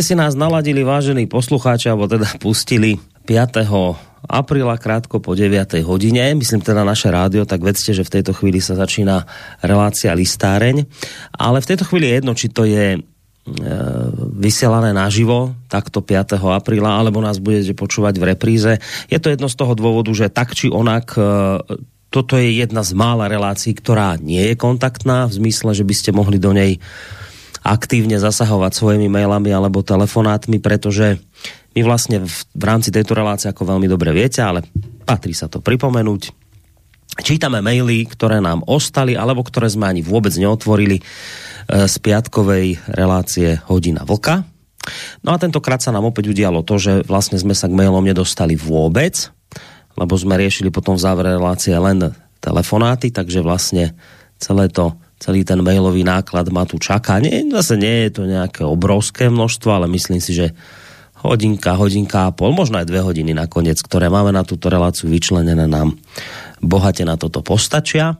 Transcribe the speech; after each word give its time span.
ste 0.00 0.16
si 0.16 0.24
nás 0.24 0.32
naladili, 0.32 0.80
vážení 0.80 1.28
poslucháči, 1.28 1.92
alebo 1.92 2.08
teda 2.08 2.24
pustili 2.40 2.96
5. 3.28 3.68
apríla 4.32 4.80
krátko 4.80 5.20
po 5.20 5.36
9. 5.36 5.76
hodine, 5.84 6.32
myslím 6.40 6.64
teda 6.64 6.88
naše 6.88 7.12
rádio, 7.12 7.44
tak 7.44 7.60
vedzte, 7.60 7.92
že 7.92 8.00
v 8.00 8.16
tejto 8.16 8.32
chvíli 8.32 8.64
sa 8.64 8.80
začína 8.80 9.28
relácia 9.60 10.16
listáreň. 10.16 10.88
Ale 11.36 11.60
v 11.60 11.68
tejto 11.68 11.84
chvíli 11.84 12.08
je 12.08 12.16
jedno, 12.16 12.32
či 12.32 12.48
to 12.48 12.64
je 12.64 12.96
e, 12.96 12.98
vysielané 14.40 14.96
naživo, 14.96 15.52
takto 15.68 16.00
5. 16.00 16.40
apríla, 16.48 16.96
alebo 16.96 17.20
nás 17.20 17.36
budete 17.36 17.76
počúvať 17.76 18.16
v 18.16 18.24
repríze. 18.24 18.72
Je 19.12 19.20
to 19.20 19.28
jedno 19.28 19.52
z 19.52 19.56
toho 19.60 19.76
dôvodu, 19.76 20.08
že 20.16 20.32
tak 20.32 20.56
či 20.56 20.72
onak 20.72 21.12
e, 21.12 21.20
toto 22.08 22.40
je 22.40 22.56
jedna 22.56 22.80
z 22.80 22.96
mála 22.96 23.28
relácií, 23.28 23.76
ktorá 23.76 24.16
nie 24.16 24.48
je 24.48 24.56
kontaktná, 24.56 25.28
v 25.28 25.44
zmysle, 25.44 25.76
že 25.76 25.84
by 25.84 25.92
ste 25.92 26.16
mohli 26.16 26.40
do 26.40 26.56
nej 26.56 26.80
aktívne 27.60 28.16
zasahovať 28.16 28.72
svojimi 28.72 29.08
mailami 29.12 29.52
alebo 29.52 29.84
telefonátmi, 29.84 30.58
pretože 30.60 31.20
my 31.76 31.80
vlastne 31.86 32.24
v, 32.24 32.32
v 32.32 32.64
rámci 32.64 32.90
tejto 32.90 33.14
relácie, 33.14 33.46
ako 33.46 33.76
veľmi 33.76 33.86
dobre 33.86 34.10
viete, 34.10 34.42
ale 34.42 34.66
patrí 35.04 35.36
sa 35.36 35.46
to 35.46 35.62
pripomenúť, 35.62 36.32
čítame 37.22 37.60
maily, 37.60 38.08
ktoré 38.08 38.40
nám 38.40 38.64
ostali, 38.66 39.14
alebo 39.14 39.44
ktoré 39.44 39.68
sme 39.68 39.86
ani 39.90 40.00
vôbec 40.00 40.32
neotvorili 40.34 40.98
e, 40.98 41.02
z 41.86 41.94
piatkovej 42.00 42.80
relácie 42.96 43.60
Hodina 43.68 44.02
Vlka. 44.02 44.42
No 45.20 45.36
a 45.36 45.40
tentokrát 45.40 45.84
sa 45.84 45.92
nám 45.92 46.08
opäť 46.08 46.32
udialo 46.32 46.64
to, 46.64 46.80
že 46.80 46.92
vlastne 47.04 47.36
sme 47.36 47.52
sa 47.52 47.68
k 47.68 47.76
mailom 47.76 48.00
nedostali 48.00 48.56
vôbec, 48.56 49.28
lebo 50.00 50.16
sme 50.16 50.40
riešili 50.40 50.72
potom 50.72 50.96
v 50.96 51.04
závere 51.04 51.36
relácie 51.36 51.76
len 51.76 52.16
telefonáty, 52.40 53.12
takže 53.12 53.44
vlastne 53.44 53.92
celé 54.40 54.72
to 54.72 54.96
celý 55.20 55.44
ten 55.44 55.60
mailový 55.60 56.00
náklad 56.00 56.48
ma 56.48 56.64
tu 56.64 56.80
čaká. 56.80 57.20
Nie, 57.20 57.44
zase 57.52 57.76
nie 57.76 58.08
je 58.08 58.10
to 58.16 58.22
nejaké 58.24 58.64
obrovské 58.64 59.28
množstvo, 59.28 59.68
ale 59.68 59.86
myslím 59.92 60.18
si, 60.18 60.32
že 60.32 60.56
hodinka, 61.20 61.76
hodinka 61.76 62.32
a 62.32 62.34
pol, 62.34 62.56
možno 62.56 62.80
aj 62.80 62.88
dve 62.88 63.04
hodiny 63.04 63.36
nakoniec, 63.36 63.76
ktoré 63.84 64.08
máme 64.08 64.32
na 64.32 64.40
túto 64.40 64.72
reláciu 64.72 65.12
vyčlenené 65.12 65.68
nám 65.68 65.92
bohate 66.64 67.04
na 67.04 67.20
toto 67.20 67.44
postačia. 67.44 68.16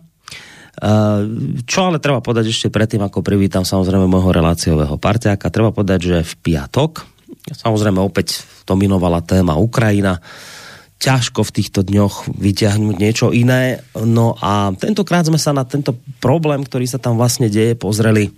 Čo 1.65 1.79
ale 1.81 1.99
treba 2.01 2.21
povedať 2.21 2.53
ešte 2.53 2.69
predtým, 2.69 3.01
ako 3.01 3.25
privítam 3.25 3.65
samozrejme 3.65 4.05
môjho 4.05 4.37
reláciového 4.37 5.01
parťáka, 5.01 5.53
treba 5.53 5.73
povedať, 5.73 6.01
že 6.05 6.17
v 6.21 6.35
piatok, 6.45 7.05
samozrejme 7.49 8.01
opäť 8.01 8.45
dominovala 8.69 9.25
téma 9.25 9.57
Ukrajina, 9.57 10.21
ťažko 11.01 11.49
v 11.49 11.55
týchto 11.57 11.81
dňoch 11.81 12.29
vyťahnuť 12.29 12.97
niečo 13.01 13.33
iné. 13.33 13.81
No 13.97 14.37
a 14.37 14.69
tentokrát 14.77 15.25
sme 15.25 15.41
sa 15.41 15.57
na 15.57 15.65
tento 15.65 15.97
problém, 16.21 16.61
ktorý 16.61 16.85
sa 16.85 17.01
tam 17.01 17.17
vlastne 17.17 17.49
deje, 17.49 17.73
pozreli, 17.73 18.29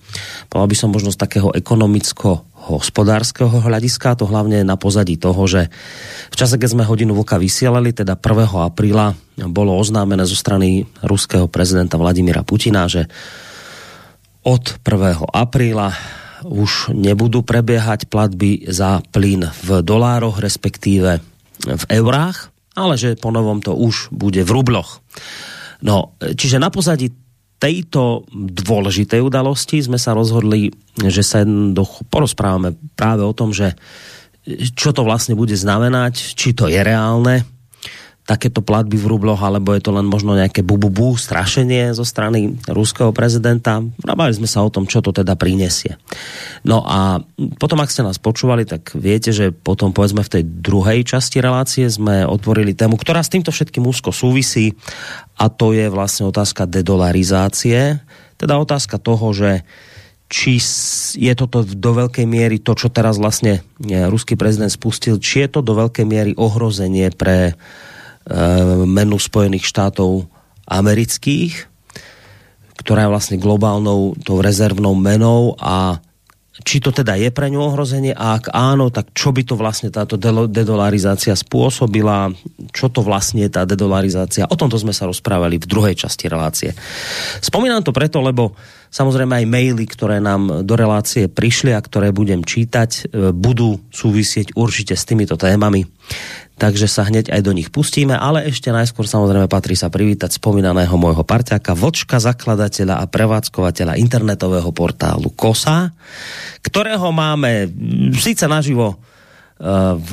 povedal 0.46 0.70
by 0.70 0.76
som 0.78 0.94
možno 0.94 1.10
z 1.10 1.18
takého 1.18 1.50
ekonomicko 1.50 2.46
hospodárskeho 2.62 3.66
hľadiska, 3.66 4.14
to 4.14 4.30
hlavne 4.30 4.62
na 4.62 4.78
pozadí 4.78 5.18
toho, 5.18 5.42
že 5.50 5.66
v 6.30 6.36
čase, 6.38 6.54
keď 6.54 6.78
sme 6.78 6.86
hodinu 6.86 7.18
vlka 7.18 7.34
vysielali, 7.42 7.90
teda 7.90 8.14
1. 8.14 8.70
apríla, 8.70 9.18
bolo 9.50 9.74
oznámené 9.74 10.22
zo 10.22 10.38
strany 10.38 10.86
ruského 11.02 11.50
prezidenta 11.50 11.98
Vladimira 11.98 12.46
Putina, 12.46 12.86
že 12.86 13.10
od 14.46 14.78
1. 14.86 15.34
apríla 15.34 15.90
už 16.46 16.94
nebudú 16.94 17.42
prebiehať 17.42 18.06
platby 18.06 18.70
za 18.70 19.02
plyn 19.10 19.50
v 19.66 19.82
dolároch, 19.82 20.38
respektíve 20.38 21.18
v 21.66 21.84
eurách, 21.90 22.51
ale 22.76 22.94
že 22.96 23.18
po 23.18 23.32
novom 23.32 23.60
to 23.60 23.76
už 23.76 24.12
bude 24.12 24.40
v 24.40 24.50
rubloch. 24.50 25.04
No, 25.82 26.14
čiže 26.18 26.62
na 26.62 26.70
pozadí 26.70 27.10
tejto 27.62 28.26
dôležitej 28.34 29.22
udalosti 29.22 29.78
sme 29.78 29.98
sa 29.98 30.18
rozhodli, 30.18 30.74
že 30.98 31.22
sa 31.22 31.46
porozprávame 32.10 32.74
práve 32.98 33.22
o 33.22 33.30
tom, 33.30 33.54
že 33.54 33.78
čo 34.74 34.90
to 34.90 35.06
vlastne 35.06 35.38
bude 35.38 35.54
znamenať, 35.54 36.34
či 36.34 36.50
to 36.58 36.66
je 36.66 36.82
reálne, 36.82 37.46
takéto 38.22 38.62
platby 38.62 38.94
v 39.02 39.08
rubloch, 39.10 39.42
alebo 39.42 39.74
je 39.74 39.82
to 39.82 39.90
len 39.90 40.06
možno 40.06 40.38
nejaké 40.38 40.62
bububu, 40.62 41.18
strašenie 41.18 41.90
zo 41.90 42.06
strany 42.06 42.54
ruského 42.70 43.10
prezidenta. 43.10 43.82
Nabali 44.06 44.30
sme 44.30 44.46
sa 44.46 44.62
o 44.62 44.70
tom, 44.70 44.86
čo 44.86 45.02
to 45.02 45.10
teda 45.10 45.34
prinesie. 45.34 45.98
No 46.62 46.86
a 46.86 47.18
potom, 47.58 47.82
ak 47.82 47.90
ste 47.90 48.06
nás 48.06 48.22
počúvali, 48.22 48.62
tak 48.62 48.94
viete, 48.94 49.34
že 49.34 49.50
potom 49.50 49.90
povedzme 49.90 50.22
v 50.22 50.32
tej 50.38 50.42
druhej 50.46 51.02
časti 51.02 51.42
relácie 51.42 51.90
sme 51.90 52.22
otvorili 52.22 52.78
tému, 52.78 52.94
ktorá 52.94 53.26
s 53.26 53.32
týmto 53.34 53.50
všetkým 53.50 53.82
úzko 53.82 54.14
súvisí 54.14 54.78
a 55.34 55.50
to 55.50 55.74
je 55.74 55.90
vlastne 55.90 56.30
otázka 56.30 56.70
dedolarizácie, 56.70 57.98
teda 58.38 58.54
otázka 58.54 59.02
toho, 59.02 59.34
že 59.34 59.66
či 60.32 60.56
je 61.18 61.32
toto 61.36 61.60
do 61.60 61.90
veľkej 61.92 62.24
miery 62.24 62.56
to, 62.56 62.72
čo 62.72 62.88
teraz 62.88 63.20
vlastne 63.20 63.60
ruský 63.84 64.32
prezident 64.38 64.72
spustil, 64.72 65.20
či 65.20 65.44
je 65.44 65.58
to 65.58 65.60
do 65.60 65.76
veľkej 65.76 66.06
miery 66.08 66.32
ohrozenie 66.38 67.12
pre 67.12 67.52
menu 68.86 69.16
Spojených 69.18 69.66
štátov 69.66 70.30
amerických, 70.66 71.68
ktorá 72.78 73.06
je 73.06 73.12
vlastne 73.12 73.36
globálnou 73.38 74.18
tou 74.22 74.42
rezervnou 74.42 74.94
menou 74.94 75.54
a 75.58 76.02
či 76.62 76.84
to 76.84 76.92
teda 76.92 77.16
je 77.16 77.32
pre 77.32 77.48
ňu 77.48 77.64
ohrozenie 77.64 78.12
a 78.12 78.36
ak 78.36 78.52
áno, 78.52 78.92
tak 78.92 79.16
čo 79.16 79.32
by 79.32 79.42
to 79.42 79.56
vlastne 79.56 79.88
táto 79.88 80.20
dedolarizácia 80.46 81.32
spôsobila, 81.32 82.28
čo 82.76 82.92
to 82.92 83.00
vlastne 83.00 83.48
je 83.48 83.50
tá 83.50 83.64
dedolarizácia. 83.64 84.44
O 84.46 84.58
tomto 84.60 84.76
sme 84.76 84.92
sa 84.92 85.08
rozprávali 85.08 85.56
v 85.56 85.64
druhej 85.64 85.96
časti 85.96 86.28
relácie. 86.28 86.76
Spomínam 87.40 87.80
to 87.80 87.96
preto, 87.96 88.20
lebo 88.20 88.52
samozrejme 88.92 89.42
aj 89.42 89.46
maily, 89.48 89.84
ktoré 89.88 90.20
nám 90.20 90.60
do 90.62 90.74
relácie 90.76 91.26
prišli 91.26 91.72
a 91.72 91.80
ktoré 91.80 92.12
budem 92.12 92.44
čítať, 92.44 92.90
eh, 92.90 93.32
budú 93.32 93.80
súvisieť 93.88 94.52
určite 94.52 94.92
s 94.92 95.08
týmito 95.08 95.40
témami 95.40 95.88
takže 96.62 96.86
sa 96.86 97.02
hneď 97.02 97.34
aj 97.34 97.42
do 97.42 97.50
nich 97.50 97.74
pustíme, 97.74 98.14
ale 98.14 98.46
ešte 98.46 98.70
najskôr 98.70 99.02
samozrejme 99.02 99.50
patrí 99.50 99.74
sa 99.74 99.90
privítať 99.90 100.38
spomínaného 100.38 100.94
môjho 100.94 101.26
parťáka, 101.26 101.74
vočka 101.74 102.22
zakladateľa 102.22 103.02
a 103.02 103.10
prevádzkovateľa 103.10 103.98
internetového 103.98 104.70
portálu 104.70 105.34
KOSA, 105.34 105.90
ktorého 106.62 107.10
máme 107.10 107.66
síce 108.14 108.46
naživo 108.46 108.94
uh, 108.94 109.98
v 109.98 110.12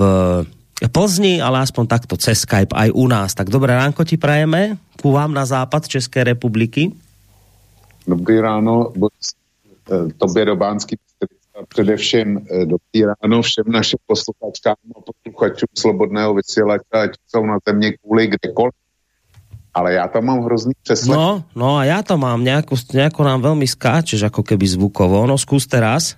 Plzni, 0.89 1.37
ale 1.37 1.61
aspoň 1.61 1.85
takto 1.85 2.17
cez 2.17 2.41
Skype 2.41 2.73
aj 2.73 2.89
u 2.97 3.05
nás. 3.05 3.37
Tak 3.37 3.53
dobré 3.53 3.77
ránko 3.77 4.01
ti 4.01 4.17
prajeme, 4.17 4.81
ku 4.97 5.13
vám 5.13 5.29
na 5.29 5.45
západ 5.45 5.85
České 5.85 6.25
republiky. 6.25 6.89
Dobrý 8.07 8.41
ráno, 8.41 8.89
eh, 8.97 10.09
tobě 10.17 10.45
do 10.45 10.55
Bánský 10.55 10.97
a 10.97 11.08
především 11.67 12.37
eh, 12.37 12.65
dobrý 12.65 13.05
ráno 13.05 13.41
všem 13.41 13.65
našim 13.67 13.99
posluchačkám 14.07 14.75
a 14.95 14.99
posluchačům 15.01 15.67
Slobodného 15.77 16.33
vysílače, 16.33 16.83
ať 16.91 17.11
jsou 17.27 17.45
na 17.45 17.57
země 17.67 17.93
kvůli 17.97 18.27
kdekoliv. 18.27 18.73
Ale 19.73 19.93
já 19.93 20.07
tam 20.07 20.25
mám 20.25 20.39
hrozný 20.39 20.73
přeslech. 20.83 21.17
No, 21.17 21.43
no 21.55 21.77
a 21.77 21.85
já 21.85 22.03
to 22.03 22.17
mám, 22.17 22.43
nějako, 22.43 22.75
nějako 22.93 23.23
nám 23.23 23.41
velmi 23.41 23.67
skáčeš, 23.67 24.21
jako 24.21 24.43
keby 24.43 24.67
zvukovo. 24.67 25.27
No 25.27 25.37
zkus 25.37 25.67
teraz. 25.67 26.15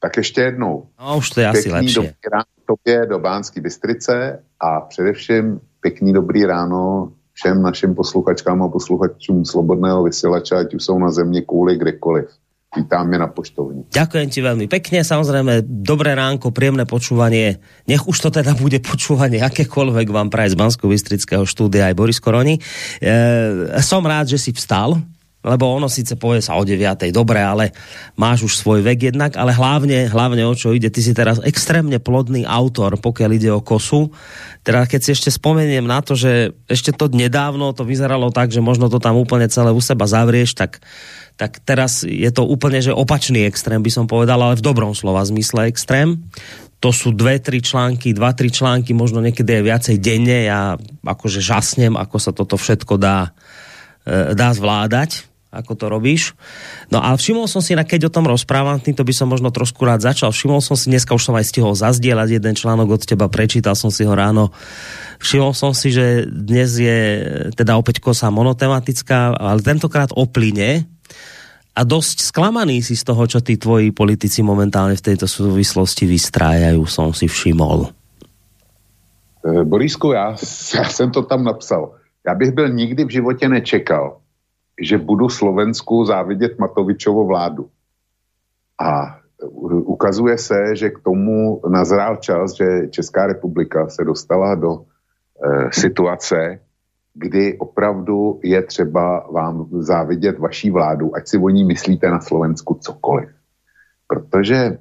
Tak 0.00 0.16
ještě 0.16 0.40
jednou. 0.40 0.86
No 1.00 1.16
už 1.16 1.30
to 1.30 1.40
je 1.40 1.48
asi 1.48 1.70
lepší. 1.70 1.94
Dobrý 1.94 2.10
ráno 2.32 2.44
tobě 2.66 3.06
do 3.06 3.18
Bánské 3.18 3.60
Bystrice 3.60 4.42
a 4.60 4.80
především 4.80 5.60
pěkný 5.80 6.12
dobrý 6.12 6.44
ráno 6.44 7.12
všem 7.32 7.62
našim 7.62 7.94
posluchačkám 7.94 8.62
a 8.62 8.68
posluchačům 8.68 9.44
Slobodného 9.44 10.02
vysílače, 10.02 10.54
ať 10.54 10.74
už 10.74 10.84
jsou 10.84 10.98
na 10.98 11.10
země 11.10 11.42
kvůli 11.42 11.76
kdekoliv. 11.76 12.28
Vítáme 12.76 13.16
na 13.16 13.32
poštovni. 13.32 13.88
Ďakujem 13.88 14.28
ti 14.28 14.40
veľmi 14.44 14.66
pekne, 14.68 15.00
samozrejme 15.00 15.64
dobré 15.64 16.12
ránko, 16.12 16.52
príjemné 16.52 16.84
počúvanie. 16.84 17.56
Nech 17.88 18.04
už 18.04 18.16
to 18.20 18.28
teda 18.28 18.52
bude 18.52 18.84
počúvanie 18.84 19.40
akékoľvek 19.40 20.12
vám 20.12 20.28
praje 20.28 20.52
z 20.52 20.60
bansko 20.60 20.84
bystrického 20.92 21.48
štúdia 21.48 21.88
aj 21.88 21.96
Boris 21.96 22.20
Koroni. 22.20 22.60
E, 22.60 22.62
som 23.80 24.04
rád, 24.04 24.28
že 24.28 24.36
si 24.36 24.52
vstal, 24.52 25.00
lebo 25.46 25.70
ono 25.70 25.86
síce 25.86 26.18
povie 26.18 26.42
sa 26.42 26.58
o 26.58 26.66
9. 26.66 27.06
dobre, 27.14 27.38
ale 27.38 27.70
máš 28.18 28.50
už 28.50 28.52
svoj 28.58 28.82
vek 28.82 29.14
jednak, 29.14 29.38
ale 29.38 29.54
hlavne, 29.54 30.10
hlavne 30.10 30.42
o 30.42 30.52
čo 30.58 30.74
ide, 30.74 30.90
ty 30.90 30.98
si 30.98 31.14
teraz 31.14 31.38
extrémne 31.46 32.02
plodný 32.02 32.42
autor, 32.42 32.98
pokiaľ 32.98 33.30
ide 33.30 33.50
o 33.54 33.62
kosu. 33.62 34.10
Teda 34.66 34.82
keď 34.90 35.00
si 35.00 35.10
ešte 35.14 35.30
spomeniem 35.30 35.86
na 35.86 36.02
to, 36.02 36.18
že 36.18 36.50
ešte 36.66 36.90
to 36.90 37.06
nedávno 37.14 37.70
to 37.78 37.86
vyzeralo 37.86 38.34
tak, 38.34 38.50
že 38.50 38.58
možno 38.58 38.90
to 38.90 38.98
tam 38.98 39.14
úplne 39.14 39.46
celé 39.46 39.70
u 39.70 39.78
seba 39.78 40.10
zavrieš, 40.10 40.58
tak 40.58 40.82
tak 41.36 41.60
teraz 41.62 42.00
je 42.02 42.28
to 42.32 42.48
úplne 42.48 42.80
že 42.80 42.96
opačný 42.96 43.44
extrém, 43.44 43.80
by 43.84 43.92
som 43.92 44.08
povedal, 44.08 44.40
ale 44.40 44.56
v 44.56 44.64
dobrom 44.64 44.96
slova 44.96 45.20
zmysle 45.24 45.68
extrém. 45.68 46.24
to 46.80 46.92
sú 46.92 47.12
dve, 47.12 47.40
tri 47.40 47.64
články, 47.64 48.12
dva, 48.12 48.36
tri 48.36 48.52
články, 48.52 48.92
možno 48.92 49.24
niekedy 49.24 49.60
aj 49.60 49.64
viacej 49.64 49.96
denne. 49.96 50.44
Ja 50.44 50.76
akože 51.04 51.40
žasnem, 51.40 51.96
ako 51.96 52.16
sa 52.20 52.36
toto 52.36 52.60
všetko 52.60 53.00
dá, 53.00 53.32
e, 54.04 54.36
dá 54.36 54.52
zvládať 54.52 55.24
ako 55.56 55.72
to 55.72 55.86
robíš. 55.88 56.36
No 56.92 57.00
a 57.00 57.16
všimol 57.16 57.48
som 57.48 57.64
si, 57.64 57.72
na 57.72 57.82
keď 57.82 58.10
o 58.10 58.14
tom 58.14 58.28
rozprávam, 58.28 58.76
týmto 58.76 59.02
by 59.02 59.14
som 59.16 59.32
možno 59.32 59.48
trošku 59.48 59.80
rád 59.88 60.04
začal. 60.04 60.30
Všimol 60.30 60.60
som 60.60 60.76
si, 60.76 60.92
dneska 60.92 61.16
už 61.16 61.32
som 61.32 61.34
aj 61.34 61.48
stihol 61.48 61.72
zazdieľať 61.72 62.28
jeden 62.36 62.54
článok 62.54 63.00
od 63.00 63.02
teba, 63.08 63.32
prečítal 63.32 63.72
som 63.72 63.88
si 63.88 64.04
ho 64.04 64.12
ráno. 64.12 64.52
Všimol 65.16 65.56
som 65.56 65.72
si, 65.72 65.96
že 65.96 66.28
dnes 66.28 66.76
je 66.76 67.00
teda 67.56 67.80
opäť 67.80 68.04
kosa 68.04 68.28
monotematická, 68.28 69.32
ale 69.32 69.64
tentokrát 69.64 70.12
o 70.12 70.28
plyne, 70.28 70.84
a 71.76 71.84
dosť 71.84 72.32
sklamaný 72.32 72.80
si 72.80 72.96
z 72.96 73.04
toho, 73.04 73.28
čo 73.28 73.44
tí 73.44 73.60
tvoji 73.60 73.92
politici 73.92 74.40
momentálne 74.40 74.96
v 74.96 75.06
tejto 75.12 75.28
súvislosti 75.28 76.08
vystrájajú, 76.08 76.88
som 76.88 77.12
si 77.12 77.28
všimol. 77.28 77.92
Eh, 79.44 79.64
Borisku, 79.64 80.12
já, 80.12 80.36
já 80.74 80.84
jsem 80.84 81.10
to 81.10 81.22
tam 81.22 81.44
napsal. 81.44 81.94
Já 82.26 82.34
bych 82.34 82.50
byl 82.50 82.68
nikdy 82.68 83.04
v 83.04 83.10
životě 83.10 83.48
nečekal, 83.48 84.16
že 84.80 84.98
budu 84.98 85.28
Slovensku 85.28 86.04
závidět 86.04 86.58
Matovičovo 86.58 87.24
vládu. 87.26 87.68
A 88.80 89.18
ukazuje 89.68 90.38
se, 90.38 90.76
že 90.76 90.90
k 90.90 90.98
tomu 90.98 91.60
nazrál 91.68 92.16
čas, 92.16 92.52
že 92.56 92.88
Česká 92.90 93.26
republika 93.26 93.88
se 93.88 94.04
dostala 94.04 94.54
do 94.54 94.80
e, 94.80 94.82
situace, 95.72 96.60
kdy 97.18 97.58
opravdu 97.58 98.40
je 98.42 98.62
třeba 98.62 99.26
vám 99.30 99.68
závidět 99.72 100.38
vaší 100.38 100.70
vládu, 100.70 101.16
ať 101.16 101.28
si 101.28 101.38
o 101.38 101.48
ní 101.48 101.64
myslíte 101.64 102.10
na 102.10 102.20
Slovensku 102.20 102.74
cokoliv. 102.74 103.28
Protože 104.06 104.78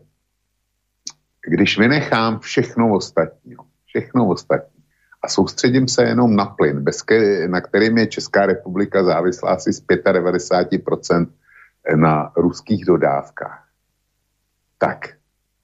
když 1.48 1.80
vynechám 1.80 2.40
všechno 2.40 2.94
ostatní, 2.94 3.56
všechno 3.86 4.28
ostatní, 4.28 4.84
a 5.22 5.28
soustředím 5.28 5.88
se 5.88 6.04
jenom 6.04 6.36
na 6.36 6.46
plyn, 6.46 6.84
bez 6.84 7.02
ke, 7.02 7.48
na 7.48 7.62
kterým 7.62 7.98
je 7.98 8.08
Česká 8.08 8.46
republika 8.46 9.04
závislá 9.04 9.50
asi 9.50 9.74
z 9.74 9.86
95% 9.88 11.28
na 11.96 12.32
ruských 12.38 12.86
dodávkách, 12.86 13.68
tak 14.78 15.10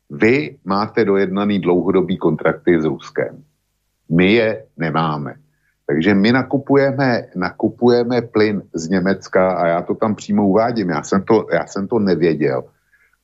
vy 0.09 0.57
máte 0.65 1.05
dojednaný 1.05 1.59
dlouhodobý 1.59 2.17
kontrakty 2.17 2.81
s 2.81 2.85
Ruskem. 2.85 3.43
My 4.09 4.33
je 4.33 4.65
nemáme. 4.77 5.35
Takže 5.91 6.15
my 6.15 6.31
nakupujeme, 6.31 7.35
nakupujeme 7.35 8.21
plyn 8.21 8.63
z 8.73 8.89
Německa 8.89 9.51
a 9.51 9.67
já 9.67 9.81
to 9.81 9.95
tam 9.95 10.15
přímo 10.15 10.47
uvádím. 10.47 10.89
Já 10.89 11.03
jsem 11.03 11.21
to, 11.21 11.47
já 11.53 11.67
jsem 11.67 11.87
to 11.87 11.99
nevěděl, 11.99 12.63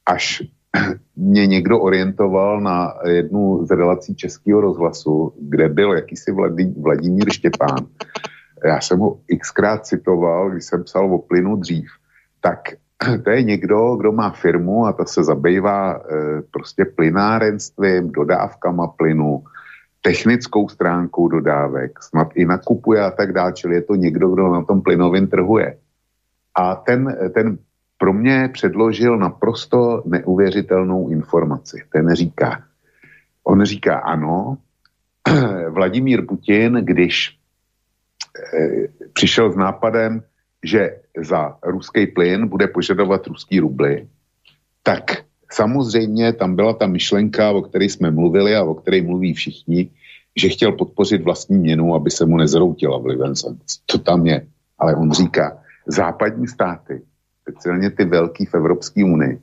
až 0.06 0.44
mě 1.16 1.48
někdo 1.48 1.80
orientoval 1.80 2.62
na 2.62 2.94
jednu 3.08 3.66
z 3.66 3.72
relací 3.72 4.16
Českého 4.16 4.62
rozhlasu, 4.62 5.34
kde 5.40 5.70
byl 5.70 5.94
jakýsi 5.94 6.32
Vladimír 6.78 7.32
Štěpán. 7.32 7.88
Já 8.66 8.82
jsem 8.82 9.00
ho 9.00 9.20
xkrát 9.40 9.86
citoval, 9.86 10.52
když 10.52 10.66
jsem 10.66 10.84
psal 10.84 11.14
o 11.14 11.18
plynu 11.18 11.56
dřív. 11.56 11.88
Tak 12.42 12.60
to 13.24 13.30
je 13.30 13.44
někdo, 13.44 13.96
kdo 13.96 14.12
má 14.12 14.32
firmu 14.32 14.86
a 14.86 14.94
ta 14.94 15.06
se 15.06 15.24
zabývá 15.24 15.96
e, 15.96 16.02
prostě 16.52 16.86
plynárenstvím, 16.86 18.12
dodávkama 18.12 18.88
plynu, 18.88 19.44
technickou 20.02 20.70
stránkou 20.70 21.28
dodávek, 21.28 22.04
snad 22.04 22.28
i 22.36 22.46
nakupuje 22.46 23.02
a 23.02 23.12
tak 23.12 23.34
dále, 23.34 23.54
čili 23.54 23.76
je 23.76 23.82
to 23.82 23.96
někdo, 23.96 24.30
kdo 24.30 24.48
na 24.48 24.64
tom 24.64 24.82
plynovém 24.82 25.28
trhu 25.28 25.58
je. 25.58 25.78
A 26.56 26.76
ten, 26.76 27.18
ten 27.34 27.58
pro 27.98 28.14
mě 28.14 28.50
předložil 28.54 29.18
naprosto 29.18 30.04
neuvěřitelnou 30.06 31.10
informaci. 31.10 31.84
Ten 31.92 32.14
říká, 32.14 32.64
on 33.44 33.66
říká 33.66 33.98
ano, 34.00 34.58
Vladimír 35.70 36.26
Putin, 36.26 36.74
když 36.74 37.38
e, 38.54 38.88
přišel 39.14 39.52
s 39.52 39.56
nápadem, 39.56 40.24
že 40.64 41.00
za 41.18 41.58
ruský 41.64 42.08
plyn 42.08 42.48
bude 42.48 42.68
požadovat 42.68 43.28
ruský 43.28 43.60
rubly, 43.60 44.08
tak 44.84 45.27
samozřejmě 45.52 46.34
tam 46.34 46.56
byla 46.56 46.74
ta 46.74 46.88
myšlenka, 46.88 47.52
o 47.52 47.62
které 47.62 47.86
jsme 47.86 48.12
mluvili 48.12 48.56
a 48.56 48.64
o 48.64 48.74
které 48.74 49.02
mluví 49.02 49.34
všichni, 49.34 49.90
že 50.38 50.50
chtěl 50.50 50.72
podpořit 50.72 51.24
vlastní 51.24 51.58
měnu, 51.58 51.96
aby 51.96 52.12
se 52.12 52.26
mu 52.26 52.38
nezroutila 52.38 52.98
vlivem 52.98 53.36
sankcí. 53.36 53.80
To 53.86 53.98
tam 53.98 54.26
je. 54.26 54.48
Ale 54.80 54.96
on 54.96 55.12
říká, 55.12 55.58
západní 55.88 56.48
státy 56.48 57.02
speciálně 57.42 57.90
ty 57.90 58.06
velký 58.06 58.46
v 58.46 58.54
Evropské 58.54 59.04
unii, 59.04 59.40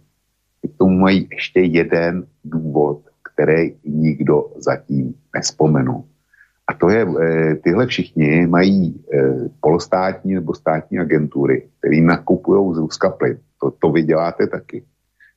k 0.75 0.79
tomu 0.79 0.99
mají 0.99 1.29
ještě 1.33 1.61
jeden 1.61 2.27
důvod, 2.45 3.01
který 3.23 3.75
nikdo 3.85 4.53
zatím 4.57 5.15
nespomenul. 5.35 6.05
A 6.67 6.75
to 6.75 6.89
je, 6.89 7.07
e, 7.21 7.55
tyhle 7.55 7.87
všichni 7.87 8.47
mají 8.47 9.05
e, 9.13 9.19
polostátní 9.61 10.35
nebo 10.35 10.55
státní 10.55 10.99
agentury, 10.99 11.69
které 11.79 12.01
nakupují 12.01 12.75
z 12.75 12.79
Ruska 12.79 13.11
plyn. 13.11 13.39
To, 13.61 13.71
to 13.71 13.93
vy 13.93 14.03
děláte 14.03 14.47
taky. 14.47 14.85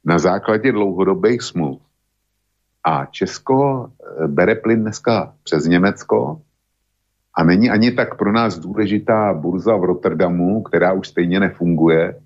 Na 0.07 0.19
základě 0.19 0.71
dlouhodobých 0.71 1.41
smluv. 1.41 1.81
A 2.83 3.05
Česko 3.05 3.87
e, 4.23 4.27
bere 4.27 4.55
plyn 4.55 4.81
dneska 4.81 5.33
přes 5.43 5.65
Německo 5.65 6.41
a 7.33 7.43
není 7.43 7.69
ani 7.69 7.91
tak 7.91 8.17
pro 8.17 8.31
nás 8.31 8.59
důležitá 8.59 9.33
burza 9.33 9.75
v 9.75 9.83
Rotterdamu, 9.83 10.63
která 10.63 10.93
už 10.93 11.07
stejně 11.07 11.39
nefunguje, 11.39 12.19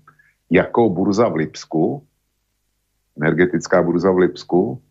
jako 0.50 0.90
burza 0.90 1.28
v 1.28 1.34
Lipsku, 1.36 2.02
energetická 3.16 3.82
burza 3.82 4.10
v 4.10 4.18
Lipsku, 4.18 4.82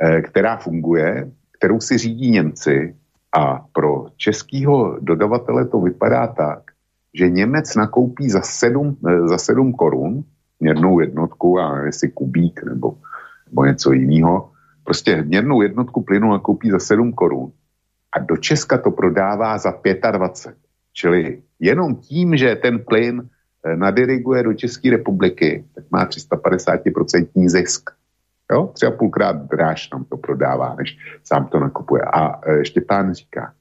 eh, 0.00 0.22
která 0.22 0.56
funguje, 0.56 1.30
kterou 1.58 1.80
si 1.80 1.98
řídí 1.98 2.30
Němci 2.30 2.96
a 3.32 3.66
pro 3.72 4.06
českého 4.16 4.98
dodavatele 5.00 5.66
to 5.66 5.80
vypadá 5.80 6.26
tak, 6.26 6.62
že 7.14 7.30
Němec 7.30 7.74
nakoupí 7.74 8.30
za 8.30 8.40
7, 8.40 8.96
eh, 9.08 9.28
za 9.28 9.38
7 9.38 9.72
korun 9.72 10.24
měrnou 10.66 11.00
jednotku 11.00 11.58
a 11.60 11.86
jestli 11.86 12.10
kubík 12.10 12.62
nebo, 12.62 12.98
nebo 13.46 13.64
něco 13.64 13.92
jiného, 13.92 14.50
prostě 14.84 15.22
měrnou 15.22 15.62
jednotku 15.62 16.02
plynu 16.02 16.30
nakoupí 16.30 16.70
za 16.70 16.78
7 16.78 17.12
korun 17.12 17.52
a 18.12 18.18
do 18.18 18.36
Česka 18.36 18.78
to 18.78 18.90
prodává 18.90 19.58
za 19.58 19.70
25. 20.12 20.56
Čili 20.92 21.42
jenom 21.60 21.94
tím, 21.94 22.36
že 22.36 22.56
ten 22.56 22.78
plyn 22.78 23.28
Eh, 23.66 23.76
nadiriguje 23.76 24.42
do 24.42 24.54
České 24.54 24.90
republiky, 24.90 25.64
tak 25.74 25.84
má 25.90 26.06
350% 26.06 27.48
zisk. 27.48 27.90
Jo? 28.52 28.70
Třeba 28.74 28.92
půlkrát 28.92 29.36
dráž 29.36 29.90
nám 29.90 30.04
to 30.04 30.16
prodává, 30.16 30.74
než 30.74 30.98
sám 31.24 31.46
to 31.46 31.60
nakupuje. 31.60 32.02
A 32.02 32.40
e, 32.50 32.64
Štěpán 32.64 33.14
říká, 33.14 33.52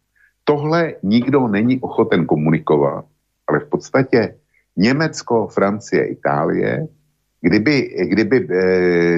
tohle 0.44 0.94
nikdo 1.04 1.48
není 1.48 1.80
ochoten 1.80 2.26
komunikovat, 2.26 3.06
ale 3.48 3.60
v 3.60 3.70
podstatě 3.70 4.36
Německo, 4.78 5.48
Francie, 5.48 6.06
Itálie, 6.06 6.88
kdyby, 7.42 7.90
kdyby 8.10 8.48
e, 8.50 8.58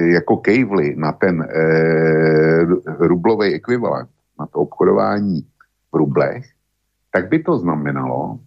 jako 0.08 0.36
kejvli 0.36 0.94
na 0.96 1.12
ten 1.12 1.42
e, 1.42 1.48
rublový 2.98 3.54
ekvivalent, 3.54 4.08
na 4.40 4.46
to 4.46 4.58
obchodování 4.58 5.46
v 5.92 5.96
rublech, 5.96 6.44
tak 7.12 7.28
by 7.28 7.38
to 7.38 7.58
znamenalo, 7.58 8.38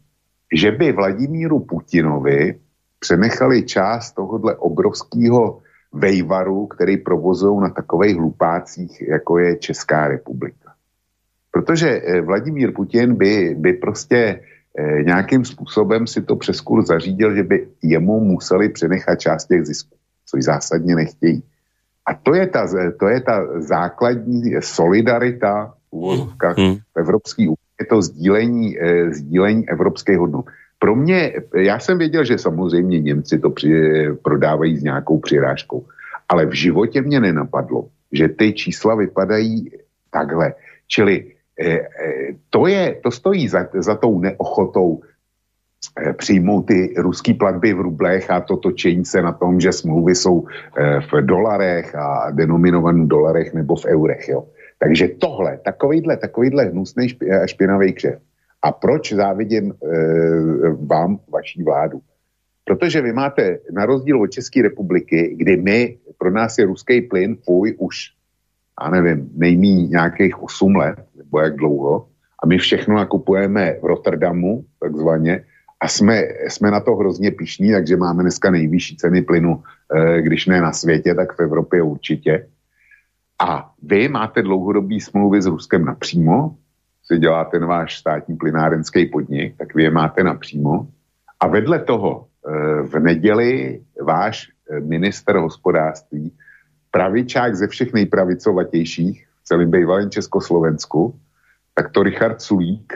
že 0.53 0.71
by 0.71 0.91
Vladimíru 0.91 1.59
Putinovi 1.59 2.59
přenechali 2.99 3.63
část 3.63 4.11
tohohle 4.11 4.55
obrovského 4.55 5.61
vejvaru, 5.93 6.67
který 6.67 6.97
provozují 6.97 7.61
na 7.61 7.69
takových 7.69 8.17
hlupácích, 8.17 9.01
jako 9.01 9.39
je 9.39 9.57
Česká 9.57 10.07
republika. 10.07 10.73
Protože 11.51 11.89
eh, 11.89 12.21
Vladimír 12.21 12.73
Putin 12.73 13.15
by, 13.15 13.55
by 13.59 13.73
prostě 13.73 14.17
eh, 14.17 14.41
nějakým 15.03 15.45
způsobem 15.45 16.07
si 16.07 16.21
to 16.21 16.35
přes 16.35 16.61
kurz 16.61 16.87
zařídil, 16.87 17.35
že 17.35 17.43
by 17.43 17.67
jemu 17.83 18.19
museli 18.19 18.69
přenechat 18.69 19.19
část 19.19 19.45
těch 19.45 19.65
zisků, 19.65 19.95
což 20.25 20.43
zásadně 20.43 20.95
nechtějí. 20.95 21.43
A 22.05 22.13
to 22.13 22.33
je 22.35 22.47
ta, 22.47 22.67
to 22.99 23.07
je 23.07 23.21
ta 23.21 23.59
základní 23.59 24.55
solidarita 24.59 25.73
v, 25.91 26.27
hmm. 26.57 26.75
v 26.75 26.99
Evropské 26.99 27.43
unii 27.43 27.71
je 27.81 27.85
to 27.89 28.01
sdílení, 28.01 28.77
eh, 28.77 29.13
sdílení 29.13 29.69
evropské 29.69 30.17
hodnot. 30.17 30.45
Pro 30.79 30.95
mě, 30.95 31.33
já 31.55 31.79
jsem 31.79 31.97
věděl, 31.97 32.23
že 32.25 32.37
samozřejmě 32.37 32.99
Němci 32.99 33.39
to 33.39 33.49
při, 33.49 33.69
prodávají 34.21 34.77
s 34.77 34.83
nějakou 34.83 35.19
přirážkou, 35.19 35.85
ale 36.29 36.45
v 36.45 36.53
životě 36.53 37.01
mě 37.01 37.19
nenapadlo, 37.19 37.89
že 38.11 38.29
ty 38.29 38.53
čísla 38.53 38.95
vypadají 38.95 39.69
takhle. 40.09 40.53
Čili 40.87 41.15
eh, 41.17 41.25
eh, 41.25 41.40
to, 42.49 42.67
je, 42.67 42.95
to 43.03 43.11
stojí 43.11 43.47
za, 43.47 43.67
za 43.73 43.95
tou 43.95 44.19
neochotou 44.19 45.01
eh, 45.99 46.13
přijmout 46.13 46.61
ty 46.61 46.93
ruský 46.97 47.33
platby 47.33 47.73
v 47.73 47.81
rublech 47.81 48.31
a 48.31 48.41
to 48.41 48.57
točení 48.57 49.05
se 49.05 49.21
na 49.21 49.31
tom, 49.31 49.59
že 49.59 49.71
smlouvy 49.71 50.15
jsou 50.15 50.45
eh, 50.47 50.99
v 51.01 51.21
dolarech 51.21 51.95
a 51.95 52.31
denominovaných 52.31 53.07
dolarech 53.07 53.53
nebo 53.53 53.75
v 53.75 53.85
eurech. 53.85 54.29
Jo. 54.29 54.47
Takže 54.79 55.07
tohle, 55.07 55.57
takovýhle, 55.57 56.17
takovýhle 56.17 56.63
hnusný 56.63 57.07
špinavý 57.45 57.93
křev. 57.93 58.19
A 58.63 58.71
proč 58.71 59.13
závidím 59.13 59.73
vám 60.85 61.19
vaší 61.29 61.63
vládu? 61.63 62.01
Protože 62.63 63.01
vy 63.01 63.13
máte, 63.13 63.59
na 63.71 63.85
rozdíl 63.85 64.21
od 64.21 64.27
České 64.27 64.61
republiky, 64.61 65.35
kdy 65.37 65.57
my, 65.57 65.97
pro 66.17 66.31
nás 66.31 66.57
je 66.57 66.65
ruský 66.65 67.01
plyn, 67.01 67.35
fuj, 67.45 67.75
už. 67.79 67.95
já 68.83 68.89
nevím, 68.89 69.29
nejmí 69.35 69.87
nějakých 69.87 70.43
8 70.43 70.75
let, 70.75 70.95
nebo 71.31 71.43
jak 71.43 71.55
dlouho, 71.55 72.07
a 72.43 72.47
my 72.47 72.57
všechno 72.57 72.95
nakupujeme 72.95 73.73
v 73.81 73.85
Rotterdamu, 73.85 74.65
takzvaně, 74.79 75.43
a 75.81 75.87
jsme, 75.87 76.21
jsme 76.47 76.71
na 76.71 76.79
to 76.79 76.95
hrozně 76.95 77.31
pišní, 77.31 77.71
takže 77.71 77.97
máme 77.97 78.23
dneska 78.23 78.51
nejvyšší 78.51 78.97
ceny 78.97 79.21
plynu, 79.21 79.63
eh, 79.95 80.21
když 80.21 80.45
ne 80.45 80.61
na 80.61 80.73
světě, 80.73 81.15
tak 81.15 81.33
v 81.33 81.39
Evropě 81.39 81.81
určitě. 81.81 82.47
A 83.39 83.71
vy 83.81 84.09
máte 84.09 84.41
dlouhodobý 84.41 84.99
smlouvy 84.99 85.41
s 85.41 85.45
Ruskem 85.45 85.85
napřímo, 85.85 86.55
si 87.03 87.17
děláte 87.17 87.59
ten 87.59 87.67
váš 87.67 87.97
státní 87.97 88.35
plynárenský 88.35 89.05
podnik, 89.05 89.57
tak 89.57 89.75
vy 89.75 89.83
je 89.83 89.91
máte 89.91 90.23
napřímo. 90.23 90.87
A 91.39 91.47
vedle 91.47 91.79
toho 91.79 92.25
eh, 92.25 92.81
v 92.81 92.99
neděli 92.99 93.81
váš 94.01 94.49
eh, 94.69 94.79
minister 94.79 95.35
hospodářství, 95.37 96.31
pravičák 96.91 97.55
ze 97.55 97.67
všech 97.67 97.93
nejpravicovatějších 97.93 99.30
v 99.51 99.53
celém 99.53 99.71
bývalém 99.71 100.09
Československu, 100.09 101.19
tak 101.75 101.91
to 101.91 102.03
Richard 102.03 102.41
Sulík, 102.41 102.93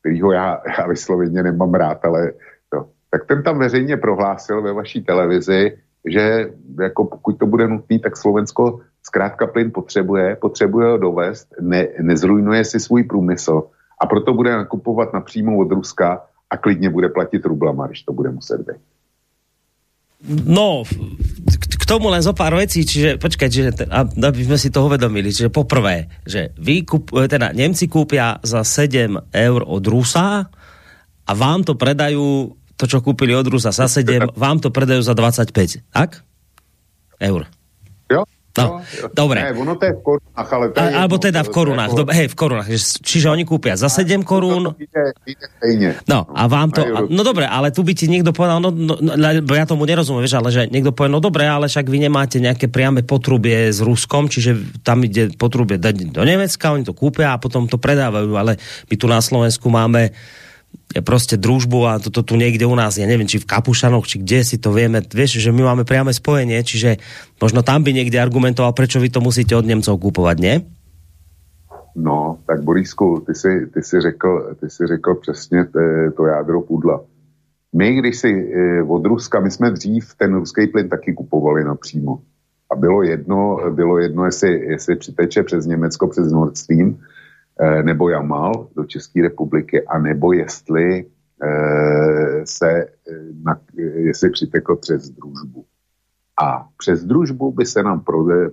kterýho 0.00 0.32
já, 0.32 0.62
já 0.78 0.86
vysloveně 0.86 1.42
nemám 1.42 1.74
rád, 1.74 2.04
ale 2.04 2.32
to, 2.70 2.88
tak 3.10 3.26
ten 3.26 3.42
tam 3.42 3.58
veřejně 3.58 3.96
prohlásil 3.96 4.62
ve 4.62 4.72
vaší 4.72 5.04
televizi, 5.04 5.78
že 6.04 6.50
jako 6.80 7.04
pokud 7.04 7.38
to 7.38 7.46
bude 7.46 7.68
nutné, 7.68 7.98
tak 7.98 8.16
Slovensko 8.16 8.80
zkrátka 9.02 9.46
plyn 9.46 9.70
potřebuje, 9.70 10.36
potřebuje 10.36 10.90
ho 10.90 10.98
dovést, 10.98 11.54
ne, 11.60 11.88
nezrujnuje 12.02 12.64
si 12.64 12.80
svůj 12.80 13.04
průmysl 13.04 13.62
a 14.00 14.06
proto 14.06 14.34
bude 14.34 14.56
nakupovat 14.56 15.12
napřímo 15.12 15.58
od 15.58 15.72
Ruska 15.72 16.26
a 16.50 16.56
klidně 16.56 16.90
bude 16.90 17.08
platit 17.08 17.46
rublama, 17.46 17.86
když 17.86 18.02
to 18.02 18.12
bude 18.12 18.30
muset 18.30 18.60
být. 18.60 18.82
No, 20.46 20.82
tomu 21.86 22.10
len 22.10 22.20
zo 22.20 22.34
pár 22.34 22.58
vecí, 22.58 22.82
čiže 22.82 23.16
počkaj, 23.16 23.48
čiže, 23.48 23.70
aby 24.18 24.42
sme 24.42 24.58
si 24.58 24.74
to 24.74 24.82
uvedomili, 24.84 25.30
čiže 25.30 25.54
poprvé, 25.54 26.10
že 26.26 26.50
vy 26.58 26.82
kup, 26.82 27.14
teda 27.14 27.54
Nemci 27.54 27.86
kúpia 27.86 28.42
za 28.42 28.66
7 28.66 29.30
eur 29.30 29.60
od 29.62 29.84
Rusa 29.86 30.50
a 31.26 31.32
vám 31.32 31.62
to 31.62 31.78
predajú, 31.78 32.52
to 32.74 32.84
čo 32.84 32.98
kúpili 33.00 33.32
od 33.32 33.46
Rusa 33.46 33.70
za 33.70 33.86
7, 33.86 34.30
vám 34.44 34.58
to 34.58 34.74
predajú 34.74 35.00
za 35.00 35.14
25, 35.14 35.94
tak? 35.94 36.26
Eur. 37.22 37.48
No, 38.64 38.80
jo, 38.80 39.06
dobre. 39.12 39.38
Ne, 39.44 39.52
ono 39.52 39.76
to 39.76 39.84
je 39.84 39.92
v 39.92 40.00
korunách, 40.00 40.48
ale 40.48 40.64
to 40.72 40.76
je 40.80 40.88
A, 40.88 40.96
Alebo 41.04 41.16
teda 41.20 41.40
v 41.44 41.50
korunách, 41.52 41.90
jako... 41.92 42.12
hej, 42.12 42.26
v 42.32 42.36
korunách. 42.36 42.68
Čiže 43.04 43.26
oni 43.28 43.44
kúpia 43.44 43.76
za 43.76 43.92
7 43.92 44.24
korún. 44.24 44.72
No, 46.08 46.18
a 46.32 46.42
vám 46.48 46.72
to... 46.72 46.80
A, 46.80 47.04
no 47.04 47.22
dobre, 47.26 47.44
ale 47.44 47.68
tu 47.74 47.84
by 47.84 47.92
ti 47.92 48.08
niekto 48.08 48.32
povedal, 48.32 48.64
no, 48.64 48.72
no, 48.72 48.96
no 48.96 49.52
ja 49.52 49.66
tomu 49.68 49.84
nerozumiem, 49.84 50.24
vieš, 50.24 50.40
ale 50.40 50.48
že 50.48 50.68
niekto 50.72 50.96
povie, 50.96 51.12
no 51.12 51.20
dobre, 51.20 51.44
ale 51.44 51.68
však 51.68 51.86
vy 51.88 51.98
nemáte 52.08 52.40
nejaké 52.40 52.72
priame 52.72 53.04
potrubie 53.04 53.68
s 53.72 53.84
Ruskom, 53.84 54.32
čiže 54.32 54.80
tam 54.80 55.04
ide 55.04 55.32
potrubie 55.36 55.76
dať 55.76 56.12
do 56.12 56.22
Nemecka, 56.24 56.72
oni 56.72 56.84
to 56.84 56.96
kúpia 56.96 57.36
a 57.36 57.40
potom 57.40 57.68
to 57.68 57.76
predávajú, 57.76 58.32
ale 58.36 58.56
my 58.88 58.94
tu 58.96 59.06
na 59.10 59.20
Slovensku 59.20 59.68
máme 59.68 60.16
prostě 61.04 61.36
družbu 61.36 61.86
a 61.86 61.98
toto 61.98 62.22
tu 62.22 62.36
někde 62.36 62.66
u 62.66 62.74
nás, 62.74 62.96
ja 62.96 63.06
neviem, 63.06 63.28
či 63.28 63.38
v 63.38 63.48
Kapušanoch, 63.48 64.06
či 64.06 64.22
kde 64.22 64.44
si 64.44 64.56
to 64.56 64.72
vieme, 64.72 65.02
vieš, 65.02 65.42
že 65.42 65.52
my 65.52 65.62
máme 65.62 65.84
priame 65.84 66.14
spojenie, 66.14 66.62
čiže 66.64 66.96
možno 67.42 67.60
tam 67.60 67.82
by 67.82 67.92
někde 67.92 68.16
argumentoval, 68.20 68.72
prečo 68.72 69.00
vy 69.00 69.10
to 69.10 69.20
musíte 69.20 69.56
od 69.56 69.66
Němcov 69.66 70.00
kupovat, 70.00 70.38
ne? 70.38 70.64
No, 71.96 72.38
tak 72.46 72.62
Borisku, 72.62 73.24
ty 73.26 73.34
si, 73.34 73.66
ty 73.72 73.82
si, 73.82 74.00
řekl, 74.00 74.56
ty 74.60 74.70
si 74.70 74.86
řekl 74.86 75.14
přesně 75.14 75.64
to, 75.64 75.80
to 76.16 76.26
jádro 76.26 76.60
pudla. 76.60 77.00
My, 77.72 77.94
když 77.94 78.16
si 78.16 78.30
eh, 78.30 78.82
od 78.82 79.06
Ruska, 79.06 79.40
my 79.40 79.50
jsme 79.50 79.70
dřív 79.70 80.14
ten 80.16 80.34
ruský 80.34 80.66
plyn 80.66 80.88
taky 80.88 81.12
kupovali 81.12 81.64
napřímo. 81.64 82.20
A 82.72 82.76
bylo 82.76 83.02
jedno, 83.02 83.58
bylo 83.70 83.98
jedno 83.98 84.24
jestli, 84.24 84.50
jestli 84.50 84.96
přiteče 84.96 85.42
přes 85.42 85.66
Německo, 85.66 86.08
přes 86.08 86.32
Nord 86.32 86.56
Stream, 86.56 86.96
Eh, 86.96 87.00
nebo 87.82 88.08
Jamal 88.08 88.68
do 88.76 88.84
České 88.84 89.22
republiky, 89.22 89.86
a 89.86 89.98
nebo 89.98 90.32
jestli 90.32 91.06
eh, 91.42 92.46
se 92.46 92.70
eh, 92.70 92.88
na, 93.42 93.60
jestli 93.94 94.30
přitekl 94.30 94.76
přes 94.76 95.10
družbu. 95.10 95.64
A 96.42 96.68
přes 96.78 97.04
družbu 97.04 97.52
by 97.52 97.66
se 97.66 97.82
nám 97.82 98.04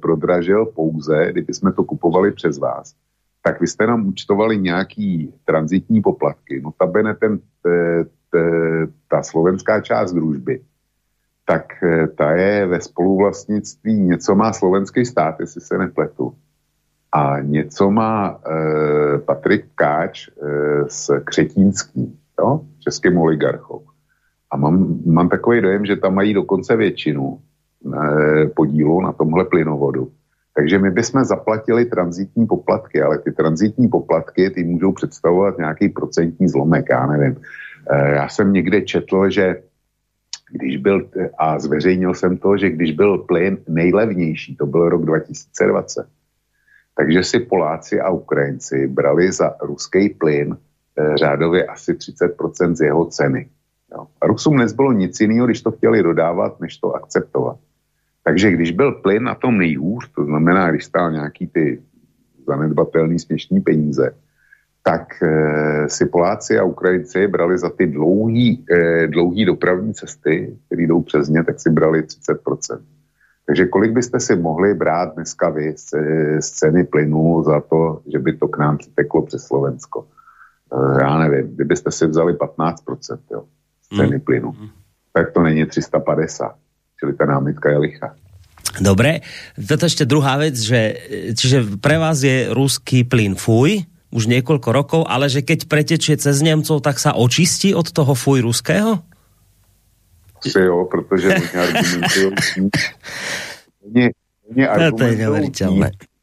prodražil 0.01 0.65
pouze, 0.65 1.31
kdyby 1.31 1.53
jsme 1.53 1.73
to 1.73 1.83
kupovali 1.83 2.31
přes 2.31 2.57
vás, 2.57 2.95
tak 3.41 3.61
vy 3.61 3.67
jste 3.67 3.87
nám 3.87 4.07
účtovali 4.07 4.57
nějaký 4.57 5.33
transitní 5.45 6.01
poplatky. 6.01 6.61
No 6.63 6.73
tabene 6.77 7.15
ten, 7.15 7.39
te, 7.61 8.05
te, 8.31 8.41
ta 9.07 9.23
slovenská 9.23 9.81
část 9.81 10.13
družby, 10.13 10.61
tak 11.45 11.65
ta 12.17 12.31
je 12.31 12.65
ve 12.65 12.81
spoluvlastnictví, 12.81 13.99
něco 13.99 14.35
má 14.35 14.53
slovenský 14.53 15.05
stát, 15.05 15.39
jestli 15.39 15.61
se 15.61 15.77
nepletu. 15.77 16.35
A 17.13 17.39
něco 17.41 17.91
má 17.91 18.39
e, 18.45 19.17
Patrik 19.17 19.65
Káč 19.75 20.27
e, 20.27 20.31
s 20.87 21.19
Křetínským, 21.23 22.17
jo? 22.39 22.61
českým 22.79 23.17
oligarchou. 23.17 23.85
A 24.51 24.57
mám, 24.57 24.99
mám 25.05 25.29
takový 25.29 25.61
dojem, 25.61 25.85
že 25.85 25.95
tam 25.95 26.15
mají 26.15 26.33
dokonce 26.33 26.75
většinu 26.75 27.37
e, 27.37 28.47
podílu 28.47 29.01
na 29.01 29.11
tomhle 29.11 29.45
plynovodu. 29.45 30.11
Takže 30.55 30.79
my 30.79 30.91
bychom 30.91 31.23
zaplatili 31.23 31.85
transitní 31.85 32.47
poplatky, 32.47 33.01
ale 33.01 33.17
ty 33.17 33.31
transitní 33.31 33.87
poplatky 33.87 34.49
ty 34.49 34.63
můžou 34.63 34.91
představovat 34.91 35.57
nějaký 35.57 35.89
procentní 35.89 36.47
zlomek, 36.47 36.85
já 36.89 37.07
nevím. 37.07 37.37
E, 37.89 38.15
já 38.15 38.29
jsem 38.29 38.53
někde 38.53 38.81
četl, 38.81 39.29
že 39.29 39.61
když 40.51 40.77
byl, 40.77 41.09
a 41.37 41.59
zveřejnil 41.59 42.13
jsem 42.13 42.37
to, 42.37 42.57
že 42.57 42.69
když 42.69 42.91
byl 42.91 43.17
plyn 43.17 43.57
nejlevnější, 43.67 44.55
to 44.55 44.65
byl 44.65 44.89
rok 44.89 45.05
2020, 45.05 46.05
takže 46.97 47.23
si 47.23 47.39
Poláci 47.39 48.01
a 48.01 48.09
Ukrajinci 48.09 48.87
brali 48.87 49.31
za 49.31 49.55
ruský 49.61 50.09
plyn 50.09 50.57
eh, 50.57 51.17
řádově 51.17 51.65
asi 51.65 51.93
30% 51.93 52.75
z 52.75 52.81
jeho 52.81 53.05
ceny. 53.05 53.49
Jo. 53.93 54.07
A 54.21 54.27
Rusům 54.27 54.57
nezbylo 54.57 54.91
nic 54.91 55.19
jiného, 55.19 55.45
když 55.47 55.61
to 55.61 55.71
chtěli 55.71 56.03
dodávat, 56.03 56.59
než 56.59 56.77
to 56.77 56.93
akceptovat. 56.93 57.57
Takže 58.23 58.51
když 58.51 58.71
byl 58.71 58.91
plyn 58.91 59.23
na 59.23 59.35
tom 59.35 59.57
nejhůř, 59.57 60.11
to 60.15 60.25
znamená, 60.25 60.71
když 60.71 60.85
stál 60.85 61.11
nějaký 61.11 61.47
ty 61.47 61.81
zanedbatelný 62.47 63.19
směšný 63.19 63.61
peníze, 63.61 64.15
tak 64.83 65.23
e, 65.23 65.89
si 65.89 66.05
Poláci 66.05 66.59
a 66.59 66.63
Ukrajinci 66.63 67.27
brali 67.27 67.57
za 67.57 67.69
ty 67.69 67.87
dlouhý, 67.87 68.65
e, 68.71 69.07
dlouhý 69.07 69.45
dopravní 69.45 69.93
cesty, 69.93 70.57
které 70.65 70.83
jdou 70.83 71.01
přes 71.01 71.29
ně, 71.29 71.43
tak 71.43 71.59
si 71.59 71.69
brali 71.69 72.01
30%. 72.01 72.79
Takže 73.45 73.65
kolik 73.65 73.91
byste 73.91 74.19
si 74.19 74.35
mohli 74.35 74.73
brát 74.73 75.15
dneska 75.15 75.49
vy 75.49 75.73
z, 75.75 75.89
z 76.39 76.47
ceny 76.51 76.83
plynu 76.83 77.43
za 77.43 77.59
to, 77.59 78.01
že 78.07 78.19
by 78.19 78.31
to 78.33 78.47
k 78.47 78.57
nám 78.57 78.77
přiteklo 78.77 79.21
přes 79.21 79.43
Slovensko? 79.43 80.07
Eh, 80.73 81.03
já 81.03 81.17
nevím, 81.17 81.55
kdybyste 81.55 81.91
si 81.91 82.07
vzali 82.07 82.33
15% 82.33 83.17
jo, 83.31 83.43
z 83.81 83.97
ceny 83.97 84.15
mm. 84.15 84.21
plynu, 84.21 84.53
tak 85.13 85.31
to 85.31 85.43
není 85.43 85.65
350. 85.65 86.55
Čili 86.99 87.13
ta 87.13 87.25
námitka 87.25 87.69
je 87.69 87.77
lichá. 87.77 88.15
Dobre, 88.81 89.21
toto 89.53 89.85
ešte 89.85 90.01
druhá 90.01 90.33
vec, 90.41 90.57
že 90.57 90.97
čiže 91.37 91.77
pre 91.77 92.01
vás 92.01 92.25
je 92.25 92.49
ruský 92.49 93.05
plyn 93.05 93.37
fuj, 93.37 93.85
už 94.09 94.25
niekoľko 94.25 94.69
rokov, 94.73 95.01
ale 95.05 95.29
že 95.29 95.45
keď 95.45 95.69
pretečie 95.69 96.17
cez 96.17 96.41
Nemcov, 96.41 96.81
tak 96.81 96.97
sa 96.97 97.13
očistí 97.13 97.77
od 97.77 97.85
toho 97.93 98.17
fuj 98.17 98.41
ruského? 98.41 98.97
Asi 100.45 100.59
jo, 100.59 100.85
protože 100.91 101.27
oni 101.27 101.67
argumentují 101.67 102.31
oni, 103.85 104.11
oni 104.49 104.67
argumentují 104.67 105.17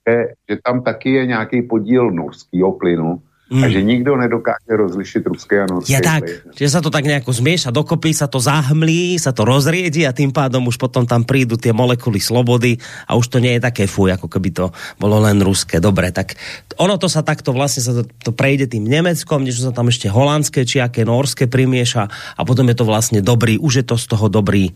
že, 0.08 0.16
že 0.48 0.58
tam 0.64 0.82
taky 0.82 1.10
je 1.10 1.26
nějaký 1.26 1.62
podíl 1.62 2.10
norského 2.10 2.72
plynu, 2.72 3.22
Mm. 3.50 3.62
A 3.62 3.66
že 3.66 3.82
nikdo 3.82 4.14
nedokáže 4.14 4.70
rozlišit 4.70 5.26
ruské 5.26 5.58
a 5.58 5.66
norské. 5.66 5.90
Je 5.90 5.98
tak, 5.98 6.22
že 6.54 6.70
sa 6.70 6.78
to 6.78 6.86
tak 6.86 7.02
nejako 7.02 7.34
zmieša 7.34 7.74
dokopy, 7.74 8.14
sa 8.14 8.30
to 8.30 8.38
zahmlí, 8.38 9.18
sa 9.18 9.34
to 9.34 9.42
rozriedi 9.42 10.06
a 10.06 10.14
tým 10.14 10.30
pádom 10.30 10.70
už 10.70 10.78
potom 10.78 11.02
tam 11.02 11.26
prídu 11.26 11.58
tie 11.58 11.74
molekuly 11.74 12.22
slobody 12.22 12.78
a 13.10 13.18
už 13.18 13.26
to 13.26 13.42
nie 13.42 13.58
je 13.58 13.66
také 13.66 13.90
fuj, 13.90 14.14
ako 14.14 14.30
keby 14.30 14.54
to 14.54 14.70
bolo 15.02 15.18
len 15.18 15.42
ruské. 15.42 15.82
Dobre, 15.82 16.14
tak 16.14 16.38
ono 16.78 16.94
to 16.94 17.10
sa 17.10 17.26
takto 17.26 17.50
vlastne 17.50 17.82
sa 17.82 17.90
to, 17.90 18.06
to 18.06 18.30
prejde 18.30 18.70
tým 18.70 18.86
Nemeckom, 18.86 19.42
niečo 19.42 19.66
sa 19.66 19.74
tam 19.74 19.90
ešte 19.90 20.06
holandské 20.06 20.62
či 20.62 20.78
aké 20.78 21.02
norské 21.02 21.50
primieša 21.50 22.06
a 22.38 22.40
potom 22.46 22.70
je 22.70 22.78
to 22.78 22.86
vlastne 22.86 23.18
dobrý, 23.18 23.58
už 23.58 23.82
je 23.82 23.84
to 23.90 23.98
z 23.98 24.14
toho 24.14 24.30
dobrý, 24.30 24.70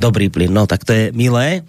dobrý 0.00 0.32
plyn. 0.32 0.48
No 0.48 0.64
tak 0.64 0.88
to 0.88 0.96
je 0.96 1.04
milé. 1.12 1.60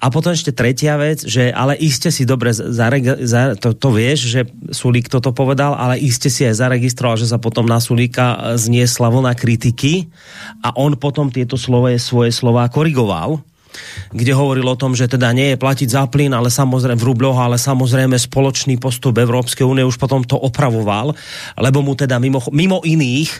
A 0.00 0.08
potom 0.08 0.32
ešte 0.32 0.56
tretia 0.56 0.96
vec, 0.96 1.28
že 1.28 1.52
ale 1.52 1.76
iste 1.76 2.08
si 2.08 2.24
dobre, 2.24 2.56
zareg, 2.56 3.20
za, 3.20 3.52
to, 3.52 3.76
to 3.76 3.92
vieš, 3.92 4.32
že 4.32 4.40
Sulík 4.72 5.12
toto 5.12 5.36
povedal, 5.36 5.76
ale 5.76 6.00
iste 6.00 6.32
si 6.32 6.48
aj 6.48 6.56
zaregistroval, 6.56 7.20
že 7.20 7.28
sa 7.28 7.36
potom 7.36 7.68
na 7.68 7.76
Sulíka 7.76 8.56
zniesla 8.56 9.12
vlna 9.12 9.36
kritiky 9.36 10.08
a 10.64 10.72
on 10.80 10.96
potom 10.96 11.28
tieto 11.28 11.60
slova, 11.60 11.92
svoje 12.00 12.32
slova 12.32 12.64
korigoval 12.72 13.44
kde 14.10 14.34
hovoril 14.34 14.66
o 14.66 14.74
tom, 14.74 14.98
že 14.98 15.06
teda 15.06 15.30
nie 15.30 15.54
je 15.54 15.60
platiť 15.62 15.88
za 15.94 16.02
plyn, 16.10 16.34
ale 16.34 16.50
samozrejme 16.50 16.98
v 16.98 17.06
rubloch, 17.06 17.38
ale 17.38 17.54
samozrejme 17.54 18.18
spoločný 18.18 18.82
postup 18.82 19.14
Európskej 19.14 19.62
únie 19.62 19.86
už 19.86 19.94
potom 19.94 20.26
to 20.26 20.34
opravoval, 20.34 21.14
lebo 21.54 21.78
mu 21.78 21.94
teda 21.94 22.18
mimo, 22.18 22.42
mimo 22.50 22.82
iných 22.82 23.30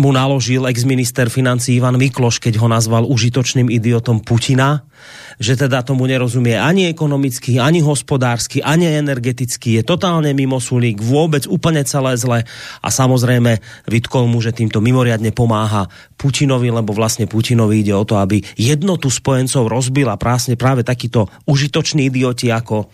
mu 0.00 0.08
naložil 0.08 0.64
ex-minister 0.64 1.28
financí 1.28 1.76
Ivan 1.76 2.00
Mikloš, 2.00 2.40
keď 2.40 2.56
ho 2.64 2.68
nazval 2.68 3.04
užitočným 3.04 3.68
idiotom 3.68 4.24
Putina, 4.24 4.88
že 5.36 5.58
teda 5.58 5.82
tomu 5.84 6.08
nerozumie 6.08 6.56
ani 6.56 6.88
ekonomicky, 6.88 7.58
ani 7.60 7.84
hospodársky, 7.84 8.62
ani 8.64 8.88
energeticky, 8.88 9.80
je 9.80 9.82
totálne 9.84 10.30
mimo 10.32 10.62
sulík, 10.62 11.02
vôbec 11.02 11.44
úplne 11.50 11.82
celé 11.84 12.16
zle 12.16 12.38
a 12.80 12.88
samozrejme 12.88 13.58
vytkol 13.90 14.30
mu, 14.30 14.40
že 14.40 14.54
týmto 14.54 14.80
mimoriadne 14.80 15.34
pomáha 15.34 15.90
Putinovi, 16.16 16.70
lebo 16.70 16.94
vlastne 16.94 17.28
Putinovi 17.28 17.82
ide 17.82 17.92
o 17.92 18.06
to, 18.06 18.16
aby 18.16 18.40
jednotu 18.56 19.10
spojencov 19.10 19.68
rozbil 19.68 20.08
a 20.08 20.20
práve 20.20 20.86
takíto 20.86 21.28
užitoční 21.44 22.08
idioti 22.08 22.48
ako, 22.48 22.88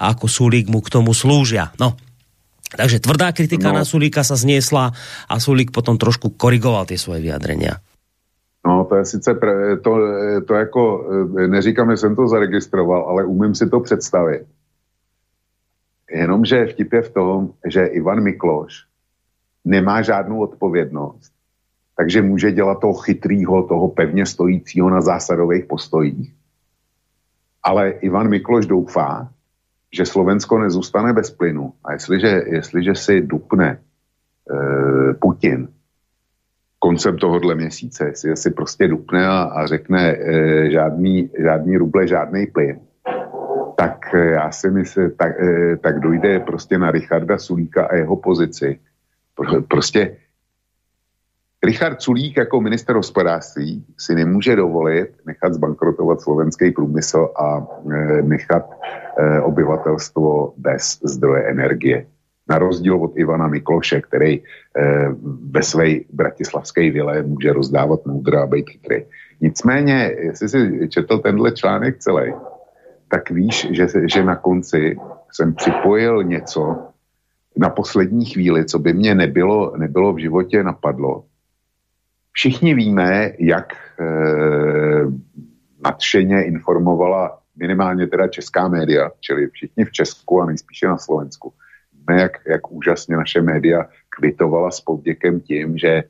ako 0.00 0.24
Sulík 0.26 0.66
mu 0.72 0.80
k 0.80 0.88
tomu 0.88 1.12
slúžia. 1.12 1.70
No, 1.76 1.94
takže 2.76 3.02
tvrdá 3.02 3.32
kritika 3.34 3.74
no. 3.74 3.82
na 3.82 3.84
Sulíka 3.84 4.22
sa 4.22 4.38
zniesla 4.38 4.94
a 5.26 5.34
Sulík 5.42 5.74
potom 5.74 5.98
trošku 5.98 6.34
korigoval 6.34 6.86
tie 6.86 6.98
svoje 6.98 7.22
vyjadrenia. 7.26 7.82
No, 8.60 8.84
to 8.84 8.96
je 9.00 9.04
sice, 9.04 9.34
pre, 9.34 9.76
to, 9.80 9.90
to 10.44 10.54
jako, 10.54 10.82
eh, 11.38 11.48
neříkám, 11.48 11.90
že 11.90 11.96
jsem 11.96 12.16
to 12.16 12.28
zaregistroval, 12.28 13.02
ale 13.08 13.24
umím 13.24 13.54
si 13.54 13.68
to 13.70 13.80
představit. 13.80 14.46
Jenomže 16.10 16.66
vtip 16.66 16.92
je 16.92 17.02
v 17.02 17.12
tom, 17.12 17.50
že 17.64 17.86
Ivan 17.86 18.20
Mikloš 18.20 18.84
nemá 19.64 20.02
žádnou 20.02 20.40
odpovědnost, 20.40 21.32
takže 21.96 22.22
může 22.22 22.52
dělat 22.52 22.80
toho 22.80 22.94
chytrýho, 22.94 23.62
toho 23.62 23.88
pevně 23.88 24.26
stojícího 24.26 24.90
na 24.90 25.00
zásadových 25.00 25.64
postojích. 25.64 26.34
Ale 27.62 27.90
Ivan 27.90 28.28
Mikloš 28.28 28.66
doufá, 28.66 29.28
že 29.92 30.06
Slovensko 30.06 30.58
nezůstane 30.58 31.12
bez 31.12 31.30
plynu. 31.30 31.72
A 31.84 31.92
jestliže, 31.92 32.42
jestliže 32.46 32.94
si 32.94 33.20
dupne 33.20 33.68
e, 33.70 35.14
Putin 35.14 35.68
koncem 36.78 37.18
tohohle 37.18 37.54
měsíce, 37.54 38.06
jestli 38.06 38.36
si 38.36 38.50
prostě 38.50 38.88
dupne 38.88 39.26
a, 39.26 39.42
a 39.42 39.66
řekne 39.66 40.16
e, 40.16 40.70
žádný, 40.70 41.30
žádný 41.38 41.76
ruble, 41.76 42.06
žádný 42.06 42.46
plyn, 42.46 42.80
tak 43.76 44.14
e, 44.14 44.30
já 44.30 44.50
si 44.50 44.70
myslím, 44.70 45.10
tak, 45.10 45.40
e, 45.40 45.76
tak 45.76 46.00
dojde 46.00 46.40
prostě 46.40 46.78
na 46.78 46.90
Richarda 46.90 47.38
Sulíka 47.38 47.86
a 47.86 47.94
jeho 47.94 48.16
pozici. 48.16 48.80
Pro, 49.34 49.62
prostě 49.62 50.16
Richard 51.62 52.02
Sulík 52.02 52.36
jako 52.36 52.60
minister 52.60 52.96
hospodářství 52.96 53.84
si 53.98 54.14
nemůže 54.14 54.56
dovolit 54.56 55.08
nechat 55.26 55.54
zbankrotovat 55.54 56.20
slovenský 56.20 56.70
průmysl 56.70 57.28
a 57.36 57.66
e, 57.92 58.22
nechat 58.22 58.70
e, 59.18 59.40
obyvatelstvo 59.40 60.54
bez 60.56 60.98
zdroje 61.04 61.42
energie. 61.42 62.06
Na 62.48 62.58
rozdíl 62.58 62.96
od 62.96 63.12
Ivana 63.16 63.48
Mikloše, 63.48 64.00
který 64.00 64.32
e, 64.34 64.42
ve 65.50 65.62
své 65.62 65.86
bratislavské 66.12 66.90
vile 66.90 67.22
může 67.22 67.52
rozdávat 67.52 68.06
moudra 68.06 68.42
a 68.42 68.46
být 68.46 68.70
chytrý. 68.70 69.04
Nicméně, 69.40 70.16
jestli 70.18 70.48
si 70.48 70.88
četl 70.88 71.18
tenhle 71.18 71.52
článek 71.52 71.98
celý, 71.98 72.32
tak 73.08 73.30
víš, 73.30 73.68
že, 73.70 73.86
že 74.06 74.24
na 74.24 74.36
konci 74.36 74.96
jsem 75.32 75.54
připojil 75.54 76.24
něco 76.24 76.76
na 77.56 77.70
poslední 77.70 78.24
chvíli, 78.24 78.64
co 78.64 78.78
by 78.78 78.92
mě 78.92 79.14
nebylo, 79.14 79.76
nebylo 79.76 80.12
v 80.12 80.18
životě 80.18 80.62
napadlo, 80.62 81.24
Všichni 82.32 82.74
víme, 82.74 83.32
jak 83.38 83.72
e, 84.00 84.04
nadšeně 85.84 86.44
informovala 86.44 87.38
minimálně 87.56 88.06
teda 88.06 88.28
česká 88.28 88.68
média, 88.68 89.10
čili 89.20 89.48
všichni 89.48 89.84
v 89.84 89.92
Česku 89.92 90.40
a 90.40 90.46
nejspíše 90.46 90.86
na 90.86 90.98
Slovensku. 90.98 91.52
Víme, 91.92 92.22
jak, 92.22 92.32
jak 92.46 92.72
úžasně 92.72 93.16
naše 93.16 93.42
média 93.42 93.88
kvitovala 94.08 94.70
s 94.70 94.80
povděkem 94.80 95.40
tím, 95.40 95.78
že 95.78 95.88
e, 95.88 96.04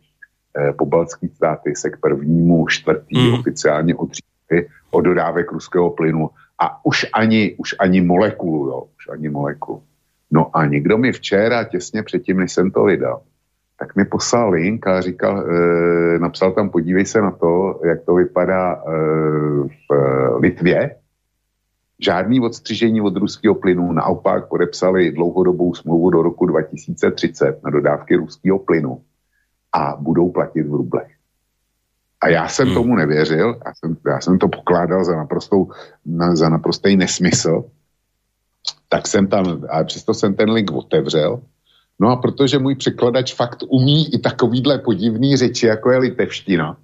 pobaltský 0.72 1.28
státy 1.28 1.76
se 1.76 1.90
k 1.90 2.00
prvnímu 2.00 2.66
čtvrtý 2.68 3.18
mm. 3.18 3.34
oficiálně 3.34 3.94
odřízly 3.94 4.68
od 4.90 5.00
dodávek 5.00 5.52
ruského 5.52 5.90
plynu 5.90 6.30
a 6.58 6.84
už 6.84 7.06
ani, 7.12 7.54
už 7.58 7.74
ani 7.78 8.00
molekulu, 8.00 8.66
jo, 8.66 8.86
už 8.96 9.08
ani 9.08 9.28
molekulu. 9.28 9.82
No 10.30 10.56
a 10.56 10.66
někdo 10.66 10.98
mi 10.98 11.12
včera, 11.12 11.64
těsně 11.64 12.02
předtím, 12.02 12.36
než 12.36 12.52
jsem 12.52 12.70
to 12.70 12.84
vydal, 12.84 13.22
tak 13.80 13.96
mi 13.96 14.04
poslal 14.04 14.50
link 14.50 14.86
a 14.86 15.00
říkal, 15.00 15.40
e, 15.40 16.18
napsal 16.18 16.52
tam, 16.52 16.70
podívej 16.70 17.06
se 17.06 17.20
na 17.20 17.30
to, 17.30 17.80
jak 17.84 18.04
to 18.04 18.14
vypadá 18.14 18.74
e, 18.74 18.80
v 19.88 19.90
Litvě. 20.40 20.96
Žádný 22.00 22.40
odstřižení 22.40 23.00
od 23.00 23.16
ruského 23.16 23.54
plynu, 23.54 23.92
naopak 23.92 24.48
podepsali 24.48 25.12
dlouhodobou 25.12 25.74
smlouvu 25.74 26.10
do 26.10 26.22
roku 26.22 26.46
2030 26.46 27.64
na 27.64 27.70
dodávky 27.70 28.16
ruského 28.16 28.58
plynu 28.58 29.00
a 29.72 29.96
budou 30.00 30.30
platit 30.30 30.62
v 30.62 30.74
rublech. 30.74 31.10
A 32.20 32.28
já 32.28 32.48
jsem 32.48 32.66
hmm. 32.66 32.74
tomu 32.74 32.96
nevěřil, 32.96 33.60
já 33.66 33.72
jsem, 33.74 33.96
já 34.06 34.20
jsem 34.20 34.38
to 34.38 34.48
pokládal 34.48 35.04
za, 35.04 35.16
naprostou, 35.16 35.70
na, 36.06 36.36
za 36.36 36.48
naprostý 36.48 36.96
nesmysl, 36.96 37.64
tak 38.88 39.06
jsem 39.06 39.26
tam, 39.26 39.64
a 39.68 39.84
přesto 39.84 40.14
jsem 40.14 40.34
ten 40.34 40.50
link 40.50 40.72
otevřel 40.72 41.40
No 42.00 42.08
a 42.08 42.16
protože 42.16 42.58
můj 42.58 42.74
překladač 42.74 43.34
fakt 43.34 43.58
umí 43.68 44.14
i 44.14 44.18
takovýhle 44.18 44.78
podivný 44.78 45.36
řeči, 45.36 45.66
jako 45.66 45.90
je 45.90 45.98
litevština, 45.98 46.76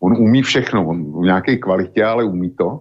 on 0.00 0.12
umí 0.12 0.42
všechno, 0.42 0.88
on 0.88 1.12
v 1.12 1.24
nějaké 1.24 1.56
kvalitě, 1.56 2.04
ale 2.04 2.24
umí 2.24 2.50
to, 2.50 2.80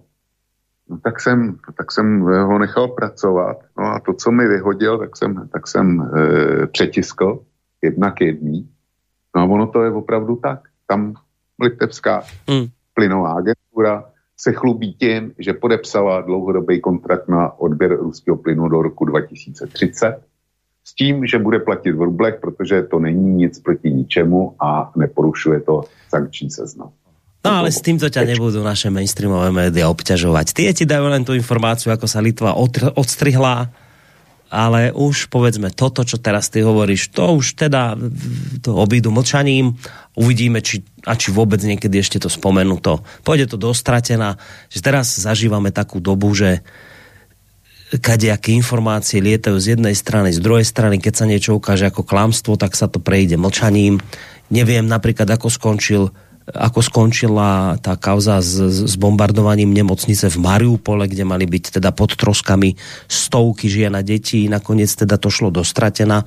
no 0.90 0.98
tak 1.04 1.22
jsem, 1.22 1.58
tak 1.78 1.92
jsem 1.92 2.22
ho 2.22 2.60
nechal 2.60 2.88
pracovat. 2.88 3.58
No 3.78 3.86
a 3.86 4.00
to, 4.00 4.14
co 4.14 4.32
mi 4.32 4.48
vyhodil, 4.48 4.98
tak 4.98 5.18
jsem, 5.18 5.50
tak 5.54 5.68
jsem 5.68 6.02
e, 6.02 6.68
přetiskl 6.68 7.40
jednak 7.82 8.22
jedný. 8.22 8.70
No 9.36 9.42
a 9.42 9.46
ono 9.46 9.68
to 9.68 9.84
je 9.84 9.92
opravdu 9.92 10.36
tak. 10.36 10.60
Tam 10.88 11.14
litevská 11.62 12.24
hmm. 12.50 12.66
plynová 12.94 13.34
agentura 13.34 14.06
se 14.38 14.54
chlubí 14.54 14.94
tím, 14.94 15.34
že 15.40 15.54
podepsala 15.54 16.22
dlouhodobý 16.22 16.82
kontrakt 16.82 17.28
na 17.28 17.60
odběr 17.60 17.98
ruského 17.98 18.38
plynu 18.38 18.70
do 18.70 18.82
roku 18.82 19.06
2030 19.06 20.22
s 20.88 20.96
tím, 20.96 21.28
že 21.28 21.36
bude 21.36 21.60
platit 21.60 21.92
v 21.92 22.08
rublech, 22.08 22.40
protože 22.40 22.88
to 22.88 23.00
není 23.00 23.44
nic 23.44 23.60
proti 23.60 23.92
ničemu 23.92 24.56
a 24.56 24.92
neporušuje 24.96 25.60
to 25.68 25.84
sankční 26.10 26.48
seznam. 26.48 26.96
No 27.44 27.64
ale 27.64 27.76
s 27.76 27.84
týmto 27.84 28.08
ťa 28.08 28.24
nebudú 28.24 28.64
naše 28.64 28.88
mainstreamové 28.88 29.52
média 29.52 29.92
obťažovať. 29.92 30.56
Tie 30.56 30.72
ti 30.72 30.88
dajú 30.88 31.12
len 31.12 31.28
tú 31.28 31.36
informáciu, 31.36 31.92
ako 31.92 32.08
sa 32.08 32.24
Litva 32.24 32.56
odstrihla, 32.96 33.72
ale 34.48 34.96
už 34.96 35.28
povedzme 35.28 35.76
toto, 35.76 36.08
čo 36.08 36.24
teraz 36.24 36.48
ty 36.48 36.64
hovoríš, 36.64 37.12
to 37.12 37.36
už 37.36 37.60
teda 37.60 38.00
to 38.64 38.72
obídu 38.80 39.12
mlčaním. 39.12 39.76
Uvidíme, 40.16 40.64
či, 40.64 40.88
a 41.04 41.20
či 41.20 41.36
vôbec 41.36 41.60
niekedy 41.60 42.00
ešte 42.00 42.20
to 42.20 42.32
spomenú 42.32 42.80
to. 42.80 43.04
Pôjde 43.28 43.52
to 43.52 43.60
dostratená, 43.60 44.40
že 44.72 44.80
teraz 44.80 45.20
zažívame 45.20 45.76
takú 45.76 46.00
dobu, 46.00 46.32
že 46.32 46.64
kadejaké 47.96 48.52
informácie 48.52 49.24
lietajú 49.24 49.56
z 49.56 49.80
jednej 49.80 49.96
strany, 49.96 50.36
z 50.36 50.44
druhej 50.44 50.68
strany, 50.68 51.00
keď 51.00 51.14
sa 51.16 51.26
niečo 51.26 51.56
ukáže 51.56 51.88
ako 51.88 52.04
klamstvo, 52.04 52.60
tak 52.60 52.76
sa 52.76 52.92
to 52.92 53.00
prejde 53.00 53.40
mlčaním. 53.40 54.04
Neviem 54.52 54.88
napríklad, 54.88 55.28
ako 55.32 55.48
skončil 55.48 56.12
ako 56.48 56.80
skončila 56.80 57.76
tá 57.84 58.00
kauza 58.00 58.40
s, 58.40 58.56
s 58.88 58.96
bombardovaním 58.96 59.68
nemocnice 59.76 60.32
v 60.32 60.38
Mariupole, 60.40 61.12
kde 61.12 61.28
mali 61.28 61.44
byť 61.44 61.80
teda 61.80 61.92
pod 61.92 62.16
troskami 62.16 62.80
stovky 63.12 63.68
žien 63.68 63.92
a 63.92 64.00
detí. 64.00 64.48
Nakoniec 64.48 64.88
teda 64.88 65.20
to 65.20 65.28
šlo 65.28 65.52
dostratená. 65.52 66.24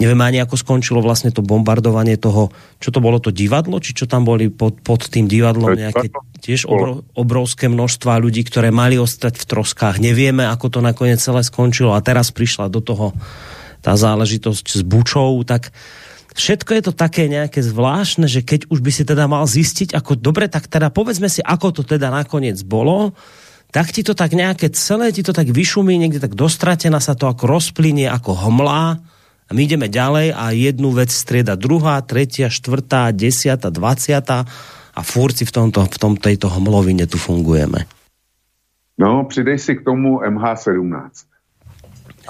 Neviem 0.00 0.20
ani, 0.24 0.40
ako 0.40 0.56
skončilo 0.56 1.04
vlastne 1.04 1.28
to 1.28 1.44
bombardovanie 1.44 2.16
toho, 2.16 2.48
čo 2.80 2.88
to 2.88 3.04
bolo 3.04 3.20
to 3.20 3.28
divadlo, 3.28 3.76
či 3.84 3.92
čo 3.92 4.08
tam 4.08 4.24
boli 4.24 4.48
pod, 4.48 4.80
pod 4.80 5.12
tým 5.12 5.28
divadlom 5.28 5.76
nejaké 5.76 6.08
tiež 6.40 6.64
obro, 6.64 7.04
obrovské 7.12 7.68
množstva 7.68 8.24
ľudí, 8.24 8.48
ktoré 8.48 8.72
mali 8.72 8.96
ostať 8.96 9.36
v 9.36 9.44
troskách. 9.44 10.00
Nevieme, 10.00 10.48
ako 10.48 10.66
to 10.72 10.80
nakoniec 10.80 11.20
celé 11.20 11.44
skončilo. 11.44 11.92
A 11.92 12.00
teraz 12.00 12.32
prišla 12.32 12.72
do 12.72 12.80
toho 12.80 13.12
tá 13.84 13.92
záležitosť 13.92 14.80
s 14.80 14.82
Bučou, 14.88 15.36
tak 15.44 15.68
všetko 16.34 16.70
je 16.74 16.82
to 16.90 16.92
také 16.92 17.30
nejaké 17.30 17.62
zvláštne, 17.62 18.26
že 18.26 18.42
keď 18.42 18.68
už 18.68 18.82
by 18.82 18.90
si 18.90 19.06
teda 19.06 19.30
mal 19.30 19.46
zistiť, 19.46 19.94
ako 19.94 20.18
dobre, 20.18 20.50
tak 20.50 20.66
teda 20.66 20.90
povedzme 20.90 21.30
si, 21.30 21.40
ako 21.40 21.70
to 21.70 21.82
teda 21.86 22.10
nakoniec 22.10 22.58
bolo, 22.66 23.14
tak 23.74 23.90
ti 23.90 24.06
to 24.06 24.14
tak 24.14 24.34
nejaké 24.34 24.70
celé 24.70 25.10
ti 25.10 25.26
to 25.26 25.34
tak 25.34 25.50
vyšumí, 25.50 25.98
niekde 25.98 26.22
tak 26.22 26.38
dostratená 26.38 27.02
sa 27.02 27.18
to 27.18 27.26
ako 27.26 27.46
rozplynie, 27.46 28.06
ako 28.06 28.34
homlá 28.34 29.02
a 29.44 29.50
my 29.50 29.60
ideme 29.66 29.90
ďalej 29.90 30.30
a 30.30 30.54
jednu 30.54 30.94
vec 30.94 31.10
strieda 31.10 31.58
druhá, 31.58 31.98
tretia, 32.06 32.48
štvrtá, 32.48 33.10
desiata, 33.10 33.74
dvaciata 33.74 34.46
a 34.94 35.00
furt 35.02 35.34
si 35.34 35.44
v, 35.44 35.52
tomto, 35.52 35.84
v 35.90 35.98
tom, 35.98 36.14
tejto 36.14 36.46
homlovine 36.48 37.04
tu 37.10 37.18
fungujeme. 37.18 37.84
No, 38.94 39.26
přidej 39.26 39.58
si 39.58 39.74
k 39.74 39.82
tomu 39.82 40.22
MH17. 40.22 41.34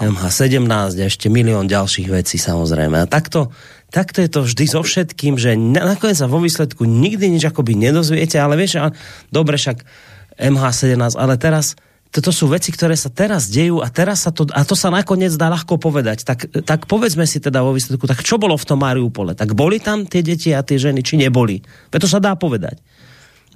MH17 0.01 0.99
a 0.99 1.07
ešte 1.07 1.31
milión 1.31 1.71
ďalších 1.71 2.09
vecí 2.11 2.41
samozrejme. 2.41 2.99
A 2.99 3.07
takto 3.07 3.55
takto 3.95 4.19
je 4.19 4.27
to 4.27 4.43
vždy 4.43 4.67
so 4.67 4.83
všetkým, 4.83 5.39
že 5.39 5.55
nakoniec 5.55 6.19
sa 6.19 6.27
vo 6.27 6.43
výsledku 6.43 6.83
nikdy 6.83 7.31
nič 7.39 7.47
akoby 7.47 7.79
nedozviete, 7.79 8.43
ale 8.43 8.59
vieš, 8.59 8.83
ale, 8.83 8.99
dobre 9.31 9.55
však 9.55 9.87
MH17, 10.35 11.15
ale 11.15 11.39
teraz 11.39 11.79
toto 12.11 12.35
sú 12.35 12.51
veci, 12.51 12.71
ktoré 12.75 12.99
sa 12.99 13.11
teraz 13.11 13.51
dejú 13.51 13.83
a 13.83 13.91
teraz 13.91 14.27
sa 14.27 14.31
to, 14.35 14.47
a 14.51 14.63
to 14.67 14.75
sa 14.75 14.91
nakoniec 14.91 15.35
dá 15.35 15.51
ľahko 15.51 15.79
povedať. 15.79 16.23
Tak, 16.23 16.63
tak 16.67 16.87
povedzme 16.91 17.27
si 17.27 17.43
teda 17.43 17.63
vo 17.63 17.75
výsledku, 17.75 18.07
tak 18.07 18.23
čo 18.23 18.39
bolo 18.39 18.59
v 18.59 18.67
tom 18.67 18.83
Mariupole? 18.83 19.35
Tak 19.35 19.55
boli 19.55 19.79
tam 19.83 20.07
tie 20.07 20.23
deti 20.23 20.51
a 20.55 20.63
tie 20.63 20.79
ženy, 20.79 21.03
či 21.03 21.19
neboli? 21.19 21.63
Preto 21.91 22.07
sa 22.07 22.23
dá 22.23 22.35
povedať. 22.39 22.79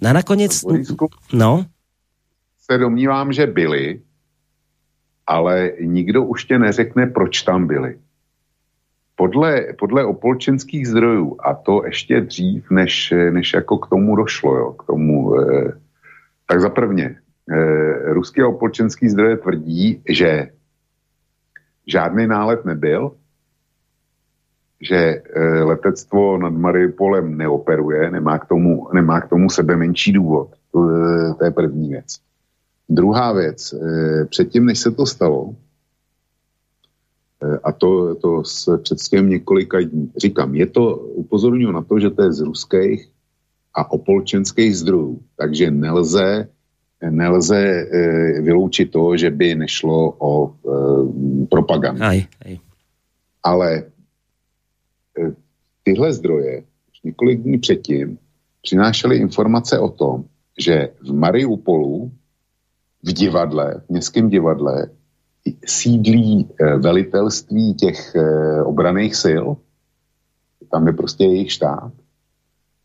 A 0.02 0.10
nakoniec... 0.10 0.54
No? 1.34 1.66
Se 2.58 2.74
domnívám, 2.78 3.32
že 3.32 3.46
byli, 3.46 4.02
ale 5.26 5.78
nikdo 5.80 6.26
už 6.26 6.44
tě 6.44 6.58
neřekne, 6.58 7.06
proč 7.06 7.42
tam 7.42 7.66
byli. 7.66 8.07
Podle, 9.18 9.66
podle 9.78 10.04
opolčenských 10.04 10.88
zdrojů, 10.88 11.36
a 11.44 11.54
to 11.54 11.84
ještě 11.84 12.20
dřív, 12.20 12.70
než, 12.70 13.14
než 13.30 13.54
jako 13.54 13.78
k 13.78 13.88
tomu 13.88 14.16
došlo, 14.16 14.56
jo, 14.56 14.72
k 14.72 14.82
tomu, 14.86 15.40
eh, 15.40 15.72
tak 16.46 16.60
za 16.60 16.70
prvně, 16.70 17.16
eh, 17.50 18.12
ruské 18.12 18.44
opolčenský 18.44 19.08
zdroje 19.08 19.36
tvrdí, 19.36 20.02
že 20.08 20.50
žádný 21.86 22.26
nálet 22.26 22.64
nebyl, 22.64 23.12
že 24.80 24.96
eh, 24.96 25.62
letectvo 25.62 26.38
nad 26.38 26.52
Mariupolem 26.52 27.36
neoperuje, 27.36 28.10
nemá 28.10 28.38
k 28.38 28.46
tomu, 28.46 28.88
nemá 28.94 29.20
k 29.20 29.28
tomu 29.28 29.50
sebe 29.50 29.76
menší 29.76 30.12
důvod. 30.12 30.48
To, 30.72 30.90
eh, 30.90 31.34
to 31.34 31.44
je 31.44 31.50
první 31.50 31.88
věc. 31.88 32.06
Druhá 32.88 33.32
věc, 33.32 33.74
eh, 33.74 34.24
předtím, 34.24 34.66
než 34.66 34.78
se 34.78 34.90
to 34.90 35.06
stalo, 35.06 35.54
a 37.64 37.72
to, 37.72 38.14
to 38.14 38.44
s 38.44 38.78
předstihem 38.82 39.28
několika 39.28 39.80
dní, 39.80 40.12
říkám, 40.16 40.54
je 40.54 40.66
to, 40.66 40.96
upozorňuji 40.96 41.72
na 41.72 41.82
to, 41.82 42.00
že 42.00 42.10
to 42.10 42.22
je 42.22 42.32
z 42.32 42.40
ruských 42.40 43.08
a 43.74 43.90
opolčenských 43.90 44.76
zdrojů, 44.76 45.20
takže 45.36 45.70
nelze, 45.70 46.48
nelze 47.10 47.58
eh, 47.58 48.40
vyloučit 48.40 48.90
to, 48.90 49.16
že 49.16 49.30
by 49.30 49.54
nešlo 49.54 50.16
o 50.18 50.54
propagandu. 51.50 52.02
Aj, 52.02 52.26
aj. 52.44 52.58
Ale 53.42 53.84
tyhle 55.82 56.12
zdroje 56.12 56.62
už 56.92 57.02
několik 57.04 57.40
dní 57.40 57.58
předtím 57.58 58.18
přinášely 58.62 59.16
informace 59.16 59.78
o 59.78 59.88
tom, 59.88 60.24
že 60.58 60.88
v 61.00 61.12
Mariupolu 61.12 62.12
v 63.02 63.12
divadle, 63.12 63.80
v 63.86 63.88
městském 63.88 64.28
divadle, 64.28 64.90
sídlí 65.66 66.48
eh, 66.48 66.76
velitelství 66.76 67.74
těch 67.74 68.14
eh, 68.14 68.62
obraných 68.62 69.16
sil, 69.24 69.46
tam 70.70 70.86
je 70.86 70.92
prostě 70.92 71.24
jejich 71.24 71.52
štát, 71.52 71.92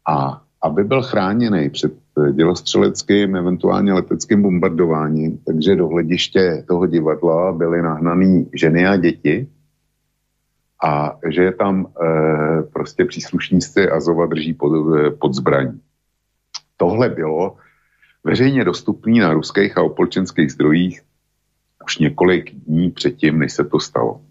a 0.08 0.42
aby 0.62 0.84
byl 0.84 1.02
chráněný 1.02 1.70
před 1.70 1.94
eh, 1.94 2.34
dělostřeleckým, 2.34 3.36
eventuálně 3.36 3.94
leteckým 3.94 4.42
bombardováním, 4.42 5.38
takže 5.38 5.76
do 5.76 5.88
hlediště 5.88 6.64
toho 6.68 6.88
divadla 6.88 7.52
byly 7.52 7.82
nahnaný 7.82 8.50
ženy 8.54 8.88
a 8.88 8.96
děti. 8.96 9.48
A 10.86 11.16
že 11.30 11.44
je 11.44 11.54
tam 11.54 11.88
e, 11.88 12.64
prostě 12.64 13.06
příslušníci 13.06 13.90
Azova 13.90 14.26
drží 14.26 14.54
pod, 14.54 14.72
pod 15.20 15.34
zbraní. 15.34 15.80
Tohle 16.78 17.10
bylo 17.10 17.56
veřejně 18.24 18.64
dostupný 18.64 19.20
na 19.20 19.34
ruských 19.34 19.78
a 19.78 19.82
opolčenských 19.82 20.52
zdrojích 20.52 21.02
už 21.86 21.98
několik 21.98 22.52
dní 22.56 22.92
předtím, 22.92 23.40
než 23.40 23.54
se 23.54 23.64
to 23.64 23.80
stalo. 23.80 24.22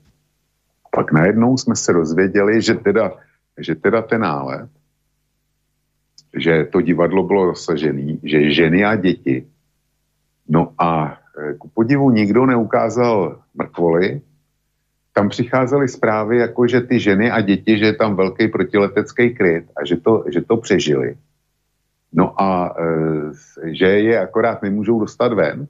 Pak 0.90 1.12
najednou 1.12 1.56
jsme 1.56 1.76
se 1.76 1.92
dozvěděli, 1.92 2.62
že 2.62 2.74
teda, 2.74 3.12
že 3.58 3.74
teda 3.74 4.02
ten 4.02 4.20
nálet, 4.20 4.68
že 6.36 6.64
to 6.72 6.80
divadlo 6.80 7.22
bylo 7.22 7.54
zasažené, 7.54 8.16
že 8.22 8.50
ženy 8.50 8.84
a 8.84 8.96
děti. 8.96 9.46
No 10.48 10.72
a 10.78 11.18
e, 11.38 11.54
ku 11.54 11.68
podivu 11.68 12.10
nikdo 12.10 12.46
neukázal 12.46 13.42
mrtvoly, 13.54 14.20
tam 15.12 15.28
přicházely 15.28 15.88
zprávy, 15.88 16.38
jako 16.38 16.66
že 16.66 16.80
ty 16.80 17.00
ženy 17.00 17.30
a 17.30 17.40
děti, 17.40 17.78
že 17.78 17.84
je 17.84 17.94
tam 17.94 18.16
velký 18.16 18.48
protiletecký 18.48 19.34
kryt 19.34 19.64
a 19.76 19.84
že 19.84 19.96
to, 19.96 20.24
že 20.32 20.40
to 20.40 20.56
přežili. 20.56 21.16
No 22.12 22.40
a 22.40 22.76
e, 22.80 23.72
že 23.72 23.86
je 23.86 24.20
akorát 24.20 24.62
nemůžou 24.62 25.00
dostat 25.00 25.32
ven. 25.32 25.66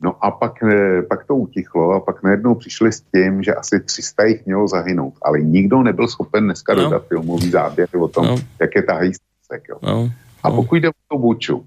No 0.00 0.24
a 0.24 0.30
pak, 0.30 0.62
e, 0.62 1.02
pak 1.02 1.24
to 1.24 1.36
utichlo 1.36 1.92
a 1.92 2.00
pak 2.00 2.22
najednou 2.22 2.54
přišli 2.54 2.92
s 2.92 3.00
tím, 3.00 3.42
že 3.42 3.54
asi 3.54 3.80
300 3.80 4.24
jich 4.24 4.46
mělo 4.46 4.68
zahynout. 4.68 5.14
Ale 5.22 5.40
nikdo 5.40 5.82
nebyl 5.82 6.08
schopen 6.08 6.44
dneska 6.44 6.74
no. 6.74 6.82
dodat 6.82 7.06
filmový 7.06 7.50
záběr 7.50 7.88
o 7.98 8.08
tom, 8.08 8.26
no. 8.26 8.36
jak 8.60 8.70
je 8.76 8.82
tahají 8.82 9.12
střesek. 9.14 9.68
Jo. 9.68 9.78
No. 9.82 9.90
No. 9.90 10.10
A 10.42 10.50
pokud 10.50 10.76
jde 10.76 10.88
o 10.88 10.92
tu 11.08 11.18
buču, 11.18 11.66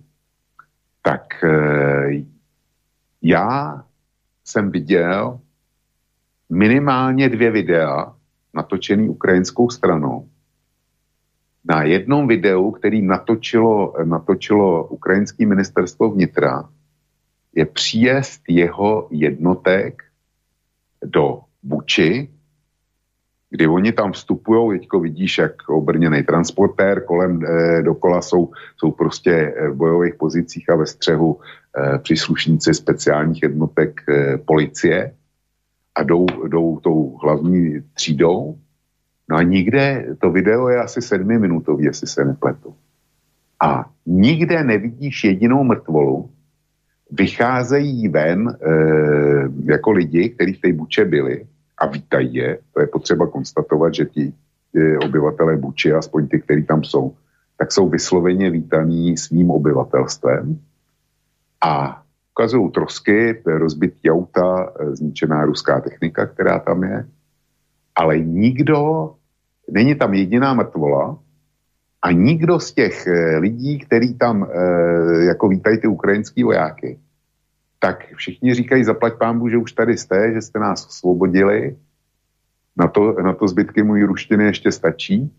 tak 1.04 1.44
e, 1.44 2.24
já 3.22 3.84
jsem 4.46 4.72
viděl 4.72 5.40
minimálně 6.50 7.30
dvě 7.30 7.52
videa 7.52 8.14
natočený 8.54 9.10
ukrajinskou 9.10 9.70
stranou, 9.70 10.28
na 11.66 11.84
jednom 11.84 12.28
videu, 12.28 12.72
který 12.72 13.02
natočilo, 13.02 13.94
natočilo 14.04 14.88
ukrajinské 14.88 15.46
ministerstvo 15.46 16.12
vnitra, 16.12 16.70
je 17.56 17.66
příjezd 17.66 18.42
jeho 18.48 19.08
jednotek 19.12 20.04
do 21.06 21.42
Buči, 21.64 22.30
kdy 23.50 23.68
oni 23.68 23.92
tam 23.92 24.12
vstupují, 24.12 24.80
teďko 24.80 25.00
vidíš, 25.00 25.38
jak 25.38 25.70
obrněný 25.70 26.24
transportér, 26.24 27.04
kolem 27.04 27.46
e, 27.46 27.82
dokola 27.82 28.22
jsou, 28.22 28.52
jsou 28.78 28.92
prostě 28.92 29.32
eh, 29.32 29.70
v 29.70 29.76
bojových 29.76 30.16
pozicích 30.16 30.70
a 30.70 30.76
ve 30.76 30.86
střehu 30.86 31.40
e, 31.40 32.00
příslušníci 32.00 32.74
speciálních 32.74 33.44
jednotek 33.44 34.02
e, 34.10 34.38
policie 34.38 35.16
a 35.96 36.04
jdou, 36.04 36.26
jdou 36.48 36.80
tou 36.80 37.18
hlavní 37.18 37.82
třídou 37.94 38.58
No 39.32 39.38
a 39.38 39.44
nikde, 39.44 40.16
to 40.20 40.32
video 40.32 40.68
je 40.68 40.82
asi 40.82 41.02
sedmiminutový, 41.02 41.86
jestli 41.86 42.08
se 42.08 42.26
nepletu. 42.26 42.76
A 43.64 43.86
nikde 44.06 44.64
nevidíš 44.64 45.24
jedinou 45.24 45.64
mrtvolu, 45.64 46.30
vycházejí 47.12 48.08
ven 48.08 48.50
e, 48.50 48.72
jako 49.72 49.92
lidi, 49.92 50.30
kteří 50.30 50.54
v 50.54 50.62
té 50.62 50.74
buče 50.74 51.06
byli 51.06 51.46
a 51.78 51.86
vítají 51.86 52.36
je. 52.36 52.60
To 52.74 52.82
je 52.82 52.88
potřeba 52.88 53.28
konstatovat, 53.28 53.94
že 53.94 54.06
ti 54.06 54.34
e, 54.76 54.98
obyvatelé 54.98 55.58
buče, 55.58 55.94
aspoň 55.94 56.28
ty, 56.28 56.42
kteří 56.42 56.64
tam 56.64 56.84
jsou, 56.84 57.16
tak 57.58 57.72
jsou 57.72 57.90
vysloveně 57.90 58.50
vítaní 58.50 59.18
svým 59.18 59.52
obyvatelstvem 59.52 60.60
a 61.62 62.04
ukazují 62.32 62.72
trosky, 62.72 63.42
rozbitý 63.46 64.12
auta, 64.12 64.72
e, 64.80 64.96
zničená 64.96 65.46
ruská 65.46 65.82
technika, 65.82 66.26
která 66.26 66.60
tam 66.60 66.84
je, 66.84 67.06
ale 67.96 68.20
nikdo 68.20 69.12
není 69.72 69.96
tam 69.96 70.14
jediná 70.14 70.54
mrtvola 70.54 71.20
a 72.02 72.12
nikdo 72.12 72.60
z 72.60 72.74
těch 72.74 73.08
eh, 73.08 73.38
lidí, 73.38 73.80
který 73.80 74.14
tam 74.14 74.44
eh, 74.44 75.24
jako 75.24 75.48
vítají 75.48 75.78
ty 75.78 75.88
ukrajinský 75.88 76.44
vojáky, 76.44 77.00
tak 77.80 78.06
všichni 78.16 78.54
říkají, 78.54 78.84
zaplať 78.84 79.14
pámbu, 79.18 79.50
že 79.50 79.58
už 79.58 79.72
tady 79.72 79.98
jste, 79.98 80.34
že 80.34 80.42
jste 80.42 80.60
nás 80.60 80.86
osvobodili, 80.86 81.78
na 82.78 82.88
to, 82.88 83.14
na 83.14 83.34
to 83.34 83.48
zbytky 83.48 83.84
mojí 83.84 84.04
ruštiny 84.04 84.44
ještě 84.44 84.72
stačí, 84.72 85.32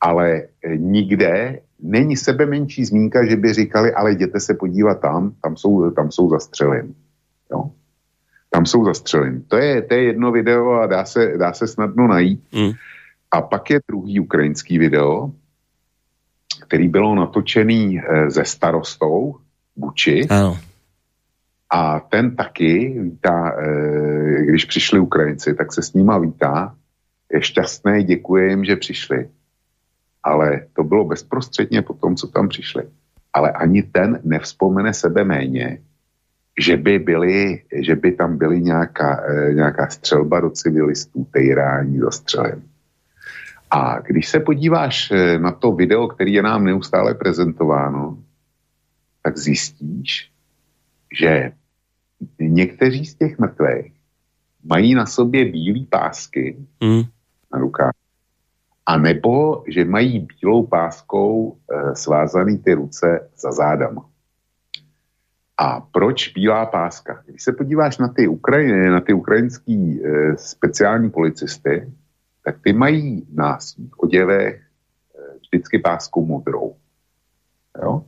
ale 0.00 0.42
eh, 0.64 0.76
nikde 0.76 1.60
není 1.82 2.16
sebe 2.16 2.46
menší 2.46 2.84
zmínka, 2.84 3.26
že 3.26 3.36
by 3.36 3.52
říkali, 3.52 3.94
ale 3.94 4.12
jděte 4.12 4.40
se 4.40 4.54
podívat 4.54 5.00
tam, 5.00 5.34
tam 5.42 5.56
jsou, 5.56 5.90
tam 5.90 6.10
jsou 6.10 6.30
zastřeleni. 6.30 6.94
Jo? 7.50 7.70
Tam 8.50 8.66
jsou 8.66 8.84
zastřeleni. 8.84 9.40
To 9.48 9.56
je, 9.56 9.82
to 9.82 9.94
je 9.94 10.02
jedno 10.02 10.32
video 10.32 10.70
a 10.70 10.86
dá 10.86 11.04
se, 11.04 11.34
dá 11.38 11.52
se 11.52 11.66
snadno 11.66 12.06
najít. 12.06 12.42
Mm. 12.54 12.72
A 13.30 13.42
pak 13.42 13.70
je 13.70 13.80
druhý 13.88 14.20
ukrajinský 14.20 14.78
video, 14.78 15.32
který 16.62 16.88
bylo 16.88 17.14
natočený 17.14 18.00
eh, 18.00 18.30
ze 18.30 18.44
starostou 18.44 19.36
Buči. 19.76 20.26
Ano. 20.30 20.58
A 21.70 22.00
ten 22.00 22.36
taky 22.36 23.00
vítá, 23.02 23.56
eh, 23.58 24.44
když 24.44 24.64
přišli 24.64 25.00
Ukrajinci, 25.00 25.54
tak 25.54 25.72
se 25.72 25.82
s 25.82 25.92
nima 25.92 26.18
vítá. 26.18 26.74
Je 27.32 27.42
šťastný, 27.42 28.04
děkuji 28.04 28.50
jim, 28.50 28.64
že 28.64 28.76
přišli. 28.76 29.28
Ale 30.22 30.66
to 30.76 30.84
bylo 30.84 31.04
bezprostředně 31.04 31.82
po 31.82 31.94
tom, 31.94 32.16
co 32.16 32.26
tam 32.26 32.48
přišli. 32.48 32.82
Ale 33.32 33.52
ani 33.52 33.82
ten 33.82 34.20
nevzpomene 34.24 34.94
sebe 34.94 35.24
méně, 35.24 35.78
že 36.60 36.76
by, 36.76 36.98
byly, 36.98 37.62
že 37.82 37.96
by 37.96 38.12
tam 38.12 38.38
byly 38.38 38.60
nějaká, 38.60 39.24
eh, 39.26 39.54
nějaká 39.54 39.88
střelba 39.88 40.40
do 40.40 40.50
civilistů, 40.50 41.26
tejrání, 41.30 41.98
zastřelení. 41.98 42.62
A 43.74 43.98
když 43.98 44.28
se 44.28 44.40
podíváš 44.40 45.10
eh, 45.10 45.38
na 45.38 45.52
to 45.52 45.72
video, 45.72 46.08
který 46.08 46.32
je 46.32 46.42
nám 46.42 46.64
neustále 46.64 47.14
prezentováno, 47.14 48.18
tak 49.22 49.38
zjistíš, 49.38 50.30
že 51.18 51.52
někteří 52.40 53.06
z 53.06 53.14
těch 53.14 53.38
mrtvých 53.38 53.92
mají 54.64 54.94
na 54.94 55.06
sobě 55.06 55.44
bílé 55.44 55.86
pásky 55.90 56.56
mm. 56.82 57.02
na 57.52 57.58
rukách. 57.58 57.92
A 58.86 58.98
nebo, 58.98 59.64
že 59.68 59.84
mají 59.84 60.26
bílou 60.40 60.66
páskou 60.66 61.56
e, 61.56 61.96
svázaný 61.96 62.58
ty 62.58 62.74
ruce 62.74 63.30
za 63.36 63.52
zádama. 63.52 64.06
A 65.58 65.80
proč 65.80 66.28
bílá 66.28 66.66
páska? 66.66 67.22
Když 67.26 67.42
se 67.42 67.52
podíváš 67.52 67.98
na 67.98 68.08
ty, 68.08 68.28
Ukrajiny, 68.28 68.90
na 68.90 69.00
ty 69.00 69.12
ukrajinský 69.12 70.00
e, 70.04 70.36
speciální 70.36 71.10
policisty, 71.10 71.92
tak 72.44 72.56
ty 72.64 72.72
mají 72.72 73.26
na 73.34 73.60
svých 73.60 74.02
oděvech 74.02 74.54
e, 74.54 75.38
vždycky 75.38 75.78
pásku 75.78 76.26
modrou. 76.26 76.76
Jo? 77.82 78.04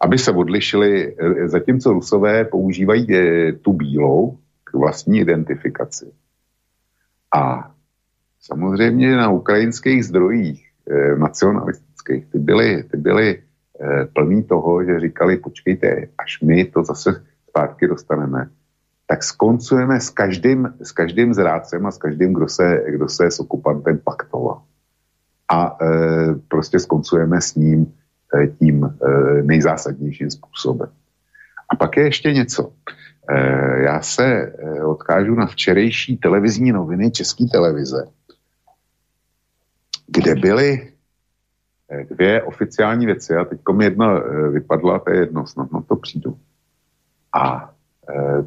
Aby 0.00 0.18
se 0.18 0.32
odlišili, 0.32 1.16
e, 1.18 1.48
zatímco 1.48 1.92
rusové 1.92 2.44
používají 2.44 3.14
e, 3.14 3.52
tu 3.52 3.72
bílou 3.72 4.38
k 4.64 4.74
vlastní 4.74 5.18
identifikaci. 5.18 6.12
A 7.34 7.72
samozřejmě 8.40 9.16
na 9.16 9.30
ukrajinských 9.30 10.04
zdrojích 10.04 10.64
nacionalistických, 11.18 12.26
ty 12.26 12.38
byly, 12.38 12.82
ty 12.82 12.96
byly 12.96 13.42
Eh, 13.80 14.04
plný 14.04 14.42
toho, 14.44 14.84
že 14.84 15.00
říkali, 15.00 15.36
počkejte, 15.36 16.08
až 16.18 16.40
my 16.40 16.64
to 16.64 16.84
zase 16.84 17.24
zpátky 17.48 17.86
dostaneme, 17.86 18.50
tak 19.08 19.24
skoncujeme 19.24 20.00
s 20.00 20.10
každým, 20.10 20.68
s 20.80 20.92
každým 20.92 21.34
zrádcem 21.34 21.86
a 21.86 21.90
s 21.90 21.98
každým, 21.98 22.32
kdo 22.32 22.48
se, 22.48 22.84
kdo 22.88 23.08
se 23.08 23.30
s 23.30 23.40
okupantem 23.40 23.98
paktoval. 24.04 24.62
A 25.48 25.76
e, 25.80 25.86
prostě 26.48 26.78
skoncujeme 26.78 27.40
s 27.40 27.54
ním 27.54 27.92
e, 28.34 28.46
tím 28.46 28.84
e, 28.84 28.88
nejzásadnějším 29.42 30.30
způsobem. 30.30 30.88
A 31.68 31.76
pak 31.76 31.96
je 31.96 32.04
ještě 32.04 32.32
něco. 32.32 32.72
E, 33.28 33.82
já 33.82 34.00
se 34.02 34.24
e, 34.24 34.84
odkážu 34.84 35.34
na 35.34 35.46
včerejší 35.46 36.16
televizní 36.16 36.72
noviny 36.72 37.10
České 37.10 37.44
televize, 37.52 38.08
kde 40.06 40.34
byly 40.34 40.92
Eh, 41.90 42.04
dvě 42.04 42.42
oficiální 42.42 43.06
věci 43.06 43.36
a 43.36 43.44
teď 43.44 43.60
mi 43.72 43.84
jedna 43.84 44.18
eh, 44.18 44.48
vypadla, 44.48 44.98
to 44.98 45.10
je 45.10 45.20
jedno, 45.20 45.46
snad 45.46 45.72
na 45.72 45.80
to 45.80 45.96
přijdu. 45.96 46.38
A 47.32 47.70
e, 47.70 47.77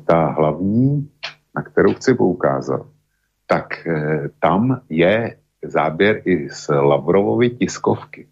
ta 0.05 0.27
hlavní, 0.27 1.09
na 1.55 1.61
kterou 1.61 1.93
chci 1.93 2.13
poukázat, 2.13 2.85
tak 3.47 3.87
e, 3.87 4.29
tam 4.39 4.81
je 4.89 5.37
záběr 5.63 6.21
i 6.25 6.49
z 6.49 6.69
Lavrovovy 6.69 7.49
tiskovky, 7.49 8.27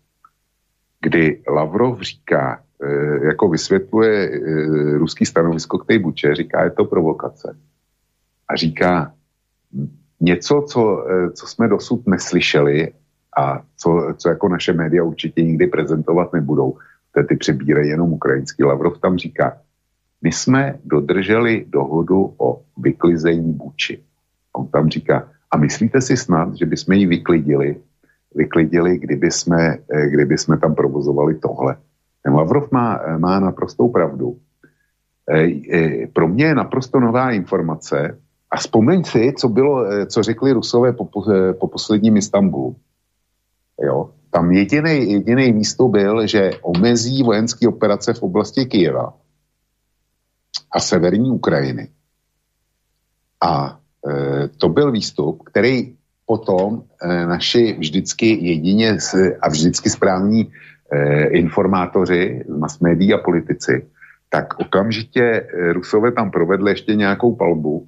kdy 1.01 1.41
Lavrov 1.47 2.01
říká, 2.01 2.63
e, 2.83 3.25
jako 3.25 3.49
vysvětluje 3.49 4.39
ruský 4.97 5.25
stanovisko 5.25 5.77
k 5.77 5.85
té 5.85 5.99
buče, 5.99 6.35
říká, 6.35 6.63
je 6.63 6.71
to 6.71 6.85
provokace. 6.85 7.57
A 8.47 8.55
říká, 8.55 9.13
něco, 10.19 10.65
co, 10.67 11.05
co 11.33 11.47
jsme 11.47 11.67
dosud 11.67 12.07
neslyšeli 12.07 12.93
a 13.37 13.61
co, 13.77 14.13
co 14.17 14.29
jako 14.29 14.49
naše 14.49 14.73
média 14.73 15.03
určitě 15.03 15.43
nikdy 15.43 15.67
prezentovat 15.67 16.33
nebudou. 16.33 16.77
Ty 17.27 17.35
přebírají 17.35 17.89
jenom 17.89 18.13
ukrajinský. 18.13 18.63
Lavrov 18.63 18.97
tam 18.99 19.17
říká, 19.17 19.57
my 20.21 20.31
jsme 20.31 20.79
dodrželi 20.85 21.65
dohodu 21.67 22.33
o 22.37 22.61
vyklizení 22.77 23.53
Buči. 23.53 24.03
On 24.53 24.67
tam 24.67 24.89
říká, 24.89 25.27
a 25.51 25.57
myslíte 25.57 26.01
si 26.01 26.17
snad, 26.17 26.55
že 26.55 26.65
bychom 26.65 26.95
ji 26.95 27.05
vyklidili, 27.05 27.75
vyklidili, 28.35 28.97
kdyby 28.97 29.31
jsme, 29.31 29.77
eh, 29.93 30.09
kdyby 30.09 30.37
jsme 30.37 30.57
tam 30.57 30.75
provozovali 30.75 31.35
tohle. 31.35 31.77
Ten 32.23 32.33
Lavrov 32.33 32.71
má, 32.71 32.99
má 33.17 33.39
naprostou 33.39 33.89
pravdu. 33.89 34.37
Eh, 35.29 35.49
eh, 35.73 36.07
pro 36.07 36.27
mě 36.27 36.45
je 36.45 36.55
naprosto 36.55 36.99
nová 36.99 37.31
informace 37.31 38.17
a 38.51 38.57
vzpomeň 38.57 39.03
si, 39.03 39.33
co, 39.37 39.49
bylo, 39.49 40.05
co 40.05 40.23
řekli 40.23 40.51
Rusové 40.51 40.93
po, 40.93 41.05
po 41.59 41.67
posledním 41.67 42.17
Istanbulu. 42.17 42.75
Jo? 43.81 44.09
Tam 44.29 44.51
jediný, 44.51 45.11
jediný 45.11 45.53
místo 45.53 45.87
byl, 45.87 46.27
že 46.27 46.51
omezí 46.61 47.23
vojenské 47.23 47.67
operace 47.67 48.13
v 48.13 48.23
oblasti 48.23 48.65
Kyjeva 48.65 49.13
a 50.71 50.79
severní 50.79 51.31
Ukrajiny. 51.31 51.89
A 53.43 53.79
e, 54.07 54.47
to 54.47 54.69
byl 54.69 54.91
výstup, 54.91 55.43
který 55.43 55.95
potom 56.25 56.83
e, 57.01 57.25
naši 57.25 57.73
vždycky 57.79 58.45
jedině 58.45 58.97
a 59.41 59.49
vždycky 59.49 59.89
správní 59.89 60.51
e, 60.91 61.23
informátoři 61.27 62.43
z 62.47 62.57
mass 62.57 62.79
médií 62.79 63.13
a 63.13 63.17
politici, 63.17 63.85
tak 64.29 64.59
okamžitě 64.59 65.23
e, 65.23 65.73
Rusové 65.73 66.11
tam 66.11 66.31
provedli 66.31 66.71
ještě 66.71 66.95
nějakou 66.95 67.35
palbu 67.35 67.87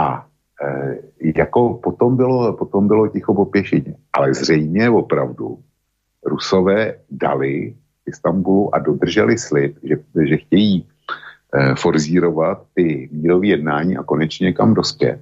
a 0.00 0.26
e, 0.62 0.96
jako 1.40 1.80
potom 1.82 2.16
bylo, 2.16 2.52
potom 2.52 2.88
bylo 2.88 3.08
ticho 3.08 3.34
po 3.34 3.44
pěšině. 3.44 3.94
Ale 4.12 4.34
zřejmě 4.34 4.90
opravdu 4.90 5.58
Rusové 6.24 6.94
dali 7.10 7.74
Istanbulu 8.06 8.74
a 8.74 8.78
dodrželi 8.78 9.38
slib, 9.38 9.78
že, 9.82 9.96
že 10.28 10.36
chtějí 10.36 10.86
forzírovat 11.76 12.62
ty 12.74 13.08
mírové 13.12 13.46
jednání 13.46 13.96
a 13.96 14.02
konečně 14.02 14.52
kam 14.52 14.74
dospět. 14.74 15.20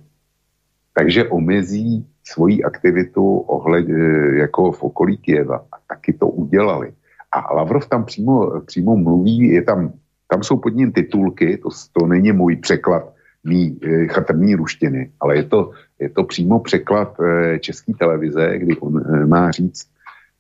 Takže 0.95 1.29
omezí 1.29 2.07
svoji 2.25 2.63
aktivitu 2.63 3.39
ohled, 3.39 3.89
e, 3.89 4.37
jako 4.37 4.73
v 4.73 4.83
okolí 4.83 5.17
Kieva. 5.17 5.57
A 5.73 5.77
taky 5.89 6.13
to 6.13 6.29
udělali. 6.29 6.93
A 7.33 7.55
Lavrov 7.55 7.89
tam 7.89 8.05
přímo, 8.05 8.61
přímo 8.61 8.97
mluví, 8.97 9.49
je 9.49 9.63
tam, 9.63 9.93
tam 10.29 10.43
jsou 10.43 10.57
pod 10.57 10.69
ním 10.69 10.93
titulky, 10.93 11.59
to, 11.59 11.69
to 11.93 12.07
není 12.07 12.33
můj 12.33 12.57
překlad 12.57 13.13
mý 13.45 13.79
e, 13.83 14.07
chatrní 14.07 14.55
ruštiny, 14.55 15.11
ale 15.21 15.37
je 15.37 15.45
to, 15.45 15.71
je 15.99 16.09
to 16.09 16.25
přímo 16.25 16.61
překlad 16.61 17.17
české 17.61 17.93
televize, 17.99 18.59
kdy 18.59 18.77
on 18.77 19.29
má 19.29 19.51
říct, 19.51 19.89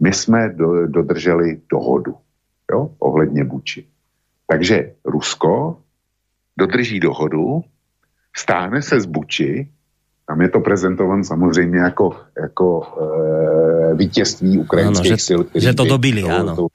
my 0.00 0.12
jsme 0.12 0.48
do, 0.48 0.86
dodrželi 0.86 1.60
dohodu 1.70 2.14
jo, 2.72 2.90
ohledně 2.98 3.44
Buči. 3.44 3.86
Takže 4.50 4.98
Rusko 5.04 5.78
dodrží 6.58 7.00
dohodu, 7.00 7.62
stáhne 8.36 8.82
se 8.82 9.00
z 9.00 9.06
Buči, 9.06 9.70
tam 10.26 10.40
je 10.42 10.48
to 10.48 10.60
prezentovan 10.60 11.24
samozřejmě 11.24 11.78
jako, 11.78 12.16
jako 12.42 12.66
e, 12.82 13.94
vítězství 13.94 14.58
ukrajinských 14.58 15.10
ano, 15.10 15.16
že, 15.16 15.22
sil, 15.26 15.40
že 15.54 15.74
to 15.74 15.84
dobili, 15.84 16.22
to, 16.22 16.30
ano. 16.30 16.56
To 16.56 16.66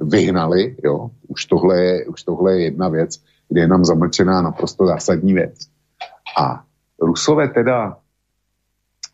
vyhnali, 0.00 0.76
jo. 0.84 1.10
Už 1.28 1.44
tohle, 1.44 1.78
je, 1.78 2.06
už 2.06 2.22
tohle 2.22 2.54
je 2.54 2.64
jedna 2.64 2.88
věc 2.88 3.18
kde 3.48 3.60
je 3.60 3.68
nám 3.68 3.84
zamlčená 3.84 4.42
naprosto 4.42 4.86
zásadní 4.86 5.34
věc. 5.34 5.54
A 6.40 6.64
Rusové 7.00 7.48
teda 7.48 7.96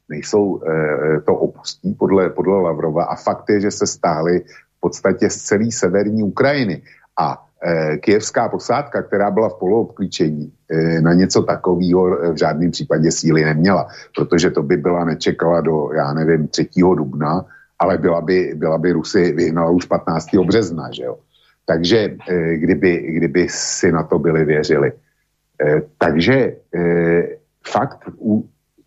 nejsou, 0.08 0.62
e, 0.62 1.20
to 1.20 1.34
opustí 1.34 1.94
podle, 1.94 2.30
podle 2.30 2.62
Lavrova 2.62 3.04
a 3.04 3.16
fakt 3.16 3.44
je, 3.48 3.60
že 3.60 3.70
se 3.70 3.86
stáhli 3.86 4.40
v 4.76 4.80
podstatě 4.80 5.30
z 5.30 5.36
celé 5.36 5.70
severní 5.70 6.22
Ukrajiny. 6.22 6.82
A 7.20 7.46
e, 8.08 8.48
posádka, 8.50 9.02
která 9.02 9.30
byla 9.30 9.48
v 9.48 9.58
poloobklíčení, 9.58 10.52
e, 10.70 11.00
na 11.00 11.12
něco 11.12 11.42
takového 11.42 12.32
v 12.32 12.36
žádném 12.36 12.70
případě 12.70 13.10
síly 13.12 13.44
neměla, 13.44 13.88
protože 14.16 14.50
to 14.50 14.62
by 14.62 14.76
byla 14.76 15.04
nečekala 15.04 15.60
do, 15.60 15.92
já 15.92 16.12
nevím, 16.12 16.48
3. 16.48 16.68
dubna, 16.96 17.44
ale 17.78 17.98
byla 17.98 18.20
by, 18.20 18.52
byla 18.54 18.78
by 18.78 18.92
Rusy 18.92 19.32
vyhnala 19.32 19.70
už 19.70 19.84
15. 19.84 20.26
března, 20.46 20.90
že 20.92 21.02
jo. 21.02 21.18
Takže 21.66 22.16
eh, 22.28 22.56
kdyby, 22.56 22.98
kdyby 22.98 23.48
si 23.48 23.92
na 23.92 24.02
to 24.02 24.18
byli 24.18 24.44
věřili. 24.44 24.92
Eh, 25.62 25.82
takže 25.98 26.56
fakt 27.66 28.10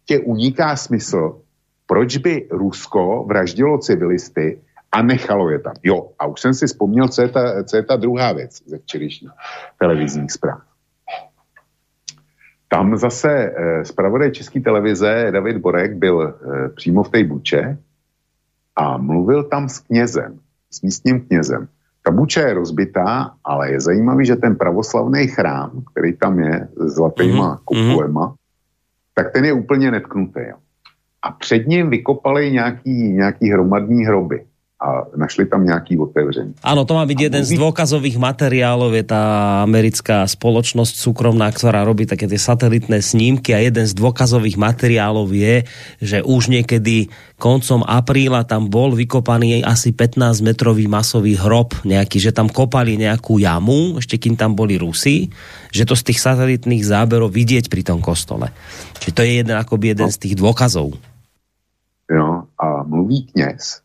tě 0.06 0.20
uniká 0.20 0.76
smysl, 0.76 1.42
proč 1.88 2.18
by 2.18 2.48
Rusko 2.52 3.26
vraždilo 3.28 3.78
civilisty 3.78 4.60
a 4.92 5.02
nechalo 5.02 5.50
je 5.50 5.60
tam. 5.60 5.74
Jo, 5.84 6.10
a 6.20 6.26
už 6.26 6.42
jsem 6.42 6.54
si 6.54 6.68
vzpomněl, 6.68 7.08
co 7.08 7.22
je 7.22 7.30
ta, 7.30 7.64
co 7.64 7.78
je 7.78 7.84
ta 7.84 7.96
druhá 7.96 8.32
věc 8.32 8.62
ze 8.66 8.78
včerejších 8.78 9.30
televizních 9.80 10.32
zpráv. 10.32 10.62
Tam 12.68 12.98
zase 12.98 13.30
eh, 13.30 13.86
zpravodaj 13.86 14.32
České 14.32 14.60
televize 14.60 15.28
David 15.32 15.58
Borek 15.58 15.94
byl 15.94 16.22
eh, 16.22 16.70
přímo 16.70 17.04
v 17.04 17.10
té 17.10 17.24
buče 17.24 17.78
a 18.76 18.98
mluvil 18.98 19.44
tam 19.44 19.70
s 19.70 19.80
knězem, 19.80 20.40
s 20.72 20.82
místním 20.82 21.22
knězem. 21.22 21.68
Ta 22.04 22.12
buča 22.12 22.42
je 22.42 22.54
rozbitá, 22.54 23.34
ale 23.44 23.72
je 23.72 23.82
zajímavý, 23.82 24.26
že 24.26 24.36
ten 24.36 24.56
pravoslavný 24.56 25.28
chrám, 25.28 25.84
který 25.92 26.14
tam 26.14 26.40
je 26.40 26.68
s 26.76 26.94
zlatýma 26.94 27.56
mm-hmm. 27.56 27.64
kupulema, 27.66 28.36
tak 29.14 29.34
ten 29.34 29.46
je 29.46 29.54
úplně 29.54 29.92
netknutý. 29.92 30.40
Jo. 30.40 30.58
A 31.22 31.32
před 31.32 31.68
ním 31.68 31.90
vykopali 31.90 32.52
nějaký, 32.52 33.10
nějaký 33.14 33.52
hromadní 33.52 34.06
hroby 34.06 34.46
a 34.76 35.08
našli 35.16 35.48
tam 35.48 35.66
nějaký 35.66 35.98
otevření. 35.98 36.54
Ano, 36.64 36.86
to 36.86 36.94
má 36.94 37.06
být 37.08 37.32
jeden 37.32 37.48
mluví... 37.48 37.56
z 37.56 37.60
dôkazových 37.64 38.18
materiálov, 38.20 38.92
je 38.92 39.08
ta 39.08 39.24
americká 39.64 40.28
spoločnosť 40.28 41.00
súkromná, 41.00 41.48
ktorá 41.48 41.88
robí 41.88 42.04
také 42.04 42.28
tie 42.28 42.36
satelitné 42.36 43.00
snímky 43.00 43.56
a 43.56 43.64
jeden 43.64 43.88
z 43.88 43.96
dôkazových 43.96 44.60
materiálov 44.60 45.32
je, 45.32 45.64
že 46.04 46.20
už 46.20 46.52
niekedy 46.52 47.08
koncom 47.40 47.88
apríla 47.88 48.44
tam 48.44 48.68
bol 48.68 48.92
vykopaný 49.00 49.64
asi 49.64 49.96
15 49.96 50.44
metrový 50.44 50.92
masový 50.92 51.40
hrob 51.40 51.72
nejaký, 51.88 52.20
že 52.20 52.36
tam 52.36 52.52
kopali 52.52 53.00
nejakú 53.00 53.40
jamu, 53.40 54.04
ešte 54.04 54.20
kým 54.20 54.36
tam 54.36 54.60
boli 54.60 54.76
Rusi, 54.76 55.32
že 55.72 55.88
to 55.88 55.96
z 55.96 56.12
tých 56.12 56.20
satelitných 56.20 56.84
záberov 56.84 57.32
vidieť 57.32 57.72
pri 57.72 57.80
tom 57.80 58.04
kostole. 58.04 58.52
Čiže 59.00 59.16
to 59.16 59.24
je 59.24 59.32
jeden 59.40 59.56
akoby 59.56 59.96
jeden 59.96 60.12
no. 60.12 60.16
z 60.16 60.20
tých 60.20 60.36
dôkazov. 60.36 61.00
Jo, 62.12 62.44
a 62.60 62.84
mluví 62.84 63.32
kněz, 63.32 63.85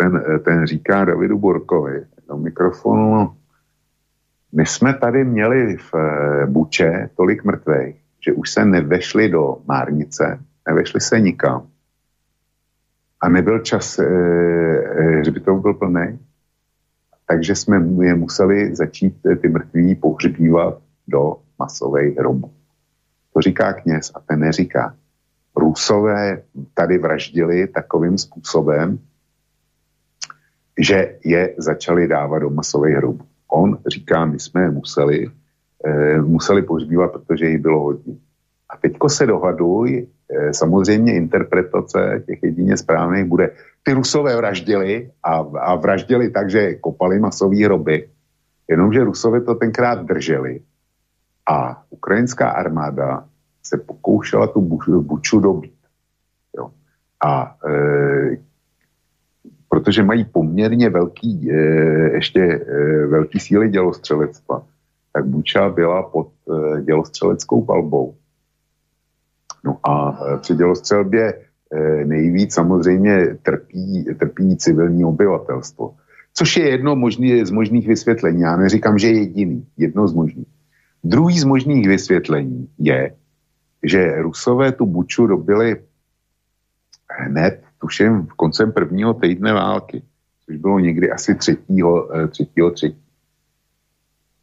ten, 0.00 0.22
ten 0.44 0.66
říká 0.66 1.04
Davidu 1.04 1.38
Borkovi 1.38 2.06
do 2.28 2.36
mikrofonu, 2.36 3.36
My 4.52 4.66
jsme 4.66 4.94
tady 4.94 5.24
měli 5.24 5.76
v 5.76 5.94
eh, 5.94 6.46
Buče 6.46 7.10
tolik 7.16 7.44
mrtvých, 7.44 7.96
že 8.24 8.32
už 8.32 8.50
se 8.50 8.64
nevešli 8.64 9.28
do 9.28 9.56
Márnice, 9.66 10.40
nevešli 10.68 11.00
se 11.00 11.20
nikam. 11.20 11.66
A 13.20 13.28
nebyl 13.28 13.58
čas, 13.58 14.00
že 15.24 15.30
by 15.30 15.40
to 15.40 15.54
byl 15.54 15.74
plný. 15.74 16.18
Takže 17.26 17.54
jsme 17.54 17.76
je 18.06 18.14
museli 18.14 18.74
začít 18.76 19.14
ty 19.40 19.48
mrtví 19.48 19.94
pohřbívat 19.94 20.78
do 21.08 21.36
masové 21.58 22.08
hrobu. 22.08 22.50
To 23.34 23.40
říká 23.40 23.72
kněz 23.72 24.12
a 24.14 24.20
ten 24.20 24.40
neříká. 24.40 24.94
Rusové 25.56 26.42
tady 26.74 26.98
vraždili 26.98 27.66
takovým 27.66 28.18
způsobem, 28.18 28.98
že 30.78 31.18
je 31.24 31.54
začali 31.58 32.08
dávat 32.08 32.38
do 32.38 32.50
masové 32.50 32.90
hrobu. 32.90 33.24
On 33.52 33.78
říká, 33.86 34.24
my 34.24 34.38
jsme 34.38 34.62
je 34.62 34.70
museli, 34.70 35.30
eh, 35.84 36.22
museli 36.22 36.62
pohřbívat, 36.62 37.12
protože 37.12 37.46
jich 37.46 37.58
bylo 37.58 37.80
hodně. 37.80 38.14
A 38.70 38.76
teďko 38.76 39.08
se 39.08 39.26
dohaduj, 39.26 40.06
eh, 40.06 40.54
samozřejmě 40.54 41.14
interpretace 41.14 42.22
těch 42.26 42.42
jedině 42.42 42.76
správných 42.76 43.24
bude, 43.24 43.50
ty 43.82 43.92
Rusové 43.92 44.36
vraždili 44.36 45.10
a, 45.22 45.34
a 45.40 45.74
vraždili 45.74 46.30
tak, 46.30 46.50
že 46.50 46.74
kopali 46.74 47.18
masové 47.18 47.64
hroby, 47.64 48.08
jenomže 48.68 49.04
Rusové 49.04 49.40
to 49.40 49.54
tenkrát 49.54 50.04
drželi 50.04 50.60
a 51.48 51.82
ukrajinská 51.90 52.50
armáda 52.50 53.24
se 53.64 53.78
pokoušela 53.78 54.46
tu 54.46 54.60
buču 55.00 55.40
dobít. 55.40 55.80
Jo. 56.56 56.70
A 57.24 57.56
e, 57.64 58.36
protože 59.68 60.02
mají 60.02 60.24
poměrně 60.24 60.90
velký, 60.90 61.50
e, 61.50 61.54
ještě 62.14 62.40
e, 62.40 63.06
velký 63.06 63.40
síly 63.40 63.68
dělostřelectva, 63.68 64.62
tak 65.12 65.26
Buča 65.26 65.68
byla 65.68 66.02
pod 66.02 66.28
e, 66.28 66.82
dělostřeleckou 66.82 67.64
palbou. 67.64 68.14
No 69.64 69.78
a 69.82 70.20
při 70.36 70.54
dělostřelbě 70.54 71.40
nejvíc 72.04 72.54
samozřejmě 72.54 73.36
trpí, 73.42 74.06
trpí 74.18 74.56
civilní 74.56 75.04
obyvatelstvo. 75.04 75.94
Což 76.34 76.56
je 76.56 76.70
jedno 76.70 76.96
možný, 76.96 77.44
z 77.44 77.50
možných 77.50 77.88
vysvětlení. 77.88 78.40
Já 78.40 78.56
neříkám, 78.56 78.98
že 78.98 79.06
je 79.06 79.18
jediný. 79.18 79.66
Jedno 79.76 80.08
z 80.08 80.14
možných. 80.14 80.46
Druhý 81.04 81.38
z 81.38 81.44
možných 81.44 81.88
vysvětlení 81.88 82.68
je, 82.78 83.14
že 83.82 84.22
Rusové 84.22 84.72
tu 84.72 84.86
Buču 84.86 85.26
dobili 85.26 85.76
hned, 87.10 87.62
tuším, 87.78 88.26
v 88.26 88.34
koncem 88.34 88.72
prvního 88.72 89.14
týdne 89.14 89.52
války, 89.52 90.02
což 90.46 90.56
bylo 90.56 90.78
někdy 90.78 91.10
asi 91.10 91.34
třetího, 91.34 92.16
eh, 92.16 92.28
třetího 92.28 92.70
třetí. 92.70 93.02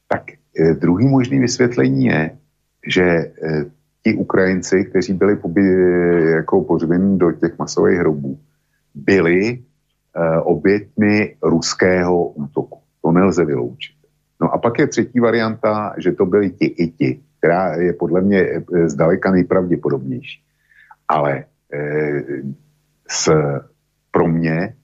Tak 0.07 0.23
eh, 0.59 0.73
druhý 0.73 1.07
možný 1.07 1.39
vysvětlení 1.39 2.05
je, 2.05 2.37
že 2.87 3.03
eh, 3.03 3.65
ti 4.03 4.13
Ukrajinci, 4.13 4.85
kteří 4.85 5.13
byli 5.13 5.35
poby, 5.35 5.61
jako 6.31 6.61
pořbeni 6.61 7.17
do 7.17 7.31
těch 7.31 7.59
masových 7.59 7.99
hrobů, 7.99 8.39
byli 8.95 9.63
oběťmi 10.43 11.35
ruského 11.43 12.27
útoku. 12.27 12.79
To 13.01 13.11
nelze 13.11 13.45
vyloučit. 13.45 13.95
No 14.41 14.53
a 14.53 14.57
pak 14.57 14.79
je 14.79 14.87
třetí 14.87 15.19
varianta, 15.19 15.93
že 15.97 16.11
to 16.11 16.25
byli 16.25 16.49
ti 16.49 16.65
i 16.65 16.87
ti, 16.87 17.19
která 17.37 17.75
je 17.75 17.93
podle 17.93 18.21
mě 18.21 18.63
zdaleka 18.85 19.31
nejpravděpodobnější. 19.31 20.41
Ale 21.07 21.43
s, 23.09 23.31
pro 24.11 24.27
mě 24.27 24.75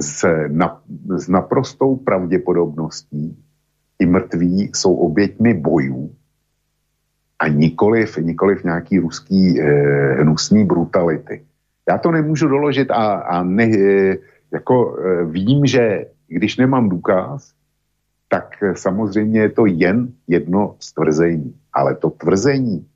s, 0.00 0.28
na, 0.48 0.82
s 1.16 1.28
naprostou 1.28 1.96
pravděpodobností 1.96 3.44
i 3.98 4.06
mrtví 4.06 4.70
jsou 4.74 4.94
oběťmi 4.94 5.54
bojů 5.54 6.14
a 7.38 7.48
nikoliv, 7.48 8.16
nikoliv 8.16 8.64
nějaký 8.64 8.98
ruský 8.98 9.60
e, 9.60 9.64
hnusný 10.22 10.64
brutality. 10.64 11.44
Já 11.88 11.98
to 11.98 12.10
nemůžu 12.10 12.48
doložit 12.48 12.90
a, 12.90 13.14
a 13.14 13.42
ne, 13.42 13.64
e, 13.64 14.18
jako 14.52 14.98
e, 14.98 15.24
vím, 15.24 15.66
že 15.66 16.06
když 16.28 16.56
nemám 16.56 16.88
důkaz, 16.88 17.56
tak 18.28 18.62
eh, 18.62 18.74
samozřejmě 18.74 19.40
je 19.40 19.50
to 19.50 19.66
jen 19.66 20.12
jedno 20.26 20.76
z 20.78 20.92
tvrzení. 20.92 21.54
Ale 21.72 21.94
to 21.94 22.10
tvrzení 22.10 22.86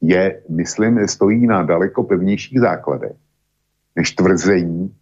je, 0.00 0.42
myslím, 0.48 1.08
stojí 1.08 1.46
na 1.46 1.62
daleko 1.62 2.02
pevnějších 2.02 2.60
základech 2.60 3.16
než 3.98 4.14
tvrzení, 4.14 4.94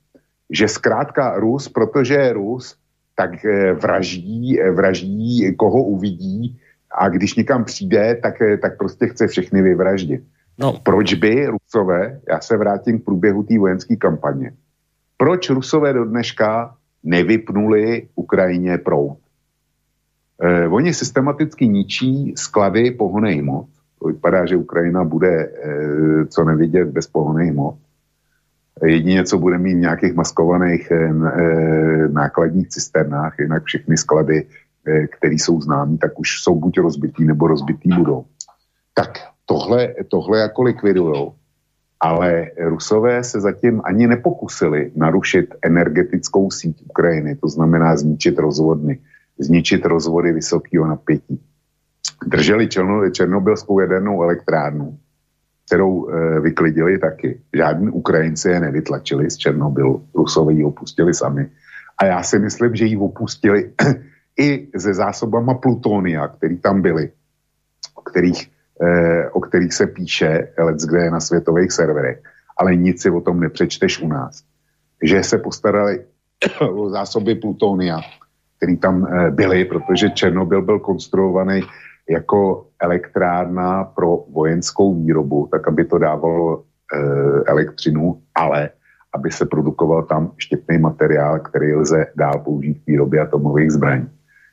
že 0.51 0.69
zkrátka 0.69 1.37
Rus, 1.37 1.69
protože 1.69 2.15
je 2.15 2.33
Rus, 2.33 2.77
tak 3.17 3.45
eh, 3.45 3.73
vraždí, 3.73 4.61
eh, 4.61 4.71
vraždí, 4.71 5.57
koho 5.57 5.85
uvidí 5.85 6.57
a 6.89 7.09
když 7.09 7.35
někam 7.35 7.65
přijde, 7.65 8.19
tak, 8.23 8.35
tak 8.63 8.79
prostě 8.79 9.07
chce 9.07 9.27
všechny 9.27 9.63
vyvraždit. 9.63 10.25
No. 10.59 10.81
Proč 10.81 11.15
by 11.15 11.47
Rusové, 11.47 12.21
já 12.29 12.41
se 12.41 12.57
vrátím 12.57 13.01
k 13.01 13.05
průběhu 13.05 13.43
té 13.43 13.59
vojenské 13.59 13.97
kampaně, 13.97 14.53
proč 15.17 15.51
Rusové 15.51 15.93
do 15.93 16.05
dneška 16.05 16.75
nevypnuli 17.05 18.09
Ukrajině 18.15 18.79
prout? 18.79 19.19
Eh, 20.43 20.69
oni 20.69 20.95
systematicky 20.95 21.69
ničí 21.69 22.33
sklady 22.37 22.91
pohonej 22.91 23.41
hmot. 23.41 23.67
To 24.01 24.09
vypadá, 24.09 24.47
že 24.47 24.57
Ukrajina 24.57 25.05
bude 25.05 25.33
eh, 25.33 26.27
co 26.27 26.45
nevidět 26.45 26.89
bez 26.89 27.07
pohonej 27.07 27.51
hmot. 27.51 27.77
Jedině, 28.85 29.25
co 29.25 29.39
bude 29.39 29.59
mít 29.59 29.75
v 29.75 29.87
nějakých 29.89 30.15
maskovaných 30.15 30.91
eh, 30.91 31.11
eh 31.37 32.09
nákladních 32.09 32.69
cisternách, 32.69 33.39
jinak 33.39 33.65
všechny 33.65 33.97
sklady, 33.97 34.47
eh, 34.87 35.07
které 35.07 35.35
jsou 35.35 35.61
známí, 35.61 35.99
tak 35.99 36.19
už 36.19 36.43
jsou 36.43 36.55
buď 36.55 36.79
rozbitý, 36.79 37.25
nebo 37.25 37.47
rozbitý 37.47 37.89
budou. 37.89 38.25
Tak 38.95 39.19
tohle, 39.47 39.95
tohle 40.09 40.39
jako 40.39 40.62
likvidujou. 40.62 41.33
Ale 42.01 42.51
Rusové 42.61 43.25
se 43.25 43.41
zatím 43.41 43.81
ani 43.85 44.07
nepokusili 44.07 44.93
narušit 44.97 45.55
energetickou 45.62 46.51
síť 46.51 46.83
Ukrajiny, 46.85 47.37
to 47.37 47.49
znamená 47.49 47.97
zničit 47.97 48.39
rozvodny 48.39 49.01
zničit 49.39 49.85
rozvody 49.85 50.33
vysokého 50.33 50.87
napětí. 50.87 51.41
Drželi 52.27 52.69
černobylskou 53.12 53.81
jadernou 53.81 54.23
elektrárnu, 54.23 54.99
kterou 55.67 56.09
e, 56.09 56.41
vyklidili 56.41 56.99
taky. 56.99 57.41
Žádní 57.55 57.91
Ukrajinci 57.91 58.49
je 58.49 58.61
nevytlačili 58.61 59.31
z 59.31 59.37
Černobylu, 59.37 60.07
Rusové 60.15 60.53
ji 60.53 60.65
opustili 60.65 61.15
sami. 61.15 61.51
A 61.99 62.05
já 62.05 62.23
si 62.23 62.39
myslím, 62.39 62.77
že 62.77 62.85
ji 62.85 62.97
opustili 62.97 63.71
i 64.41 64.69
se 64.79 64.95
zásobama 64.95 65.55
plutonia, 65.55 66.29
který 66.29 66.59
tam 66.59 66.83
byly, 66.83 67.11
o 67.95 68.03
kterých, 68.03 68.51
e, 68.81 69.31
o 69.31 69.41
kterých 69.41 69.75
se 69.75 69.87
píše 69.87 70.49
let 70.59 70.77
kde 70.89 71.11
na 71.11 71.21
světových 71.21 71.73
serverech, 71.73 72.23
ale 72.57 72.77
nic 72.77 73.03
si 73.03 73.11
o 73.11 73.21
tom 73.21 73.41
nepřečteš 73.41 74.01
u 74.01 74.09
nás. 74.09 74.43
Že 75.03 75.23
se 75.23 75.39
postarali 75.39 76.05
o 76.61 76.91
zásoby 76.91 77.35
plutonia, 77.35 78.01
který 78.57 78.77
tam 78.77 79.07
eh, 79.07 79.31
byly, 79.31 79.65
protože 79.65 80.11
Černobyl 80.11 80.63
byl 80.63 80.79
konstruovaný 80.79 81.61
jako 82.11 82.66
elektrárna 82.81 83.85
pro 83.85 84.25
vojenskou 84.31 84.95
výrobu, 84.95 85.49
tak 85.53 85.69
aby 85.69 85.85
to 85.85 85.99
dávalo 85.99 86.62
e, 86.62 86.99
elektřinu, 87.47 88.23
ale 88.35 88.71
aby 89.14 89.31
se 89.31 89.47
produkoval 89.47 90.03
tam 90.03 90.33
štěpný 90.37 90.79
materiál, 90.79 91.38
který 91.38 91.75
lze 91.75 92.07
dál 92.16 92.38
použít 92.45 92.75
k 92.75 92.87
výrobě 92.87 93.21
atomových 93.21 93.71
zbraní. 93.71 94.09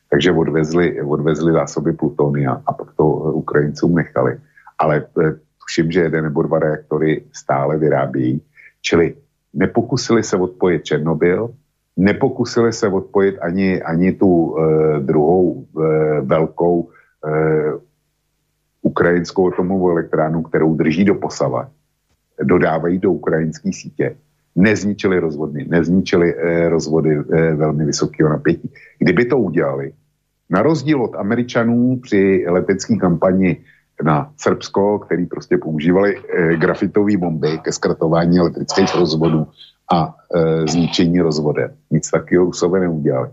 Takže 0.09 0.31
odvezli, 0.31 1.01
odvezli 1.01 1.53
zásoby 1.53 1.93
plutonia 1.93 2.61
a 2.65 2.73
pak 2.73 2.93
to 2.93 3.05
Ukrajincům 3.43 3.95
nechali. 3.95 4.37
Ale 4.79 4.97
e, 4.97 5.31
tuším, 5.61 5.91
že 5.91 5.99
jeden 5.99 6.23
nebo 6.23 6.41
dva 6.41 6.59
reaktory 6.59 7.23
stále 7.33 7.77
vyrábějí. 7.77 8.41
Čili 8.81 9.15
nepokusili 9.53 10.23
se 10.23 10.37
odpojit 10.37 10.83
Černobyl, 10.83 11.49
nepokusili 11.97 12.73
se 12.73 12.87
odpojit 12.87 13.37
ani, 13.41 13.81
ani 13.81 14.11
tu 14.11 14.55
e, 14.57 14.99
druhou 14.99 15.65
e, 15.65 16.21
velkou 16.21 16.89
ukrajinskou 18.81 19.53
atomovou 19.53 19.89
elektránu, 19.89 20.41
kterou 20.41 20.75
drží 20.75 21.05
do 21.05 21.15
posava, 21.15 21.69
dodávají 22.43 22.99
do 22.99 23.11
ukrajinské 23.11 23.73
sítě. 23.73 24.15
Nezničili 24.55 25.19
rozvodny, 25.19 25.65
nezničili 25.69 26.35
e, 26.35 26.69
rozvody 26.69 27.17
e, 27.17 27.53
velmi 27.53 27.85
vysokého 27.85 28.29
napětí. 28.29 28.69
Kdyby 28.99 29.25
to 29.25 29.37
udělali, 29.37 29.93
na 30.49 30.61
rozdíl 30.61 31.03
od 31.03 31.15
Američanů 31.15 31.99
při 32.03 32.45
letecké 32.47 32.95
kampani 32.95 33.57
na 34.03 34.31
Srbsko, 34.37 34.99
který 34.99 35.25
prostě 35.25 35.57
používali 35.57 36.17
e, 36.17 36.57
grafitové 36.57 37.17
bomby 37.17 37.57
ke 37.57 37.71
zkratování 37.71 38.39
elektrických 38.39 38.95
rozvodů, 38.95 39.47
a 39.91 40.15
e, 40.35 40.67
zničení 40.67 41.21
rozvodem. 41.21 41.71
Nic 41.91 42.09
takového 42.11 42.45
Rusové 42.45 42.79
neudělali. 42.79 43.29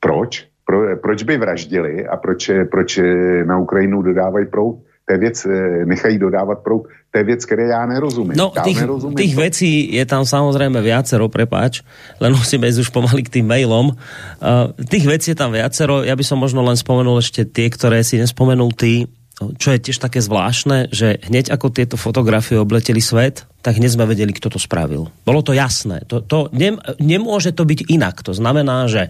Proč? 0.00 0.49
Pro, 0.70 1.02
proč 1.02 1.26
by 1.26 1.34
vraždili 1.34 2.06
a 2.06 2.14
proč, 2.14 2.70
proč 2.70 3.02
na 3.42 3.58
Ukrajinu 3.58 4.02
dodávají 4.02 4.46
prout? 4.46 4.86
to 5.10 5.14
je 5.14 5.18
věc, 5.18 5.46
eh, 5.46 5.84
nechají 5.84 6.18
dodávat 6.18 6.58
proud, 6.62 6.86
to 7.10 7.18
je 7.18 7.24
věc, 7.24 7.44
které 7.44 7.66
já 7.66 7.86
nerozumím. 7.86 8.38
No, 8.38 8.52
já 8.56 8.62
tých, 8.62 8.80
nerozumím 8.80 9.16
tých 9.16 9.34
to. 9.34 9.40
vecí 9.40 9.70
je 9.90 10.04
tam 10.06 10.22
samozrejme 10.22 10.78
viacero, 10.78 11.26
prepáč, 11.26 11.82
len 12.22 12.30
musíme 12.30 12.70
ísť 12.70 12.86
už 12.86 12.90
pomaly 12.94 13.26
k 13.26 13.42
tým 13.42 13.50
mailom. 13.50 13.90
Uh, 13.90 14.70
tých 14.86 15.10
vecí 15.10 15.34
je 15.34 15.38
tam 15.42 15.50
viacero, 15.50 16.06
ja 16.06 16.14
by 16.14 16.22
som 16.22 16.38
možno 16.38 16.62
len 16.62 16.78
spomenul 16.78 17.18
ešte 17.18 17.42
tie, 17.42 17.66
ktoré 17.66 18.06
si 18.06 18.22
nespomenul 18.22 18.70
ty, 18.70 19.10
čo 19.40 19.72
je 19.72 19.80
tiež 19.80 19.96
také 19.96 20.20
zvláštne, 20.20 20.92
že 20.92 21.16
hneď 21.24 21.48
ako 21.48 21.72
tieto 21.72 21.96
fotografie 21.96 22.60
obleteli 22.60 23.00
svet, 23.00 23.48
tak 23.64 23.80
hneď 23.80 23.96
sme 23.96 24.04
vedeli, 24.04 24.36
kto 24.36 24.52
to 24.52 24.60
spravil. 24.60 25.08
Bolo 25.24 25.40
to 25.40 25.56
jasné. 25.56 26.04
To, 26.12 26.20
to 26.20 26.52
nem, 26.52 26.76
nemôže 27.00 27.56
to 27.56 27.64
byť 27.64 27.88
inak. 27.88 28.20
To 28.24 28.36
znamená, 28.36 28.84
že 28.88 29.08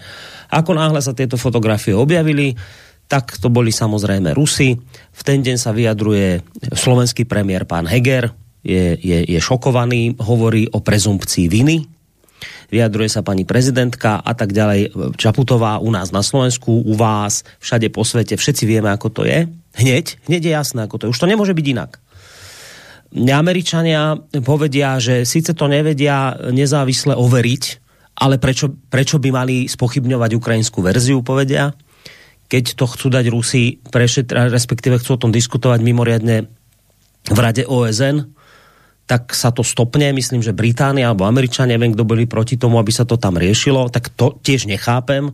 ako 0.51 0.79
náhle 0.79 1.03
sa 1.03 1.15
tieto 1.15 1.35
fotografie 1.35 1.95
objavili, 1.95 2.55
tak 3.11 3.35
to 3.43 3.51
boli 3.51 3.75
samozrejme 3.75 4.31
Rusy. 4.31 4.79
V 5.11 5.23
ten 5.27 5.43
deň 5.43 5.57
sa 5.59 5.75
vyjadruje 5.75 6.47
slovenský 6.71 7.27
premiér 7.27 7.67
pán 7.67 7.91
Heger, 7.91 8.31
je, 8.63 8.95
je, 9.03 9.19
je 9.27 9.41
šokovaný, 9.43 10.15
hovorí 10.23 10.71
o 10.71 10.79
prezumpcii 10.79 11.51
viny, 11.51 11.83
vyjadruje 12.71 13.11
sa 13.11 13.27
pani 13.27 13.43
prezidentka 13.43 14.23
a 14.23 14.33
tak 14.37 14.55
ďalej. 14.55 14.95
Čaputová 15.19 15.83
u 15.83 15.91
nás 15.91 16.15
na 16.15 16.23
Slovensku, 16.23 16.87
u 16.87 16.95
vás, 16.95 17.43
všade 17.59 17.91
po 17.91 18.07
svete, 18.07 18.39
všetci 18.39 18.63
vieme, 18.63 18.95
ako 18.95 19.11
to 19.11 19.23
je. 19.27 19.51
Hneď, 19.77 20.19
hneď 20.27 20.43
je 20.43 20.53
jasné, 20.53 20.81
ako 20.85 20.97
to 20.99 21.03
je. 21.07 21.13
Už 21.15 21.21
to 21.23 21.31
nemôže 21.31 21.55
byť 21.55 21.67
inak. 21.71 22.03
Američania 23.15 24.19
povedia, 24.47 24.99
že 25.03 25.27
síce 25.27 25.51
to 25.55 25.67
nevedia 25.67 26.39
nezávisle 26.55 27.19
overiť, 27.19 27.63
ale 28.23 28.39
prečo, 28.39 28.71
prečo 28.71 29.19
by 29.19 29.31
mali 29.35 29.67
spochybňovať 29.67 30.31
ukrajinskú 30.39 30.79
verziu, 30.83 31.23
povedia 31.23 31.75
keď 32.51 32.75
to 32.75 32.85
chcú 32.91 33.07
dať 33.15 33.25
Rusi 33.31 33.79
prešetra, 33.79 34.51
respektíve 34.51 34.99
chcú 34.99 35.15
o 35.15 35.23
tom 35.23 35.31
diskutovať 35.31 35.79
mimoriadne 35.87 36.51
v 37.31 37.39
Rade 37.39 37.63
OSN, 37.63 38.27
tak 39.07 39.31
sa 39.35 39.55
to 39.55 39.63
stopne, 39.63 40.11
myslím, 40.11 40.43
že 40.43 40.55
Británia 40.55 41.11
alebo 41.11 41.31
Američania, 41.31 41.79
neviem, 41.79 41.95
kdo 41.95 42.03
byli 42.03 42.27
proti 42.27 42.59
tomu, 42.59 42.83
aby 42.83 42.91
sa 42.91 43.07
to 43.07 43.19
tam 43.19 43.39
riešilo, 43.39 43.87
tak 43.91 44.11
to 44.19 44.35
tiež 44.43 44.67
nechápem. 44.67 45.31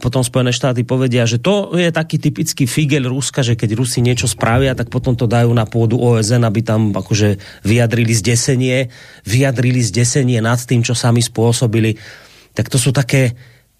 Potom 0.00 0.26
Spojené 0.26 0.50
štáty 0.50 0.82
povedia, 0.82 1.26
že 1.26 1.38
to 1.38 1.74
je 1.78 1.90
taký 1.90 2.18
typický 2.18 2.64
figel 2.66 3.06
Ruska, 3.06 3.44
že 3.44 3.54
keď 3.54 3.78
Rusi 3.78 4.02
niečo 4.02 4.26
spravia, 4.26 4.74
tak 4.74 4.90
potom 4.90 5.14
to 5.14 5.30
dajú 5.30 5.50
na 5.54 5.64
pôdu 5.64 5.98
OSN, 5.98 6.42
aby 6.46 6.60
tam 6.62 6.90
akože 6.94 7.38
vyjadrili 7.62 8.14
zdesenie, 8.14 8.90
vyjadrili 9.24 9.80
zdesenie 9.80 10.42
nad 10.42 10.58
tým, 10.58 10.82
čo 10.82 10.92
sami 10.92 11.22
spôsobili. 11.22 11.96
Tak 12.54 12.70
to 12.70 12.78
sú 12.78 12.94
také, 12.94 13.34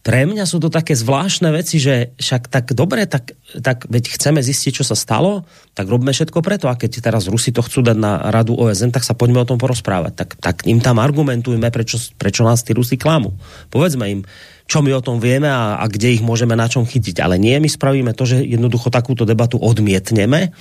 pre 0.04 0.28
mňa 0.28 0.44
sú 0.44 0.60
to 0.60 0.68
také 0.68 0.92
zvláštne 0.92 1.48
veci, 1.48 1.80
že 1.80 2.12
však 2.20 2.52
tak 2.52 2.76
dobre, 2.76 3.08
tak, 3.08 3.32
tak 3.56 3.88
veď 3.88 4.20
chceme 4.20 4.44
zistiť, 4.44 4.82
čo 4.82 4.84
sa 4.84 4.92
stalo, 4.92 5.48
tak 5.72 5.88
robíme 5.88 6.12
všetko 6.12 6.44
preto. 6.44 6.68
A 6.68 6.76
keď 6.76 7.00
teraz 7.00 7.24
Rusi 7.24 7.56
to 7.56 7.64
chcú 7.64 7.80
dať 7.80 7.96
na 7.96 8.28
radu 8.28 8.52
OSN, 8.52 8.92
tak 8.92 9.00
sa 9.00 9.16
poďme 9.16 9.40
o 9.40 9.48
tom 9.48 9.56
porozprávať. 9.56 10.12
Tak, 10.12 10.30
tak 10.44 10.56
im 10.68 10.84
tam 10.84 11.00
argumentujme, 11.00 11.72
prečo, 11.72 11.96
prečo 12.20 12.44
nás 12.44 12.60
tí 12.60 12.76
Rusi 12.76 13.00
klamú. 13.00 13.32
Povedzme 13.72 14.04
im, 14.12 14.20
čo 14.64 14.80
my 14.80 14.96
o 14.96 15.04
tom 15.04 15.20
vieme 15.20 15.48
a, 15.48 15.76
a 15.76 15.84
kde 15.86 16.16
ich 16.16 16.24
môžeme 16.24 16.56
na 16.56 16.64
čom 16.68 16.88
chytiť. 16.88 17.20
Ale 17.20 17.36
nie, 17.36 17.60
my 17.60 17.68
spravíme 17.68 18.16
to, 18.16 18.24
že 18.24 18.40
jednoducho 18.40 18.88
takúto 18.88 19.28
debatu 19.28 19.60
odmietneme. 19.60 20.56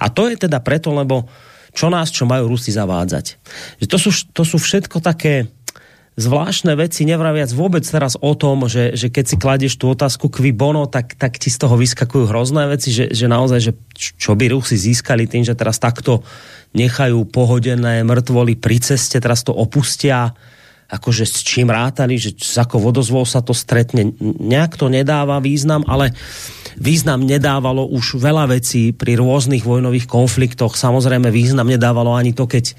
A 0.00 0.06
to 0.08 0.28
je 0.32 0.36
teda 0.40 0.64
preto, 0.64 0.92
lebo 0.96 1.28
čo 1.72 1.88
nás, 1.88 2.12
čo 2.12 2.28
majú 2.28 2.52
Rusi 2.52 2.72
zavádzať. 2.72 3.26
Že 3.80 3.86
to, 3.88 3.98
sú, 4.00 4.10
to 4.32 4.42
sú 4.44 4.56
všetko 4.60 5.00
také 5.00 5.48
zvláštne 6.12 6.76
veci, 6.76 7.08
nevraviac 7.08 7.48
vôbec 7.56 7.80
teraz 7.80 8.20
o 8.20 8.36
tom, 8.36 8.68
že, 8.68 8.92
že 8.92 9.08
keď 9.08 9.24
si 9.24 9.36
kladieš 9.40 9.80
tú 9.80 9.88
otázku 9.88 10.28
kvi 10.28 10.52
bono, 10.52 10.84
tak, 10.84 11.16
tak 11.16 11.40
ti 11.40 11.48
z 11.48 11.56
toho 11.56 11.80
vyskakujú 11.80 12.28
hrozné 12.28 12.68
veci, 12.68 12.92
že, 12.92 13.08
že 13.08 13.32
naozaj, 13.32 13.60
že 13.64 13.72
čo 13.96 14.36
by 14.36 14.52
Rusi 14.52 14.76
získali 14.76 15.24
tým, 15.24 15.40
že 15.40 15.56
teraz 15.56 15.80
takto 15.80 16.20
nechajú 16.76 17.24
pohodené 17.32 18.04
mŕtvoly 18.04 18.60
pri 18.60 18.84
ceste, 18.84 19.16
teraz 19.24 19.40
to 19.40 19.56
opustia, 19.56 20.36
akože 20.92 21.24
s 21.24 21.40
čím 21.40 21.72
rátali, 21.72 22.20
že 22.20 22.36
s 22.36 22.52
ako 22.60 22.76
vodozvol 22.76 23.24
sa 23.24 23.40
to 23.40 23.56
stretne. 23.56 24.12
Nejak 24.20 24.76
to 24.76 24.92
nedáva 24.92 25.40
význam, 25.40 25.88
ale 25.88 26.12
význam 26.76 27.24
nedávalo 27.24 27.88
už 27.88 28.20
veľa 28.20 28.52
vecí 28.52 28.92
pri 28.92 29.16
rôznych 29.16 29.64
vojnových 29.64 30.04
konfliktoch. 30.04 30.76
Samozrejme 30.76 31.32
význam 31.32 31.64
nedávalo 31.64 32.12
ani 32.12 32.36
to, 32.36 32.44
keď 32.44 32.76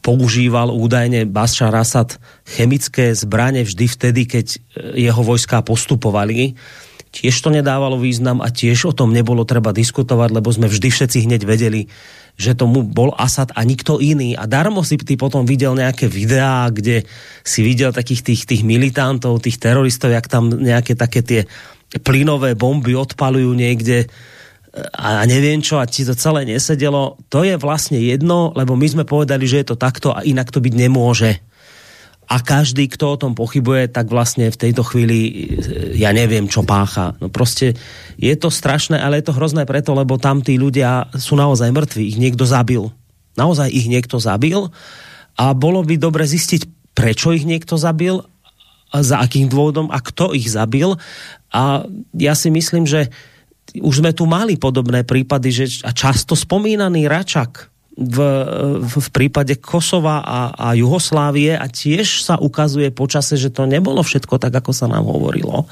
používal 0.00 0.72
údajne 0.72 1.28
Bashar 1.28 1.76
Assad 1.76 2.16
chemické 2.48 3.12
zbranie 3.12 3.68
vždy 3.68 3.84
vtedy, 3.84 4.24
keď 4.24 4.46
e, 4.56 4.58
jeho 5.04 5.20
vojská 5.20 5.60
postupovali. 5.60 6.56
Tiež 7.12 7.36
to 7.44 7.52
nedávalo 7.52 8.00
význam 8.00 8.40
a 8.40 8.48
tiež 8.48 8.88
o 8.88 8.96
tom 8.96 9.12
nebolo 9.12 9.44
treba 9.44 9.76
diskutovať, 9.76 10.30
lebo 10.32 10.48
sme 10.48 10.70
vždy 10.72 10.88
všetci 10.88 11.28
hneď 11.28 11.42
vedeli, 11.44 11.90
že 12.40 12.56
tomu 12.56 12.80
bol 12.80 13.12
Asad 13.20 13.52
a 13.52 13.60
nikto 13.68 14.00
iný. 14.00 14.32
A 14.32 14.48
darmo 14.48 14.80
si 14.80 14.96
ty 14.96 15.20
potom 15.20 15.44
videl 15.44 15.76
nejaké 15.76 16.08
videá, 16.08 16.72
kde 16.72 17.04
si 17.44 17.60
videl 17.60 17.92
takých 17.92 18.24
tých, 18.24 18.42
tých 18.48 18.62
militantov, 18.64 19.44
tých 19.44 19.60
teroristov, 19.60 20.16
jak 20.16 20.24
tam 20.24 20.48
nejaké 20.48 20.96
také 20.96 21.20
tie 21.20 21.44
plynové 22.00 22.56
bomby 22.56 22.96
odpalujú 22.96 23.52
niekde 23.52 24.08
a 24.94 25.26
neviem 25.26 25.58
čo 25.58 25.82
a 25.82 25.84
ti 25.84 26.06
to 26.06 26.14
celé 26.14 26.46
nesedelo, 26.46 27.18
to 27.26 27.42
je 27.42 27.58
vlastne 27.58 27.98
jedno, 27.98 28.54
lebo 28.54 28.78
my 28.78 28.86
sme 28.86 29.02
povedali, 29.02 29.42
že 29.42 29.66
je 29.66 29.74
to 29.74 29.76
takto 29.76 30.14
a 30.14 30.22
inak 30.22 30.54
to 30.54 30.62
byť 30.62 30.74
nemôže. 30.78 31.42
A 32.30 32.38
každý, 32.38 32.86
kto 32.86 33.18
o 33.18 33.20
tom 33.20 33.34
pochybuje, 33.34 33.90
tak 33.90 34.06
vlastne 34.06 34.54
v 34.54 34.60
tejto 34.60 34.86
chvíli 34.86 35.50
ja 35.98 36.14
neviem, 36.14 36.46
čo 36.46 36.62
pácha. 36.62 37.18
No 37.18 37.26
prostě 37.26 37.74
je 38.14 38.34
to 38.38 38.54
strašné, 38.54 39.02
ale 39.02 39.18
je 39.18 39.26
to 39.26 39.34
hrozné 39.34 39.66
preto, 39.66 39.98
lebo 39.98 40.14
tam 40.14 40.38
tí 40.38 40.54
ľudia 40.54 41.10
sú 41.18 41.34
naozaj 41.34 41.74
mŕtvi. 41.74 42.14
Ich 42.14 42.18
niekto 42.22 42.46
zabil. 42.46 42.86
Naozaj 43.34 43.74
ich 43.74 43.90
niekto 43.90 44.22
zabil 44.22 44.70
a 45.34 45.44
bolo 45.58 45.82
by 45.82 45.98
dobre 45.98 46.22
zistiť, 46.22 46.94
prečo 46.94 47.34
ich 47.34 47.42
niekto 47.42 47.74
zabil, 47.74 48.22
a 48.90 49.06
za 49.06 49.22
akým 49.22 49.46
dôvodom 49.46 49.86
a 49.90 50.02
kto 50.02 50.34
ich 50.34 50.50
zabil. 50.50 50.98
A 51.54 51.86
ja 52.14 52.34
si 52.34 52.50
myslím, 52.50 52.86
že 52.86 53.10
už 53.78 54.02
sme 54.02 54.10
tu 54.10 54.26
mali 54.26 54.58
podobné 54.58 55.06
prípady, 55.06 55.48
že 55.54 55.64
a 55.86 55.94
často 55.94 56.34
spomínaný 56.34 57.06
Račak 57.06 57.69
v, 58.00 58.18
v, 58.80 59.06
prípade 59.12 59.60
Kosova 59.60 60.24
a, 60.24 60.40
a 60.56 60.72
Juhoslávie 60.72 61.52
a 61.52 61.68
tiež 61.68 62.24
sa 62.24 62.40
ukazuje 62.40 62.88
počase, 62.88 63.36
že 63.36 63.52
to 63.52 63.68
nebolo 63.68 64.00
všetko 64.00 64.40
tak, 64.40 64.56
ako 64.56 64.72
sa 64.72 64.88
nám 64.88 65.04
hovorilo. 65.04 65.68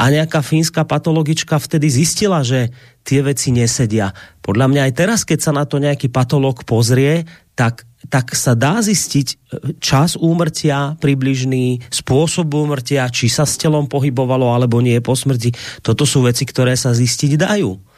A 0.00 0.08
nejaká 0.08 0.40
fínska 0.40 0.88
patologička 0.88 1.60
vtedy 1.60 1.92
zistila, 1.92 2.40
že 2.40 2.72
tie 3.04 3.20
veci 3.20 3.52
nesedia. 3.52 4.16
Podľa 4.40 4.66
mňa 4.72 4.82
aj 4.88 4.92
teraz, 4.96 5.20
keď 5.28 5.38
sa 5.44 5.52
na 5.52 5.68
to 5.68 5.76
nejaký 5.76 6.08
patolog 6.08 6.64
pozrie, 6.64 7.28
tak 7.52 7.84
tak 8.10 8.34
sa 8.34 8.58
dá 8.58 8.82
zistiť 8.82 9.26
e, 9.30 9.34
čas 9.78 10.18
úmrtia 10.18 10.98
približný, 10.98 11.86
spôsob 11.86 12.50
úmrtia, 12.50 13.06
či 13.06 13.30
sa 13.30 13.46
s 13.46 13.54
telom 13.54 13.86
pohybovalo 13.86 14.50
alebo 14.50 14.82
nie 14.82 14.98
po 14.98 15.14
smrti. 15.14 15.54
Toto 15.86 16.02
sú 16.02 16.26
veci, 16.26 16.42
ktoré 16.42 16.74
sa 16.74 16.90
zistiť 16.90 17.38
dajú. 17.38 17.91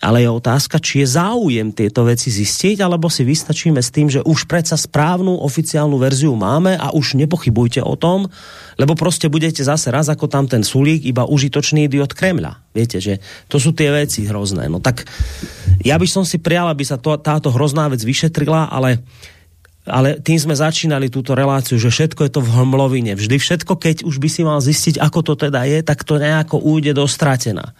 Ale 0.00 0.24
je 0.24 0.32
otázka, 0.32 0.80
či 0.80 1.04
je 1.04 1.20
záujem 1.20 1.76
tieto 1.76 2.08
veci 2.08 2.32
zistiť, 2.32 2.80
alebo 2.80 3.12
si 3.12 3.20
vystačíme 3.20 3.84
s 3.84 3.92
tým, 3.92 4.08
že 4.08 4.24
už 4.24 4.48
predsa 4.48 4.80
správnu 4.80 5.44
oficiálnu 5.44 6.00
verziu 6.00 6.32
máme 6.32 6.72
a 6.72 6.96
už 6.96 7.20
nepochybujte 7.20 7.84
o 7.84 8.00
tom, 8.00 8.24
lebo 8.80 8.96
prostě 8.96 9.28
budete 9.28 9.60
zase 9.60 9.92
raz 9.92 10.08
ako 10.08 10.24
tam 10.24 10.48
ten 10.48 10.64
Sulík, 10.64 11.04
iba 11.04 11.28
užitočný 11.28 11.84
idiot 11.84 12.16
Kremľa. 12.16 12.72
Viete, 12.72 12.96
že 12.96 13.20
to 13.44 13.60
sú 13.60 13.76
tie 13.76 13.92
veci 13.92 14.24
hrozné. 14.24 14.72
No 14.72 14.80
tak 14.80 15.04
ja 15.84 16.00
by 16.00 16.08
som 16.08 16.24
si 16.24 16.40
prijal, 16.40 16.72
aby 16.72 16.80
sa 16.80 16.96
to, 16.96 17.20
táto 17.20 17.52
hrozná 17.52 17.92
vec 17.92 18.00
vyšetrila, 18.00 18.72
ale 18.72 19.04
ale 19.88 20.20
tým 20.20 20.36
sme 20.36 20.52
začínali 20.52 21.08
túto 21.08 21.32
reláciu, 21.32 21.80
že 21.80 21.88
všetko 21.88 22.28
je 22.28 22.32
to 22.36 22.40
v 22.44 22.52
hmlovine. 22.52 23.16
Vždy 23.16 23.40
všetko, 23.40 23.80
keď 23.80 23.96
už 24.04 24.20
by 24.20 24.28
si 24.28 24.44
mal 24.44 24.60
zistiť, 24.60 25.00
ako 25.00 25.20
to 25.24 25.34
teda 25.48 25.64
je, 25.64 25.80
tak 25.80 26.04
to 26.04 26.20
nejako 26.20 26.60
ujde 26.60 26.92
do 26.92 27.08
stratená. 27.08 27.72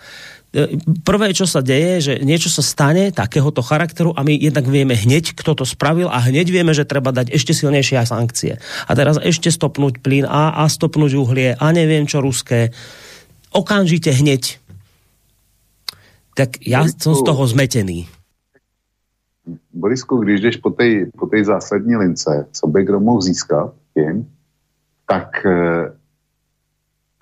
Prvé, 1.06 1.30
čo 1.30 1.46
sa 1.46 1.62
deje, 1.62 1.92
že 2.02 2.14
niečo 2.26 2.50
sa 2.50 2.58
stane 2.58 3.14
takéhoto 3.14 3.62
charakteru 3.62 4.10
a 4.18 4.26
my 4.26 4.34
jednak 4.34 4.66
vieme 4.66 4.98
hneď, 4.98 5.38
kto 5.38 5.62
to 5.62 5.62
spravil 5.62 6.10
a 6.10 6.18
hneď 6.18 6.50
vieme, 6.50 6.74
že 6.74 6.82
treba 6.82 7.14
dať 7.14 7.30
ešte 7.30 7.54
silnejšie 7.54 8.02
sankcie. 8.02 8.58
A 8.58 8.92
teraz 8.98 9.14
ešte 9.22 9.46
stopnúť 9.54 10.02
plyn 10.02 10.26
a, 10.26 10.58
a 10.58 10.66
stopnúť 10.66 11.12
uhlie 11.14 11.54
a 11.54 11.66
neviem 11.70 12.10
čo 12.10 12.18
ruské. 12.18 12.74
Okamžite 13.54 14.10
hneď. 14.10 14.58
Tak 16.34 16.58
ja 16.66 16.82
som 16.98 17.14
z 17.14 17.22
toho 17.22 17.42
zmetený. 17.46 18.10
Borisku, 19.70 20.18
když 20.18 20.40
jdeš 20.40 20.56
po 20.56 20.70
tej, 20.70 21.06
po 21.14 21.26
tej 21.26 21.44
zásadní 21.44 21.96
lince, 21.96 22.46
co 22.52 22.66
by 22.66 22.84
kdo 22.84 23.00
mohl 23.00 23.22
získat 23.22 23.74
tím, 23.94 24.26
tak 25.06 25.46
e, 25.46 25.50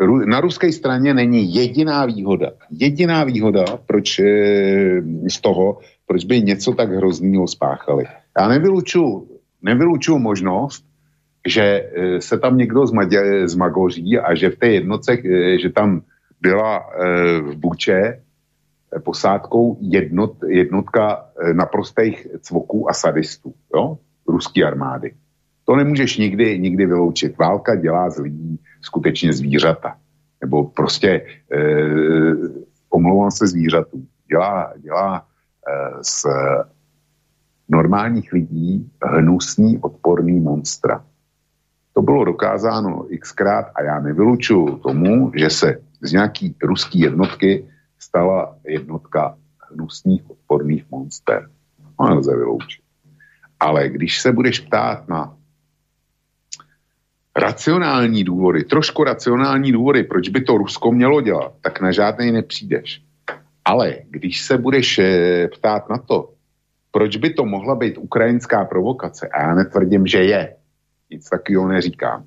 na 0.07 0.41
ruské 0.41 0.73
straně 0.73 1.15
není 1.15 1.55
jediná 1.55 2.07
výhoda. 2.07 2.51
Jediná 2.71 3.25
výhoda, 3.25 3.65
proč 3.87 4.19
eh, 4.19 5.03
z 5.31 5.41
toho, 5.41 5.79
proč 6.07 6.25
by 6.25 6.43
něco 6.43 6.73
tak 6.73 6.91
hroznýho 6.91 7.47
spáchali. 7.47 8.05
Já 8.41 8.49
nevyluču, 8.49 9.29
nevyluču 9.63 10.19
možnost, 10.19 10.85
že 11.47 11.63
eh, 11.63 12.21
se 12.21 12.39
tam 12.39 12.59
někdo 12.59 12.87
zmagoří 13.45 14.19
a 14.19 14.35
že 14.35 14.51
v 14.51 14.57
té 14.57 14.67
jednoce, 14.69 15.13
eh, 15.13 15.59
že 15.59 15.71
tam 15.71 16.03
byla 16.41 16.87
v 17.41 17.57
Buče 17.57 18.21
posádkou 19.05 19.79
jednot, 19.81 20.33
jednotka 20.47 21.25
naprostých 21.53 22.27
cvoků 22.41 22.91
a 22.91 22.93
sadistů, 22.93 23.55
jo? 23.75 23.99
ruské 24.29 24.65
armády. 24.65 25.15
To 25.69 25.77
nemůžeš 25.77 26.17
nikdy, 26.17 26.59
nikdy 26.59 26.87
vyloučit. 26.87 27.39
Válka 27.39 27.75
dělá 27.75 28.11
z 28.11 28.19
lidí 28.19 28.61
skutečně 28.81 29.33
zvířata. 29.33 29.97
Nebo 30.41 30.65
prostě 30.65 31.09
e, 31.09 31.25
omlouvám 32.91 33.31
se 33.31 33.47
zvířatům. 33.47 34.07
Dělá, 34.29 34.73
dělá 34.79 35.19
e, 35.21 36.05
z 36.05 36.27
normálních 37.69 38.33
lidí 38.33 38.91
hnusný, 39.05 39.79
odporný 39.79 40.41
monstra. 40.41 41.05
To 41.93 42.03
bylo 42.03 42.25
dokázáno 42.25 43.07
xkrát 43.21 43.67
a 43.75 43.83
já 43.83 44.01
nevylučuju 44.01 44.77
tomu, 44.77 45.33
že 45.35 45.51
se 45.51 45.81
z 46.01 46.13
nějaký 46.13 46.57
ruský 46.63 47.01
jednotky 47.01 47.69
stala 47.99 48.57
jednotka 48.67 49.37
hnusných, 49.71 50.31
odporných 50.31 50.85
monster. 50.91 51.51
To 51.99 52.05
nelze 52.05 52.37
vyloučit. 52.37 52.85
Ale 53.61 53.89
když 53.89 54.21
se 54.21 54.33
budeš 54.33 54.61
ptát 54.61 55.09
na 55.09 55.38
racionální 57.37 58.25
důvody, 58.25 58.65
trošku 58.65 59.05
racionální 59.05 59.73
důvody, 59.73 60.03
proč 60.03 60.29
by 60.29 60.41
to 60.41 60.59
Rusko 60.59 60.93
mělo 60.93 61.21
dělat, 61.21 61.53
tak 61.61 61.81
na 61.81 61.93
žádnej 61.93 62.33
nepřijdeš. 62.33 63.03
Ale 63.65 63.97
když 64.11 64.43
se 64.43 64.59
budeš 64.59 64.99
eh, 64.99 65.49
ptát 65.49 65.91
na 65.91 65.99
to, 65.99 66.33
proč 66.91 67.17
by 67.17 67.31
to 67.31 67.45
mohla 67.45 67.75
být 67.75 67.99
ukrajinská 67.99 68.65
provokace, 68.65 69.29
a 69.29 69.43
já 69.43 69.55
netvrdím, 69.55 70.07
že 70.07 70.25
je, 70.25 70.57
nic 71.11 71.29
takového 71.29 71.69
neříkám, 71.69 72.25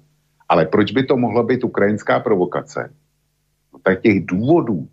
ale 0.49 0.65
proč 0.65 0.91
by 0.91 1.03
to 1.03 1.17
mohla 1.17 1.43
být 1.43 1.63
ukrajinská 1.63 2.19
provokace, 2.19 2.93
no 3.73 3.79
tak 3.83 4.01
těch 4.01 4.25
důvodů, 4.25 4.87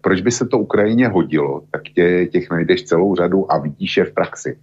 proč 0.00 0.20
by 0.20 0.30
se 0.30 0.46
to 0.46 0.58
Ukrajině 0.58 1.08
hodilo, 1.08 1.62
tak 1.70 1.82
tě, 1.82 2.26
těch 2.26 2.50
najdeš 2.50 2.82
celou 2.82 3.14
řadu 3.14 3.52
a 3.52 3.58
vidíš 3.58 3.96
je 3.96 4.04
v 4.04 4.12
praxi. 4.12 4.58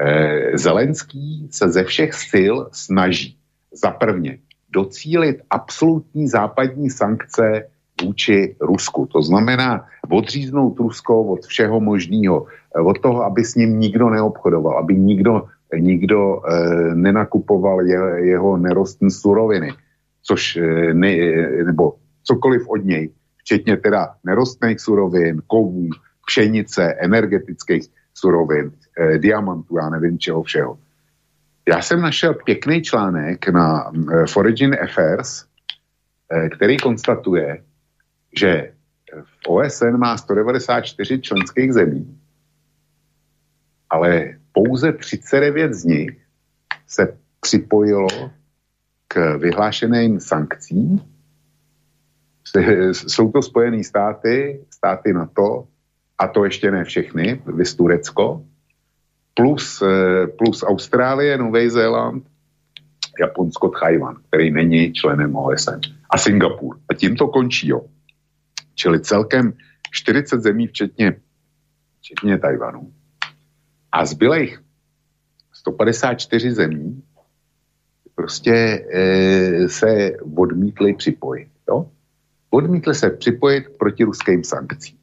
Eh, 0.00 0.58
Zelenský 0.58 1.48
se 1.50 1.68
ze 1.68 1.84
všech 1.84 2.14
sil 2.30 2.54
snaží 2.72 3.38
za 3.76 3.90
prvně 3.90 4.38
docílit 4.72 5.36
absolutní 5.50 6.28
západní 6.28 6.90
sankce 6.90 7.68
vůči 8.04 8.56
Rusku. 8.60 9.06
To 9.12 9.22
znamená 9.22 9.86
odříznout 10.10 10.78
Rusko 10.78 11.22
od 11.22 11.46
všeho 11.46 11.80
možného, 11.80 12.46
eh, 12.76 12.80
od 12.80 12.98
toho, 13.00 13.24
aby 13.24 13.44
s 13.44 13.54
ním 13.54 13.80
nikdo 13.80 14.10
neobchodoval, 14.10 14.78
aby 14.78 14.94
nikdo, 14.94 15.48
nikdo 15.72 16.42
eh, 16.44 16.94
nenakupoval 16.94 17.86
je, 17.86 18.00
jeho 18.28 18.56
nerostné 18.56 19.10
suroviny, 19.10 19.72
což 20.22 20.56
eh, 20.56 20.94
ne, 20.94 21.16
nebo 21.64 21.94
cokoliv 22.22 22.68
od 22.68 22.84
něj, 22.84 23.10
včetně 23.38 23.76
teda 23.76 24.14
nerostných 24.24 24.80
surovin, 24.80 25.42
kovů, 25.46 25.88
pšenice, 26.26 26.94
energetických 27.00 27.88
surovin, 28.14 28.72
eh, 28.98 29.18
diamantů, 29.18 29.76
já 29.76 29.90
nevím 29.90 30.18
čeho 30.18 30.42
všeho. 30.42 30.78
Já 31.68 31.82
jsem 31.82 32.00
našel 32.00 32.34
pěkný 32.34 32.82
článek 32.82 33.48
na 33.48 33.90
eh, 33.90 34.26
Foreign 34.26 34.76
Affairs, 34.82 35.44
eh, 36.30 36.48
který 36.48 36.76
konstatuje, 36.76 37.64
že 38.38 38.72
v 39.22 39.48
OSN 39.48 39.96
má 39.96 40.16
194 40.16 41.20
členských 41.20 41.72
zemí, 41.72 42.20
ale 43.90 44.38
pouze 44.52 44.92
39 44.92 45.74
z 45.74 45.84
nich 45.84 46.26
se 46.86 47.18
připojilo 47.40 48.08
k 49.08 49.36
vyhlášeným 49.36 50.20
sankcím. 50.20 51.00
Jsou 52.92 53.32
to 53.32 53.42
Spojené 53.42 53.84
státy, 53.84 54.60
státy 54.70 55.12
NATO, 55.12 55.68
a 56.18 56.28
to 56.28 56.44
ještě 56.44 56.70
ne 56.70 56.84
všechny, 56.84 57.42
vys 57.46 57.74
Turecko, 57.74 58.44
plus, 59.36 59.82
eh, 59.82 60.26
plus 60.26 60.62
Austrálie, 60.62 61.38
Nový 61.38 61.70
Zéland, 61.70 62.24
Japonsko, 63.20 63.68
Tchajvan, 63.68 64.16
který 64.28 64.50
není 64.50 64.92
členem 64.92 65.36
OSN. 65.36 65.80
A 66.10 66.18
Singapur. 66.18 66.78
A 66.88 66.94
tím 66.94 67.16
to 67.16 67.28
končí, 67.28 67.68
jo. 67.68 67.84
Čili 68.74 69.00
celkem 69.00 69.52
40 69.90 70.40
zemí, 70.40 70.66
včetně, 70.66 71.16
včetně 71.98 72.38
Tajvanu. 72.38 72.92
A 73.92 74.06
zbylejch 74.06 74.60
154 75.52 76.52
zemí 76.52 77.02
prostě 78.14 78.84
e, 78.92 79.68
se 79.68 80.12
odmítli 80.36 80.94
připojit. 80.94 81.48
Jo? 81.68 81.90
Odmítli 82.50 82.94
se 82.94 83.10
připojit 83.10 83.68
k 83.68 83.76
protiruským 83.78 84.44
sankcím. 84.44 84.96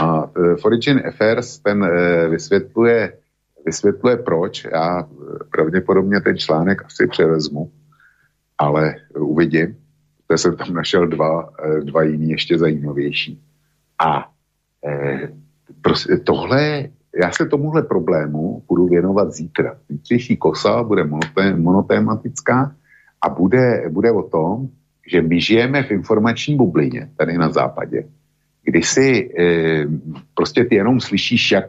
A 0.00 0.30
e, 0.36 0.56
Foreign 0.56 1.06
Affairs 1.06 1.58
ten 1.58 1.84
e, 1.84 2.28
vysvětluje, 2.28 3.12
vysvětluje 3.66 4.16
proč. 4.16 4.64
Já 4.72 5.00
e, 5.00 5.04
pravděpodobně 5.50 6.20
ten 6.20 6.38
článek 6.38 6.84
asi 6.84 7.06
převezmu, 7.06 7.70
ale 8.58 8.94
uvidím. 9.18 9.76
To 10.26 10.38
jsem 10.38 10.56
tam 10.56 10.74
našel 10.74 11.06
dva, 11.06 11.50
dva 11.84 12.02
jiný 12.02 12.30
ještě 12.30 12.58
zajímavější. 12.58 13.42
A 13.98 14.30
eh, 14.86 15.28
prostě 15.82 16.16
tohle, 16.16 16.88
já 17.22 17.30
se 17.32 17.46
tomuhle 17.46 17.82
problému 17.82 18.62
budu 18.68 18.86
věnovat 18.86 19.32
zítra. 19.32 19.78
Zítřejší 19.88 20.36
kosa 20.36 20.82
bude 20.82 21.04
monotematická 21.56 22.74
a 23.22 23.28
bude, 23.28 23.84
bude 23.90 24.12
o 24.12 24.22
tom, 24.22 24.68
že 25.06 25.22
my 25.22 25.40
žijeme 25.40 25.82
v 25.82 25.90
informační 25.90 26.56
bublině 26.56 27.10
tady 27.16 27.38
na 27.38 27.50
západě 27.50 28.04
kdy 28.64 28.82
si 28.82 29.30
e, 29.38 29.44
prostě 30.34 30.64
ty 30.64 30.74
jenom 30.74 31.00
slyšíš, 31.00 31.50
jak 31.50 31.64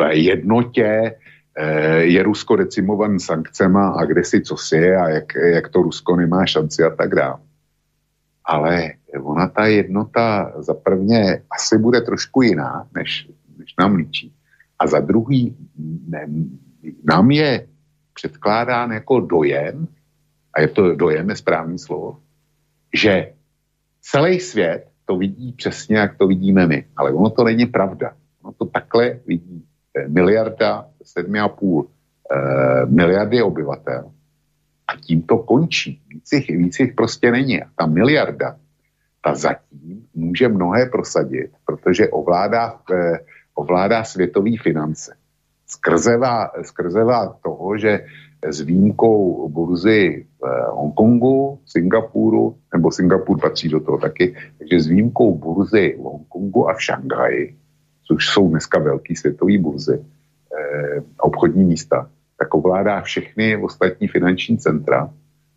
v 0.00 0.12
jednotě 0.12 1.14
je 2.00 2.22
Rusko 2.22 2.56
decimovaný 2.56 3.20
sankcema 3.20 3.88
a 3.88 4.04
kde 4.04 4.24
si 4.24 4.40
co 4.40 4.56
si 4.56 4.94
a 4.94 5.08
jak, 5.08 5.34
jak 5.34 5.68
to 5.68 5.82
Rusko 5.82 6.16
nemá 6.16 6.46
šanci 6.46 6.82
a 6.82 6.90
tak 6.90 7.14
dále. 7.14 7.38
Ale 8.44 8.92
ona 9.22 9.48
ta 9.48 9.66
jednota 9.66 10.52
za 10.58 10.74
prvně 10.74 11.42
asi 11.50 11.78
bude 11.78 12.00
trošku 12.00 12.42
jiná, 12.42 12.86
než, 12.94 13.28
než 13.58 13.74
nám 13.78 13.94
líčí. 13.94 14.32
A 14.78 14.86
za 14.86 15.00
druhý 15.00 15.56
ne, 16.08 16.26
nám 17.04 17.30
je 17.30 17.66
předkládán 18.14 18.92
jako 18.92 19.20
dojem, 19.20 19.88
a 20.54 20.60
je 20.60 20.68
to 20.68 20.94
dojem, 20.94 21.30
je 21.30 21.36
správný 21.36 21.78
slovo, 21.78 22.18
že 22.94 23.32
celý 24.00 24.40
svět 24.40 24.90
to 25.04 25.16
vidí 25.16 25.52
přesně, 25.52 25.96
jak 25.96 26.18
to 26.18 26.26
vidíme 26.26 26.66
my. 26.66 26.84
Ale 26.96 27.12
ono 27.12 27.30
to 27.30 27.44
není 27.44 27.66
pravda. 27.66 28.12
Ono 28.42 28.52
to 28.52 28.64
takhle 28.66 29.20
vidí 29.26 29.64
eh, 29.96 30.08
miliarda, 30.08 30.89
7,5 31.04 31.86
eh, 31.86 32.86
miliardy 32.86 33.42
obyvatel. 33.42 34.10
A 34.88 34.96
tím 34.96 35.22
to 35.22 35.38
končí. 35.38 36.02
Víc 36.08 36.32
jich, 36.32 36.48
víc 36.48 36.80
jich 36.80 36.94
prostě 36.94 37.30
není. 37.30 37.62
A 37.62 37.66
ta 37.76 37.86
miliarda, 37.86 38.56
ta 39.24 39.34
zatím 39.34 40.06
může 40.14 40.48
mnohé 40.48 40.86
prosadit, 40.86 41.50
protože 41.64 42.08
ovládá, 42.08 42.80
eh, 42.92 43.18
ovládá 43.54 44.04
světové 44.04 44.50
finance. 44.62 45.16
Skrzevá, 45.66 46.50
skrzevá 46.62 47.38
toho, 47.42 47.78
že 47.78 48.04
s 48.42 48.60
výjimkou 48.60 49.48
burzy 49.48 50.26
v 50.40 50.44
Hongkongu, 50.70 51.60
Singapuru, 51.66 52.56
nebo 52.74 52.92
Singapur 52.92 53.40
patří 53.40 53.68
do 53.68 53.80
toho 53.80 53.98
taky, 53.98 54.36
takže 54.58 54.80
s 54.80 54.86
výjimkou 54.86 55.34
burzy 55.38 55.96
v 55.98 56.02
Hongkongu 56.02 56.68
a 56.68 56.74
v 56.74 56.82
Šanghaji, 56.82 57.56
což 58.06 58.28
jsou 58.28 58.48
dneska 58.48 58.78
velký 58.78 59.16
světové 59.16 59.58
burzy, 59.58 60.00
eh, 60.00 60.04
obchodní 61.40 61.64
místa, 61.64 62.10
tak 62.38 62.54
ovládá 62.54 63.00
všechny 63.00 63.56
ostatní 63.56 64.08
finanční 64.08 64.58
centra, 64.58 65.10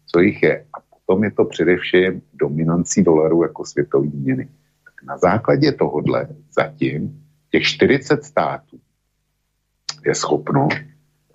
co 0.05 0.19
jich 0.19 0.43
je. 0.43 0.65
A 0.73 0.77
potom 0.79 1.23
je 1.23 1.31
to 1.31 1.45
především 1.45 2.21
dominancí 2.33 3.03
dolaru 3.03 3.43
jako 3.43 3.65
světové 3.65 4.07
měny. 4.13 4.47
Tak 4.85 4.93
na 5.03 5.17
základě 5.17 5.71
tohodle 5.71 6.27
zatím 6.55 7.23
těch 7.51 7.63
40 7.63 8.23
států 8.23 8.79
je 10.05 10.15
schopno 10.15 10.67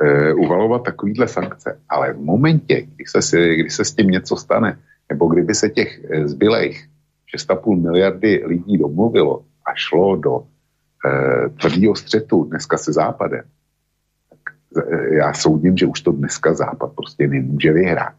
e, 0.01 0.33
uvalovat 0.33 0.83
takovýhle 0.83 1.29
sankce. 1.29 1.81
Ale 1.89 2.13
v 2.13 2.21
momentě, 2.21 2.89
kdy 2.97 3.05
se, 3.21 3.57
kdy 3.57 3.71
se 3.71 3.85
s 3.85 3.93
tím 3.95 4.07
něco 4.07 4.37
stane, 4.37 4.79
nebo 5.09 5.27
kdyby 5.29 5.55
se 5.55 5.69
těch 5.69 6.05
e, 6.05 6.29
zbylejch 6.29 6.89
6,5 7.37 7.83
miliardy 7.83 8.43
lidí 8.47 8.79
domluvilo 8.79 9.45
a 9.65 9.75
šlo 9.75 10.17
do 10.17 10.41
e, 10.41 11.49
tvrdého 11.49 11.97
střetu 11.97 12.45
dneska 12.45 12.79
se 12.79 12.93
Západem, 12.93 13.45
já 15.11 15.35
soudím, 15.35 15.77
že 15.77 15.87
už 15.87 16.01
to 16.01 16.13
dneska 16.13 16.55
Západ 16.55 16.93
prostě 16.93 17.29
nemůže 17.29 17.73
vyhrát. 17.73 18.15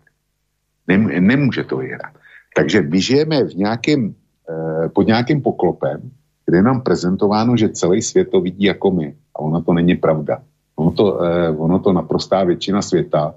Nem, 0.87 1.27
nemůže 1.27 1.63
to 1.63 1.77
vyhrát. 1.77 2.13
Takže 2.55 2.81
my 2.81 3.01
žijeme 3.01 3.43
v 3.43 3.53
nějakém, 3.55 4.13
e, 4.49 4.89
pod 4.89 5.07
nějakým 5.07 5.41
poklopem, 5.41 6.11
kde 6.45 6.57
je 6.57 6.63
nám 6.63 6.81
prezentováno, 6.81 7.57
že 7.57 7.69
celý 7.69 8.01
svět 8.01 8.29
to 8.31 8.41
vidí 8.41 8.65
jako 8.65 8.91
my. 8.91 9.15
A 9.35 9.39
ono 9.39 9.61
to 9.61 9.73
není 9.73 9.95
pravda. 9.95 10.41
Ono 10.75 10.91
to, 10.91 11.05
eh, 11.23 11.49
ono 11.49 11.79
to 11.79 11.93
naprostá 11.93 12.43
většina 12.43 12.81
světa 12.81 13.35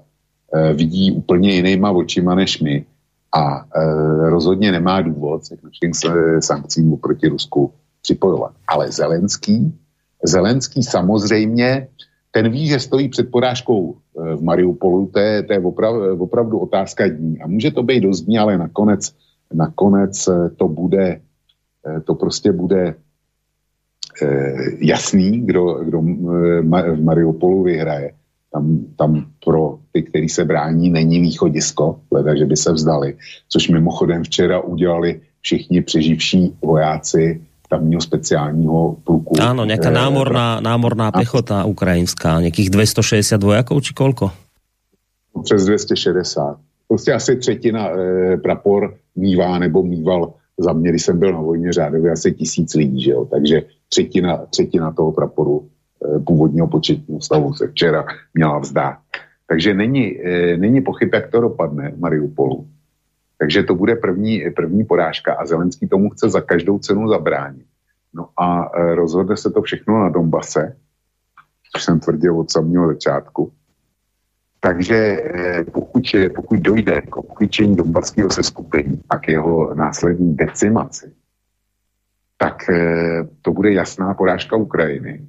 eh, 0.53 0.73
vidí 0.73 1.11
úplně 1.11 1.53
jinýma 1.53 1.91
očima 1.91 2.35
než 2.35 2.61
my 2.61 2.85
a 3.35 3.65
eh, 3.65 4.29
rozhodně 4.29 4.71
nemá 4.71 5.01
důvod 5.01 5.45
se 5.45 5.57
k 5.57 5.63
našim 5.63 5.91
sankcím 6.39 6.97
proti 6.97 7.27
Rusku 7.27 7.73
připojovat. 8.01 8.51
Ale 8.67 8.91
Zelenský, 8.91 9.73
Zelenský 10.23 10.83
samozřejmě, 10.83 11.87
ten 12.33 12.49
ví, 12.49 12.67
že 12.67 12.79
stojí 12.79 13.09
před 13.09 13.31
porážkou 13.31 13.95
v 14.15 14.41
Mariupolu, 14.41 15.05
to 15.13 15.19
je, 15.19 15.43
to 15.43 15.53
je 15.53 15.59
oprav, 15.59 15.95
opravdu 16.17 16.59
otázka 16.59 17.07
dní. 17.07 17.41
A 17.41 17.47
může 17.47 17.71
to 17.71 17.83
být 17.83 17.99
dost 18.09 18.21
dní, 18.21 18.37
ale 18.37 18.57
nakonec, 18.57 19.13
nakonec 19.53 20.29
to 20.57 20.67
bude, 20.67 21.21
to 22.03 22.15
prostě 22.15 22.51
bude 22.51 22.95
jasný, 24.77 25.45
kdo, 25.45 25.73
kdo 25.73 26.01
v 26.01 27.03
Mariupolu 27.03 27.63
vyhraje. 27.63 28.13
Tam, 28.53 28.79
tam 28.97 29.25
pro 29.45 29.79
ty, 29.91 30.03
kteří 30.03 30.29
se 30.29 30.45
brání, 30.45 30.89
není 30.89 31.19
východisko, 31.19 31.99
leda, 32.11 32.35
že 32.35 32.45
by 32.45 32.57
se 32.57 32.71
vzdali, 32.73 33.17
což 33.49 33.69
mimochodem 33.69 34.23
včera 34.23 34.59
udělali 34.59 35.21
všichni 35.41 35.81
přeživší 35.81 36.55
vojáci 36.61 37.41
tamního 37.73 38.01
speciálního 38.01 39.01
pluku. 39.03 39.33
Áno, 39.41 39.65
nějaká 39.65 39.89
eh, 39.89 39.97
námorná, 39.97 40.61
námorná 40.61 41.11
pechota 41.11 41.65
ukrajinská, 41.65 42.39
nějakých 42.39 42.69
260 42.69 43.43
vojáků, 43.43 43.81
či 43.81 43.93
kolko? 43.93 44.31
Přes 45.43 45.65
260. 45.65 46.57
Prostě 46.87 47.13
asi 47.13 47.35
třetina 47.35 47.89
e, 47.89 48.37
prapor 48.37 48.93
mývá 49.15 49.59
nebo 49.59 49.83
mýval 49.83 50.33
za 50.57 50.73
mě, 50.73 50.89
když 50.89 51.03
jsem 51.03 51.19
byl 51.19 51.33
na 51.33 51.41
vojně 51.41 51.73
řádově 51.73 52.11
asi 52.11 52.31
tisíc 52.31 52.73
lidí, 52.73 53.01
že 53.01 53.11
jo? 53.11 53.25
takže 53.25 53.61
třetina, 53.89 54.37
třetina 54.49 54.91
toho 54.91 55.11
praporu 55.11 55.73
Eh, 56.03 56.19
původního 56.19 56.67
početního 56.67 57.21
stavu 57.21 57.53
se 57.53 57.67
včera 57.67 58.05
měla 58.33 58.59
vzdát. 58.59 58.97
Takže 59.47 59.73
není, 59.73 60.21
eh, 60.21 60.57
není 60.57 60.81
pochyb, 60.81 61.13
jak 61.13 61.31
to 61.31 61.41
dopadne 61.41 61.93
Mariupolu. 61.97 62.67
Takže 63.37 63.63
to 63.63 63.75
bude 63.75 63.95
první, 63.95 64.43
první 64.55 64.85
porážka 64.85 65.33
a 65.33 65.45
Zelenský 65.45 65.87
tomu 65.87 66.09
chce 66.09 66.29
za 66.29 66.41
každou 66.41 66.79
cenu 66.79 67.09
zabránit. 67.09 67.65
No 68.13 68.29
a 68.37 68.71
eh, 68.75 68.95
rozhodne 68.95 69.37
se 69.37 69.51
to 69.51 69.61
všechno 69.61 69.99
na 69.99 70.09
Donbase, 70.09 70.77
což 71.71 71.83
jsem 71.83 71.99
tvrdil 71.99 72.39
od 72.39 72.51
samého 72.51 72.87
začátku. 72.87 73.51
Takže 74.59 75.17
pokud, 75.73 76.03
pokud 76.35 76.59
dojde 76.59 77.01
k 77.01 77.17
obklíčení 77.17 77.75
Donbaského 77.75 78.29
seskupení 78.29 79.01
a 79.09 79.17
k 79.17 79.27
jeho 79.27 79.75
následní 79.75 80.35
decimaci, 80.35 81.11
tak 82.37 82.63
to 83.41 83.51
bude 83.51 83.73
jasná 83.73 84.13
porážka 84.13 84.55
Ukrajiny. 84.55 85.27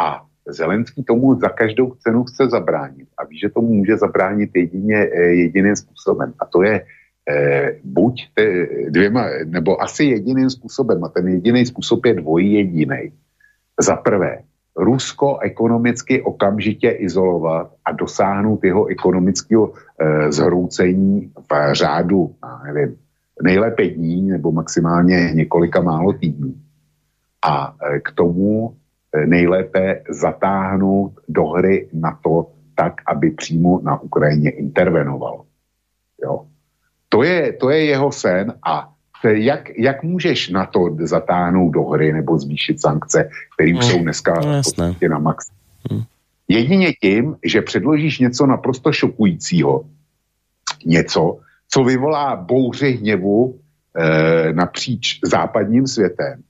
A 0.00 0.27
Zelenský 0.48 1.04
tomu 1.04 1.40
za 1.40 1.48
každou 1.48 1.94
cenu 1.94 2.24
chce 2.24 2.48
zabránit. 2.48 3.08
A 3.18 3.24
ví, 3.24 3.38
že 3.38 3.48
tomu 3.48 3.74
může 3.74 3.96
zabránit 3.96 4.50
jedině, 4.54 4.96
eh, 4.96 5.22
jediným 5.22 5.76
způsobem. 5.76 6.32
A 6.38 6.44
to 6.46 6.62
je 6.62 6.84
eh, 7.30 7.76
buď 7.84 8.28
te, 8.34 8.66
dvěma, 8.90 9.28
nebo 9.44 9.82
asi 9.82 10.04
jediným 10.04 10.50
způsobem. 10.50 11.04
A 11.04 11.08
ten 11.08 11.28
jediný 11.28 11.66
způsob 11.66 12.06
je 12.06 12.14
dvojí 12.14 12.52
jediný. 12.52 13.12
Za 13.80 13.96
prvé, 13.96 14.38
Rusko 14.78 15.38
ekonomicky 15.38 16.22
okamžitě 16.22 16.90
izolovat 16.90 17.72
a 17.84 17.92
dosáhnout 17.92 18.64
jeho 18.64 18.86
ekonomického 18.86 19.72
eh, 19.74 20.32
zhroucení 20.32 21.32
v 21.50 21.74
řádu, 21.74 22.34
nevím, 22.64 22.96
nejlépe 23.42 23.86
dní 23.86 24.22
nebo 24.22 24.52
maximálně 24.52 25.30
několika 25.34 25.80
málo 25.80 26.12
týdnů. 26.12 26.54
A 27.42 27.74
eh, 27.82 28.00
k 28.00 28.12
tomu 28.12 28.76
nejlépe 29.26 30.02
zatáhnout 30.08 31.12
do 31.28 31.44
hry 31.46 31.88
na 31.92 32.18
to 32.22 32.46
tak, 32.74 32.94
aby 33.06 33.30
přímo 33.30 33.80
na 33.82 34.00
Ukrajině 34.00 34.50
intervenoval. 34.50 35.44
Jo. 36.24 36.46
To, 37.08 37.22
je, 37.22 37.52
to 37.52 37.70
je 37.70 37.84
jeho 37.84 38.12
sen 38.12 38.54
a 38.66 38.92
jak, 39.24 39.78
jak 39.78 40.02
můžeš 40.02 40.48
na 40.48 40.66
to 40.66 40.96
zatáhnout 41.00 41.70
do 41.70 41.82
hry 41.82 42.12
nebo 42.12 42.38
zvýšit 42.38 42.80
sankce, 42.80 43.30
které 43.54 43.72
no, 43.72 43.82
jsou 43.82 44.02
dneska 44.02 44.34
no, 44.40 45.08
na 45.08 45.18
max. 45.18 45.46
Hmm. 45.90 46.02
Jedině 46.48 46.92
tím, 46.92 47.36
že 47.44 47.62
předložíš 47.62 48.18
něco 48.18 48.46
naprosto 48.46 48.92
šokujícího, 48.92 49.84
něco, 50.86 51.38
co 51.68 51.84
vyvolá 51.84 52.36
bouři 52.36 52.90
hněvu 52.90 53.58
e, 53.96 54.52
napříč 54.52 55.20
západním 55.24 55.86
světem 55.86 56.42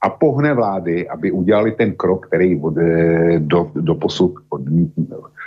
a 0.00 0.10
pohne 0.10 0.54
vlády, 0.54 1.08
aby 1.08 1.32
udělali 1.32 1.72
ten 1.72 1.92
krok, 1.92 2.26
který 2.26 2.60
od, 2.60 2.78
eh, 2.78 3.38
do, 3.38 3.70
do 3.74 3.94
posud 3.94 4.34
odmít, 4.48 4.92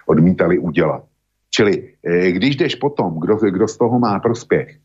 odmítali 0.05 0.59
udělat. 0.59 1.03
Čili 1.49 1.93
eh, 2.03 2.31
když 2.31 2.55
jdeš 2.55 2.75
potom, 2.75 3.19
kdo, 3.19 3.35
kdo 3.35 3.67
z 3.67 3.77
toho 3.77 3.99
má 3.99 4.19
prospěch, 4.19 4.77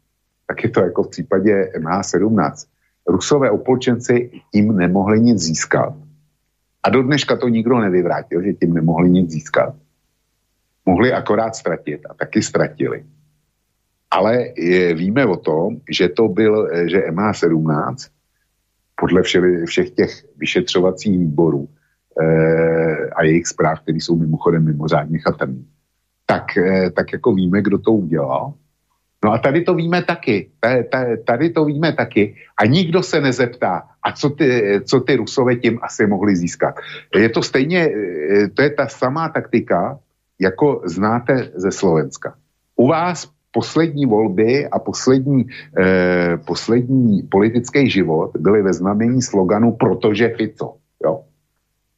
tak 0.46 0.64
je 0.64 0.70
to 0.70 0.80
jako 0.80 1.02
v 1.02 1.10
případě 1.10 1.72
MH17. 1.78 2.66
Rusové 3.08 3.50
opolčenci 3.50 4.30
tím 4.52 4.76
nemohli 4.76 5.20
nic 5.20 5.38
získat. 5.38 5.94
A 6.82 6.90
do 6.90 7.02
dneška 7.02 7.36
to 7.36 7.48
nikdo 7.48 7.80
nevyvrátil, 7.80 8.42
že 8.42 8.52
tím 8.52 8.74
nemohli 8.74 9.10
nic 9.10 9.30
získat. 9.30 9.74
Mohli 10.86 11.12
akorát 11.12 11.56
ztratit 11.56 12.00
a 12.10 12.14
taky 12.14 12.42
ztratili. 12.42 13.04
Ale 14.10 14.56
je, 14.56 14.94
víme 14.94 15.26
o 15.26 15.36
tom, 15.36 15.76
že 15.90 16.08
to 16.08 16.28
byl, 16.28 16.68
eh, 16.72 16.88
že 16.88 17.12
MH17 17.12 18.08
podle 19.00 19.22
vše, 19.22 19.40
všech 19.66 19.90
těch 19.90 20.10
vyšetřovacích 20.36 21.18
výborů 21.18 21.68
eh, 22.22 23.10
a 23.16 23.24
jejich 23.24 23.46
zpráv, 23.46 23.80
které 23.80 23.96
jsou 23.96 24.16
mimochodem 24.16 24.64
mimořádně 24.64 25.18
chatrný, 25.18 25.66
tak, 26.26 26.56
eh, 26.56 26.90
tak 26.90 27.12
jako 27.12 27.32
víme, 27.32 27.62
kdo 27.62 27.78
to 27.78 27.92
udělal. 27.92 28.54
No 29.24 29.32
a 29.32 29.38
tady 29.38 29.62
to 29.62 29.74
víme 29.74 30.02
taky. 30.02 30.50
Tady 31.26 31.50
to 31.50 31.64
víme 31.64 31.92
taky. 31.92 32.34
A 32.62 32.66
nikdo 32.66 33.02
se 33.02 33.20
nezeptá, 33.20 33.82
a 34.02 34.12
co 34.12 34.30
ty, 34.30 34.80
co 34.84 35.00
ty 35.00 35.16
Rusové 35.16 35.56
tím 35.56 35.78
asi 35.82 36.06
mohli 36.06 36.36
získat. 36.36 36.74
Je 37.16 37.28
to 37.28 37.42
stejně, 37.42 37.88
eh, 37.88 38.48
to 38.48 38.62
je 38.62 38.70
ta 38.70 38.86
samá 38.86 39.28
taktika, 39.28 39.98
jako 40.40 40.82
znáte 40.84 41.50
ze 41.54 41.70
Slovenska. 41.70 42.34
U 42.76 42.88
vás 42.88 43.30
poslední 43.52 44.06
volby 44.06 44.68
a 44.68 44.78
poslední, 44.78 45.46
eh, 45.78 46.36
poslední 46.46 47.22
politický 47.22 47.90
život 47.90 48.30
byly 48.38 48.62
ve 48.62 48.72
znamení 48.72 49.22
sloganu 49.22 49.72
protože 49.72 50.28
Fico. 50.36 50.76
Jo. 51.04 51.24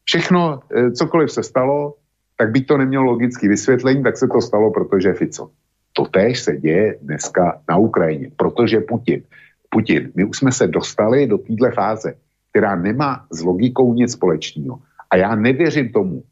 Všechno, 0.04 0.60
eh, 0.70 0.90
cokoliv 0.90 1.32
se 1.32 1.42
stalo, 1.42 1.94
tak 2.38 2.50
by 2.50 2.60
to 2.60 2.78
nemělo 2.78 3.04
logické 3.04 3.48
vysvětlení, 3.48 4.02
tak 4.02 4.16
se 4.16 4.28
to 4.28 4.40
stalo, 4.40 4.70
protože 4.70 5.12
Fico. 5.12 5.50
To 5.92 6.04
též 6.06 6.40
se 6.40 6.56
děje 6.56 6.98
dneska 7.02 7.60
na 7.68 7.76
Ukrajině, 7.76 8.30
protože 8.36 8.80
Putin. 8.80 9.22
Putin, 9.70 10.12
my 10.14 10.24
už 10.24 10.36
jsme 10.38 10.52
se 10.52 10.66
dostali 10.66 11.26
do 11.26 11.38
téhle 11.38 11.70
fáze, 11.70 12.14
která 12.50 12.74
nemá 12.76 13.26
s 13.30 13.42
logikou 13.42 13.94
nic 13.94 14.12
společného. 14.12 14.80
A 15.10 15.16
já 15.16 15.34
nevěřím 15.34 15.92
tomu, 15.92 16.22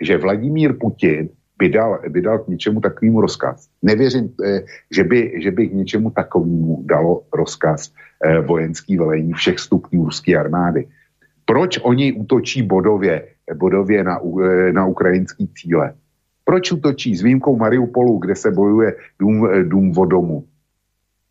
že 0.00 0.18
Vladimír 0.18 0.76
Putin 0.80 1.28
by 1.58 1.68
dal, 1.68 2.00
by 2.08 2.22
dal 2.22 2.38
k 2.38 2.48
něčemu 2.48 2.80
takovému 2.80 3.20
rozkaz. 3.20 3.68
Nevěřím, 3.82 4.34
eh, 4.44 4.62
že 4.90 5.04
by, 5.04 5.32
že 5.42 5.50
by 5.50 5.68
k 5.68 5.72
něčemu 5.72 6.10
takovému 6.10 6.82
dalo 6.84 7.22
rozkaz 7.32 7.92
eh, 8.24 8.40
vojenský 8.40 8.96
velení 8.96 9.32
všech 9.32 9.58
stupňů 9.58 10.04
ruské 10.04 10.36
armády. 10.36 10.88
Proč 11.44 11.78
oni 11.82 12.12
útočí 12.12 12.62
bodově, 12.62 13.28
bodově 13.54 14.04
na, 14.04 14.18
eh, 14.20 14.72
na 14.72 14.86
ukrajinský 14.86 15.48
cíle? 15.56 15.94
Proč 16.44 16.72
útočí 16.72 17.16
s 17.16 17.22
výjimkou 17.22 17.56
Mariupolu, 17.56 18.18
kde 18.18 18.34
se 18.34 18.50
bojuje 18.50 18.94
dům, 19.18 19.48
dům 19.68 19.92
vodomu? 19.92 20.44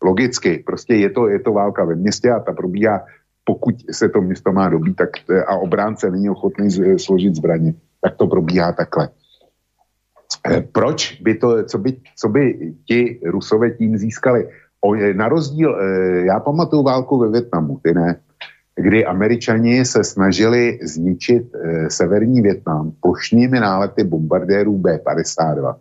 Logicky, 0.02 0.62
prostě 0.66 0.94
je 0.94 1.10
to, 1.10 1.28
je 1.28 1.38
to 1.40 1.52
válka 1.52 1.84
ve 1.84 1.94
městě 1.94 2.30
a 2.30 2.40
ta 2.40 2.52
probíhá, 2.52 3.04
pokud 3.44 3.74
se 3.90 4.08
to 4.08 4.20
město 4.20 4.52
má 4.52 4.68
dobít 4.68 4.96
tak, 4.96 5.10
a 5.46 5.56
obránce 5.56 6.10
není 6.10 6.30
ochotný 6.30 6.68
složit 6.98 7.34
zbraně, 7.34 7.74
tak 8.00 8.16
to 8.16 8.26
probíhá 8.26 8.72
takhle. 8.72 9.08
Eh, 10.50 10.60
proč 10.72 11.20
by 11.20 11.34
to, 11.34 11.64
co 11.64 11.78
by, 11.78 11.96
co 12.16 12.28
by 12.28 12.72
ti 12.86 13.20
Rusové 13.24 13.70
tím 13.70 13.98
získali? 13.98 14.48
O, 14.80 14.94
na 14.94 15.28
rozdíl, 15.28 15.78
eh, 15.80 16.26
já 16.26 16.40
pamatuju 16.40 16.82
válku 16.82 17.18
ve 17.18 17.30
Větnamu, 17.30 17.80
ty 17.82 17.94
ne, 17.94 18.20
kdy 18.76 19.06
američani 19.06 19.84
se 19.84 20.04
snažili 20.04 20.78
zničit 20.82 21.54
eh, 21.54 21.90
severní 21.90 22.42
Větnam 22.42 22.92
plošnými 23.00 23.60
nálety 23.60 24.04
bombardérů 24.04 24.78
B-52. 24.78 25.76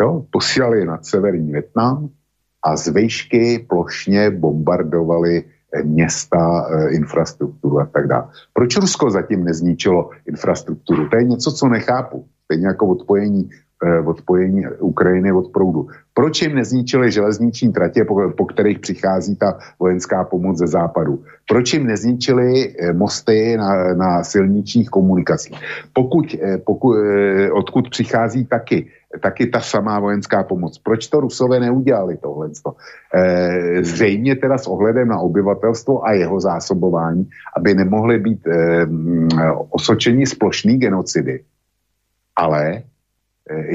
Jo, 0.00 0.24
posílali 0.30 0.84
nad 0.84 1.06
severní 1.06 1.52
Větnam 1.52 2.08
a 2.62 2.76
z 2.76 2.88
vejšky 2.88 3.66
plošně 3.68 4.30
bombardovali 4.30 5.44
města, 5.84 6.66
infrastrukturu 6.90 7.80
a 7.80 7.86
tak 7.86 8.06
dále. 8.06 8.28
Proč 8.52 8.76
Rusko 8.76 9.10
zatím 9.10 9.44
nezničilo 9.44 10.10
infrastrukturu? 10.26 11.08
To 11.08 11.16
je 11.16 11.24
něco, 11.24 11.52
co 11.52 11.68
nechápu 11.68 12.26
stejně 12.48 12.66
jako 12.66 12.86
odpojení, 12.86 13.50
eh, 13.52 13.67
odpojení 14.04 14.66
Ukrajiny 14.80 15.32
od 15.32 15.52
proudu. 15.52 15.86
Proč 16.14 16.42
jim 16.42 16.54
nezničili 16.54 17.10
železniční 17.10 17.72
tratě, 17.72 18.04
po, 18.04 18.30
po 18.36 18.44
kterých 18.46 18.78
přichází 18.78 19.36
ta 19.36 19.58
vojenská 19.80 20.24
pomoc 20.24 20.58
ze 20.58 20.66
západu? 20.66 21.22
Proč 21.48 21.72
jim 21.72 21.86
nezničili 21.86 22.74
eh, 22.78 22.92
mosty 22.92 23.56
na, 23.56 23.94
na 23.94 24.24
silničních 24.24 24.88
komunikacích? 24.90 25.60
Pokud, 25.92 26.36
eh, 26.42 26.58
pokud, 26.58 26.96
odkud 27.52 27.90
přichází 27.90 28.46
taky 28.46 28.86
taky 29.20 29.46
ta 29.46 29.60
samá 29.60 30.00
vojenská 30.00 30.42
pomoc. 30.42 30.78
Proč 30.78 31.06
to 31.06 31.20
Rusové 31.20 31.60
neudělali 31.60 32.16
tohle? 32.16 32.50
E, 33.14 33.84
zřejmě 33.84 34.36
teda 34.36 34.58
s 34.58 34.66
ohledem 34.66 35.08
na 35.08 35.18
obyvatelstvo 35.18 36.06
a 36.06 36.12
jeho 36.12 36.40
zásobování, 36.40 37.28
aby 37.56 37.74
nemohly 37.74 38.18
být 38.18 38.46
e, 38.46 38.86
osočeni 39.70 40.26
z 40.26 40.34
plošný 40.34 40.76
genocidy. 40.76 41.40
Ale 42.36 42.82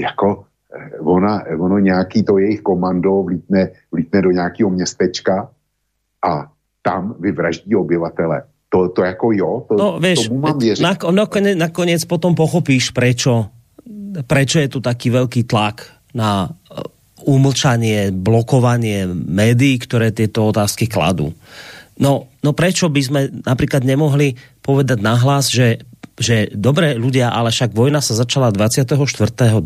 jako 0.02 0.46
e, 0.70 1.00
ona, 1.00 1.44
ono 1.60 1.80
nějaký 1.80 2.24
to 2.24 2.38
jejich 2.38 2.62
komando 2.62 3.24
vlítne, 3.24 3.72
vlítne 3.92 4.22
do 4.22 4.32
nějakého 4.32 4.70
městečka 4.70 5.50
a 6.26 6.32
tam 6.82 7.16
vyvraždí 7.20 7.76
obyvatele. 7.76 8.44
To, 8.70 8.90
to 8.90 9.04
jako 9.04 9.32
jo, 9.32 9.66
to, 9.70 9.76
no, 9.78 10.00
vieš, 10.00 10.28
tomu 10.28 10.40
mám 10.40 10.58
věřit. 10.58 10.84
Nakoniec, 10.84 11.58
nakoniec 11.58 12.02
potom 12.06 12.36
pochopíš, 12.36 12.90
prečo 12.90 13.54
prečo 14.22 14.62
je 14.62 14.70
tu 14.70 14.80
taký 14.84 15.10
veľký 15.10 15.50
tlak 15.50 15.90
na 16.14 16.54
umlčanie, 17.24 18.14
blokovanie 18.14 19.10
médií, 19.10 19.82
ktoré 19.82 20.14
tieto 20.14 20.54
otázky 20.54 20.86
kladú. 20.86 21.34
No, 21.98 22.30
no 22.44 22.52
prečo 22.54 22.92
by 22.92 23.02
sme 23.02 23.22
napríklad 23.48 23.82
nemohli 23.88 24.38
povedať 24.62 25.00
nahlas, 25.02 25.50
že 25.50 25.82
že 26.18 26.54
dobre 26.54 26.94
ľudia, 26.94 27.34
ale 27.34 27.50
však 27.50 27.74
vojna 27.74 28.02
sa 28.02 28.14
začala 28.14 28.54
24.2., 28.54 29.66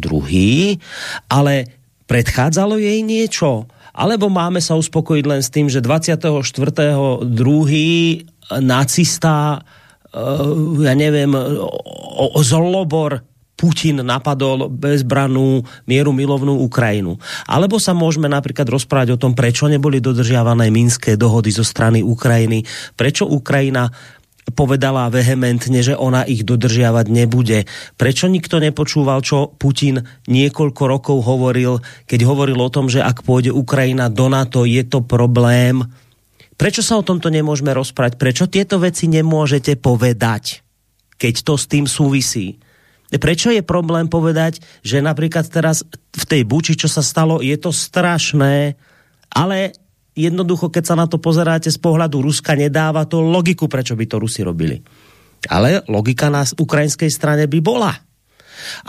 ale 1.28 1.54
predchádzalo 2.08 2.80
jej 2.80 3.04
niečo? 3.04 3.68
Alebo 3.98 4.30
máme 4.30 4.62
sa 4.62 4.78
uspokojiť 4.78 5.26
len 5.26 5.42
s 5.42 5.50
tým, 5.50 5.68
že 5.68 5.82
24.2. 5.82 7.28
nacista, 8.62 9.60
uh, 9.60 10.84
ja 10.86 10.94
neviem, 10.94 11.34
zlobor 12.46 13.26
Putin 13.58 14.06
napadol 14.06 14.70
bezbranú 14.70 15.66
mieru 15.90 16.14
milovnú 16.14 16.62
Ukrajinu. 16.62 17.18
Alebo 17.50 17.82
sa 17.82 17.98
môžeme 17.98 18.30
napríklad 18.30 18.70
rozprávať 18.70 19.18
o 19.18 19.22
tom, 19.22 19.34
prečo 19.34 19.66
neboli 19.66 19.98
dodržiavané 19.98 20.70
minské 20.70 21.18
dohody 21.18 21.50
zo 21.50 21.66
strany 21.66 22.06
Ukrajiny, 22.06 22.62
prečo 22.94 23.26
Ukrajina 23.26 23.90
povedala 24.56 25.12
vehementne, 25.12 25.84
že 25.84 25.98
ona 25.98 26.24
ich 26.24 26.48
dodržiavať 26.48 27.06
nebude. 27.12 27.68
Prečo 28.00 28.32
nikto 28.32 28.64
nepočúval, 28.64 29.20
čo 29.24 29.52
Putin 29.56 30.00
niekoľko 30.28 30.84
rokov 30.88 31.18
hovoril, 31.28 31.84
keď 32.08 32.20
hovoril 32.24 32.60
o 32.60 32.72
tom, 32.72 32.88
že 32.88 33.04
ak 33.04 33.28
pôjde 33.28 33.52
Ukrajina 33.52 34.08
do 34.08 34.32
NATO, 34.32 34.64
je 34.64 34.84
to 34.88 35.04
problém. 35.04 35.84
Prečo 36.58 36.82
sa 36.82 36.98
o 36.98 37.06
tomto 37.06 37.30
nemôžeme 37.30 37.70
rozprávať? 37.76 38.18
Prečo 38.18 38.46
tieto 38.50 38.82
veci 38.82 39.06
nemôžete 39.06 39.78
povedať, 39.78 40.66
keď 41.20 41.34
to 41.46 41.54
s 41.54 41.66
tým 41.70 41.86
súvisí? 41.86 42.58
Prečo 43.08 43.56
je 43.56 43.64
problém 43.64 44.12
povedať, 44.12 44.60
že 44.84 45.00
napríklad 45.00 45.48
teraz 45.48 45.86
v 46.12 46.24
tej 46.28 46.42
Buči, 46.44 46.76
čo 46.76 46.92
sa 46.92 47.00
stalo, 47.00 47.40
je 47.40 47.56
to 47.56 47.72
strašné, 47.72 48.76
ale 49.32 49.72
jednoducho, 50.18 50.74
keď 50.74 50.84
sa 50.84 50.96
na 50.98 51.06
to 51.06 51.22
pozeráte 51.22 51.70
z 51.70 51.78
pohľadu 51.78 52.26
Ruska, 52.26 52.58
nedáva 52.58 53.06
to 53.06 53.22
logiku, 53.22 53.70
prečo 53.70 53.94
by 53.94 54.06
to 54.10 54.18
Rusi 54.18 54.42
robili. 54.42 54.82
Ale 55.46 55.86
logika 55.86 56.34
na 56.34 56.42
ukrajinskej 56.42 57.14
strane 57.14 57.46
by 57.46 57.60
bola. 57.62 57.94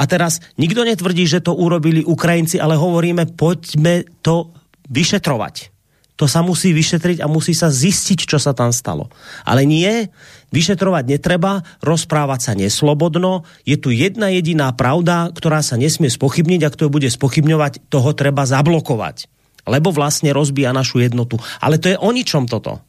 A 0.01 0.03
teraz 0.09 0.41
nikdo 0.57 0.81
netvrdí, 0.81 1.29
že 1.29 1.45
to 1.45 1.53
urobili 1.53 2.01
Ukrajinci, 2.01 2.57
ale 2.57 2.81
hovoríme, 2.81 3.37
poďme 3.37 4.09
to 4.25 4.57
vyšetrovať. 4.89 5.77
To 6.19 6.27
sa 6.27 6.43
musí 6.43 6.75
vyšetriť 6.75 7.23
a 7.23 7.31
musí 7.31 7.55
sa 7.55 7.71
zistiť, 7.71 8.27
čo 8.27 8.43
sa 8.43 8.51
tam 8.51 8.75
stalo. 8.75 9.07
Ale 9.47 9.63
nie, 9.63 10.11
vyšetrovať 10.51 11.05
netreba, 11.15 11.63
rozprávať 11.79 12.41
sa 12.43 12.53
neslobodno. 12.59 13.47
Je 13.63 13.79
tu 13.79 13.95
jedna 13.95 14.27
jediná 14.35 14.75
pravda, 14.75 15.31
ktorá 15.31 15.63
sa 15.63 15.79
nesmie 15.79 16.11
spochybniť 16.11 16.67
a 16.67 16.73
kto 16.75 16.89
ju 16.89 16.91
bude 16.91 17.07
spochybňovať, 17.07 17.87
toho 17.87 18.11
treba 18.19 18.43
zablokovať. 18.51 19.31
Lebo 19.69 19.93
vlastne 19.93 20.33
rozbíja 20.33 20.73
našu 20.73 21.05
jednotu. 21.05 21.37
Ale 21.61 21.77
to 21.77 21.93
je 21.93 22.01
o 22.01 22.11
ničom 22.11 22.49
toto. 22.49 22.81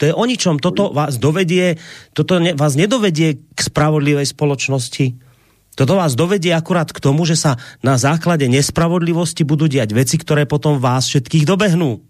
To 0.00 0.08
je 0.08 0.16
o 0.16 0.24
ničom. 0.24 0.58
Toto 0.58 0.90
vás 0.96 1.20
dovedie, 1.20 1.76
toto 2.16 2.40
ne, 2.40 2.56
vás 2.56 2.74
nedovedie 2.74 3.36
k 3.52 3.60
spravodlivej 3.60 4.32
spoločnosti. 4.32 5.20
Toto 5.76 5.94
vás 5.94 6.16
dovedie 6.18 6.50
akurát 6.56 6.88
k 6.88 6.98
tomu, 6.98 7.28
že 7.28 7.36
sa 7.36 7.60
na 7.84 8.00
základe 8.00 8.48
nespravodlivosti 8.48 9.46
budú 9.46 9.70
diať 9.70 9.92
veci, 9.92 10.16
ktoré 10.18 10.48
potom 10.48 10.80
vás 10.80 11.06
všetkých 11.06 11.44
dobehnú. 11.44 12.00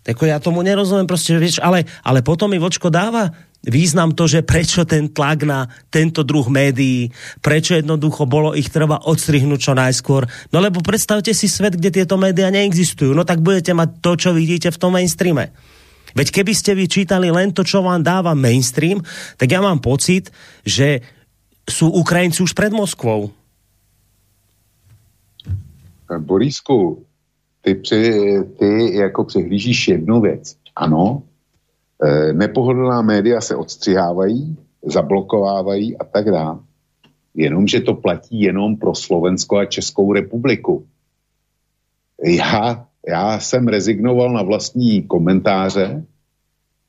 Jako 0.00 0.24
ja 0.26 0.40
tomu 0.40 0.62
nerozumiem, 0.62 1.06
prostě, 1.06 1.38
vieš, 1.38 1.60
ale, 1.62 1.84
ale 2.04 2.22
potom 2.24 2.50
mi 2.50 2.58
vočko 2.58 2.88
dáva 2.88 3.30
význam 3.64 4.16
to, 4.16 4.24
že 4.24 4.46
prečo 4.46 4.88
ten 4.88 5.12
tlak 5.12 5.44
na 5.44 5.68
tento 5.92 6.24
druh 6.24 6.48
médií, 6.48 7.12
prečo 7.44 7.76
jednoducho 7.76 8.24
bolo 8.24 8.56
ich 8.56 8.72
treba 8.72 9.00
odstrihnúť 9.04 9.60
čo 9.60 9.72
najskôr. 9.76 10.24
No 10.52 10.64
lebo 10.64 10.80
predstavte 10.80 11.36
si 11.36 11.48
svet, 11.48 11.76
kde 11.76 12.02
tieto 12.02 12.16
média 12.16 12.48
neexistujú. 12.48 13.12
No 13.12 13.28
tak 13.28 13.44
budete 13.44 13.76
mať 13.76 14.00
to, 14.00 14.10
čo 14.16 14.30
vidíte 14.32 14.72
v 14.72 14.80
tom 14.80 14.96
mainstreame. 14.96 15.52
Veď 16.16 16.42
keby 16.42 16.52
ste 16.56 16.74
vyčítali 16.74 17.30
len 17.30 17.54
to, 17.54 17.62
čo 17.62 17.86
vám 17.86 18.02
dáva 18.02 18.34
mainstream, 18.34 18.98
tak 19.38 19.46
ja 19.46 19.62
mám 19.62 19.78
pocit, 19.78 20.32
že 20.66 21.04
sú 21.70 21.86
Ukrajinci 21.86 22.42
už 22.42 22.50
pred 22.50 22.74
Moskvou. 22.74 23.30
Borisku, 26.18 27.06
ty, 27.62 27.74
při, 27.74 28.02
ty 28.58 28.96
jako 28.96 29.24
přehlížíš 29.24 29.88
jednu 29.88 30.20
věc. 30.20 30.56
Ano, 30.76 31.22
e, 31.22 31.29
nepohodlná 32.32 33.02
média 33.02 33.40
se 33.40 33.56
odstřihávají, 33.56 34.56
zablokovávají 34.84 35.98
a 35.98 36.04
tak 36.04 36.30
dále. 36.30 36.58
Jenomže 37.34 37.80
to 37.80 37.94
platí 37.94 38.40
jenom 38.40 38.76
pro 38.76 38.94
Slovensko 38.94 39.56
a 39.56 39.64
Českou 39.64 40.12
republiku. 40.12 40.86
Já, 42.24 42.86
já 43.08 43.40
jsem 43.40 43.68
rezignoval 43.68 44.32
na 44.32 44.42
vlastní 44.42 45.02
komentáře 45.02 46.04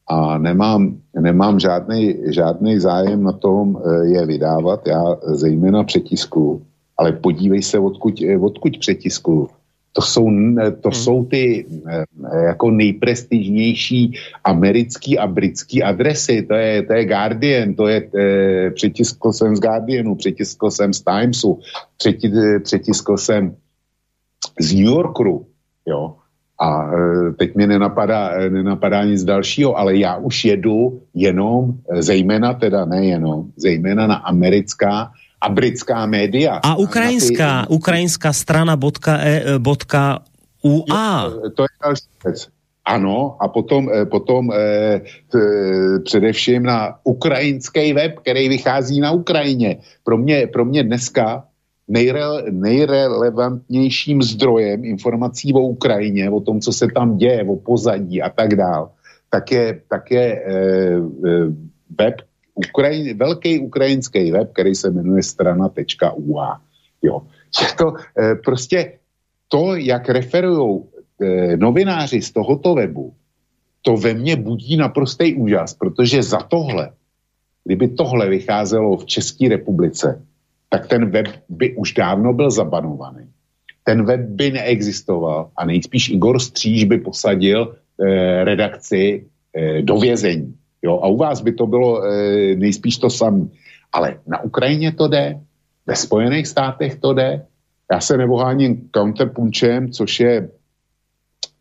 a 0.07 0.37
nemám, 0.37 0.97
nemám 1.19 1.59
žádný, 1.59 2.15
žádný 2.25 2.79
zájem 2.79 3.23
na 3.23 3.31
tom 3.31 3.77
e, 3.77 4.07
je 4.07 4.25
vydávat, 4.25 4.87
já 4.87 5.03
zejména 5.23 5.83
přetisku, 5.83 6.65
ale 6.97 7.11
podívej 7.11 7.61
se, 7.61 7.79
odkud, 7.79 8.13
odkud 8.41 8.77
přetisku 8.77 9.49
to 9.93 10.01
jsou, 10.01 10.25
to 10.81 10.89
hmm. 10.89 10.93
jsou 10.93 11.25
ty 11.25 11.65
eh, 11.87 12.05
jako 12.45 12.71
nejprestižnější 12.71 14.13
americký 14.43 15.19
a 15.19 15.27
britský 15.27 15.83
adresy. 15.83 16.41
To 16.41 16.53
je, 16.53 16.83
to 16.83 16.93
je 16.93 17.05
Guardian, 17.05 17.73
to 17.73 17.87
je, 17.87 18.09
e, 18.15 18.71
přetiskl 18.71 19.31
jsem 19.31 19.55
z 19.55 19.59
Guardianu, 19.59 20.15
přetiskl 20.15 20.71
jsem 20.71 20.93
z 20.93 21.01
Timesu, 21.03 21.59
přeti, 21.97 22.31
přetiskl 22.63 23.17
jsem 23.17 23.55
z 24.59 24.73
New 24.73 24.85
Yorku, 24.85 25.45
jo. 25.85 26.15
A 26.61 26.91
teď 27.37 27.55
mi 27.55 27.67
nenapadá, 27.67 28.49
nenapadá 28.49 29.03
nic 29.03 29.23
dalšího, 29.23 29.77
ale 29.77 29.97
já 29.97 30.17
už 30.17 30.45
jedu 30.45 31.01
jenom, 31.13 31.73
zejména 31.99 32.53
teda 32.53 32.85
nejenom, 32.85 33.45
zejména 33.57 34.07
na 34.07 34.15
americká 34.15 35.11
a 35.41 35.49
britská 35.49 36.05
média. 36.05 36.59
A 36.63 36.75
ukrajinská, 36.75 37.65
ty... 37.65 37.73
ukrajinská 37.73 38.33
strana 38.33 38.75
bodka, 38.75 39.17
e, 39.17 39.59
bodka 39.59 40.21
UA. 40.61 41.31
Je, 41.43 41.51
to 41.51 41.61
je 41.63 41.73
další 41.83 42.09
věc. 42.25 42.47
Ano, 42.85 43.37
a 43.39 43.47
potom, 43.47 43.89
e, 43.93 44.05
potom 44.05 44.51
eh, 44.51 45.01
t, 45.29 45.37
především 46.03 46.63
na 46.63 46.97
ukrajinský 47.03 47.93
web, 47.93 48.19
který 48.19 48.49
vychází 48.49 48.99
na 48.99 49.11
Ukrajině. 49.11 49.77
Pro 50.03 50.17
mě, 50.17 50.47
pro 50.47 50.65
mě 50.65 50.83
dneska 50.83 51.43
nejre, 51.87 52.21
nejrelevantnějším 52.51 54.21
zdrojem 54.21 54.85
informací 54.85 55.53
o 55.53 55.59
Ukrajině, 55.59 56.29
o 56.29 56.39
tom, 56.39 56.61
co 56.61 56.73
se 56.73 56.87
tam 56.95 57.17
děje, 57.17 57.43
o 57.43 57.55
pozadí 57.55 58.21
a 58.21 58.29
tak 58.29 58.55
dál, 58.55 58.91
tak 59.29 59.51
je, 59.51 59.81
tak 59.89 60.11
je 60.11 60.43
eh, 60.45 60.99
web 61.99 62.15
Ukrajin, 62.55 63.17
velký 63.17 63.59
ukrajinský 63.59 64.31
web, 64.31 64.51
který 64.53 64.75
se 64.75 64.89
jmenuje 64.89 65.23
strana.ua. 65.23 66.61
Jo. 67.01 67.21
Je 67.61 67.67
to 67.77 67.93
e, 68.19 68.35
prostě 68.35 68.93
to, 69.47 69.75
jak 69.75 70.09
referují 70.09 70.81
e, 71.21 71.57
novináři 71.57 72.21
z 72.21 72.31
tohoto 72.31 72.75
webu, 72.75 73.13
to 73.81 73.97
ve 73.97 74.13
mně 74.13 74.35
budí 74.35 74.77
naprostý 74.77 75.35
úžas, 75.35 75.73
protože 75.73 76.23
za 76.23 76.39
tohle, 76.39 76.91
kdyby 77.63 77.87
tohle 77.87 78.29
vycházelo 78.29 78.97
v 78.97 79.05
České 79.05 79.49
republice, 79.49 80.21
tak 80.69 80.87
ten 80.87 81.09
web 81.09 81.27
by 81.49 81.75
už 81.75 81.93
dávno 81.93 82.33
byl 82.33 82.51
zabanovaný. 82.51 83.27
Ten 83.83 84.05
web 84.05 84.19
by 84.19 84.51
neexistoval 84.51 85.51
a 85.57 85.65
nejspíš 85.65 86.09
Igor 86.09 86.39
Stříž 86.39 86.83
by 86.83 86.97
posadil 86.97 87.75
e, 87.99 88.43
redakci 88.43 89.25
e, 89.53 89.81
do 89.81 89.97
vězení. 89.97 90.55
Jo, 90.81 90.99
a 91.03 91.07
u 91.07 91.17
vás 91.17 91.41
by 91.41 91.53
to 91.53 91.67
bylo 91.67 92.03
e, 92.03 92.55
nejspíš 92.55 92.97
to 92.97 93.09
samé. 93.09 93.45
Ale 93.91 94.19
na 94.27 94.43
Ukrajině 94.43 94.91
to 94.91 95.07
jde, 95.07 95.39
ve 95.87 95.95
Spojených 95.95 96.47
státech 96.47 96.95
to 96.99 97.13
jde. 97.13 97.45
Já 97.91 97.99
se 97.99 98.17
nevoháním 98.17 98.89
counterpunčem, 98.95 99.91
což 99.91 100.19
je, 100.19 100.49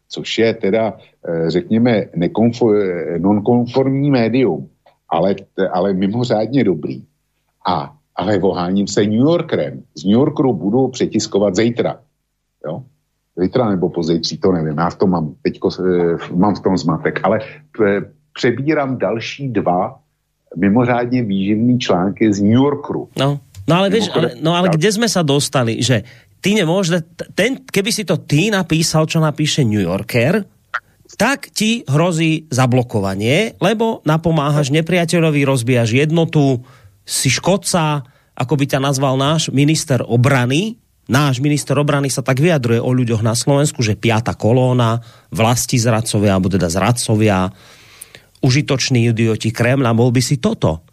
což 0.08 0.38
je 0.38 0.54
teda, 0.54 0.96
e, 1.28 1.50
řekněme, 1.50 2.04
nonkonformní 3.18 4.10
médium, 4.10 4.68
ale, 5.08 5.34
ale 5.72 5.92
mimořádně 5.92 6.64
dobrý. 6.64 7.04
A, 7.66 7.96
ale 8.16 8.38
voháním 8.38 8.86
se 8.86 9.02
New 9.02 9.12
Yorkerem. 9.12 9.82
Z 9.94 10.04
New 10.04 10.12
Yorkeru 10.12 10.52
budu 10.52 10.88
přetiskovat 10.88 11.56
zítra. 11.56 12.00
Jo? 12.66 12.82
Zítra 13.36 13.70
nebo 13.70 13.88
pozejtří, 13.88 14.38
to 14.38 14.52
nevím, 14.52 14.78
já 14.78 14.90
v 14.90 14.96
tom 14.96 15.10
mám, 15.10 15.34
teďko, 15.42 15.68
eh, 15.80 16.34
mám 16.34 16.54
v 16.54 16.60
tom 16.60 16.76
zmatek, 16.76 17.20
ale 17.22 17.40
eh, 17.86 18.00
přebírám 18.32 18.98
další 18.98 19.48
dva 19.48 19.98
mimořádně 20.56 21.22
výživný 21.22 21.78
články 21.78 22.32
z 22.32 22.42
New 22.42 22.58
Yorkeru. 22.58 23.08
No, 23.18 23.38
no 23.68 23.74
ale, 23.76 23.90
vieš, 23.90 24.10
ale, 24.10 24.34
no 24.42 24.50
ale 24.58 24.74
kde 24.74 24.90
sme 24.90 25.06
sa 25.06 25.22
dostali, 25.22 25.78
že 25.78 26.02
ty 26.42 26.58
nemôžeš, 26.58 27.06
ten, 27.38 27.62
keby 27.62 27.90
si 27.94 28.02
to 28.02 28.18
ty 28.18 28.50
napísal, 28.50 29.06
čo 29.06 29.22
napíše 29.22 29.62
New 29.62 29.78
Yorker, 29.78 30.42
tak 31.14 31.52
ti 31.54 31.86
hrozí 31.86 32.50
zablokovanie, 32.50 33.60
lebo 33.62 34.02
napomáhaš 34.08 34.74
nepriateľovi, 34.74 35.44
rozbíjaš 35.46 35.94
jednotu, 35.94 36.64
si 37.06 37.28
škodca, 37.30 38.06
ako 38.34 38.54
by 38.56 38.64
ťa 38.70 38.80
nazval 38.80 39.20
náš 39.20 39.52
minister 39.52 40.00
obrany, 40.00 40.80
náš 41.10 41.42
minister 41.42 41.76
obrany 41.76 42.08
sa 42.08 42.22
tak 42.22 42.38
vyjadruje 42.38 42.80
o 42.80 42.90
ľuďoch 42.94 43.20
na 43.20 43.34
Slovensku, 43.34 43.82
že 43.82 43.98
piata 43.98 44.32
kolóna, 44.32 45.02
vlasti 45.34 45.76
zradcovia, 45.76 46.38
alebo 46.38 46.48
teda 46.48 46.70
zradcovia, 46.70 47.50
užitoční 48.40 49.12
idioti 49.12 49.52
Kremla, 49.52 49.96
bol 49.96 50.12
by 50.12 50.20
si 50.24 50.40
toto. 50.40 50.84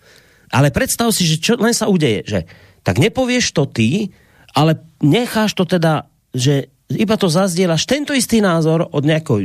Ale 0.51 0.71
predstav 0.71 1.11
si, 1.11 1.27
že 1.27 1.39
čo 1.39 1.59
len 1.59 1.75
sa 1.75 1.91
udeje, 1.91 2.23
že 2.23 2.39
tak 2.83 3.03
nepovieš 3.03 3.51
to 3.51 3.67
ty, 3.67 4.15
ale 4.55 4.79
necháš 5.03 5.55
to 5.55 5.67
teda, 5.67 6.07
že 6.31 6.71
iba 6.87 7.19
to 7.19 7.27
zazdieľaš 7.27 7.83
tento 7.83 8.15
istý 8.15 8.39
názor 8.39 8.87
od 8.87 9.03
nejakého 9.03 9.43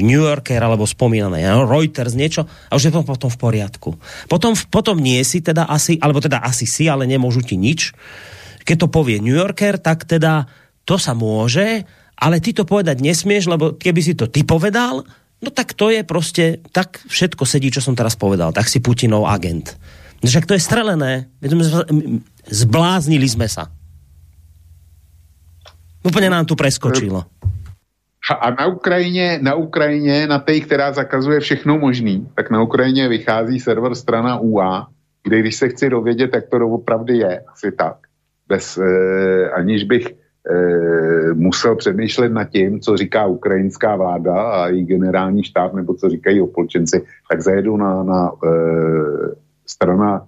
New 0.00 0.24
Yorker 0.24 0.56
alebo 0.56 0.88
spomínané 0.88 1.44
Reuters 1.44 2.16
niečo 2.16 2.48
a 2.48 2.72
už 2.72 2.88
je 2.88 2.92
to 2.96 3.04
potom 3.04 3.28
v 3.28 3.36
poriadku. 3.36 3.90
Potom, 4.24 4.56
potom 4.72 4.96
nie 4.96 5.20
si 5.20 5.44
teda 5.44 5.68
asi, 5.68 6.00
alebo 6.00 6.24
teda 6.24 6.40
asi 6.40 6.64
si, 6.64 6.88
ale 6.88 7.04
nemôžu 7.04 7.44
ti 7.44 7.60
nič. 7.60 7.92
Keď 8.64 8.76
to 8.82 8.88
povie 8.88 9.20
New 9.20 9.36
Yorker, 9.36 9.76
tak 9.76 10.08
teda 10.08 10.48
to 10.88 10.96
sa 10.96 11.12
môže, 11.12 11.84
ale 12.16 12.40
ty 12.40 12.56
to 12.56 12.64
povedať 12.64 13.04
nesmieš, 13.04 13.52
lebo 13.52 13.76
keby 13.76 14.00
si 14.00 14.16
to 14.16 14.24
ty 14.32 14.40
povedal, 14.40 15.04
no 15.42 15.50
tak 15.50 15.72
to 15.72 15.90
je 15.90 16.02
prostě, 16.02 16.58
tak 16.72 16.98
všetko 17.08 17.46
sedí, 17.46 17.70
čo 17.70 17.80
som 17.80 17.96
teraz 17.96 18.16
povedal, 18.16 18.52
tak 18.52 18.68
si 18.68 18.80
Putinov 18.80 19.26
agent. 19.26 19.76
No 20.24 20.28
však 20.28 20.46
to 20.46 20.54
je 20.56 20.60
strelené, 20.60 21.28
zbláznili 22.48 23.28
sme 23.28 23.48
sa. 23.48 23.68
Úplně 26.06 26.30
nám 26.30 26.46
tu 26.46 26.54
preskočilo. 26.54 27.24
A 28.40 28.50
na 28.50 28.66
Ukrajině, 28.66 29.38
na 29.42 29.54
Ukrajině, 29.54 30.26
na 30.26 30.38
té, 30.38 30.60
která 30.60 30.92
zakazuje 30.92 31.40
všechno 31.40 31.78
možný, 31.78 32.26
tak 32.34 32.50
na 32.50 32.62
Ukrajině 32.62 33.08
vychází 33.08 33.60
server 33.60 33.94
strana 33.94 34.38
UA, 34.38 34.86
kde 35.22 35.40
když 35.40 35.56
se 35.56 35.68
chci 35.68 35.90
dovědět, 35.90 36.30
tak 36.30 36.48
to 36.48 36.56
opravdu 36.68 37.14
je, 37.14 37.40
asi 37.52 37.72
tak. 37.72 37.96
Bez, 38.48 38.78
eh, 38.78 39.50
aniž 39.50 39.84
bych 39.84 40.14
musel 41.34 41.76
přemýšlet 41.76 42.32
nad 42.32 42.44
tím, 42.44 42.80
co 42.80 42.96
říká 42.96 43.26
ukrajinská 43.26 43.96
vláda 43.96 44.42
a 44.42 44.68
její 44.68 44.84
generální 44.84 45.44
štáb, 45.44 45.74
nebo 45.74 45.94
co 45.94 46.08
říkají 46.08 46.40
opolčenci, 46.40 47.04
tak 47.30 47.40
zajedu 47.40 47.76
na, 47.76 48.02
na 48.02 48.30
eh, 48.44 49.34
strana 49.66 50.26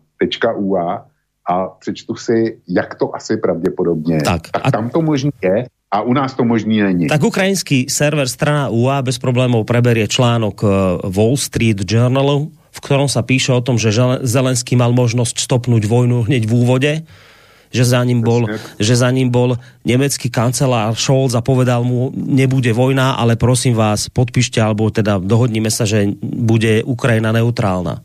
.ua 0.57 1.07
a 1.49 1.67
přečtu 1.67 2.15
si, 2.15 2.59
jak 2.69 2.95
to 2.95 3.15
asi 3.15 3.37
pravděpodobně 3.37 4.19
tak, 4.25 4.51
tak 4.53 4.63
a... 4.65 4.71
tam 4.71 4.91
to 4.91 5.03
možný 5.03 5.31
je, 5.43 5.67
a 5.91 6.03
u 6.03 6.13
nás 6.13 6.35
to 6.35 6.45
možný 6.45 6.81
není. 6.83 7.07
Tak 7.07 7.25
ukrajinský 7.25 7.89
server 7.89 8.29
strana 8.29 8.69
UA 8.69 9.03
bez 9.03 9.17
problémov 9.17 9.65
preberie 9.65 10.05
článok 10.05 10.57
eh, 10.61 10.69
Wall 11.09 11.37
Street 11.41 11.81
Journalu, 11.81 12.53
v 12.53 12.79
ktorom 12.85 13.09
sa 13.09 13.25
píše 13.25 13.57
o 13.57 13.65
tom, 13.65 13.81
že 13.81 13.91
Zelenský 14.23 14.77
mal 14.77 14.93
možnosť 14.93 15.41
stopnúť 15.41 15.89
vojnu 15.89 16.29
hneď 16.29 16.45
v 16.45 16.53
úvode, 16.53 16.93
že 17.69 17.85
za 17.85 18.01
ním 18.05 18.25
bol, 18.25 18.49
že 18.81 18.95
za 18.97 19.09
ním 19.13 19.29
bol 19.29 19.57
nemecký 19.85 20.33
kancelár 20.33 20.97
Scholz 20.97 21.37
a 21.37 21.45
povedal 21.45 21.85
mu, 21.85 22.11
nebude 22.15 22.73
vojna, 22.73 23.17
ale 23.21 23.37
prosím 23.37 23.77
vás, 23.77 24.09
podpíšte, 24.09 24.59
alebo 24.61 24.89
teda 24.89 25.21
dohodníme 25.21 25.69
sa, 25.69 25.85
že 25.85 26.09
bude 26.23 26.81
Ukrajina 26.85 27.33
neutrálna. 27.33 28.01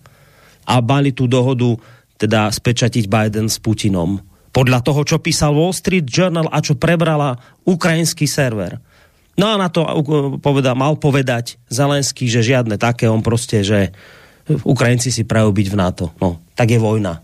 A 0.64 0.74
mali 0.80 1.12
tú 1.12 1.28
dohodu 1.28 1.76
teda 2.20 2.48
spečatiť 2.52 3.08
Biden 3.08 3.52
s 3.52 3.60
Putinom. 3.60 4.20
Podľa 4.54 4.80
toho, 4.86 5.02
čo 5.04 5.18
písal 5.18 5.58
Wall 5.58 5.74
Street 5.74 6.06
Journal 6.06 6.48
a 6.48 6.62
čo 6.62 6.78
prebrala 6.78 7.36
ukrajinský 7.66 8.30
server. 8.30 8.78
No 9.34 9.50
a 9.50 9.58
na 9.58 9.66
to 9.66 9.82
poveda, 10.40 10.78
mal 10.78 10.94
povedať 10.94 11.58
Zelenský, 11.74 12.30
že 12.30 12.46
žiadne 12.46 12.78
také, 12.78 13.10
on 13.10 13.26
prostě, 13.26 13.66
že 13.66 13.90
Ukrajinci 14.44 15.10
si 15.10 15.24
prajú 15.24 15.56
byť 15.56 15.68
v 15.72 15.76
NATO. 15.80 16.06
No, 16.20 16.44
tak 16.54 16.76
je 16.76 16.80
vojna. 16.80 17.24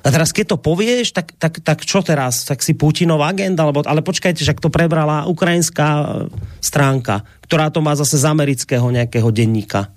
A 0.00 0.08
teraz, 0.08 0.32
keď 0.32 0.56
to 0.56 0.62
povieš, 0.64 1.12
tak, 1.12 1.36
tak, 1.36 1.60
tak 1.60 1.84
čo 1.84 2.00
teraz? 2.00 2.48
Tak 2.48 2.64
si 2.64 2.72
Putinov 2.72 3.20
agent? 3.20 3.52
Alebo, 3.60 3.84
ale 3.84 4.00
počkajte, 4.00 4.40
že 4.40 4.56
to 4.56 4.72
prebrala 4.72 5.28
ukrajinská 5.28 6.24
stránka, 6.64 7.20
ktorá 7.44 7.68
to 7.68 7.84
má 7.84 7.92
zase 7.92 8.16
z 8.16 8.24
amerického 8.24 8.88
nejakého 8.88 9.28
denníka. 9.28 9.92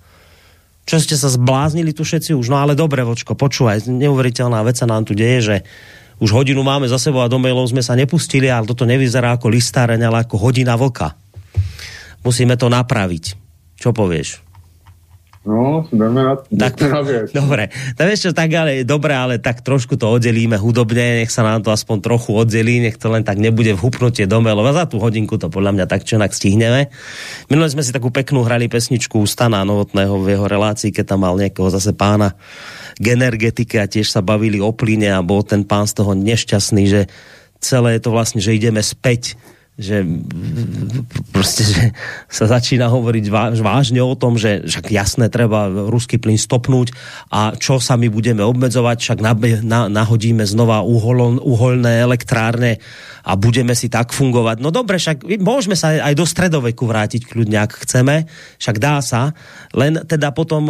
Čo 0.84 0.99
ste 0.99 1.16
sa 1.16 1.32
zbláznili 1.32 1.95
tu 1.95 2.04
všetci 2.04 2.36
už? 2.36 2.51
No 2.51 2.60
ale 2.60 2.76
dobre, 2.76 3.08
vočko, 3.08 3.39
počúvaj, 3.39 3.88
neuveriteľná 3.88 4.60
vec 4.68 4.76
sa 4.76 4.84
nám 4.84 5.08
tu 5.08 5.16
deje, 5.16 5.39
že 5.39 5.56
už 6.20 6.36
hodinu 6.36 6.60
máme 6.68 6.91
za 6.91 6.99
sebou 6.99 7.24
a 7.24 7.32
do 7.32 7.39
mailov 7.39 7.72
sme 7.72 7.80
sa 7.80 7.95
nepustili, 7.95 8.51
ale 8.51 8.68
toto 8.68 8.84
nevyzerá 8.84 9.39
ako 9.39 9.47
listáreň, 9.47 10.04
ale 10.04 10.28
ako 10.28 10.36
hodina 10.36 10.76
vlka. 10.76 11.16
Musíme 12.28 12.60
to 12.60 12.68
napraviť. 12.68 13.39
Čo 13.80 13.95
povieš? 13.95 14.43
No, 15.44 15.84
jdeme 15.91 16.24
na, 16.24 16.36
tak, 16.60 16.82
na 16.82 17.02
věc. 17.04 17.36
Dobre, 17.36 17.68
tak 18.00 18.16
čo, 18.16 18.32
tak 18.32 18.48
ale, 18.56 18.88
dobre, 18.88 19.12
ale 19.12 19.44
tak 19.44 19.60
trošku 19.60 20.00
to 20.00 20.08
oddelíme 20.08 20.56
hudobne, 20.56 21.20
nech 21.20 21.36
sa 21.36 21.44
nám 21.44 21.68
to 21.68 21.68
aspoň 21.68 22.00
trochu 22.00 22.32
oddelí, 22.32 22.80
nech 22.80 22.96
to 22.96 23.12
len 23.12 23.28
tak 23.28 23.36
nebude 23.36 23.76
v 23.76 23.84
hupnutie 23.84 24.24
do. 24.24 24.39
A 24.39 24.72
za 24.72 24.88
tú 24.88 25.04
hodinku 25.04 25.36
to 25.36 25.52
podľa 25.52 25.76
mňa 25.76 25.86
tak 25.91 26.08
čo 26.08 26.16
stihneme. 26.16 26.88
Minule 27.52 27.68
sme 27.68 27.84
si 27.84 27.91
takú 27.91 28.08
peknú 28.08 28.48
hrali 28.48 28.72
pesničku 28.72 29.20
Stana 29.28 29.68
Novotného 29.68 30.16
v 30.24 30.32
jeho 30.32 30.48
relácii, 30.48 30.96
keď 30.96 31.06
tam 31.12 31.28
mal 31.28 31.36
nejakého 31.36 31.68
zase 31.68 31.91
pána 31.91 32.39
k 32.96 33.06
energetike 33.12 33.84
a 33.84 33.89
tiež 33.91 34.16
sa 34.16 34.24
bavili 34.24 34.64
o 34.64 34.72
plyne 34.72 35.12
a 35.12 35.20
bol 35.20 35.44
ten 35.44 35.68
pán 35.68 35.91
z 35.91 36.00
toho 36.00 36.16
nešťastný, 36.16 36.84
že 36.88 37.02
celé 37.60 38.00
je 38.00 38.02
to 38.08 38.16
vlastne, 38.16 38.39
že 38.39 38.56
ideme 38.56 38.80
späť 38.80 39.36
že 39.74 40.05
prostě, 41.34 41.63
že 41.65 41.84
sa 42.30 42.45
začína 42.45 42.93
hovoriť 42.93 43.26
vážne 43.57 44.05
o 44.05 44.13
tom, 44.13 44.38
že 44.38 44.69
však 44.69 44.93
jasné, 44.93 45.34
treba 45.34 45.65
ruský 45.65 46.21
plyn 46.21 46.38
stopnúť 46.38 46.93
a 47.34 47.57
čo 47.57 47.82
sa 47.82 47.97
my 47.97 48.05
budeme 48.13 48.45
obmedzovať, 48.45 48.97
však 49.01 49.19
na, 49.26 49.34
na, 49.65 49.80
nahodíme 49.89 50.45
znova 50.45 50.86
uhol, 50.86 51.41
uholné 51.41 52.05
elektrárne 52.05 52.78
a 53.26 53.34
budeme 53.34 53.74
si 53.74 53.89
tak 53.89 54.13
fungovať. 54.13 54.61
No 54.61 54.69
dobre, 54.69 55.01
však 55.01 55.26
môžeme 55.41 55.74
sa 55.74 55.97
aj 56.05 56.13
do 56.13 56.26
stredoveku 56.30 56.86
vrátiť 56.86 57.26
kľudne, 57.26 57.57
ak 57.57 57.89
chceme, 57.89 58.30
však 58.61 58.78
dá 58.78 59.01
sa, 59.01 59.34
len 59.74 60.05
teda 60.05 60.30
potom, 60.38 60.69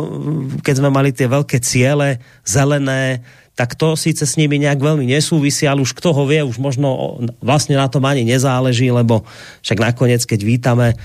keď 0.64 0.80
sme 0.80 0.90
mali 0.94 1.12
tie 1.12 1.28
veľké 1.28 1.60
ciele, 1.60 2.24
zelené, 2.48 3.20
tak 3.54 3.78
to 3.78 3.94
síce 3.94 4.26
s 4.26 4.36
nimi 4.36 4.60
nějak 4.60 4.82
velmi 4.82 5.06
nesúvisí, 5.06 5.68
ale 5.68 5.82
už 5.82 5.94
kto 5.94 6.14
ho 6.14 6.26
vie, 6.26 6.44
už 6.44 6.58
možno 6.58 7.18
vlastně 7.42 7.78
na 7.78 7.88
tom 7.88 8.06
ani 8.06 8.26
nezáleží, 8.26 8.92
lebo 8.92 9.24
však 9.62 9.80
nakoniec, 9.80 10.26
keď 10.26 10.40
vítame 10.44 10.88
e, 10.94 10.96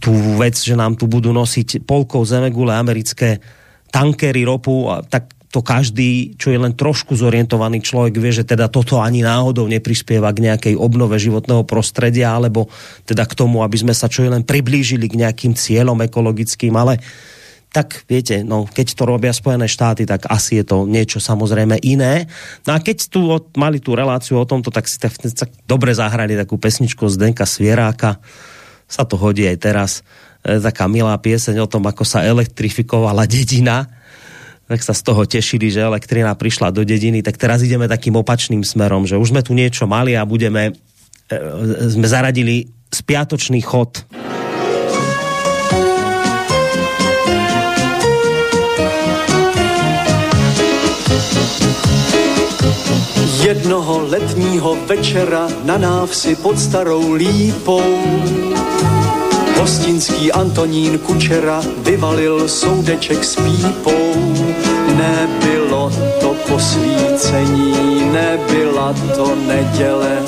tu 0.00 0.12
vec, 0.40 0.56
že 0.56 0.72
nám 0.72 0.96
tu 0.96 1.04
budú 1.04 1.32
nosiť 1.36 1.84
polkou 1.84 2.24
zemegule 2.24 2.72
americké 2.72 3.44
tankery 3.92 4.44
ropu, 4.44 4.88
tak 5.12 5.36
to 5.50 5.66
každý, 5.66 6.38
čo 6.38 6.54
je 6.54 6.62
len 6.62 6.78
trošku 6.78 7.18
zorientovaný 7.18 7.82
človek, 7.82 8.22
vie, 8.22 8.30
že 8.30 8.46
teda 8.46 8.70
toto 8.70 9.02
ani 9.02 9.26
náhodou 9.26 9.66
neprispieva 9.66 10.30
k 10.30 10.46
nejakej 10.46 10.74
obnove 10.78 11.18
životného 11.18 11.66
prostredia, 11.66 12.30
alebo 12.38 12.70
teda 13.02 13.26
k 13.26 13.34
tomu, 13.34 13.66
aby 13.66 13.74
sme 13.74 13.90
sa 13.90 14.06
čo 14.06 14.22
je 14.22 14.30
len 14.30 14.46
priblížili 14.46 15.10
k 15.10 15.18
nejakým 15.26 15.58
cieľom 15.58 15.98
ekologickým, 16.06 16.70
ale 16.78 17.02
tak 17.70 18.02
viete, 18.10 18.42
no, 18.42 18.66
keď 18.66 18.98
to 18.98 19.06
robia 19.06 19.30
Spojené 19.30 19.70
štáty, 19.70 20.02
tak 20.02 20.26
asi 20.26 20.58
je 20.58 20.64
to 20.66 20.90
niečo 20.90 21.22
samozrejme 21.22 21.78
iné. 21.86 22.26
No 22.66 22.74
a 22.74 22.82
keď 22.82 22.98
tu 23.06 23.30
od, 23.30 23.54
mali 23.54 23.78
tú 23.78 23.94
reláciu 23.94 24.42
o 24.42 24.48
tomto, 24.48 24.74
tak 24.74 24.90
si 24.90 24.98
tak, 24.98 25.14
tak 25.14 25.50
dobre 25.70 25.94
zahrali 25.94 26.34
takú 26.34 26.58
pesničku 26.58 27.06
z 27.06 27.14
Denka 27.14 27.46
Svieráka. 27.46 28.18
Sa 28.90 29.06
to 29.06 29.14
hodí 29.14 29.46
aj 29.46 29.58
teraz. 29.62 29.90
E, 30.42 30.58
taká 30.58 30.90
milá 30.90 31.14
pieseň 31.14 31.62
o 31.62 31.70
tom, 31.70 31.86
ako 31.86 32.02
sa 32.02 32.26
elektrifikovala 32.26 33.22
dedina. 33.30 33.86
Tak 34.66 34.82
sa 34.82 34.90
z 34.90 35.02
toho 35.06 35.22
tešili, 35.22 35.70
že 35.70 35.86
elektrina 35.86 36.34
prišla 36.34 36.74
do 36.74 36.82
dediny. 36.82 37.22
Tak 37.22 37.38
teraz 37.38 37.62
ideme 37.62 37.86
takým 37.86 38.18
opačným 38.18 38.66
smerom, 38.66 39.06
že 39.06 39.14
už 39.14 39.30
sme 39.30 39.46
tu 39.46 39.54
niečo 39.54 39.86
mali 39.86 40.18
a 40.18 40.26
budeme, 40.26 40.74
e, 41.30 41.38
sme 41.86 42.06
zaradili 42.10 42.66
spiatočný 42.90 43.62
chod. 43.62 44.02
Jednoho 53.44 54.06
letního 54.08 54.76
večera 54.86 55.48
na 55.64 55.78
návsi 55.78 56.36
pod 56.36 56.58
starou 56.58 57.12
lípou 57.12 57.82
Hostinský 59.58 60.32
Antonín 60.32 60.98
Kučera 60.98 61.62
vyvalil 61.76 62.48
soudeček 62.48 63.24
s 63.24 63.36
pípou. 63.36 64.14
Nebylo 64.96 65.92
to 66.20 66.36
posvícení, 66.48 68.04
nebyla 68.12 68.94
to 69.16 69.34
neděle. 69.46 70.18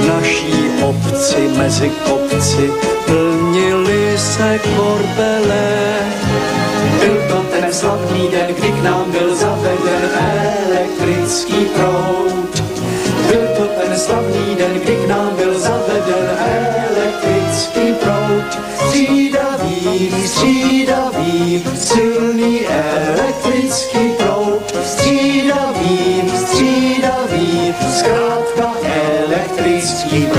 V 0.00 0.06
naší 0.08 0.54
obci 0.82 1.48
mezi 1.56 1.90
kopci 1.90 2.70
plnili 3.06 4.18
se 4.18 4.60
korbele. 4.76 5.68
Byl 7.00 7.16
to 7.28 7.44
ten 7.50 7.72
slavný 7.72 8.28
den, 8.28 8.54
kdy 8.54 8.72
k 8.72 8.82
nám 8.82 9.10
byl 9.10 9.36
zaveden 9.36 10.10
elektrický 10.70 11.69
Střídavý, 18.90 20.10
střídavý, 20.26 21.64
silný 21.74 22.66
elektrický 22.66 23.98
proud. 24.18 24.74
Střídavý, 24.84 26.22
střídavý, 26.36 27.74
zkrátka 27.98 28.74
elektrický. 28.82 30.29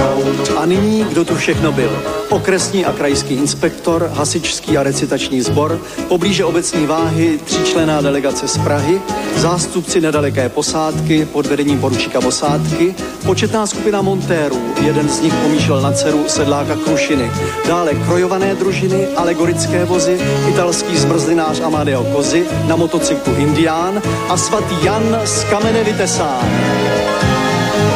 A 0.58 0.66
nyní, 0.66 1.04
kdo 1.04 1.26
tu 1.26 1.36
všechno 1.36 1.72
byl? 1.72 2.04
Okresní 2.30 2.86
a 2.86 2.92
krajský 2.92 3.34
inspektor, 3.34 4.12
hasičský 4.14 4.78
a 4.78 4.84
recitační 4.84 5.42
sbor, 5.42 5.80
poblíže 6.08 6.46
obecní 6.46 6.86
váhy 6.86 7.40
tříčlená 7.46 8.02
delegace 8.02 8.48
z 8.48 8.58
Prahy, 8.58 9.02
zástupci 9.36 10.02
nedaleké 10.02 10.50
posádky 10.50 11.26
pod 11.26 11.46
vedením 11.46 11.80
poručíka 11.80 12.22
posádky, 12.22 12.96
početná 13.26 13.68
skupina 13.68 14.02
montérů, 14.02 14.62
jeden 14.82 15.10
z 15.10 15.22
nich 15.22 15.34
pomýšlel 15.34 15.82
na 15.82 15.92
dceru 15.92 16.24
sedláka 16.28 16.76
Krušiny, 16.76 17.32
dále 17.68 17.94
krojované 17.94 18.56
družiny, 18.56 19.08
alegorické 19.08 19.86
vozy, 19.86 20.20
italský 20.50 20.98
zmrzlinář 20.98 21.60
Amadeo 21.60 22.04
Kozy, 22.04 22.46
na 22.68 22.76
motocyklu 22.76 23.36
Indián 23.36 24.02
a 24.30 24.38
svatý 24.38 24.76
Jan 24.84 25.20
z 25.26 25.44
kamene 25.44 25.84
vytesán. 25.84 26.50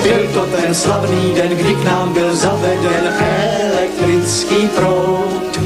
Byl 0.06 0.28
to 0.34 0.46
ten 0.46 0.76
slavný 0.76 1.34
den, 1.36 1.50
kdy 1.50 1.76
k 1.76 1.84
nám 1.84 2.14
byl 2.14 2.36
zaveden 2.36 3.14
elektrický 3.20 4.68
proud. 4.68 5.60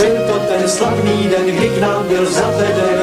Byl 0.00 0.16
to 0.26 0.38
ten 0.38 0.68
slavný 0.68 1.28
den, 1.28 1.56
kdy 1.56 1.68
k 1.68 1.80
nám 1.80 2.08
byl 2.08 2.26
zaveden 2.26 2.98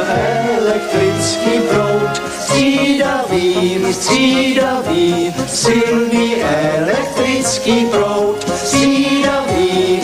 elektrický 0.59 1.59
proud. 1.69 2.21
Střídavý, 2.39 3.85
střídavý, 3.91 5.33
silný 5.47 6.35
elektrický 6.43 7.85
proud. 7.85 8.49
Střídavý, 8.55 10.01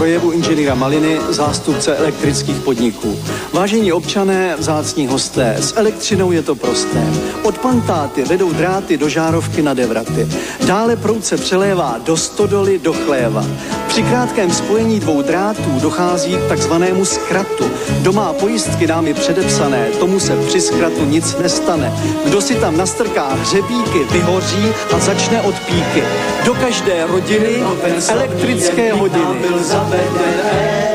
projevu 0.00 0.30
inženýra 0.30 0.74
Maliny, 0.74 1.20
zástupce 1.28 1.96
elektrických 1.96 2.56
podniků. 2.56 3.18
Vážení 3.52 3.92
občané, 3.92 4.56
vzácní 4.58 5.06
hosté, 5.06 5.56
s 5.60 5.76
elektřinou 5.76 6.32
je 6.32 6.42
to 6.42 6.54
prosté. 6.54 7.06
Od 7.42 7.58
pantáty 7.58 8.24
vedou 8.24 8.52
dráty 8.52 8.96
do 8.96 9.08
žárovky 9.08 9.62
na 9.62 9.74
devraty. 9.74 10.28
Dále 10.66 10.96
proud 10.96 11.24
se 11.24 11.36
přelévá 11.36 11.96
do 12.04 12.16
stodoly 12.16 12.78
do 12.78 12.92
chléva. 12.92 13.44
Při 13.88 14.02
krátkém 14.02 14.50
spojení 14.50 15.00
dvou 15.00 15.22
drátů 15.22 15.78
dochází 15.82 16.36
k 16.36 16.48
takzvanému 16.48 17.04
zkratu. 17.04 17.70
Kdo 18.00 18.12
má 18.12 18.32
pojistky 18.32 18.86
námi 18.86 19.14
předepsané, 19.14 19.86
tomu 19.98 20.20
se 20.20 20.36
při 20.36 20.60
zkratu 20.60 21.04
nic 21.04 21.36
nestane. 21.36 21.92
Kdo 22.24 22.40
si 22.40 22.54
tam 22.54 22.76
nastrká 22.76 23.28
hřebíky, 23.28 23.98
vyhoří 24.12 24.72
a 24.94 24.98
začne 24.98 25.42
od 25.42 25.54
píky. 25.54 26.02
Do 26.44 26.54
každé 26.54 27.06
rodiny 27.06 27.62
elektrické 28.08 28.92
hodiny. 28.92 29.38
Byl 29.40 29.62
zaveden 29.62 30.40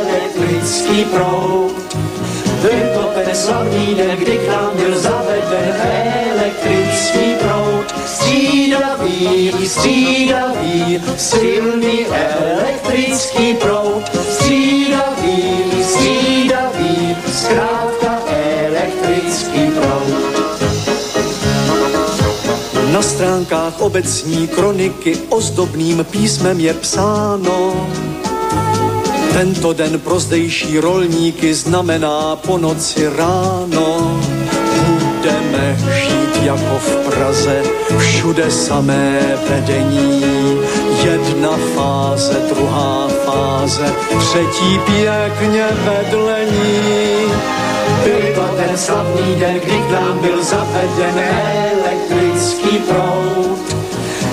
elektrický 0.10 1.06
proud. 1.06 1.98
Byl 2.62 2.90
to 2.94 3.10
ten 3.16 3.36
slavný 3.36 3.96
den, 3.96 4.18
kdy 4.18 4.38
k 4.38 4.48
nám 4.48 4.72
byl 4.76 5.00
zaveden 5.00 5.84
elektrický 6.32 7.36
proud. 7.40 7.96
Střídavý, 8.06 9.52
střídavý, 9.68 11.02
silný 11.18 12.06
elektrický 12.08 13.54
proud. 13.54 14.04
Střídavý, 14.32 15.65
zkrátka 17.34 18.20
elektrický 18.66 19.72
proud. 19.72 20.36
Na 22.92 23.02
stránkách 23.02 23.82
obecní 23.82 24.48
kroniky 24.48 25.18
ozdobným 25.30 26.06
písmem 26.12 26.60
je 26.60 26.74
psáno, 26.74 27.88
tento 29.34 29.74
den 29.74 30.00
pro 30.00 30.20
zdejší 30.20 30.80
rolníky 30.80 31.54
znamená 31.54 32.36
po 32.36 32.58
noci 32.58 33.08
ráno. 33.08 34.20
Budeme 34.88 35.78
žít 35.94 36.44
jako 36.44 36.80
v 36.80 36.96
Praze, 37.10 37.64
všude 37.98 38.52
samé 38.52 39.38
vedení. 39.50 40.24
Jedna 41.04 41.58
fáze, 41.76 42.34
druhá 42.50 43.08
fáze, 43.26 43.94
třetí 44.20 44.80
pěkně 44.86 45.68
vedlení. 45.86 47.05
Byl 48.04 48.36
to 48.36 48.46
ten 48.56 48.78
slavný 48.78 49.36
den, 49.36 49.56
kdy 49.60 49.78
k 49.78 49.92
nám 49.92 50.20
byl 50.20 50.44
zaveden 50.44 51.16
elektrický 51.20 52.78
proud. 52.78 53.60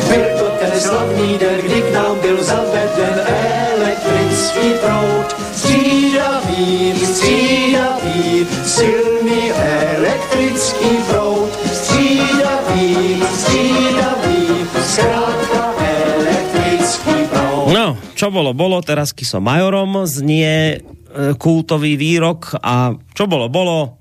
Byl 0.08 0.26
to 0.38 0.46
ten 0.60 0.80
slavný 0.80 1.38
den, 1.38 1.58
kdy 1.62 1.82
k 1.82 1.92
nám 1.92 2.18
byl 2.20 2.44
zaveden 2.44 3.16
elektrický 3.26 4.68
proud. 4.80 5.36
Střídavý, 5.52 6.94
střídavý, 7.06 8.46
silný 8.64 9.52
elektrický 9.52 10.96
proud. 11.08 11.50
Střídavý, 11.72 13.22
střídavý, 13.34 14.46
zkrátka 14.84 15.74
elektrický 15.78 17.14
proud. 17.30 17.72
No, 17.72 17.96
čo 18.14 18.30
bolo, 18.30 18.52
bolo, 18.52 18.82
teraz 18.84 19.14
som 19.24 19.42
majorom, 19.42 20.04
znie 20.04 20.82
kultový 21.36 22.00
výrok 22.00 22.56
a 22.58 22.96
čo 23.12 23.28
bolo, 23.28 23.52
bolo, 23.52 24.00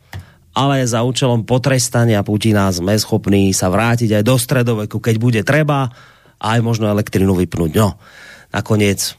ale 0.52 0.84
za 0.84 1.04
účelom 1.04 1.48
potrestania 1.48 2.24
Putina 2.24 2.68
sme 2.72 2.96
schopní 3.00 3.56
sa 3.56 3.72
vrátiť 3.72 4.20
aj 4.20 4.24
do 4.24 4.36
stredoveku, 4.36 4.98
keď 5.00 5.16
bude 5.20 5.42
treba, 5.48 5.88
a 6.42 6.58
aj 6.58 6.62
možno 6.66 6.90
elektrinu 6.90 7.38
vypnúť. 7.38 7.72
No, 7.78 8.02
nakoniec, 8.50 9.14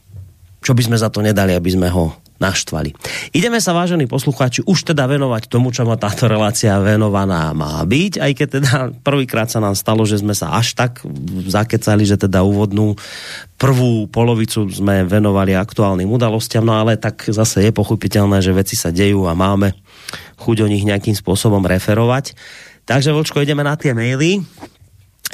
čo 0.59 0.73
by 0.75 0.83
sme 0.83 0.97
za 0.99 1.09
to 1.09 1.23
nedali, 1.23 1.55
aby 1.55 1.71
sme 1.71 1.89
ho 1.89 2.19
naštvali. 2.43 2.91
Ideme 3.31 3.63
sa, 3.63 3.71
vážení 3.71 4.11
poslucháči, 4.11 4.67
už 4.67 4.91
teda 4.91 5.07
venovať 5.07 5.47
tomu, 5.47 5.71
čo 5.71 5.87
má 5.87 5.95
táto 5.95 6.27
relácia 6.27 6.75
venovaná 6.83 7.55
má 7.55 7.79
byť, 7.87 8.19
aj 8.19 8.33
keď 8.35 8.49
teda 8.59 8.75
prvýkrát 9.07 9.47
sa 9.47 9.63
nám 9.63 9.79
stalo, 9.79 10.03
že 10.03 10.19
sme 10.19 10.35
sa 10.35 10.59
až 10.59 10.75
tak 10.75 11.07
zakecali, 11.47 12.03
že 12.03 12.19
teda 12.19 12.43
úvodnú 12.43 12.99
prvú 13.55 14.11
polovicu 14.11 14.67
sme 14.67 15.07
venovali 15.07 15.55
aktuálnym 15.55 16.11
udalostiam, 16.11 16.67
no 16.67 16.75
ale 16.75 16.99
tak 16.99 17.31
zase 17.31 17.63
je 17.63 17.71
pochopiteľné, 17.71 18.43
že 18.43 18.51
veci 18.51 18.75
sa 18.75 18.91
dejú 18.91 19.31
a 19.31 19.39
máme 19.39 19.79
chuť 20.43 20.67
o 20.67 20.71
nich 20.71 20.83
nejakým 20.83 21.15
spôsobom 21.15 21.63
referovať. 21.63 22.35
Takže, 22.83 23.15
Vlčko, 23.15 23.39
ideme 23.39 23.63
na 23.63 23.79
tie 23.79 23.95
maily 23.95 24.43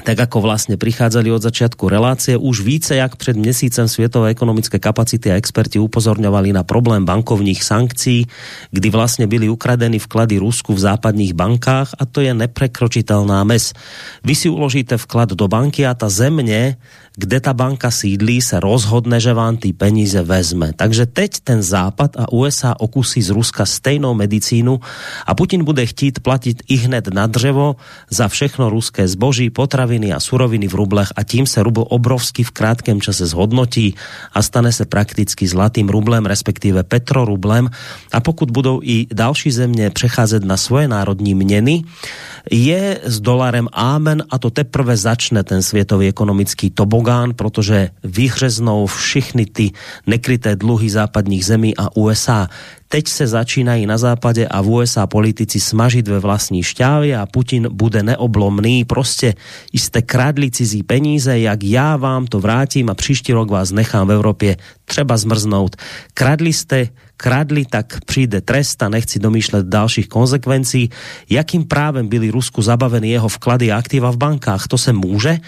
tak 0.04 0.30
ako 0.30 0.40
vlastne 0.40 0.78
prichádzali 0.78 1.28
od 1.28 1.42
začiatku 1.42 1.90
relácie, 1.90 2.38
už 2.38 2.62
více 2.62 2.96
jak 2.96 3.16
před 3.16 3.36
měsícem 3.36 3.88
světové 3.88 4.30
ekonomické 4.30 4.78
kapacity 4.78 5.32
a 5.32 5.38
experti 5.38 5.78
upozorňovali 5.78 6.52
na 6.52 6.62
problém 6.62 7.04
bankovních 7.04 7.64
sankcí, 7.64 8.26
kdy 8.70 8.90
vlastně 8.90 9.26
byly 9.26 9.48
ukradeny 9.48 9.98
vklady 9.98 10.38
Rusku 10.38 10.74
v 10.74 10.78
západních 10.78 11.34
bankách 11.34 11.90
a 11.98 12.06
to 12.06 12.20
je 12.20 12.34
neprekročitelná 12.34 13.44
mes. 13.44 13.72
Vy 14.24 14.34
si 14.34 14.48
uložíte 14.48 14.96
vklad 14.96 15.28
do 15.34 15.48
banky 15.48 15.86
a 15.86 15.94
ta 15.94 16.08
země 16.08 16.76
kde 17.18 17.42
ta 17.42 17.50
banka 17.50 17.90
sídlí, 17.90 18.38
se 18.38 18.62
rozhodne, 18.62 19.18
že 19.18 19.34
vám 19.34 19.58
ty 19.58 19.74
peníze 19.74 20.22
vezme. 20.22 20.70
Takže 20.70 21.06
teď 21.10 21.42
ten 21.42 21.58
Západ 21.62 22.14
a 22.14 22.30
USA 22.30 22.78
okusí 22.78 23.18
z 23.18 23.34
Ruska 23.34 23.66
stejnou 23.66 24.14
medicínu 24.14 24.78
a 25.26 25.34
Putin 25.34 25.66
bude 25.66 25.82
chtít 25.82 26.22
platit 26.22 26.62
i 26.70 26.76
hned 26.78 27.10
na 27.10 27.26
dřevo 27.26 27.76
za 28.06 28.30
všechno 28.30 28.70
ruské 28.70 29.08
zboží, 29.08 29.50
potraviny 29.50 30.14
a 30.14 30.22
suroviny 30.22 30.70
v 30.70 30.74
rublech 30.74 31.10
a 31.16 31.26
tím 31.26 31.46
se 31.46 31.62
rubl 31.62 31.84
obrovsky 31.90 32.46
v 32.46 32.54
krátkém 32.54 33.02
čase 33.02 33.26
zhodnotí 33.26 33.94
a 34.32 34.42
stane 34.42 34.70
se 34.72 34.86
prakticky 34.86 35.42
zlatým 35.42 35.88
rublem, 35.90 36.22
respektíve 36.22 36.86
petrorublem. 36.86 37.66
A 38.14 38.20
pokud 38.20 38.50
budou 38.50 38.80
i 38.82 39.06
další 39.10 39.50
země 39.50 39.90
přecházet 39.90 40.44
na 40.44 40.56
svoje 40.56 40.88
národní 40.88 41.34
měny, 41.34 41.82
je 42.50 43.00
s 43.04 43.20
dolarem 43.20 43.68
ámen 43.72 44.24
a 44.30 44.38
to 44.38 44.50
teprve 44.50 44.96
začne 44.96 45.44
ten 45.44 45.62
světový 45.62 46.08
ekonomický 46.08 46.70
tobogán, 46.70 47.34
protože 47.34 47.90
vyhřeznou 48.04 48.86
všechny 48.86 49.46
ty 49.46 49.70
nekryté 50.06 50.56
dluhy 50.56 50.90
západních 50.90 51.44
zemí 51.44 51.76
a 51.76 51.96
USA. 51.96 52.48
Teď 52.88 53.08
se 53.08 53.26
začínají 53.26 53.86
na 53.86 53.98
západe 53.98 54.48
a 54.48 54.60
v 54.60 54.68
USA 54.68 55.06
politici 55.06 55.60
smažit 55.60 56.08
ve 56.08 56.18
vlastní 56.18 56.62
šťávě 56.62 57.18
a 57.18 57.26
Putin 57.26 57.68
bude 57.72 58.02
neoblomný. 58.02 58.84
Prostě 58.84 59.34
jste 59.72 60.02
kradli 60.02 60.50
cizí 60.50 60.82
peníze, 60.82 61.38
jak 61.38 61.64
já 61.64 61.96
vám 61.96 62.26
to 62.26 62.40
vrátím 62.40 62.90
a 62.90 62.94
příští 62.94 63.32
rok 63.32 63.50
vás 63.50 63.72
nechám 63.72 64.08
v 64.08 64.12
Evropě 64.12 64.56
třeba 64.84 65.16
zmrznout. 65.16 65.76
Kradli 66.14 66.52
jste 66.52 66.88
kradli, 67.18 67.66
tak 67.66 67.98
přijde 68.06 68.40
trest 68.40 68.82
a 68.82 68.88
nechci 68.88 69.18
domýšlet 69.18 69.66
dalších 69.66 70.08
konsekvencí. 70.08 70.90
Jakým 71.30 71.66
právem 71.66 72.08
byly 72.08 72.30
Rusku 72.30 72.62
zabaveny 72.62 73.10
jeho 73.10 73.28
vklady 73.28 73.72
a 73.72 73.78
aktiva 73.78 74.10
v 74.14 74.16
bankách? 74.16 74.70
To 74.70 74.78
se 74.78 74.92
může? 74.94 75.38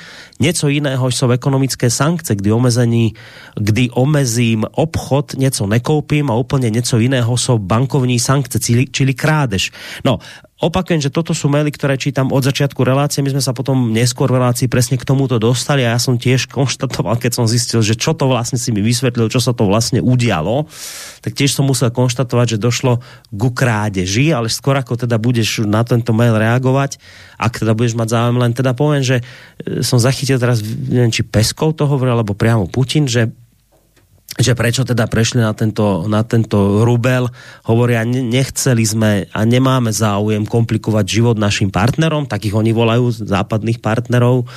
Něco 0.41 0.68
jiného 0.68 1.11
jsou 1.11 1.31
ekonomické 1.31 1.91
sankce, 1.91 2.35
kdy, 2.35 2.53
omezení, 2.53 3.14
kdy 3.55 3.91
omezím 3.91 4.66
obchod, 4.71 5.39
něco 5.39 5.66
nekoupím 5.66 6.31
a 6.31 6.35
úplně 6.35 6.71
něco 6.71 6.99
jiného 6.99 7.37
jsou 7.37 7.59
bankovní 7.59 8.18
sankce, 8.18 8.59
čili, 8.59 8.87
čili 8.91 9.14
krádež. 9.14 9.71
No, 10.05 10.18
opakujem, 10.61 11.00
že 11.00 11.08
toto 11.08 11.32
sú 11.32 11.48
maily, 11.48 11.72
ktoré 11.72 11.96
čítam 11.96 12.28
od 12.30 12.44
začiatku 12.44 12.84
relácie. 12.84 13.24
My 13.24 13.32
sme 13.32 13.40
sa 13.40 13.56
potom 13.56 13.90
neskôr 13.90 14.28
v 14.28 14.38
relácii 14.38 14.68
presne 14.68 15.00
k 15.00 15.08
tomuto 15.08 15.40
dostali 15.40 15.82
a 15.82 15.96
ja 15.96 16.00
som 16.00 16.20
tiež 16.20 16.46
konštatoval, 16.56 17.16
keď 17.16 17.32
som 17.40 17.44
zistil, 17.48 17.80
že 17.80 17.96
čo 17.96 18.12
to 18.12 18.28
vlastne 18.28 18.61
si 18.61 18.68
mi 18.70 18.84
vysvetlil, 18.84 19.32
čo 19.32 19.40
sa 19.40 19.56
to 19.56 19.64
vlastne 19.64 20.04
udialo, 20.04 20.68
tak 21.24 21.32
tiež 21.32 21.56
som 21.56 21.64
musel 21.64 21.88
konštatovať, 21.88 22.56
že 22.56 22.62
došlo 22.62 23.00
k 23.32 23.42
krádeži, 23.50 24.30
ale 24.30 24.52
skôr 24.52 24.76
ako 24.76 25.00
teda 25.00 25.16
budeš 25.16 25.64
na 25.64 25.80
tento 25.82 26.12
mail 26.12 26.36
reagovať, 26.36 27.00
ak 27.40 27.64
teda 27.64 27.72
budeš 27.72 27.96
mať 27.96 28.08
záujem, 28.12 28.36
len 28.36 28.52
teda 28.52 28.76
poviem, 28.76 29.00
že 29.00 29.24
e, 29.64 29.80
som 29.80 29.96
zachytil 29.96 30.36
teraz, 30.36 30.61
neviem, 30.61 31.08
či 31.08 31.24
Peskov 31.24 31.72
to 31.72 31.88
hovoril, 31.88 32.20
alebo 32.20 32.36
priamo 32.36 32.68
Putin, 32.68 33.08
že 33.08 33.32
že 34.41 34.57
prečo 34.57 34.88
teda 34.88 35.05
prešli 35.05 35.45
na 35.45 35.53
tento, 35.53 36.09
na 36.09 36.24
tento 36.24 36.82
rubel. 36.82 37.28
Hovoria, 37.68 38.03
nechceli 38.09 38.84
sme 38.88 39.28
a 39.30 39.41
nemáme 39.45 39.93
záujem 39.93 40.49
komplikovať 40.49 41.05
život 41.05 41.36
našim 41.36 41.68
partnerom, 41.68 42.24
takých 42.24 42.57
oni 42.57 42.72
volajú 42.72 43.12
západných 43.12 43.84
partnerov. 43.84 44.49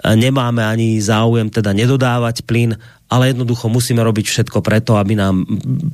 Nemáme 0.00 0.64
ani 0.64 0.96
záujem 0.98 1.52
teda 1.52 1.76
nedodávať 1.76 2.48
plyn, 2.48 2.72
ale 3.08 3.32
jednoducho 3.32 3.72
musíme 3.72 4.04
robiť 4.04 4.26
všetko 4.28 4.60
preto, 4.60 5.00
aby 5.00 5.16
nám 5.16 5.44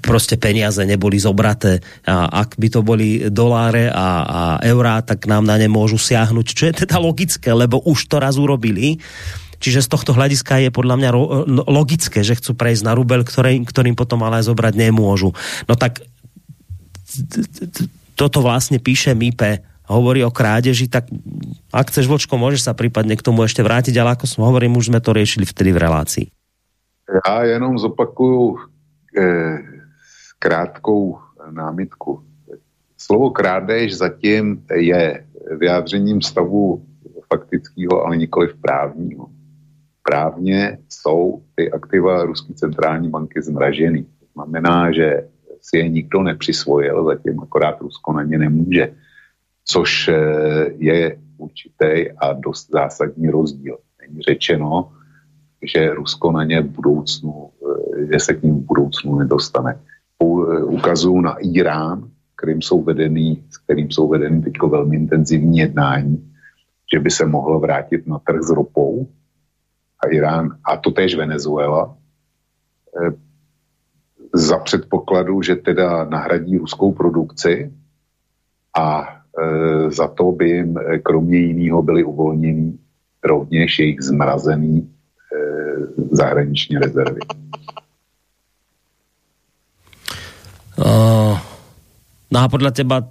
prostě 0.03 0.37
peniaze 0.37 0.83
neboli 0.87 1.19
zobraté. 1.19 1.79
A 2.07 2.27
ak 2.27 2.59
by 2.59 2.69
to 2.71 2.83
boli 2.83 3.31
doláre 3.31 3.87
a, 3.87 4.09
a 4.27 4.41
eurá, 4.67 4.99
tak 5.03 5.27
nám 5.31 5.47
na 5.47 5.55
ne 5.55 5.71
môžu 5.71 5.95
siahnuť, 5.95 6.47
čo 6.47 6.65
je 6.67 6.75
teda 6.87 6.99
logické, 6.99 7.55
lebo 7.55 7.79
už 7.87 8.11
to 8.11 8.19
raz 8.19 8.35
urobili 8.35 8.99
Čiže 9.65 9.81
z 9.81 9.89
tohto 9.89 10.13
hľadiska 10.13 10.61
je 10.61 10.69
podľa 10.69 11.01
mňa 11.01 11.11
no, 11.49 11.65
logické, 11.65 12.21
že 12.21 12.37
chcú 12.37 12.53
prejsť 12.53 12.85
na 12.85 12.93
rubel, 12.93 13.25
ktorý, 13.25 13.65
ktorým 13.65 13.97
potom 13.97 14.21
ale 14.21 14.45
zobrať 14.45 14.77
nemôžu. 14.77 15.33
No 15.65 15.73
tak 15.73 16.05
toto 18.13 18.45
vlastne 18.45 18.77
píše 18.77 19.17
MIPE, 19.17 19.65
hovorí 19.89 20.21
o 20.21 20.29
krádeži, 20.29 20.93
tak 20.93 21.09
ak 21.73 21.89
chceš, 21.89 22.13
Vočko, 22.13 22.37
môžeš 22.37 22.69
sa 22.69 22.77
prípadne 22.77 23.17
k 23.17 23.25
tomu 23.25 23.41
ešte 23.49 23.65
vrátiť, 23.65 23.97
ale 23.97 24.13
ako 24.13 24.29
som 24.29 24.45
hovorím, 24.45 24.77
už 24.77 24.93
sme 24.93 25.01
to 25.01 25.17
riešili 25.17 25.49
vtedy 25.49 25.73
v 25.73 25.81
relácii. 25.81 26.27
Já 27.09 27.45
jenom 27.45 27.79
zopakuju 27.79 28.57
eh, 29.17 29.59
krátkou 30.39 31.19
námitku. 31.51 32.21
Slovo 32.97 33.31
krádež 33.31 33.97
zatím 33.97 34.65
je 34.73 35.25
vyjádřením 35.57 36.23
stavu 36.23 36.85
faktického, 37.29 38.07
ale 38.07 38.17
nikoli 38.17 38.49
právního 38.61 39.34
právně 40.09 40.79
jsou 40.89 41.43
ty 41.55 41.73
aktiva 41.73 42.25
Ruské 42.25 42.55
centrální 42.55 43.09
banky 43.09 43.43
zmražený. 43.43 44.05
To 44.05 44.27
znamená, 44.35 44.93
že 44.93 45.29
si 45.61 45.79
je 45.79 45.89
nikdo 45.89 46.23
nepřisvojil, 46.23 47.05
zatím 47.05 47.41
akorát 47.41 47.81
Rusko 47.81 48.13
na 48.13 48.23
ně 48.23 48.39
nemůže, 48.39 48.95
což 49.65 50.09
eh, 50.09 50.15
je 50.77 51.19
určitý 51.39 52.13
a 52.19 52.33
dost 52.33 52.71
zásadní 52.71 53.31
rozdíl. 53.31 53.79
Není 54.01 54.21
řečeno, 54.21 54.93
že 55.63 55.95
Rusko 55.95 56.33
na 56.33 56.45
ně 56.45 56.61
v 56.61 56.69
budoucnu, 56.69 57.51
eh, 58.01 58.07
že 58.13 58.21
se 58.21 58.35
k 58.35 58.43
ním 58.43 58.55
v 58.61 58.67
budoucnu 58.67 59.19
nedostane. 59.19 59.81
Eh, 60.23 60.63
ukazují 60.65 61.23
na 61.23 61.37
Irán, 61.41 62.11
kterým 62.37 62.63
jsou 62.63 62.83
vedený, 62.83 63.45
s 63.51 63.59
kterým 63.59 63.91
jsou 63.91 64.09
vedeny 64.09 64.43
teď 64.43 64.53
velmi 64.69 64.97
intenzivní 64.97 65.59
jednání, 65.59 66.33
že 66.95 67.01
by 67.01 67.11
se 67.11 67.27
mohlo 67.27 67.61
vrátit 67.61 68.07
na 68.07 68.19
trh 68.19 68.43
s 68.43 68.51
ropou, 68.51 69.09
a 70.05 70.13
Irán, 70.13 70.61
a 70.65 70.77
to 70.77 70.91
též 70.91 71.15
Venezuela, 71.17 71.97
eh, 72.93 73.13
za 74.35 74.59
předpokladu, 74.59 75.43
že 75.43 75.57
teda 75.57 76.05
nahradí 76.05 76.59
ruskou 76.59 76.93
produkci 76.93 77.73
a 78.77 78.87
eh, 79.09 79.91
za 79.91 80.09
to 80.09 80.33
by 80.33 80.49
jim 80.49 80.79
eh, 80.79 80.99
kromě 80.99 81.39
jiného 81.39 81.83
byly 81.83 82.05
uvolněny 82.05 82.79
rovněž 83.25 83.79
jejich 83.79 84.01
zmrazený 84.03 84.91
zahraniční 86.13 86.79
rezervy. 86.79 87.21
Uh, 90.79 91.39
no 92.31 92.39
a 92.39 92.47
podle 92.51 92.71
teba 92.71 93.07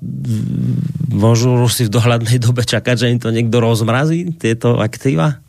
môžu 1.11 1.67
si 1.71 1.87
v 1.87 1.93
dohľadnej 1.95 2.39
dobe 2.39 2.67
čakať, 2.67 2.95
že 3.07 3.11
im 3.11 3.19
to 3.19 3.31
někdo 3.31 3.59
rozmrazí, 3.59 4.35
tieto 4.35 4.79
aktíva? 4.79 5.42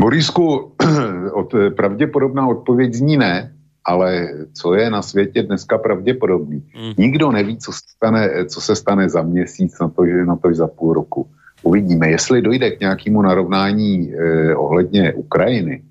Borisku, 0.00 0.72
od, 1.32 1.54
pravděpodobná 1.76 2.48
odpověď 2.48 2.94
zní 2.94 3.16
ne, 3.16 3.52
ale 3.84 4.28
co 4.52 4.74
je 4.74 4.90
na 4.90 5.02
světě 5.02 5.42
dneska 5.42 5.78
pravděpodobný? 5.78 6.56
Mm. 6.56 6.92
Nikdo 6.98 7.32
neví, 7.32 7.58
co 7.58 7.72
se 7.72 7.80
stane, 7.96 8.44
co 8.46 8.60
se 8.60 8.76
stane 8.76 9.08
za 9.08 9.22
měsíc, 9.22 9.78
na 9.80 9.88
to, 9.88 10.06
že 10.06 10.24
na 10.24 10.36
to 10.36 10.54
za 10.54 10.66
půl 10.66 10.92
roku. 10.92 11.26
Uvidíme, 11.62 12.10
jestli 12.10 12.42
dojde 12.42 12.70
k 12.70 12.80
nějakému 12.80 13.22
narovnání 13.22 14.12
eh, 14.14 14.54
ohledně 14.56 15.12
Ukrajiny 15.12 15.82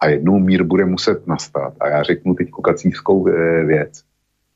a 0.00 0.08
jednou 0.08 0.38
mír 0.38 0.64
bude 0.64 0.84
muset 0.84 1.26
nastat. 1.26 1.74
A 1.80 1.88
já 1.88 2.02
řeknu 2.02 2.34
teď 2.34 2.48
kacívskou 2.64 3.28
eh, 3.28 3.64
věc. 3.64 4.02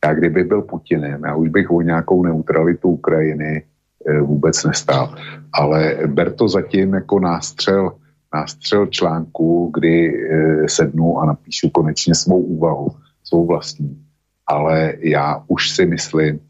Já 0.05 0.15
kdybych 0.15 0.45
byl 0.45 0.63
Putinem, 0.63 1.25
já 1.25 1.35
už 1.35 1.49
bych 1.49 1.71
o 1.71 1.81
nějakou 1.81 2.23
neutralitu 2.23 2.89
Ukrajiny 2.89 3.63
eh, 4.07 4.21
vůbec 4.21 4.65
nestál. 4.65 5.15
Ale 5.53 5.99
ber 6.07 6.33
to 6.33 6.49
zatím 6.49 6.95
jako 6.95 7.21
nástřel 7.21 7.93
nástřel 8.35 8.87
článku, 8.87 9.71
kdy 9.75 10.09
e, 10.09 10.69
sednu 10.69 11.19
a 11.19 11.27
napíšu 11.27 11.71
konečně 11.71 12.15
svou 12.15 12.41
úvahu, 12.41 12.89
svou 13.25 13.47
vlastní. 13.47 14.05
Ale 14.47 14.95
já 14.99 15.45
už 15.47 15.71
si 15.71 15.87
myslím, 15.87 16.41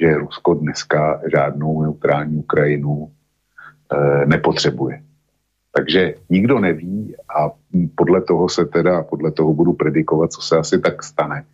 že 0.00 0.16
Rusko 0.16 0.54
dneska 0.54 1.20
žádnou 1.32 1.82
neutrální 1.82 2.36
Ukrajinu 2.36 3.10
e, 3.92 4.26
nepotřebuje. 4.26 5.02
Takže 5.76 6.14
nikdo 6.30 6.60
neví 6.60 7.14
a 7.36 7.50
podle 7.94 8.20
toho 8.20 8.48
se 8.48 8.64
teda, 8.64 9.02
podle 9.02 9.32
toho 9.32 9.54
budu 9.54 9.72
predikovat, 9.72 10.32
co 10.32 10.42
se 10.42 10.56
asi 10.56 10.80
tak 10.80 11.02
stane 11.02 11.44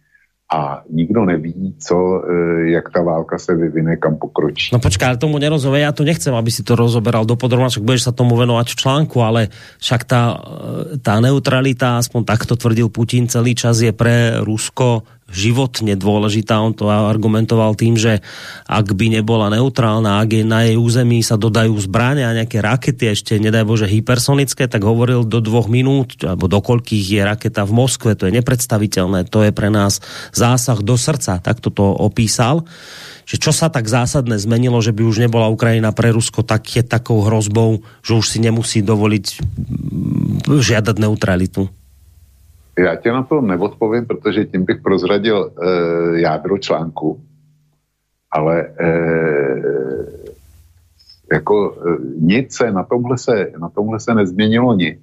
a 0.49 0.81
nikdo 0.91 1.25
neví, 1.25 1.77
co, 1.79 1.97
e, 1.97 2.71
jak 2.71 2.91
ta 2.91 3.03
válka 3.03 3.39
se 3.39 3.55
vyvine, 3.55 3.97
kam 3.97 4.17
pokročí. 4.17 4.73
No 4.73 4.81
počkaj, 4.81 5.09
ale 5.09 5.17
tomu 5.21 5.39
nerozumie, 5.39 5.85
já 5.85 5.93
to 5.93 6.05
nechcem, 6.05 6.35
aby 6.35 6.51
si 6.51 6.65
to 6.65 6.77
rozoberal 6.77 7.29
do 7.29 7.37
podrobna, 7.37 7.69
však 7.69 7.85
budeš 7.85 8.09
sa 8.09 8.13
tomu 8.17 8.33
venovať 8.33 8.67
v 8.73 8.79
článku, 8.81 9.17
ale 9.21 9.53
však 9.77 10.09
tá, 10.09 10.23
e, 10.33 11.05
tá 11.05 11.21
neutralita, 11.21 12.01
aspoň 12.01 12.25
takto 12.25 12.57
tvrdil 12.57 12.89
Putin 12.89 13.29
celý 13.29 13.53
čas, 13.53 13.85
je 13.85 13.93
pre 13.93 14.41
Rusko 14.41 15.05
životně 15.29 15.97
dôležitá. 15.97 16.57
On 16.61 16.73
to 16.73 16.89
argumentoval 16.89 17.77
tým, 17.77 18.01
že 18.01 18.25
ak 18.65 18.97
by 18.97 19.21
nebola 19.21 19.53
neutrálna, 19.53 20.25
ak 20.25 20.41
je 20.41 20.45
na 20.45 20.65
jej 20.65 20.81
území 20.81 21.21
sa 21.21 21.37
dodajú 21.37 21.77
zbraně 21.77 22.25
a 22.25 22.33
nejaké 22.33 22.65
rakety, 22.65 23.13
ešte 23.13 23.37
nedaj 23.37 23.69
Bože 23.69 23.87
hypersonické, 23.87 24.67
tak 24.67 24.81
hovoril 24.89 25.29
do 25.29 25.45
dvoch 25.45 25.69
minút, 25.69 26.17
alebo 26.25 26.49
do 26.49 26.61
koľkých 26.65 27.05
je 27.05 27.21
raketa 27.21 27.69
v 27.69 27.77
Moskve, 27.77 28.17
to 28.17 28.25
je 28.27 28.37
nepredstaviteľné, 28.41 29.29
to 29.29 29.45
je 29.45 29.53
pre 29.53 29.69
nás 29.69 30.01
zásah 30.33 30.81
do 30.81 30.97
srdca, 30.97 31.41
tak 31.45 31.61
to 31.61 31.71
opísal 31.79 32.65
že 33.29 33.37
čo 33.37 33.53
sa 33.53 33.69
tak 33.69 33.85
zásadné 33.85 34.41
zmenilo, 34.41 34.81
že 34.81 34.97
by 34.97 35.05
už 35.05 35.21
nebola 35.21 35.53
Ukrajina 35.53 35.93
pre 35.93 36.17
Rusko 36.17 36.41
tak 36.41 36.65
je 36.65 36.81
takou 36.81 37.21
hrozbou, 37.21 37.85
že 38.01 38.17
už 38.17 38.25
si 38.25 38.41
nemusí 38.41 38.81
dovoliť 38.81 39.27
mm, 40.49 40.49
žiadať 40.49 40.97
neutralitu? 40.97 41.69
Já 42.79 42.97
tě 42.97 43.13
na 43.13 43.23
to 43.23 43.41
neodpovím, 43.41 44.07
protože 44.07 44.45
tím 44.45 44.65
bych 44.65 44.81
prozradil 44.83 45.51
e, 45.51 46.21
jádro 46.21 46.59
článku, 46.59 47.21
ale 48.31 48.61
e, 48.61 48.89
jako 51.33 51.77
e, 51.77 51.97
nic 52.21 52.57
se 52.57 52.71
na 52.73 52.85
tomhle, 52.85 53.19
se 53.19 53.53
na 53.61 53.69
tomhle 53.69 54.01
se 54.01 54.15
nezměnilo 54.15 54.75
nic. 54.75 54.99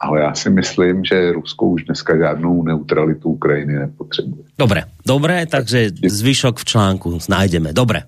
Ale 0.00 0.20
já 0.20 0.34
si 0.34 0.50
myslím, 0.50 1.04
že 1.04 1.32
Rusko 1.32 1.66
už 1.66 1.84
dneska 1.84 2.16
žádnou 2.16 2.62
neutralitu 2.62 3.28
Ukrajiny 3.28 3.78
nepotřebuje. 3.78 4.44
Dobré, 4.58 4.82
dobré, 5.06 5.46
takže 5.46 5.90
zvyšok 6.04 6.58
v 6.58 6.64
článku 6.64 7.18
najdeme. 7.28 7.72
Dobré. 7.72 8.02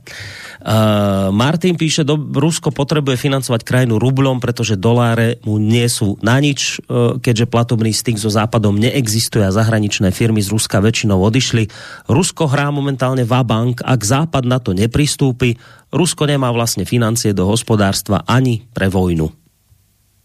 Uh, 0.66 1.30
Martin 1.30 1.78
píše, 1.78 2.02
do, 2.02 2.18
Rusko 2.18 2.74
potrebuje 2.74 3.14
financovať 3.14 3.62
krajinu 3.62 4.02
rublom, 4.02 4.42
pretože 4.42 4.74
doláre 4.74 5.38
mu 5.46 5.62
nie 5.62 5.86
sú 5.86 6.18
na 6.26 6.42
nič, 6.42 6.82
uh, 6.90 7.22
keďže 7.22 7.46
platobný 7.46 7.94
styk 7.94 8.18
so 8.18 8.26
západom 8.26 8.74
neexistuje 8.74 9.46
a 9.46 9.54
zahraničné 9.54 10.10
firmy 10.10 10.42
z 10.42 10.50
Ruska 10.50 10.82
väčšinou 10.82 11.22
odišli. 11.22 11.70
Rusko 12.10 12.50
hrá 12.50 12.74
momentálne 12.74 13.22
bank, 13.22 13.86
ak 13.86 14.00
západ 14.02 14.42
na 14.42 14.58
to 14.58 14.74
nepristúpi, 14.74 15.54
Rusko 15.94 16.26
nemá 16.26 16.50
vlastne 16.50 16.82
financie 16.82 17.30
do 17.30 17.46
hospodárstva 17.46 18.26
ani 18.26 18.66
pre 18.74 18.90
vojnu. 18.90 19.30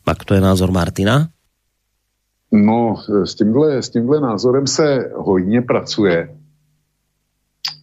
Tak 0.10 0.26
to 0.26 0.34
je 0.34 0.42
názor 0.42 0.74
Martina. 0.74 1.30
No, 2.50 2.98
s 2.98 3.38
tímhle, 3.38 3.78
s 3.78 3.94
tímhle 3.94 4.18
názorem 4.18 4.66
se 4.66 5.14
hodně 5.14 5.62
pracuje 5.62 6.41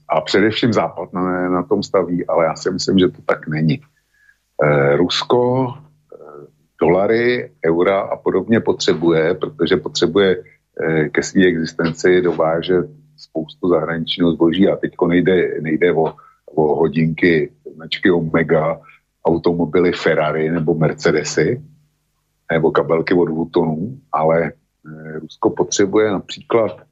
a 0.08 0.20
především 0.20 0.72
Západ 0.72 1.12
na, 1.12 1.48
na 1.48 1.62
tom 1.62 1.82
staví, 1.82 2.26
ale 2.26 2.44
já 2.44 2.56
si 2.56 2.70
myslím, 2.70 2.98
že 2.98 3.08
to 3.08 3.22
tak 3.26 3.48
není. 3.48 3.80
E, 4.64 4.96
Rusko 4.96 5.68
e, 5.68 6.16
dolary, 6.80 7.52
eura 7.66 8.00
a 8.00 8.16
podobně 8.16 8.60
potřebuje, 8.60 9.34
protože 9.34 9.76
potřebuje 9.76 10.42
e, 10.80 11.08
ke 11.08 11.22
své 11.22 11.44
existenci 11.44 12.22
dovážet 12.22 12.86
spoustu 13.16 13.68
zahraničního 13.68 14.32
zboží 14.32 14.68
a 14.68 14.76
teď 14.76 14.92
nejde, 15.08 15.60
nejde 15.60 15.92
o, 15.92 16.14
o 16.46 16.74
hodinky 16.74 17.52
značky 17.74 18.10
Omega, 18.10 18.80
automobily 19.24 19.92
Ferrari 19.92 20.50
nebo 20.50 20.74
Mercedesy, 20.74 21.62
nebo 22.52 22.70
kabelky 22.70 23.14
od 23.14 23.28
Vuittonů, 23.28 23.98
ale 24.12 24.52
Rusko 25.20 25.50
potřebuje 25.50 26.10
například 26.10 26.87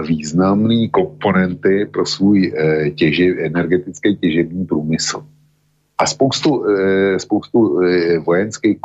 významné 0.00 0.88
komponenty 0.88 1.86
pro 1.86 2.06
svůj 2.06 2.54
e, 2.56 2.90
těži, 2.90 3.36
energetický 3.38 4.16
těžební 4.16 4.66
průmysl. 4.66 5.26
A 5.98 6.06
spoustu, 6.06 6.66
e, 6.66 7.18
spoustu 7.18 7.80
e, 7.82 8.18
vojenských 8.18 8.78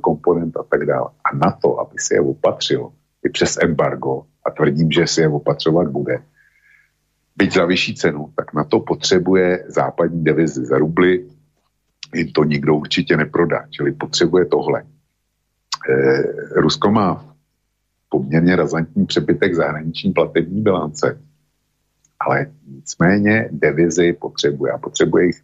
komponent 0.00 0.56
a 0.56 0.62
tak 0.62 0.86
dále. 0.86 1.08
A 1.24 1.36
na 1.36 1.50
to, 1.52 1.80
aby 1.80 1.94
si 1.98 2.14
je 2.14 2.20
opatřil 2.20 2.90
i 3.26 3.28
přes 3.28 3.58
embargo, 3.62 4.22
a 4.46 4.50
tvrdím, 4.50 4.90
že 4.90 5.06
si 5.06 5.20
je 5.20 5.28
opatřovat 5.28 5.88
bude, 5.88 6.22
byť 7.36 7.52
za 7.52 7.64
vyšší 7.64 7.94
cenu, 7.94 8.32
tak 8.36 8.54
na 8.54 8.64
to 8.64 8.80
potřebuje 8.80 9.64
západní 9.68 10.24
devizy 10.24 10.64
za 10.64 10.78
rubly, 10.78 11.24
jim 12.14 12.32
to 12.32 12.44
nikdo 12.44 12.74
určitě 12.74 13.16
neprodá, 13.16 13.64
čili 13.70 13.92
potřebuje 13.92 14.44
tohle. 14.46 14.82
E, 14.82 16.22
Rusko 16.60 16.90
má 16.90 17.35
poměrně 18.08 18.56
razantní 18.56 19.06
přebytek 19.06 19.54
zahraniční 19.54 20.12
platební 20.12 20.62
bilance. 20.62 21.20
Ale 22.20 22.46
nicméně 22.66 23.48
devizy 23.52 24.12
potřebuje 24.12 24.72
a 24.72 24.78
potřebuje 24.78 25.26
jich 25.26 25.42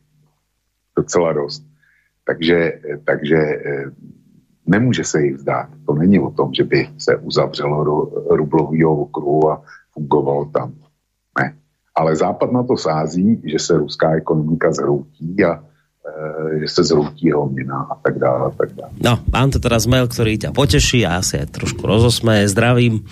docela 0.97 1.33
dost. 1.33 1.65
Takže, 2.27 2.81
takže 3.05 3.37
eh, 3.37 3.85
nemůže 4.67 5.05
se 5.05 5.23
jich 5.23 5.35
vzdát. 5.35 5.69
To 5.87 5.95
není 5.95 6.21
o 6.21 6.31
tom, 6.31 6.55
že 6.55 6.65
by 6.65 6.89
se 6.99 7.17
uzavřelo 7.17 7.85
do 7.85 7.97
rublového 8.37 8.97
okruhu 8.97 9.51
a 9.51 9.63
fungovalo 9.93 10.45
tam. 10.45 10.75
Ne. 11.39 11.57
Ale 11.95 12.17
Západ 12.17 12.53
na 12.53 12.63
to 12.63 12.77
sází, 12.77 13.43
že 13.45 13.59
se 13.59 13.79
ruská 13.79 14.15
ekonomika 14.15 14.73
zhroutí 14.73 15.45
a 15.45 15.65
že 16.61 16.69
se 16.69 16.83
zhroutí 16.85 17.31
jeho 17.31 17.47
a 17.91 17.95
tak 18.03 18.19
dále. 18.19 18.47
A 18.47 18.51
tak 18.51 18.75
dále. 18.75 18.91
No, 18.99 19.23
mám 19.31 19.51
to 19.51 19.63
teraz 19.63 19.87
mail, 19.87 20.11
který 20.11 20.39
ťa 20.39 20.51
poteší 20.51 21.07
a 21.07 21.23
asi 21.23 21.39
aj 21.39 21.55
trošku 21.55 21.87
rozosmeje. 21.87 22.51
Zdravím. 22.51 23.07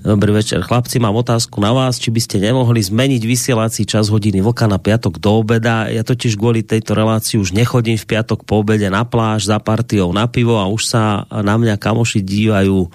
Dobrý 0.00 0.32
večer, 0.32 0.64
chlapci, 0.64 0.96
mám 0.96 1.12
otázku 1.12 1.60
na 1.60 1.76
vás, 1.76 2.00
či 2.00 2.08
by 2.08 2.20
ste 2.24 2.40
nemohli 2.40 2.80
zmeniť 2.80 3.20
vysielací 3.20 3.84
čas 3.84 4.08
hodiny 4.08 4.40
voka 4.40 4.64
na 4.64 4.80
piatok 4.80 5.20
do 5.20 5.44
obeda. 5.44 5.92
Ja 5.92 6.00
totiž 6.00 6.40
kvôli 6.40 6.64
tejto 6.64 6.96
relácii 6.96 7.36
už 7.36 7.52
nechodím 7.52 8.00
v 8.00 8.08
piatok 8.08 8.48
po 8.48 8.64
obede 8.64 8.88
na 8.88 9.04
pláž 9.04 9.44
za 9.44 9.60
partiou 9.60 10.08
na 10.16 10.24
pivo 10.24 10.56
a 10.56 10.72
už 10.72 10.88
sa 10.88 11.28
na 11.28 11.60
mňa 11.60 11.76
kamoši 11.76 12.24
dívajú 12.24 12.88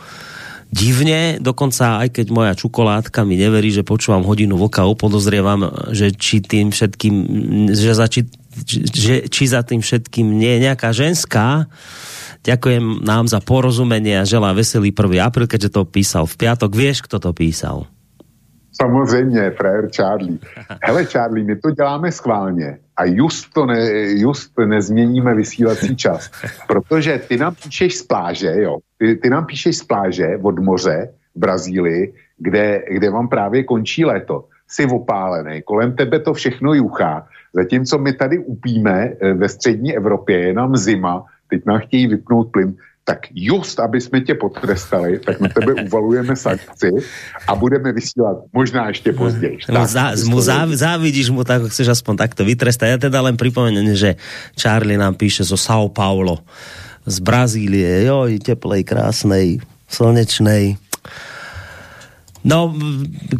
divne, 0.73 1.37
dokonca 1.37 2.01
aj 2.03 2.09
keď 2.09 2.25
moja 2.33 2.53
čokoládka 2.57 3.21
mi 3.21 3.37
neverí, 3.37 3.69
že 3.69 3.85
počúvam 3.85 4.25
hodinu 4.25 4.57
voka, 4.57 4.83
upodozrievam, 4.89 5.71
že 5.93 6.09
či 6.11 6.41
tým 6.41 6.73
všetkým, 6.73 7.13
že 7.71 7.93
za, 7.93 8.09
či, 8.09 8.25
že, 8.63 9.27
či 9.27 9.43
za 9.51 9.61
tým 9.67 9.83
všetkým 9.83 10.25
nie 10.25 10.55
je 10.55 10.63
nejaká 10.71 10.95
ženská. 10.95 11.67
Ďakujem 12.45 13.01
nám 13.01 13.25
za 13.27 13.41
porozumenie 13.41 14.21
a 14.21 14.29
želá 14.29 14.53
veselý 14.53 14.93
1. 14.93 15.17
apríl, 15.17 15.49
keďže 15.49 15.73
to 15.73 15.81
písal 15.83 16.29
v 16.29 16.35
piatok. 16.45 16.71
Vieš, 16.71 17.03
kto 17.03 17.17
to 17.17 17.33
písal? 17.33 17.89
Samozřejmě, 18.75 19.51
frajer 19.51 19.89
Charlie. 19.95 20.39
Hele 20.83 21.05
Charlie, 21.05 21.43
my 21.43 21.55
to 21.55 21.71
děláme 21.71 22.11
schválně 22.11 22.77
a 22.97 23.05
just 23.05 23.53
to 23.53 23.65
ne, 23.65 23.79
just 24.19 24.51
nezměníme 24.65 25.35
vysílací 25.35 25.95
čas, 25.95 26.31
protože 26.67 27.21
ty 27.27 27.37
nám 27.37 27.55
píšeš 27.55 27.95
z 27.95 28.03
pláže, 28.03 28.51
jo, 28.61 28.77
ty, 28.97 29.15
ty 29.15 29.29
nám 29.29 29.45
píšeš 29.45 29.77
z 29.77 29.83
pláže 29.83 30.27
od 30.41 30.59
moře 30.59 31.09
v 31.35 31.39
Brazílii, 31.39 32.13
kde, 32.37 32.83
kde 32.91 33.09
vám 33.09 33.27
právě 33.27 33.63
končí 33.63 34.05
léto. 34.05 34.45
Jsi 34.67 34.85
opálený, 34.85 35.61
kolem 35.61 35.95
tebe 35.95 36.19
to 36.19 36.33
všechno 36.33 36.73
juchá, 36.73 37.27
zatímco 37.55 37.97
my 37.97 38.13
tady 38.13 38.39
upíme 38.39 38.97
eh, 39.19 39.33
ve 39.33 39.49
střední 39.49 39.95
Evropě, 39.95 40.39
je 40.39 40.53
nám 40.53 40.77
zima, 40.77 41.23
teď 41.49 41.65
nám 41.65 41.79
chtějí 41.79 42.07
vypnout 42.07 42.51
plyn, 42.51 42.75
tak 43.05 43.29
just, 43.31 43.79
aby 43.79 44.01
jsme 44.01 44.21
tě 44.21 44.33
potrestali, 44.33 45.19
tak 45.19 45.39
na 45.39 45.49
tebe 45.49 45.73
uvalujeme 45.85 46.35
sankci 46.35 46.89
a 47.47 47.55
budeme 47.55 47.93
vysílat 47.93 48.37
možná 48.53 48.87
ještě 48.87 49.13
později. 49.13 49.57
No, 49.69 49.85
zá, 49.85 50.17
mu 50.25 50.41
zá, 50.41 50.65
závidíš 50.73 51.29
mu, 51.29 51.45
tak 51.45 51.69
chceš 51.69 52.01
aspoň 52.01 52.17
takto 52.17 52.41
vytrestať. 52.41 52.87
Ja 52.89 52.97
teda 52.97 53.21
len 53.21 53.37
pripomeniem, 53.37 53.93
že 53.93 54.17
Charlie 54.57 54.97
nám 54.97 55.13
píše 55.13 55.45
zo 55.45 55.53
São 55.53 55.85
Paulo, 55.93 56.41
z 57.05 57.21
Brazílie, 57.21 58.09
joj, 58.09 58.41
teplej, 58.41 58.81
krásnej, 58.81 59.61
slnečnej. 59.85 60.81
No, 62.45 62.69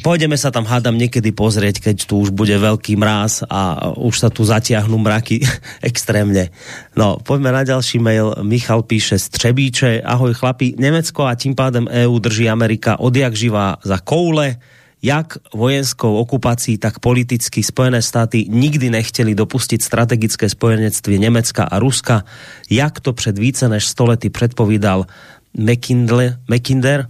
pôjdeme 0.01 0.33
sa 0.33 0.49
tam, 0.49 0.65
hádam, 0.65 0.97
niekedy 0.97 1.29
pozrieť, 1.29 1.77
keď 1.77 2.09
tu 2.09 2.25
už 2.25 2.33
bude 2.33 2.57
veľký 2.57 2.97
mráz 2.97 3.45
a 3.45 3.93
už 3.93 4.17
sa 4.17 4.33
tu 4.33 4.41
zatiahnu 4.41 4.97
mraky 4.97 5.45
extrémne. 5.89 6.49
No, 6.97 7.21
poďme 7.21 7.53
na 7.53 7.61
ďalší 7.61 8.01
mail. 8.01 8.33
Michal 8.41 8.81
píše 8.81 9.21
z 9.21 9.29
Třebíče. 9.29 10.01
Ahoj 10.01 10.33
chlapi, 10.33 10.73
Nemecko 10.81 11.29
a 11.29 11.37
tím 11.37 11.53
pádem 11.53 11.85
EU 11.85 12.17
drží 12.17 12.49
Amerika 12.49 12.97
odjak 12.97 13.37
živá 13.37 13.77
za 13.85 14.01
koule. 14.01 14.57
Jak 15.05 15.37
vojenskou 15.53 16.17
okupací, 16.17 16.81
tak 16.81 16.97
politicky 16.97 17.61
Spojené 17.61 18.01
státy 18.01 18.49
nikdy 18.49 18.89
nechtěli 18.89 19.35
dopustit 19.37 19.85
strategické 19.85 20.49
spojenectví 20.49 21.19
Německa 21.19 21.63
a 21.63 21.77
Ruska. 21.77 22.25
Jak 22.69 22.99
to 22.99 23.13
před 23.13 23.37
více 23.37 23.69
než 23.69 23.85
stolety 23.85 24.29
předpovídal 24.29 25.05
McKinder, 25.53 27.05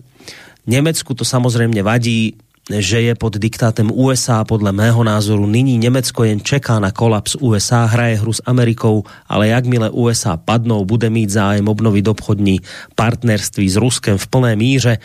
Německu 0.68 1.14
to 1.14 1.26
samozřejmě 1.26 1.84
vadí, 1.84 2.36
že 2.80 3.02
je 3.02 3.16
pod 3.16 3.38
diktátem 3.38 3.92
USA. 3.94 4.44
Podle 4.44 4.72
mého 4.72 5.04
názoru 5.04 5.46
nyní 5.46 5.78
Německo 5.78 6.24
jen 6.24 6.40
čeká 6.40 6.80
na 6.80 6.92
kolaps 6.92 7.36
USA, 7.36 7.86
hraje 7.86 8.16
hru 8.16 8.34
s 8.34 8.42
Amerikou, 8.46 9.04
ale 9.28 9.48
jakmile 9.48 9.90
USA 9.90 10.38
padnou, 10.38 10.86
bude 10.86 11.10
mít 11.10 11.30
zájem 11.30 11.68
obnovit 11.68 12.08
obchodní 12.08 12.60
partnerství 12.96 13.70
s 13.70 13.76
Ruskem 13.76 14.18
v 14.18 14.28
plné 14.28 14.56
míře, 14.56 14.98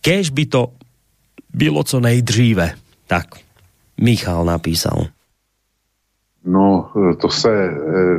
kež 0.00 0.30
by 0.30 0.46
to 0.46 0.68
bylo 1.54 1.84
co 1.84 2.00
nejdříve. 2.00 2.72
Tak, 3.06 3.26
Michal 4.00 4.44
napísal. 4.44 5.06
No, 6.44 6.90
to 7.20 7.28
se, 7.28 7.70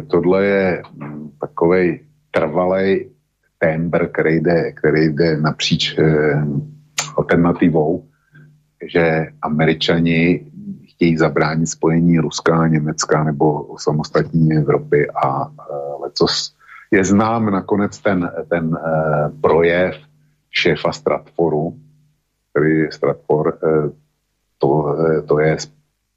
tohle 0.07 0.45
je 0.45 0.83
takovej 1.41 1.99
trvalej 2.31 3.09
tembr, 3.59 4.07
který 4.07 4.39
jde, 4.39 4.71
který 4.71 5.09
jde 5.09 5.37
napříč 5.37 5.95
eh, 5.99 6.43
alternativou, 7.17 8.05
že 8.93 9.27
američani 9.41 10.45
chtějí 10.87 11.17
zabránit 11.17 11.67
spojení 11.67 12.19
Ruska 12.19 12.67
Německa 12.67 13.23
nebo 13.23 13.77
samostatní 13.77 14.53
Evropy 14.53 15.07
a 15.09 15.45
e, 15.45 15.51
lecos 16.01 16.53
je 16.91 17.03
znám 17.05 17.51
nakonec 17.51 17.99
ten, 17.99 18.31
ten 18.49 18.75
e, 18.75 18.81
projev 19.41 19.95
šéfa 20.51 20.91
Stratforu, 20.91 21.77
který 22.51 22.91
Stratfor, 22.91 23.57
e, 23.63 23.89
to, 24.57 24.97
to 25.27 25.39
je 25.39 25.57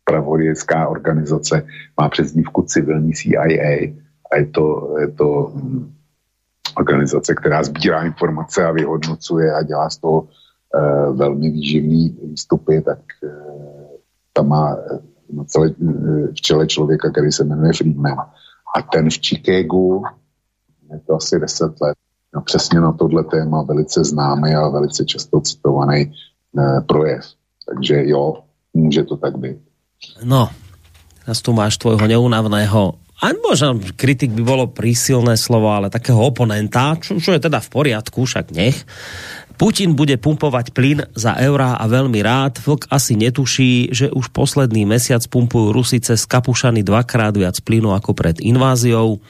spravodajská 0.02 0.88
organizace, 0.88 1.66
má 2.00 2.08
přezdívku 2.08 2.62
civilní 2.62 3.12
CIA 3.12 3.44
a. 3.44 3.94
Je 4.36 4.46
to, 4.46 4.96
je 5.00 5.08
to 5.08 5.52
hm, 5.54 5.92
organizace, 6.76 7.34
která 7.34 7.62
sbírá 7.62 8.02
informace 8.02 8.64
a 8.64 8.72
vyhodnocuje 8.72 9.54
a 9.54 9.62
dělá 9.62 9.90
z 9.90 9.96
toho 9.96 10.28
velmi 11.12 11.50
výživný 11.50 12.16
výstupy, 12.22 12.82
tak 12.82 12.98
eh, 13.24 13.28
tam 14.32 14.48
má 14.48 14.76
eh, 14.76 14.98
na 15.32 15.44
celé, 15.44 15.74
v 16.34 16.40
čele 16.40 16.66
člověka, 16.66 17.10
který 17.10 17.32
se 17.32 17.44
jmenuje 17.44 17.72
Friedman. 17.72 18.18
A 18.76 18.82
ten 18.82 19.10
v 19.10 19.18
Chicagu, 19.18 20.02
je 20.92 21.00
to 21.06 21.14
asi 21.14 21.40
10 21.40 21.80
let, 21.80 21.96
no 22.34 22.40
přesně 22.40 22.80
na 22.80 22.92
tohle 22.92 23.24
téma 23.24 23.62
velice 23.62 24.04
známý 24.04 24.54
a 24.54 24.68
velice 24.68 25.04
často 25.04 25.40
citovaný 25.40 26.12
projev. 26.86 27.24
Takže 27.68 28.02
jo, 28.06 28.42
může 28.74 29.02
to 29.02 29.16
tak 29.16 29.38
být. 29.38 29.58
No, 30.24 30.48
teraz 31.24 31.42
tu 31.42 31.52
máš 31.52 31.76
tvojho 31.76 32.08
neunavného 32.08 32.94
a 33.20 33.36
možno 33.36 33.76
kritik 34.00 34.32
by 34.32 34.40
bolo 34.40 34.64
prísilné 34.72 35.36
slovo, 35.36 35.68
ale 35.68 35.92
takého 35.92 36.16
oponenta, 36.16 36.96
čo, 36.96 37.20
čo 37.20 37.36
je 37.36 37.40
teda 37.44 37.60
v 37.60 37.68
poriadku, 37.68 38.24
však 38.24 38.48
nech. 38.56 38.80
Putin 39.60 39.92
bude 39.92 40.16
pumpovať 40.16 40.72
plyn 40.72 41.04
za 41.12 41.36
eurá 41.36 41.76
a 41.76 41.84
veľmi 41.84 42.24
rád. 42.24 42.64
Vlk 42.64 42.88
asi 42.88 43.12
netuší, 43.12 43.92
že 43.92 44.08
už 44.08 44.32
posledný 44.32 44.88
mesiac 44.88 45.20
pumpujú 45.28 45.76
Rusice 45.76 46.16
z 46.16 46.24
Kapušany 46.24 46.80
dvakrát 46.80 47.36
viac 47.36 47.60
plynu 47.60 47.92
ako 47.92 48.16
pred 48.16 48.40
inváziou. 48.40 49.20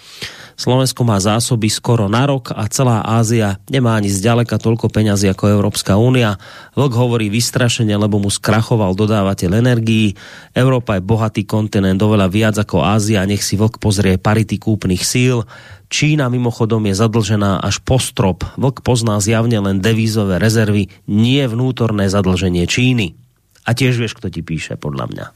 Slovensko 0.55 1.03
má 1.03 1.19
zásoby 1.19 1.67
skoro 1.67 2.07
na 2.07 2.31
rok 2.31 2.55
a 2.55 2.63
celá 2.71 3.03
Ázia 3.03 3.59
nemá 3.67 3.99
ani 3.99 4.07
zďaleka 4.07 4.61
toľko 4.61 4.93
peňazí 4.93 5.27
ako 5.27 5.51
Európska 5.51 5.99
únia. 5.99 6.39
Vlk 6.79 6.93
hovorí 6.95 7.27
vystrašene, 7.27 7.97
lebo 7.99 8.23
mu 8.23 8.31
skrachoval 8.31 8.95
dodávateľ 8.95 9.59
energií. 9.59 10.15
Európa 10.55 11.01
je 11.01 11.03
bohatý 11.03 11.43
kontinent, 11.43 11.99
oveľa 11.99 12.29
viac 12.31 12.55
ako 12.55 12.87
Ázia. 12.87 13.27
Nech 13.27 13.43
si 13.43 13.59
vlk 13.59 13.83
pozrie 13.83 14.15
parity 14.15 14.63
kúpnych 14.63 15.03
síl. 15.03 15.43
Čína 15.91 16.31
mimochodom 16.31 16.87
je 16.87 16.95
zadlžená 16.95 17.59
až 17.67 17.83
po 17.83 17.99
strop. 17.99 18.47
Vlk 18.55 18.87
pozná 18.87 19.19
zjavne 19.19 19.59
len 19.59 19.83
devízové 19.83 20.39
rezervy, 20.39 20.87
nie 21.11 21.43
vnútorné 21.51 22.07
zadlženie 22.07 22.63
Číny. 22.71 23.19
A 23.67 23.75
tiež 23.75 23.99
vieš, 23.99 24.15
kto 24.15 24.31
ti 24.31 24.47
píše, 24.47 24.79
podľa 24.79 25.07
mňa. 25.11 25.27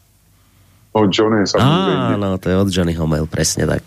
Od 0.95 1.11
Johnny, 1.11 1.47
samozřejmě. 1.47 2.15
Áno, 2.15 2.39
to 2.39 2.49
je 2.49 2.57
od 2.57 2.69
Johnnyho 2.71 3.07
mail, 3.07 3.27
presne 3.27 3.67
tak. 3.67 3.83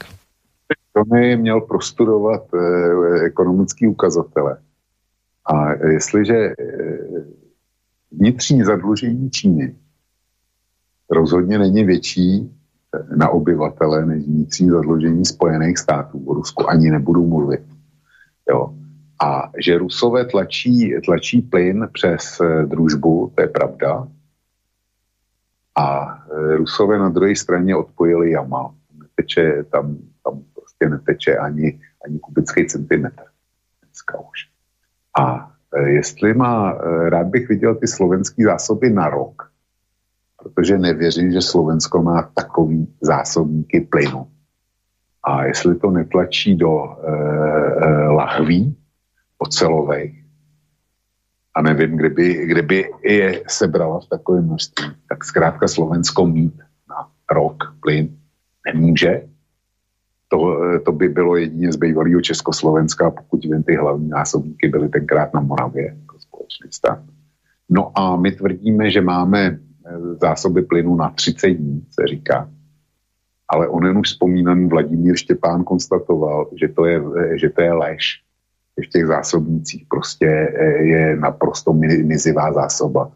Tony 0.93 1.37
měl 1.37 1.61
prostudovat 1.61 2.43
eh, 2.53 3.25
ekonomické 3.25 3.87
ukazatele. 3.87 4.57
A 5.45 5.71
jestliže 5.87 6.35
eh, 6.35 6.53
vnitřní 8.11 8.63
zadlužení 8.63 9.31
Číny 9.31 9.75
rozhodně 11.09 11.59
není 11.59 11.83
větší 11.83 12.56
na 13.15 13.29
obyvatele 13.29 14.05
než 14.05 14.25
vnitřní 14.25 14.69
zadlužení 14.69 15.25
Spojených 15.25 15.77
států. 15.77 16.23
O 16.25 16.33
Rusku 16.33 16.69
ani 16.69 16.91
nebudu 16.91 17.27
mluvit. 17.27 17.61
Jo. 18.49 18.73
A 19.23 19.51
že 19.65 19.77
Rusové 19.77 20.25
tlačí, 20.25 20.95
tlačí 21.05 21.41
plyn 21.41 21.87
přes 21.93 22.41
eh, 22.41 22.65
družbu, 22.65 23.31
to 23.35 23.41
je 23.41 23.47
pravda. 23.47 24.07
A 25.75 26.17
eh, 26.31 26.55
Rusové 26.55 26.99
na 26.99 27.09
druhé 27.09 27.35
straně 27.35 27.75
odpojili 27.75 28.31
Jamal. 28.31 28.73
Teče 29.15 29.63
tam, 29.71 29.97
tam 30.23 30.43
prostě 30.53 30.89
neteče 30.89 31.37
ani, 31.37 31.79
ani 32.05 32.19
kubický 32.19 32.67
centimetr. 32.67 33.23
Dneska 33.81 34.19
už. 34.19 34.39
A 35.19 35.51
e, 35.75 35.89
jestli 35.89 36.33
má, 36.33 36.73
rád 37.09 37.27
bych 37.27 37.49
viděl 37.49 37.75
ty 37.75 37.87
slovenské 37.87 38.43
zásoby 38.43 38.89
na 38.89 39.09
rok, 39.09 39.51
protože 40.55 40.77
nevěřím, 40.77 41.31
že 41.31 41.41
Slovensko 41.41 42.01
má 42.01 42.31
takový 42.33 42.87
zásobníky 43.01 43.81
plynu. 43.81 44.27
A 45.23 45.45
jestli 45.45 45.75
to 45.75 45.91
netlačí 45.91 46.55
do 46.55 46.83
e, 46.83 47.11
e, 47.85 48.07
lahví 48.07 48.75
ocelovej, 49.37 50.23
a 51.55 51.61
nevím, 51.61 51.97
kdyby, 51.97 52.45
kdyby 52.45 52.91
je 53.03 53.43
sebrala 53.47 53.99
v 53.99 54.05
takovém 54.05 54.45
množství, 54.45 54.85
tak 55.09 55.23
zkrátka 55.23 55.67
Slovensko 55.67 56.27
mít 56.27 56.53
na 56.89 57.09
rok 57.31 57.75
plyn 57.81 58.17
nemůže, 58.65 59.21
to, 60.27 60.59
to 60.85 60.91
by 60.91 61.09
bylo 61.09 61.35
jedině 61.35 61.71
z 61.71 61.75
bývalého 61.75 62.21
Československa, 62.21 63.11
pokud 63.11 63.43
vím, 63.43 63.63
ty 63.63 63.75
hlavní 63.75 64.09
násobníky 64.09 64.67
byly 64.67 64.89
tenkrát 64.89 65.33
na 65.33 65.41
Moravě 65.41 65.85
jako 66.01 66.19
společný 66.19 66.71
stát. 66.71 66.99
No 67.69 67.99
a 67.99 68.15
my 68.15 68.31
tvrdíme, 68.31 68.89
že 68.89 69.01
máme 69.01 69.39
eh, 69.45 69.59
zásoby 70.21 70.61
plynu 70.61 70.95
na 70.95 71.09
30 71.09 71.47
dní, 71.47 71.85
se 71.91 72.07
říká. 72.07 72.49
Ale 73.47 73.67
onen 73.67 73.97
už 73.97 74.07
vzpomínaný 74.07 74.69
Vladimír 74.69 75.15
Štěpán 75.15 75.63
konstatoval, 75.63 76.49
že 76.61 76.67
to 76.67 76.85
je, 76.85 77.01
že 77.35 77.49
to 77.49 77.61
je 77.61 77.73
lež. 77.73 78.21
Že 78.77 78.87
v 78.87 78.91
těch 78.91 79.05
zásobnících 79.05 79.85
prostě 79.89 80.27
eh, 80.27 80.83
je 80.83 81.15
naprosto 81.15 81.73
mizivá 82.03 82.53
zásoba 82.53 83.11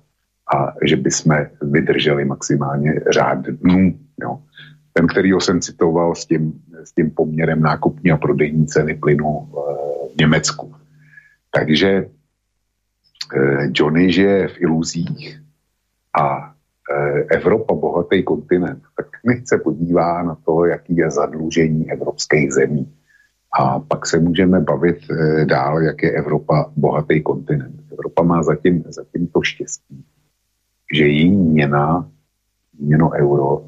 a 0.55 0.73
že 0.85 0.95
by 0.95 1.11
jsme 1.11 1.51
vydrželi 1.61 2.25
maximálně 2.25 3.01
řád 3.13 3.45
dnů. 3.45 3.99
Jo. 4.21 4.39
Ten, 4.93 5.07
který 5.07 5.31
jsem 5.39 5.61
citoval 5.61 6.15
s 6.15 6.25
tím 6.25 6.61
s 6.83 6.93
tím 6.93 7.11
poměrem 7.11 7.61
nákupní 7.61 8.11
a 8.11 8.17
prodejní 8.17 8.67
ceny 8.67 8.95
plynu 8.95 9.49
eh, 9.49 9.61
v 10.13 10.17
Německu. 10.19 10.75
Takže 11.51 11.89
eh, 13.35 13.69
Johnny 13.73 14.11
žije 14.11 14.47
v 14.47 14.61
iluzích 14.61 15.41
a 16.19 16.50
Evropa, 17.31 17.73
bohatý 17.73 18.23
kontinent, 18.23 18.83
tak 18.97 19.05
nechce 19.25 19.57
podívá 19.57 20.23
na 20.23 20.37
to, 20.45 20.65
jaký 20.65 20.95
je 20.95 21.11
zadlužení 21.11 21.91
evropských 21.91 22.53
zemí. 22.53 22.93
A 23.59 23.79
pak 23.79 24.07
se 24.07 24.19
můžeme 24.19 24.59
bavit 24.59 24.97
dál, 25.45 25.81
jak 25.81 26.03
je 26.03 26.11
Evropa 26.11 26.71
bohatý 26.75 27.21
kontinent. 27.21 27.81
Evropa 27.91 28.23
má 28.23 28.43
zatím, 28.43 28.83
zatím 28.89 29.27
to 29.27 29.41
štěstí, 29.41 30.05
že 30.93 31.07
její 31.07 31.31
měna, 31.31 32.09
měno 32.79 33.11
euro, 33.11 33.63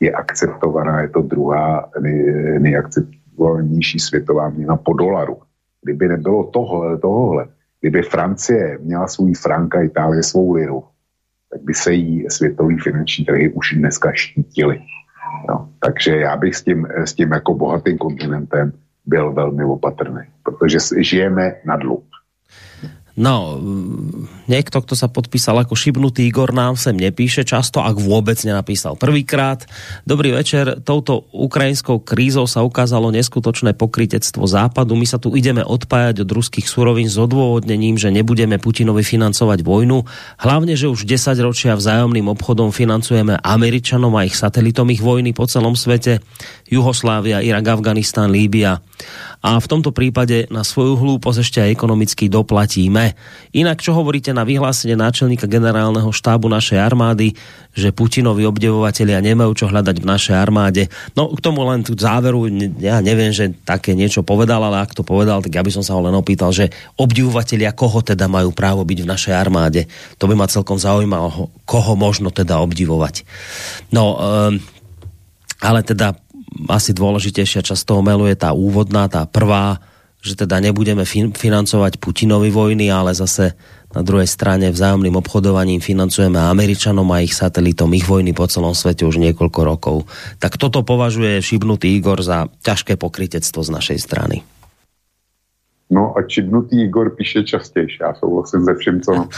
je 0.00 0.12
akceptovaná, 0.12 1.00
je 1.00 1.08
to 1.08 1.22
druhá 1.22 1.90
nej, 2.00 2.34
nejakceptovanější 2.58 3.98
světová 3.98 4.48
měna 4.48 4.76
po 4.76 4.92
dolaru. 4.92 5.38
Kdyby 5.82 6.08
nebylo 6.08 6.44
tohle, 6.44 6.98
tohle, 6.98 7.46
kdyby 7.80 8.02
Francie 8.02 8.78
měla 8.82 9.06
svůj 9.08 9.34
frank 9.34 9.74
a 9.74 9.82
Itálie 9.82 10.22
svou 10.22 10.52
liru, 10.52 10.84
tak 11.52 11.62
by 11.62 11.74
se 11.74 11.92
jí 11.92 12.30
světový 12.30 12.78
finanční 12.78 13.24
trhy 13.24 13.52
už 13.52 13.74
dneska 13.74 14.12
štítily. 14.14 14.80
No, 15.48 15.68
takže 15.80 16.16
já 16.16 16.36
bych 16.36 16.56
s 16.56 16.62
tím, 16.62 16.86
s 17.04 17.14
tím 17.14 17.32
jako 17.32 17.54
bohatým 17.54 17.98
kontinentem 17.98 18.72
byl 19.06 19.32
velmi 19.32 19.64
opatrný, 19.64 20.22
protože 20.42 20.78
žijeme 20.98 21.54
na 21.64 21.76
dluh. 21.76 22.02
No, 23.12 23.60
niekto, 24.48 24.80
kto 24.80 24.96
sa 24.96 25.04
podpísal 25.04 25.60
ako 25.60 25.76
šibnutý 25.76 26.24
Igor, 26.24 26.56
nám 26.56 26.80
sem 26.80 26.96
nepíše 26.96 27.44
často, 27.44 27.84
ak 27.84 28.00
vôbec 28.00 28.40
nenapísal 28.40 28.96
prvýkrát. 28.96 29.68
Dobrý 30.08 30.32
večer, 30.32 30.80
touto 30.80 31.28
ukrajinskou 31.36 32.00
krízou 32.00 32.48
sa 32.48 32.64
ukázalo 32.64 33.12
neskutočné 33.12 33.76
pokrytectvo 33.76 34.48
západu. 34.48 34.96
My 34.96 35.04
sa 35.04 35.20
tu 35.20 35.36
ideme 35.36 35.60
odpájať 35.60 36.24
od 36.24 36.30
ruských 36.32 36.64
surovín 36.64 37.12
s 37.12 37.20
odôvodnením, 37.20 38.00
že 38.00 38.08
nebudeme 38.08 38.56
Putinovi 38.56 39.04
financovať 39.04 39.60
vojnu. 39.60 40.08
Hlavne, 40.40 40.72
že 40.72 40.88
už 40.88 41.04
10 41.04 41.36
ročia 41.44 41.76
vzájomným 41.76 42.32
obchodom 42.32 42.72
financujeme 42.72 43.36
Američanom 43.44 44.16
a 44.16 44.24
ich 44.24 44.40
satelitom 44.40 44.88
ich 44.88 45.04
vojny 45.04 45.36
po 45.36 45.44
celom 45.44 45.76
svete. 45.76 46.24
Juhoslávia, 46.72 47.44
Irak, 47.44 47.76
Afganistan, 47.76 48.32
Líbia 48.32 48.80
a 49.42 49.58
v 49.58 49.66
tomto 49.66 49.90
prípade 49.90 50.46
na 50.54 50.62
svoju 50.62 50.94
hlúposť 50.94 51.38
ešte 51.42 51.58
aj 51.58 51.74
ekonomicky 51.74 52.30
doplatíme. 52.30 53.18
Inak, 53.50 53.82
čo 53.82 53.90
hovoríte 53.90 54.30
na 54.30 54.46
vyhlásenie 54.46 54.94
náčelníka 54.94 55.50
generálneho 55.50 56.14
štábu 56.14 56.46
našej 56.46 56.78
armády, 56.78 57.34
že 57.74 57.90
Putinovi 57.90 58.46
obdivovatelia 58.46 59.18
nemajú 59.18 59.52
čo 59.58 59.66
hľadať 59.66 59.96
v 59.98 60.06
našej 60.06 60.36
armáde. 60.38 60.86
No 61.18 61.34
k 61.34 61.42
tomu 61.42 61.66
len 61.66 61.82
tu 61.82 61.98
záveru, 61.98 62.46
ja 62.78 63.02
neviem, 63.02 63.34
že 63.34 63.50
také 63.66 63.98
niečo 63.98 64.22
povedal, 64.22 64.62
ale 64.62 64.78
ak 64.78 64.94
to 64.94 65.02
povedal, 65.02 65.42
tak 65.42 65.58
ja 65.58 65.66
by 65.66 65.74
som 65.74 65.82
sa 65.82 65.98
ho 65.98 66.06
len 66.06 66.14
opýtal, 66.14 66.54
že 66.54 66.70
obdivovatelia 66.94 67.74
koho 67.74 67.98
teda 67.98 68.30
majú 68.30 68.54
právo 68.54 68.86
byť 68.86 68.98
v 69.02 69.10
našej 69.10 69.34
armáde. 69.34 69.90
To 70.22 70.30
by 70.30 70.38
ma 70.38 70.46
celkom 70.46 70.78
zaujímalo, 70.78 71.50
koho 71.66 71.98
možno 71.98 72.30
teda 72.30 72.62
obdivovať. 72.62 73.26
No, 73.90 74.14
um, 74.22 74.62
ale 75.62 75.86
teda 75.86 76.18
asi 76.68 76.94
dôležitejšia 76.94 77.64
časť 77.64 77.82
toho 77.82 78.02
mailu 78.04 78.28
je 78.30 78.36
tá 78.38 78.54
úvodná, 78.54 79.08
tá 79.08 79.26
prvá, 79.26 79.80
že 80.22 80.38
teda 80.38 80.62
nebudeme 80.62 81.02
fin 81.02 81.34
financovať 81.34 81.98
Putinovi 81.98 82.54
vojny, 82.54 82.86
ale 82.94 83.10
zase 83.10 83.58
na 83.92 84.00
druhej 84.00 84.30
strane 84.30 84.70
vzájomným 84.72 85.18
obchodovaním 85.18 85.82
financujeme 85.82 86.38
Američanom 86.40 87.04
a 87.12 87.20
ich 87.20 87.34
satelitom 87.36 87.92
ich 87.92 88.06
vojny 88.06 88.32
po 88.32 88.48
celom 88.48 88.72
svete 88.72 89.04
už 89.04 89.20
niekoľko 89.20 89.60
rokov. 89.66 89.96
Tak 90.38 90.56
toto 90.56 90.86
považuje 90.86 91.42
šibnutý 91.42 91.98
Igor 91.98 92.22
za 92.24 92.48
ťažké 92.64 92.96
pokrytectvo 92.96 93.60
z 93.60 93.70
našej 93.74 93.98
strany. 94.00 94.36
No 95.92 96.16
a 96.16 96.24
šibnutý 96.24 96.88
Igor 96.88 97.12
píše 97.12 97.44
častěji, 97.44 97.88
já 98.00 98.14
souhlasím 98.14 98.64
se 98.64 98.74
vším, 98.74 99.00
co 99.00 99.12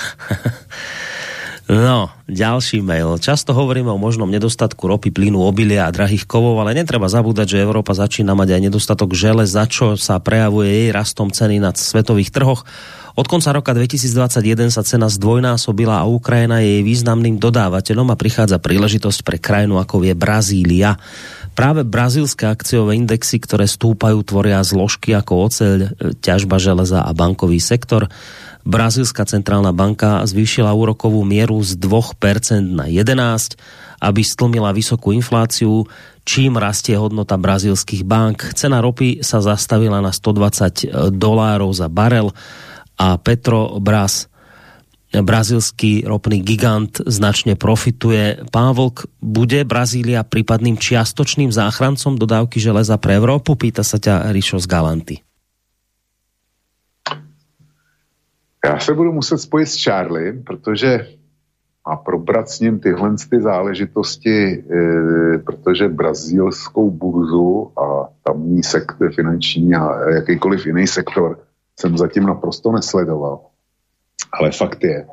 No, 1.65 2.13
ďalší 2.29 2.85
mail. 2.85 3.17
Často 3.17 3.57
hovoríme 3.57 3.89
o 3.89 3.97
možnom 3.97 4.29
nedostatku 4.29 4.85
ropy, 4.85 5.09
plynu, 5.09 5.41
obilia 5.41 5.89
a 5.89 5.95
drahých 5.97 6.29
kovov, 6.29 6.61
ale 6.61 6.77
netreba 6.77 7.09
zabúdať, 7.09 7.57
že 7.57 7.65
Európa 7.65 7.97
začína 7.97 8.37
mať 8.37 8.61
aj 8.61 8.61
nedostatok 8.69 9.17
žele, 9.17 9.49
za 9.49 9.65
čo 9.65 9.97
sa 9.97 10.21
prejavuje 10.21 10.69
jej 10.69 10.89
rastom 10.93 11.33
ceny 11.33 11.65
na 11.65 11.73
svetových 11.73 12.37
trhoch. 12.37 12.69
Od 13.17 13.25
konca 13.25 13.55
roka 13.57 13.73
2021 13.73 14.69
sa 14.69 14.85
cena 14.85 15.09
zdvojnásobila 15.09 16.05
a 16.05 16.09
Ukrajina 16.11 16.61
je 16.61 16.69
jej 16.69 16.83
významným 16.85 17.41
dodávateľom 17.41 18.13
a 18.13 18.19
prichádza 18.19 18.61
príležitosť 18.61 19.25
pre 19.25 19.41
krajinu 19.41 19.81
ako 19.81 20.05
je 20.05 20.13
Brazília. 20.13 21.01
Práve 21.55 21.87
brazílske 21.87 22.45
akciové 22.45 22.99
indexy, 22.99 23.39
ktoré 23.39 23.71
stúpajú, 23.71 24.21
tvoria 24.27 24.61
zložky 24.67 25.15
ako 25.15 25.33
oceľ, 25.47 25.95
ťažba 26.19 26.59
železa 26.59 27.07
a 27.07 27.15
bankový 27.15 27.63
sektor. 27.63 28.11
Brazílska 28.65 29.29
centrálna 29.29 29.77
banka 29.77 30.25
zvýšila 30.25 30.73
úrokovú 30.73 31.21
mieru 31.23 31.61
z 31.61 31.77
2% 31.77 32.65
na 32.73 32.89
11%, 32.89 33.61
aby 34.05 34.21
stlmila 34.21 34.77
vysokú 34.77 35.17
infláciu, 35.17 35.89
čím 36.29 36.61
rastie 36.61 36.93
hodnota 36.97 37.41
brazilských 37.41 38.05
bank. 38.05 38.53
Cena 38.53 38.85
ropy 38.85 39.25
sa 39.25 39.41
zastavila 39.41 40.05
na 40.05 40.13
120 40.13 41.13
dolárov 41.13 41.73
za 41.73 41.89
barel 41.89 42.33
a 43.01 43.17
Petrobras 43.17 44.29
brazilský 45.15 46.03
ropný 46.03 46.43
gigant 46.43 46.91
značne 47.07 47.55
profituje. 47.55 48.51
Pán 48.51 48.75
Vlk, 48.75 49.07
bude 49.23 49.63
Brazília 49.63 50.27
prípadným 50.27 50.75
čiastočným 50.75 51.55
záchrancom 51.55 52.19
dodávky 52.19 52.59
železa 52.59 52.99
pre 52.99 53.15
Európu? 53.15 53.55
Pýta 53.55 53.87
sa 53.87 54.03
ťa 54.03 54.35
Rišo 54.35 54.59
z 54.59 54.67
Galanty. 54.67 55.17
Já 58.65 58.79
se 58.79 58.95
budu 58.95 59.13
muset 59.13 59.39
spojit 59.39 59.67
s 59.67 59.85
Charlie, 59.85 60.33
protože 60.33 61.07
a 61.85 61.97
probrat 61.97 62.49
s 62.49 62.61
ním 62.61 62.81
tyhle 62.81 63.15
ty 63.31 63.41
záležitosti, 63.41 64.53
e, 64.53 65.39
protože 65.39 65.89
brazílskou 65.89 66.91
burzu 66.91 67.73
a 67.79 68.09
tamní 68.23 68.63
sektor 68.63 69.13
finanční 69.13 69.75
a 69.75 70.11
jakýkoliv 70.11 70.67
jiný 70.67 70.87
sektor 70.87 71.39
jsem 71.81 71.99
zatím 71.99 72.27
naprosto 72.27 72.73
nesledoval. 72.73 73.41
Ale 74.33 74.51
fakt 74.51 74.85
je, 74.85 75.07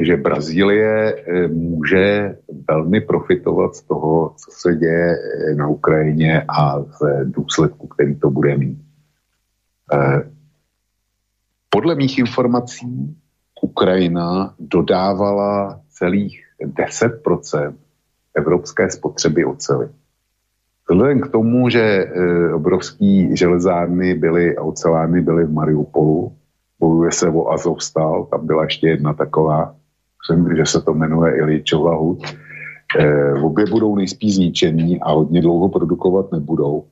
že 0.00 0.16
Brazílie 0.16 1.14
e, 1.14 1.48
může 1.48 2.36
velmi 2.68 3.00
profitovat 3.00 3.74
z 3.74 3.82
toho, 3.82 4.34
co 4.36 4.50
se 4.50 4.76
děje 4.76 5.16
e, 5.16 5.54
na 5.54 5.68
Ukrajině 5.68 6.44
a 6.48 6.82
z 6.82 7.24
důsledku, 7.24 7.86
který 7.86 8.14
to 8.14 8.30
bude 8.30 8.56
mít. 8.56 8.78
E, 9.92 10.33
podle 11.74 11.94
mých 11.94 12.18
informací 12.18 13.16
Ukrajina 13.62 14.54
dodávala 14.60 15.80
celých 15.90 16.42
10% 16.62 17.74
evropské 18.34 18.90
spotřeby 18.90 19.44
ocely. 19.44 19.88
Vzhledem 20.90 21.20
k 21.20 21.28
tomu, 21.28 21.68
že 21.68 21.80
e, 21.82 22.54
obrovský 22.54 23.36
železárny 23.36 24.14
byly 24.14 24.56
a 24.56 24.62
ocelárny 24.62 25.20
byly 25.20 25.44
v 25.44 25.52
Mariupolu, 25.52 26.32
bojuje 26.80 27.12
se 27.12 27.28
o 27.28 27.50
Azovstal, 27.50 28.24
tam 28.30 28.46
byla 28.46 28.64
ještě 28.64 28.88
jedna 28.88 29.12
taková, 29.12 29.74
myslím, 30.22 30.56
že 30.56 30.66
se 30.66 30.80
to 30.80 30.94
jmenuje 30.94 31.36
Iličova 31.36 31.96
hud. 31.96 32.22
E, 32.98 33.32
obě 33.32 33.66
budou 33.66 33.96
nejspíš 33.96 34.34
zničený 34.34 35.00
a 35.00 35.12
hodně 35.12 35.42
dlouho 35.42 35.68
produkovat 35.68 36.32
nebudou. 36.32 36.84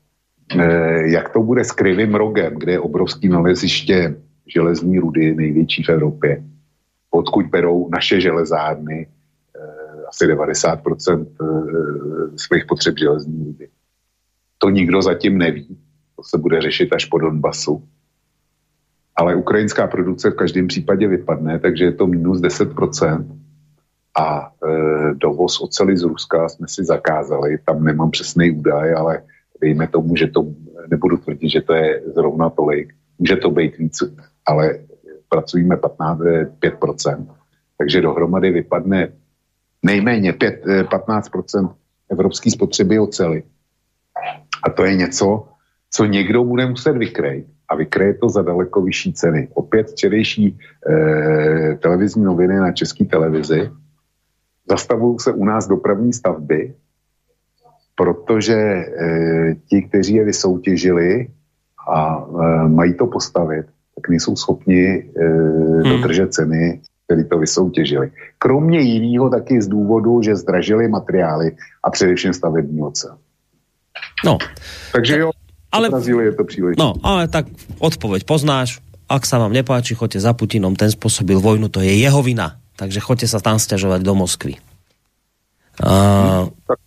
E, 0.59 1.09
jak 1.13 1.29
to 1.29 1.43
bude 1.43 1.65
s 1.65 1.73
Krivým 1.73 2.15
rogem, 2.15 2.55
kde 2.59 2.73
je 2.73 2.81
obrovský 2.81 3.29
naleziště 3.29 4.15
železní 4.53 4.99
rudy, 4.99 5.35
největší 5.35 5.83
v 5.83 5.89
Evropě, 5.89 6.45
odkud 7.11 7.47
berou 7.47 7.89
naše 7.91 8.21
železárny 8.21 9.07
eh, 9.07 10.05
asi 10.09 10.27
90% 10.27 11.27
eh, 11.27 12.39
svých 12.39 12.65
potřeb 12.67 12.99
železní 12.99 13.45
rudy. 13.45 13.69
To 14.59 14.71
nikdo 14.71 15.03
zatím 15.03 15.39
neví. 15.39 15.79
To 16.17 16.23
se 16.23 16.39
bude 16.39 16.61
řešit 16.61 16.93
až 16.93 17.05
po 17.05 17.19
Donbasu. 17.19 17.83
Ale 19.17 19.35
ukrajinská 19.35 19.87
produkce 19.87 20.31
v 20.31 20.35
každém 20.35 20.67
případě 20.67 21.09
vypadne, 21.09 21.59
takže 21.59 21.85
je 21.85 21.93
to 21.93 22.07
minus 22.07 22.41
10%. 22.41 23.27
A 24.19 24.53
e, 24.53 25.15
dovoz 25.15 25.61
oceli 25.61 25.97
z 25.97 26.03
Ruska 26.03 26.49
jsme 26.49 26.69
si 26.69 26.85
zakázali, 26.85 27.59
tam 27.65 27.85
nemám 27.85 28.11
přesný 28.11 28.51
údaj, 28.51 28.95
ale 28.95 29.23
dejme 29.61 29.89
tomu, 29.89 30.17
že 30.17 30.27
to, 30.27 30.47
nebudu 30.91 31.17
tvrdit, 31.17 31.49
že 31.49 31.61
to 31.61 31.75
je 31.75 32.03
zrovna 32.15 32.51
tolik, 32.51 32.95
může 33.23 33.37
to 33.37 33.51
být 33.51 33.79
víc, 33.79 34.03
ale 34.47 34.79
pracujeme 35.29 35.77
15, 35.77 36.19
5%. 36.59 37.27
Takže 37.79 38.01
dohromady 38.01 38.51
vypadne 38.51 39.13
nejméně 39.83 40.33
5, 40.33 40.67
15% 40.91 41.71
eh, 41.71 41.75
evropské 42.11 42.51
spotřeby 42.51 42.99
oceli. 42.99 43.43
A 44.63 44.71
to 44.71 44.85
je 44.85 44.95
něco, 44.95 45.49
co 45.91 46.05
někdo 46.05 46.45
bude 46.45 46.67
muset 46.67 46.99
vykrejt. 46.99 47.47
A 47.69 47.75
vykreje 47.75 48.15
to 48.15 48.29
za 48.29 48.43
daleko 48.43 48.83
vyšší 48.83 49.13
ceny. 49.13 49.49
Opět 49.55 49.91
včerejší 49.91 50.59
eh, 50.59 51.79
televizní 51.79 52.25
noviny 52.25 52.59
na 52.59 52.73
české 52.73 53.05
televizi. 53.05 53.71
Zastavují 54.69 55.19
se 55.19 55.33
u 55.33 55.45
nás 55.45 55.69
dopravní 55.69 56.13
stavby, 56.13 56.75
protože 57.95 58.59
eh, 58.59 59.55
ti, 59.71 59.83
kteří 59.83 60.15
je 60.15 60.25
vysoutěžili 60.25 61.29
a 61.89 62.23
eh, 62.23 62.69
mají 62.69 62.95
to 62.95 63.07
postavit, 63.07 63.67
tak 63.95 64.09
nejsou 64.09 64.37
schopni 64.37 64.85
e, 64.85 65.05
hmm. 65.25 65.83
dodržet 65.83 66.33
ceny, 66.33 66.81
které 67.05 67.25
to 67.25 67.39
vysoutěžili. 67.39 68.11
Kromě 68.39 68.81
jiného 68.81 69.31
taky 69.31 69.63
z 69.63 69.69
důvodu, 69.69 70.23
že 70.23 70.37
zdražili 70.37 70.89
materiály 70.89 71.57
a 71.85 71.91
především 71.91 72.33
stavební 72.33 72.83
ocel. 72.83 73.17
No. 74.25 74.39
Takže 74.93 75.19
jo, 75.19 75.31
ale, 75.73 75.91
je 76.23 76.33
to 76.33 76.45
příliš. 76.45 76.77
No, 76.79 76.95
ale 77.03 77.29
tak 77.29 77.47
odpověď 77.79 78.25
poznáš, 78.25 78.81
ak 79.13 79.29
sa 79.29 79.37
vám 79.37 79.53
nepáči, 79.53 79.93
choďte 79.93 80.25
za 80.25 80.33
Putinom, 80.33 80.73
ten 80.73 80.89
spôsobil 80.89 81.37
vojnu, 81.37 81.69
to 81.69 81.85
je 81.85 81.93
jeho 81.93 82.25
vina. 82.25 82.57
Takže 82.81 83.05
choďte 83.05 83.29
sa 83.29 83.45
tam 83.45 83.61
stiažovať 83.61 84.01
do 84.01 84.17
Moskvy. 84.17 84.57
Uh, 85.81 86.49
tak 86.65 86.81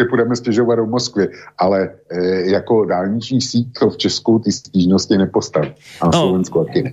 si 0.00 0.08
půjdeme 0.08 0.36
stěžovat 0.36 0.76
do 0.76 0.86
Moskvy, 0.86 1.28
ale 1.58 1.90
e, 2.10 2.50
jako 2.50 2.84
dálniční 2.84 3.40
síť 3.40 3.66
to 3.78 3.90
v 3.90 3.96
Česku 3.96 4.38
ty 4.38 4.52
stížnosti 4.52 5.18
nepostaví. 5.18 5.72
A 6.00 6.06
no, 6.06 6.12
Slovensku 6.12 6.64
taky 6.64 6.82
ne. 6.82 6.92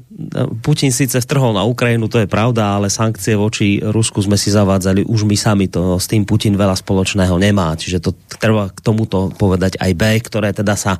Putin 0.61 0.91
sice 0.91 1.21
vtrhol 1.21 1.53
na 1.53 1.63
Ukrajinu, 1.63 2.07
to 2.07 2.19
je 2.19 2.27
pravda, 2.27 2.75
ale 2.75 2.91
sankcie 2.91 3.39
voči 3.39 3.79
Rusku 3.79 4.19
sme 4.19 4.35
si 4.35 4.51
zavádzali 4.51 5.07
už 5.07 5.23
my 5.23 5.37
sami, 5.39 5.71
to 5.71 5.95
s 5.95 6.11
tým 6.11 6.27
Putin 6.27 6.59
veľa 6.59 6.75
spoločného 6.75 7.39
nemá, 7.39 7.71
čiže 7.79 8.03
to 8.03 8.11
treba 8.35 8.67
k 8.67 8.79
tomuto 8.83 9.31
povedať 9.31 9.79
aj 9.79 9.91
B, 9.95 10.03
ktoré 10.19 10.51
teda 10.51 10.75
sa 10.75 10.99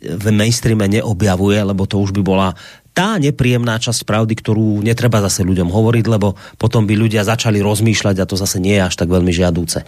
v 0.00 0.26
mainstreame 0.32 0.88
neobjavuje, 0.88 1.60
lebo 1.60 1.84
to 1.84 2.00
už 2.00 2.16
by 2.16 2.22
bola 2.24 2.48
tá 2.90 3.16
nepríjemná 3.22 3.78
časť 3.78 4.02
pravdy, 4.02 4.34
ktorú 4.34 4.82
netreba 4.82 5.22
zase 5.22 5.46
ľuďom 5.46 5.70
hovoriť, 5.70 6.04
lebo 6.10 6.34
potom 6.58 6.84
by 6.84 6.94
ľudia 6.98 7.22
začali 7.22 7.62
rozmýšľať 7.62 8.16
a 8.18 8.28
to 8.28 8.34
zase 8.34 8.58
nie 8.58 8.76
je 8.76 8.82
až 8.82 8.94
tak 8.98 9.08
veľmi 9.08 9.30
žiadúce. 9.30 9.86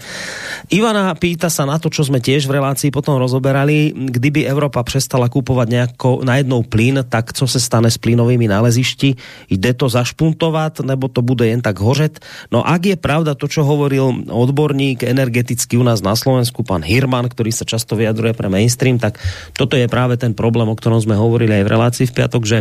Ivana 0.71 1.11
pýta 1.19 1.51
sa 1.51 1.67
na 1.67 1.77
to, 1.83 1.91
čo 1.91 2.07
sme 2.07 2.23
tiež 2.23 2.47
v 2.47 2.63
relácii 2.63 2.95
potom 2.95 3.19
rozoberali. 3.19 3.91
Kdyby 3.93 4.47
Evropa 4.47 4.87
přestala 4.87 5.27
kúpovať 5.27 5.67
nejako, 5.69 6.23
na 6.23 6.39
jednou 6.39 6.63
plyn, 6.63 7.03
tak 7.09 7.35
co 7.35 7.45
se 7.47 7.61
stane 7.61 7.91
s 7.91 7.99
plynovými 7.99 8.47
nálezišti? 8.47 9.17
Jde 9.51 9.73
to 9.75 9.89
zašpuntovat, 9.89 10.81
nebo 10.81 11.11
to 11.11 11.23
bude 11.23 11.47
jen 11.47 11.61
tak 11.61 11.83
hořet? 11.83 12.23
No 12.55 12.63
ak 12.63 12.87
je 12.87 12.97
pravda 12.97 13.35
to, 13.35 13.51
čo 13.51 13.67
hovoril 13.67 14.31
odborník 14.31 15.03
energetický 15.03 15.77
u 15.77 15.85
nás 15.85 16.01
na 16.01 16.15
Slovensku, 16.15 16.63
pán 16.63 16.87
Hirman, 16.87 17.27
ktorý 17.27 17.51
sa 17.51 17.67
často 17.67 17.99
vyjadruje 17.99 18.33
pre 18.33 18.49
mainstream, 18.49 18.97
tak 18.97 19.19
toto 19.53 19.75
je 19.75 19.91
práve 19.91 20.15
ten 20.17 20.33
problém, 20.33 20.71
o 20.71 20.79
ktorom 20.79 21.03
sme 21.03 21.19
hovorili 21.19 21.61
aj 21.61 21.65
v 21.67 21.73
relácii 21.73 22.07
v 22.09 22.17
piatok, 22.17 22.43
že 22.47 22.59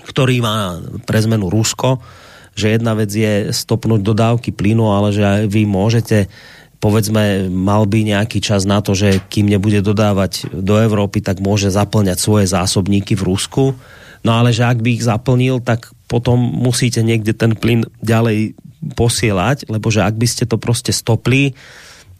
ktorý 0.00 0.40
má 0.40 0.80
pre 1.04 1.20
zmenu 1.20 1.52
Rusko, 1.52 2.00
že 2.52 2.76
jedna 2.76 2.92
vec 2.96 3.12
je 3.12 3.48
stopnúť 3.52 4.00
dodávky 4.04 4.52
plynu, 4.52 4.92
ale 4.92 5.12
že 5.12 5.24
aj 5.24 5.42
vy 5.48 5.62
môžete 5.64 6.28
povedzme, 6.82 7.46
mal 7.46 7.86
by 7.86 8.02
nejaký 8.02 8.42
čas 8.42 8.66
na 8.66 8.82
to, 8.82 8.98
že 8.98 9.22
kým 9.30 9.46
nebude 9.46 9.86
dodávať 9.86 10.50
do 10.50 10.82
Európy, 10.82 11.22
tak 11.22 11.38
môže 11.38 11.70
zaplňať 11.70 12.18
svoje 12.18 12.50
zásobníky 12.50 13.14
v 13.14 13.22
Rusku. 13.22 13.64
No 14.26 14.30
ale 14.34 14.50
že 14.50 14.66
ak 14.66 14.82
by 14.82 14.98
ich 14.98 15.06
zaplnil, 15.06 15.62
tak 15.62 15.94
potom 16.10 16.42
musíte 16.42 16.98
niekde 17.06 17.38
ten 17.38 17.54
plyn 17.54 17.86
ďalej 18.02 18.58
posielať, 18.98 19.70
lebo 19.70 19.94
že 19.94 20.02
ak 20.02 20.18
by 20.18 20.26
ste 20.26 20.42
to 20.42 20.58
prostě 20.58 20.90
stopli, 20.90 21.54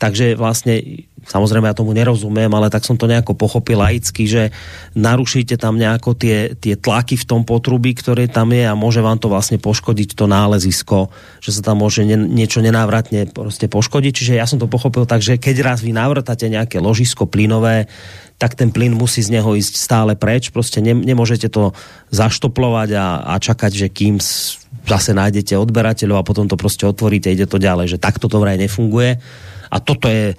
takže 0.03 0.35
vlastne 0.35 1.07
samozrejme 1.23 1.71
ja 1.71 1.79
tomu 1.79 1.95
nerozumiem, 1.95 2.51
ale 2.51 2.67
tak 2.67 2.83
som 2.83 2.99
to 2.99 3.07
nejako 3.07 3.39
pochopil 3.39 3.79
laicky, 3.79 4.27
že 4.27 4.51
narušíte 4.99 5.55
tam 5.55 5.79
nejako 5.79 6.19
tie, 6.19 6.59
tie 6.59 6.75
tlaky 6.75 7.15
v 7.15 7.29
tom 7.29 7.47
potrubí, 7.47 7.95
ktoré 7.95 8.27
tam 8.27 8.51
je 8.51 8.67
a 8.67 8.75
môže 8.75 8.99
vám 8.99 9.23
to 9.23 9.31
vlastne 9.31 9.63
poškodiť 9.63 10.19
to 10.19 10.27
nálezisko, 10.27 11.15
že 11.39 11.55
sa 11.55 11.63
tam 11.63 11.87
môže 11.87 12.03
ne, 12.03 12.19
niečo 12.19 12.59
nenávratne 12.59 13.31
prostě 13.31 13.71
poškodiť. 13.71 14.13
Čiže 14.13 14.35
ja 14.43 14.47
som 14.51 14.59
to 14.59 14.67
pochopil 14.67 15.07
tak, 15.07 15.23
že 15.23 15.39
keď 15.39 15.63
raz 15.63 15.79
vy 15.79 15.95
navrtate 15.95 16.51
nejaké 16.51 16.83
ložisko 16.83 17.31
plynové, 17.31 17.87
tak 18.43 18.59
ten 18.59 18.75
plyn 18.75 18.99
musí 18.99 19.23
z 19.23 19.39
neho 19.39 19.55
ísť 19.55 19.79
stále 19.79 20.19
preč. 20.19 20.51
Prostě 20.51 20.83
ne, 20.83 20.99
nemôžete 20.99 21.47
to 21.47 21.71
zaštoplovať 22.11 22.99
a, 22.99 23.07
a 23.23 23.35
čakať, 23.39 23.71
že 23.71 23.87
kým 23.87 24.19
zase 24.83 25.15
nájdete 25.15 25.55
odberateľov 25.55 26.19
a 26.19 26.27
potom 26.27 26.51
to 26.51 26.59
prostě 26.59 26.91
otvoríte, 26.91 27.31
ide 27.31 27.47
to 27.47 27.63
ďalej, 27.63 27.95
že 27.95 28.03
takto 28.03 28.27
to 28.27 28.43
vraj 28.43 28.59
nefunguje. 28.59 29.23
A 29.73 29.81
toto 29.81 30.13
je 30.13 30.37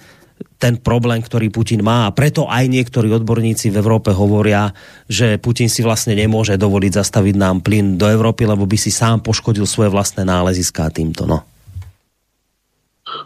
ten 0.62 0.80
problém, 0.80 1.20
ktorý 1.20 1.52
Putin 1.52 1.84
má 1.84 2.08
a 2.08 2.16
preto 2.16 2.48
aj 2.48 2.72
niektorí 2.72 3.12
odborníci 3.12 3.68
v 3.68 3.80
Európe 3.84 4.16
hovoria, 4.16 4.72
že 5.12 5.36
Putin 5.36 5.68
si 5.68 5.84
vlastne 5.84 6.16
nemôže 6.16 6.56
dovoliť 6.56 7.04
zastaviť 7.04 7.36
nám 7.36 7.60
plyn 7.60 8.00
do 8.00 8.08
Európy, 8.08 8.48
lebo 8.48 8.64
by 8.64 8.78
si 8.80 8.88
sám 8.88 9.20
poškodil 9.20 9.68
svoje 9.68 9.92
vlastné 9.92 10.24
náleziská 10.24 10.88
týmto. 10.88 11.28
No. 11.28 11.44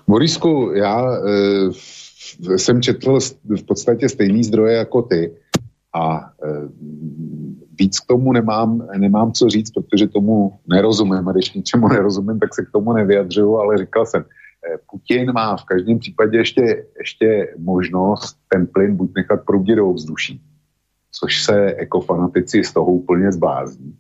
Borisku, 0.08 0.72
já 0.76 0.98
e, 1.00 2.58
jsem 2.58 2.82
četl 2.82 3.20
v 3.46 3.64
podstatě 3.64 4.10
stejný 4.10 4.44
zdroje 4.44 4.76
jako 4.76 5.02
ty 5.02 5.32
a 5.94 6.20
e, 6.20 6.50
víc 7.80 8.00
k 8.00 8.06
tomu 8.06 8.34
nemám, 8.34 8.88
nemám 8.98 9.32
co 9.32 9.50
říct, 9.50 9.72
protože 9.72 10.08
tomu 10.08 10.54
nerozumím 10.68 11.28
a 11.28 11.32
když 11.32 11.54
ničemu 11.54 11.88
nerozumím, 11.88 12.40
tak 12.40 12.56
se 12.56 12.66
k 12.66 12.72
tomu 12.72 12.94
nevyjadřuju, 12.94 13.58
ale 13.58 13.78
říkal 13.78 14.06
jsem, 14.06 14.26
Putin 14.92 15.34
má 15.34 15.58
v 15.58 15.66
každém 15.66 16.00
případě 16.00 16.38
ještě, 16.38 16.86
ještě 16.98 17.54
možnost 17.58 18.38
ten 18.50 18.68
plyn 18.68 18.96
buď 18.96 19.12
nechat 19.16 19.46
proudit 19.46 19.76
do 19.76 19.90
ovzduší, 19.90 20.42
což 21.12 21.44
se 21.44 21.74
ekofanatici 21.76 22.64
z 22.64 22.74
toho 22.74 22.88
úplně 22.88 23.32
zblázní, 23.32 23.98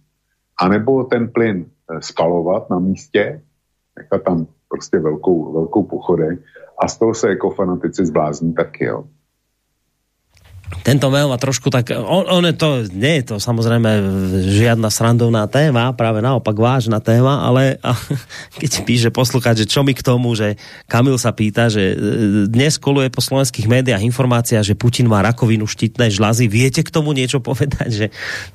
anebo 0.60 1.03
ten 1.03 1.30
plyn 1.30 1.65
spalovat 1.99 2.69
na 2.69 2.80
místě, 2.80 3.41
nechat 3.98 4.23
tam 4.23 4.48
prostě 4.69 4.99
velkou, 4.99 5.53
velkou 5.53 5.84
pochodek 5.84 6.39
a 6.80 6.88
z 6.88 6.98
toho 6.98 7.14
se 7.14 7.30
ekofanatici 7.30 8.06
zblázní 8.06 8.53
taky, 8.53 8.85
jo 8.85 9.03
tento 10.84 11.07
mail 11.07 11.31
má 11.31 11.39
trošku 11.39 11.72
tak, 11.72 11.95
on, 11.95 12.27
on 12.27 12.44
je 12.44 12.56
to, 12.56 12.69
nie 12.91 13.23
je 13.23 13.31
to 13.31 13.35
samozrejme 13.39 13.88
žiadna 14.52 14.91
srandovná 14.91 15.48
téma, 15.48 15.95
práve 15.95 16.19
naopak 16.19 16.56
vážna 16.56 16.99
téma, 16.99 17.44
ale 17.44 17.80
a, 17.80 17.95
keď 18.60 18.72
píše 18.84 19.10
poslucháč, 19.11 19.64
že 19.64 19.72
čo 19.72 19.84
mi 19.88 19.95
k 19.95 20.03
tomu, 20.03 20.35
že 20.35 20.60
Kamil 20.91 21.15
sa 21.15 21.31
pýta, 21.31 21.72
že 21.72 21.95
e, 21.95 21.95
dnes 22.52 22.76
koluje 22.80 23.07
po 23.07 23.23
slovenských 23.23 23.68
médiách 23.68 24.03
informácia, 24.03 24.60
že 24.60 24.76
Putin 24.76 25.07
má 25.07 25.23
rakovinu 25.23 25.68
štítnej 25.68 26.11
žlazy. 26.11 26.52
Viete 26.52 26.84
k 26.84 26.91
tomu 26.91 27.15
niečo 27.15 27.39
povedať? 27.39 27.89
Že, 27.91 28.07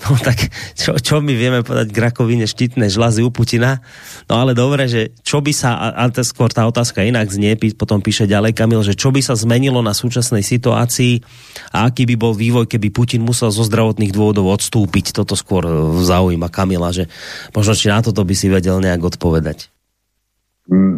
no 0.05 0.17
tak 0.21 0.53
čo, 0.77 0.97
čo 1.01 1.25
my 1.25 1.33
vieme 1.33 1.61
povedať 1.65 1.93
k 1.93 1.99
rakovine 2.01 2.45
štítnej 2.45 2.93
žlazy 2.93 3.25
u 3.25 3.33
Putina? 3.33 3.81
No 4.29 4.37
ale 4.41 4.53
dobre, 4.53 4.85
že 4.85 5.17
čo 5.25 5.41
by 5.41 5.53
sa, 5.57 5.81
a, 5.81 6.09
a 6.09 6.25
skôr 6.25 6.53
tá 6.53 6.69
otázka 6.69 7.05
inak 7.05 7.33
znie, 7.33 7.57
potom 7.73 8.05
píše 8.05 8.29
ďalej 8.29 8.53
Kamil, 8.53 8.85
že 8.85 8.93
čo 8.93 9.09
by 9.09 9.25
sa 9.25 9.33
zmenilo 9.33 9.81
na 9.81 9.97
súčasnej 9.97 10.45
situácii 10.45 11.25
a 11.73 11.89
aký 11.89 12.02
by 12.05 12.17
bol 12.19 12.33
vývoj, 12.35 12.67
keby 12.67 12.89
Putin 12.91 13.23
musel 13.23 13.51
zo 13.51 13.67
zdravotných 13.67 14.15
dôvodov 14.15 14.51
odstúpiť. 14.53 15.15
Toto 15.15 15.39
skôr 15.39 15.65
e, 15.65 15.73
zaujíma 16.03 16.49
Kamila, 16.49 16.93
že 16.93 17.09
možno 17.53 17.73
či 17.77 17.89
na 17.91 18.03
toto 18.03 18.23
by 18.25 18.35
si 18.35 18.51
vedel 18.51 18.81
nejak 18.81 19.15
odpovedať. 19.15 19.69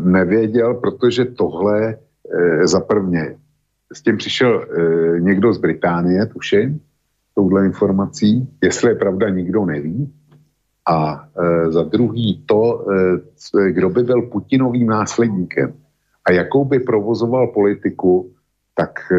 Nevěděl, 0.04 0.74
protože 0.74 1.24
tohle 1.24 1.76
e, 1.88 2.66
za 2.66 2.80
prvně 2.80 3.36
s 3.94 4.02
tím 4.02 4.16
přišel 4.16 4.62
e, 4.62 5.20
někdo 5.20 5.52
z 5.52 5.58
Británie, 5.58 6.26
tuším, 6.26 6.80
touhle 7.34 7.66
informací, 7.66 8.48
jestli 8.62 8.90
je 8.90 8.94
pravda, 8.94 9.28
nikdo 9.28 9.64
neví. 9.64 10.12
A 10.88 11.28
e, 11.36 11.70
za 11.72 11.82
druhý 11.82 12.42
to, 12.46 12.86
e, 13.56 13.70
kdo 13.72 13.90
by 13.90 14.02
byl 14.02 14.22
Putinovým 14.22 14.86
následníkem 14.86 15.72
a 16.26 16.32
jakou 16.32 16.64
by 16.64 16.78
provozoval 16.78 17.46
politiku, 17.46 18.33
tak 18.74 18.90
e, 19.12 19.16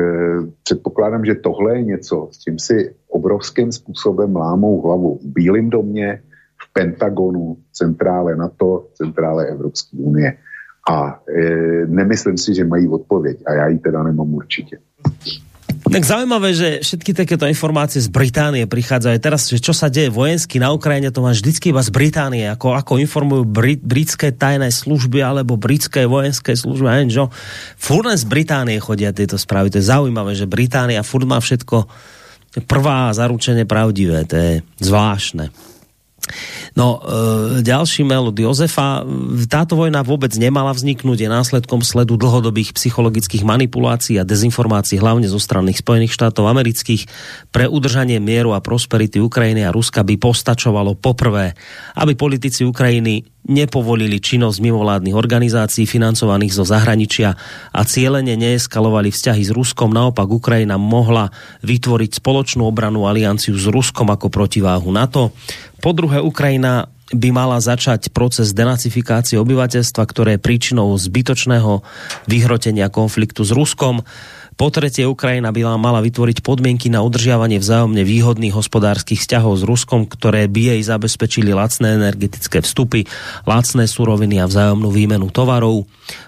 předpokládám, 0.64 1.26
že 1.26 1.36
tohle 1.36 1.77
je 1.77 1.84
něco, 1.84 2.30
s 2.32 2.40
čím 2.40 2.60
si 2.60 2.95
obrovským 3.07 3.72
způsobem 3.72 4.36
lámou 4.36 4.82
hlavu 4.82 5.18
v 5.18 5.26
Bílém 5.26 5.69
domě, 5.69 6.22
v 6.64 6.73
Pentagonu, 6.73 7.57
centrále 7.72 8.36
NATO, 8.36 8.88
centrále 8.94 9.48
Evropské 9.48 9.98
unie. 9.98 10.38
A 10.90 11.22
e, 11.30 11.41
nemyslím 11.86 12.38
si, 12.38 12.56
že 12.56 12.65
mají 12.65 12.88
odpověď 12.88 13.44
a 13.45 13.53
já 13.53 13.68
ji 13.68 13.80
teda 13.80 14.03
nemám 14.03 14.34
určitě. 14.34 14.77
Tak 15.86 16.02
zaujímavé, 16.02 16.49
že 16.57 16.82
všetky 16.82 17.14
takéto 17.14 17.45
informácie 17.45 18.02
z 18.02 18.10
Británie 18.10 18.66
prichádzajú. 18.66 19.18
Teraz, 19.22 19.45
že 19.45 19.62
čo 19.62 19.70
sa 19.70 19.86
deje 19.86 20.10
vojensky 20.10 20.57
na 20.57 20.74
Ukrajine, 20.74 21.14
to 21.14 21.22
máš 21.22 21.45
vždycky 21.45 21.70
iba 21.70 21.80
z 21.86 21.94
Británie, 21.94 22.49
ako, 22.49 22.74
ako 22.74 22.98
informujú 22.98 23.45
brit, 23.45 23.86
britské 23.86 24.34
tajné 24.34 24.74
služby 24.74 25.22
alebo 25.22 25.62
britské 25.62 26.10
vojenské 26.10 26.57
služby, 26.57 26.90
neviem 26.90 27.14
čo. 27.14 27.30
Z 28.16 28.26
Británie 28.26 28.82
chodia 28.82 29.14
tieto 29.14 29.38
správy. 29.38 29.70
To 29.72 29.78
je 29.78 29.86
zaujímavé, 29.86 30.34
že 30.34 30.49
Británia 30.49 31.06
furt 31.06 31.30
má 31.30 31.38
všetko 31.38 31.86
prvá 32.66 33.14
zaručenie 33.14 33.70
pravdivé. 33.70 34.26
To 34.26 34.36
je 34.36 34.52
zvláštne. 34.82 35.53
No, 36.76 36.99
e, 36.99 37.61
ďalší 37.64 38.03
mail 38.03 38.30
od 38.30 38.38
Jozefa. 38.38 39.06
Táto 39.47 39.80
vojna 39.80 40.03
vôbec 40.03 40.34
nemala 40.35 40.76
vzniknúť, 40.76 41.26
je 41.26 41.30
následkom 41.31 41.85
sledu 41.85 42.19
dlhodobých 42.19 42.76
psychologických 42.76 43.47
manipulácií 43.47 44.19
a 44.19 44.27
dezinformácií 44.27 44.99
hlavne 44.99 45.30
zo 45.30 45.39
strany 45.39 45.72
Spojených 45.72 46.14
štátov 46.14 46.49
amerických. 46.49 47.07
Pre 47.53 47.65
udržanie 47.69 48.19
mieru 48.19 48.52
a 48.57 48.60
prosperity 48.60 49.22
Ukrajiny 49.22 49.64
a 49.64 49.73
Ruska 49.73 50.03
by 50.03 50.19
postačovalo 50.19 50.97
poprvé, 50.99 51.56
aby 51.95 52.18
politici 52.18 52.68
Ukrajiny 52.68 53.35
nepovolili 53.45 54.18
činnosť 54.18 54.57
mimovládnych 54.57 55.14
organizácií 55.14 55.85
financovaných 55.85 56.57
zo 56.57 56.65
zahraničia 56.65 57.38
a 57.69 57.81
cieľene 57.85 58.34
neeskalovali 58.34 59.14
vzťahy 59.14 59.43
s 59.45 59.52
Ruskom. 59.53 59.93
Naopak 59.93 60.26
Ukrajina 60.26 60.81
mohla 60.81 61.30
vytvoriť 61.61 62.18
spoločnú 62.18 62.65
obranu 62.65 63.06
alianciu 63.06 63.53
s 63.53 63.69
Ruskom 63.69 64.10
ako 64.10 64.34
protiváhu 64.34 64.89
NATO. 64.89 65.30
Po 65.86 65.94
druhé, 65.94 66.18
Ukrajina 66.18 66.90
by 67.14 67.30
mala 67.30 67.62
začať 67.62 68.10
proces 68.10 68.57
denacifikácie 68.57 69.38
obyvateľstva, 69.38 70.02
ktoré 70.02 70.30
je 70.34 70.41
príčinou 70.41 70.98
zbytočného 70.98 71.86
vyhrotenia 72.26 72.90
konfliktu 72.90 73.45
s 73.45 73.53
Ruskom. 73.53 74.02
Po 74.56 74.72
tretie, 74.72 75.03
Ukrajina 75.03 75.52
by 75.52 75.76
mala 75.76 75.99
vytvoriť 75.99 76.40
podmienky 76.40 76.88
na 76.88 77.03
udržiavanie 77.03 77.60
vzájomne 77.60 78.07
výhodných 78.07 78.56
hospodárskych 78.56 79.19
vzťahov 79.19 79.60
s 79.60 79.64
Ruskom, 79.68 80.07
ktoré 80.07 80.48
by 80.48 80.80
jej 80.80 80.82
zabezpečili 80.88 81.52
lacné 81.52 81.99
energetické 81.99 82.64
vstupy, 82.64 83.03
lacné 83.44 83.84
suroviny 83.84 84.40
a 84.40 84.48
vzájomnú 84.48 84.88
výmenu 84.88 85.27
tovarov. 85.27 85.84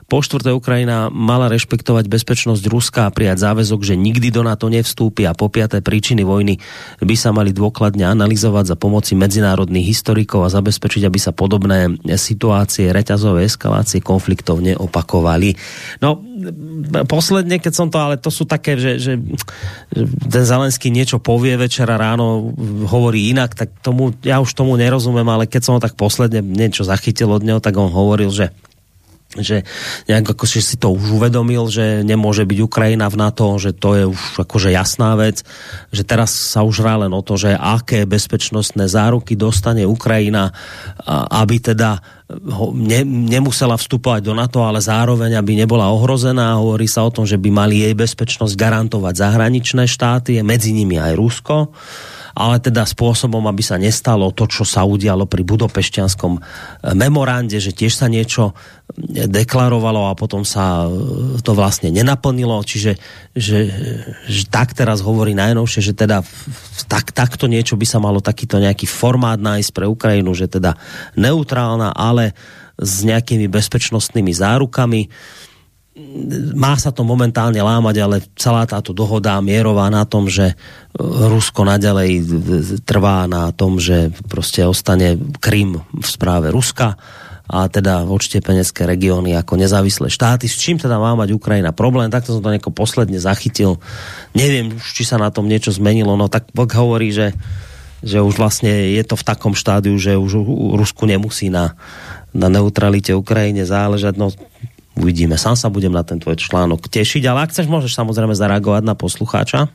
Po 0.08 0.24
štvrté 0.24 0.52
Ukrajina 0.52 1.08
mala 1.08 1.52
rešpektovať 1.52 2.08
bezpečnosť 2.08 2.64
Ruska 2.68 3.08
a 3.08 3.14
prijať 3.16 3.48
záväzok, 3.48 3.80
že 3.84 4.00
nikdy 4.00 4.32
do 4.32 4.44
NATO 4.44 4.68
nevstúpi 4.72 5.24
a 5.28 5.36
po 5.36 5.48
piaté 5.48 5.84
príčiny 5.84 6.24
vojny 6.24 6.60
by 7.00 7.16
sa 7.16 7.32
mali 7.32 7.52
dôkladne 7.56 8.08
analyzovať 8.08 8.72
za 8.72 8.76
pomoci 8.80 9.16
medzinárodných 9.16 9.88
historikov 9.88 10.48
a 10.48 10.52
zabezpečiť, 10.52 11.04
aby 11.08 11.20
sa 11.20 11.36
podobné 11.36 11.96
situácie, 12.20 12.92
reťazové 12.92 13.48
eskalácie 13.48 14.00
konfliktov 14.04 14.64
neopakovali. 14.64 15.56
No, 16.00 16.24
posledne, 17.06 17.60
keď 17.60 17.74
som 17.76 17.88
to, 17.92 18.00
ale 18.00 18.17
to 18.18 18.34
sú 18.34 18.44
také, 18.44 18.76
že, 18.76 19.00
že, 19.00 19.14
že 19.94 20.04
ten 20.28 20.44
Zelenský 20.44 20.90
niečo 20.92 21.22
povie 21.22 21.56
večera 21.56 21.96
ráno, 21.96 22.52
hovorí 22.90 23.32
inak, 23.32 23.54
tak 23.54 23.70
tomu, 23.80 24.12
ja 24.26 24.42
už 24.42 24.52
tomu 24.58 24.76
nerozumiem, 24.76 25.28
ale 25.30 25.46
keď 25.46 25.62
som 25.64 25.74
ho 25.78 25.82
tak 25.82 25.96
posledne 25.96 26.42
niečo 26.44 26.84
zachytil 26.84 27.32
od 27.32 27.46
neho, 27.46 27.62
tak 27.62 27.78
on 27.78 27.94
hovoril, 27.94 28.34
že 28.34 28.52
že 29.36 29.68
nejak 30.08 30.34
ako 30.34 30.48
si 30.48 30.80
to 30.80 30.96
už 30.96 31.20
uvedomil, 31.20 31.68
že 31.68 32.02
nemôže 32.02 32.48
byť 32.48 32.60
Ukrajina 32.64 33.12
v 33.12 33.20
NATO, 33.20 33.60
že 33.60 33.76
to 33.76 33.90
je 33.94 34.04
už 34.08 34.22
akože 34.40 34.72
jasná 34.72 35.20
vec, 35.20 35.44
že 35.92 36.08
teraz 36.08 36.32
sa 36.32 36.64
už 36.64 36.80
hrá 36.80 37.04
len 37.04 37.12
o 37.12 37.20
to, 37.20 37.36
že 37.36 37.52
aké 37.52 38.08
bezpečnostné 38.08 38.88
záruky 38.88 39.36
dostane 39.36 39.84
Ukrajina, 39.84 40.56
aby 41.28 41.60
teda 41.60 42.00
ne, 42.76 43.02
nemusela 43.08 43.80
vstupovať 43.80 44.22
do 44.24 44.34
NATO, 44.36 44.60
ale 44.68 44.84
zároveň, 44.84 45.40
aby 45.40 45.56
nebola 45.56 45.88
ohrozená. 45.92 46.60
Hovorí 46.60 46.88
sa 46.88 47.08
o 47.08 47.14
tom, 47.14 47.24
že 47.24 47.40
by 47.40 47.50
mali 47.52 47.88
jej 47.88 47.96
bezpečnosť 47.96 48.54
garantovať 48.56 49.14
zahraničné 49.16 49.88
štáty, 49.88 50.44
medzi 50.44 50.76
nimi 50.76 51.00
aj 51.00 51.14
Rusko 51.16 51.72
ale 52.38 52.62
teda 52.62 52.86
spôsobom, 52.86 53.42
aby 53.50 53.66
sa 53.66 53.82
nestalo 53.82 54.30
to, 54.30 54.46
čo 54.46 54.62
sa 54.62 54.86
udialo 54.86 55.26
pri 55.26 55.42
budopešťanskom 55.42 56.34
eh, 56.38 56.42
memorande, 56.94 57.58
že 57.58 57.74
tiež 57.74 57.98
sa 57.98 58.06
niečo 58.06 58.54
deklarovalo 59.08 60.08
a 60.08 60.14
potom 60.14 60.46
sa 60.46 60.86
eh, 60.86 61.42
to 61.42 61.58
vlastne 61.58 61.90
nenaplnilo, 61.90 62.62
čiže 62.62 63.02
že, 63.34 63.60
že 64.30 64.44
tak 64.46 64.78
teraz 64.78 65.02
hovorí 65.02 65.34
najnovšie, 65.34 65.82
že 65.82 65.94
teda 65.98 66.22
tak, 66.86 67.10
takto 67.18 67.50
niečo 67.50 67.74
by 67.74 67.86
sa 67.90 67.98
malo 67.98 68.22
takýto 68.22 68.62
nejaký 68.62 68.86
formát 68.86 69.42
nájsť 69.42 69.72
pre 69.74 69.90
Ukrajinu, 69.90 70.38
že 70.38 70.46
teda 70.46 70.78
neutrálna, 71.18 71.98
ale 71.98 72.38
s 72.78 73.02
nejakými 73.02 73.50
bezpečnostnými 73.50 74.30
zárukami 74.30 75.10
má 76.54 76.78
sa 76.78 76.94
to 76.94 77.02
momentálne 77.02 77.58
lámať, 77.58 77.96
ale 78.02 78.16
celá 78.38 78.70
táto 78.70 78.94
dohoda 78.94 79.42
mierová 79.42 79.90
na 79.90 80.06
tom, 80.06 80.30
že 80.30 80.54
Rusko 80.98 81.66
naďalej 81.66 82.10
trvá 82.86 83.26
na 83.26 83.50
tom, 83.54 83.82
že 83.82 84.14
prostě 84.30 84.66
ostane 84.66 85.18
Krym 85.42 85.82
v 85.82 86.08
správe 86.08 86.54
Ruska 86.54 86.98
a 87.48 87.72
teda 87.72 88.04
odštiepenecké 88.04 88.84
regióny 88.84 89.32
ako 89.40 89.56
nezávislé 89.56 90.12
štáty, 90.12 90.52
s 90.52 90.60
čím 90.60 90.76
teda 90.76 91.00
má 91.00 91.16
mať 91.16 91.32
Ukrajina 91.32 91.72
problém, 91.72 92.12
takto 92.12 92.36
som 92.36 92.44
to 92.44 92.52
nejako 92.52 92.76
posledne 92.76 93.16
zachytil. 93.24 93.80
Neviem, 94.36 94.76
či 94.84 95.08
sa 95.08 95.16
na 95.16 95.32
tom 95.32 95.48
niečo 95.48 95.72
zmenilo, 95.72 96.20
no 96.20 96.28
tak 96.28 96.52
Vlk 96.52 96.72
hovorí, 96.76 97.16
že, 97.16 97.32
že 98.04 98.20
už 98.20 98.36
vlastne 98.36 98.70
je 98.70 99.04
to 99.08 99.16
v 99.16 99.24
takom 99.24 99.56
štádiu, 99.56 99.96
že 99.96 100.20
už 100.20 100.44
Rusku 100.76 101.08
nemusí 101.08 101.48
na, 101.48 101.80
na 102.36 102.52
neutralite 102.52 103.16
Ukrajine 103.16 103.64
záležať, 103.64 104.20
no 104.20 104.28
Uvidíme. 104.98 105.38
Sám 105.38 105.54
sa 105.54 105.70
budem 105.70 105.94
na 105.94 106.02
ten 106.02 106.18
tvoj 106.18 106.42
článok 106.42 106.90
tešiť, 106.90 107.24
ale 107.30 107.46
ak 107.46 107.54
chceš, 107.54 107.70
môžeš 107.70 107.94
samozrejme 107.94 108.34
zareagovat 108.34 108.82
na 108.82 108.98
poslucháča. 108.98 109.70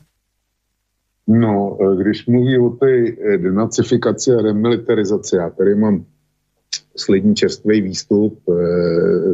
No, 1.27 1.79
e, 1.79 2.03
když 2.03 2.27
mluví 2.27 2.59
o 2.59 2.69
té 2.69 2.91
e, 2.91 3.37
denacifikaci 3.37 4.31
a 4.31 4.41
remilitarizaci, 4.41 5.35
já 5.35 5.49
tady 5.49 5.75
mám 5.75 6.05
poslední 6.93 7.35
čerstvý 7.35 7.81
výstup 7.81 8.43
e, 8.49 8.53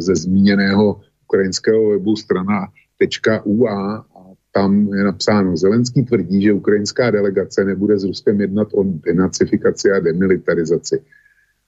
ze 0.02 0.16
zmíněného 0.16 1.02
ukrajinského 1.26 1.90
webu 1.90 2.16
strana.ua 2.16 3.96
a 3.98 4.20
tam 4.52 4.94
je 4.94 5.04
napsáno, 5.04 5.58
Zelenský 5.58 6.04
tvrdí, 6.04 6.42
že 6.42 6.54
ukrajinská 6.54 7.12
delegace 7.12 7.66
nebude 7.66 8.00
s 8.00 8.04
Ruskem 8.04 8.42
jednat 8.42 8.68
o 8.74 8.84
denacifikaci 8.84 9.92
a 9.92 10.00
demilitarizaci 10.00 11.02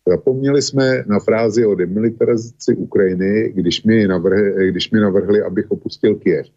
Zapomněli 0.08 0.62
jsme 0.62 1.04
na 1.08 1.20
frázi 1.20 1.66
o 1.66 1.76
demilitarizaci 1.76 2.76
Ukrajiny, 2.76 3.52
když 3.56 3.84
mi, 3.84 4.08
navrhli, 4.08 4.72
když 4.72 4.92
mi 4.92 5.00
navrhli, 5.00 5.42
abych 5.42 5.72
opustil 5.72 6.16
Kiev. 6.16 6.48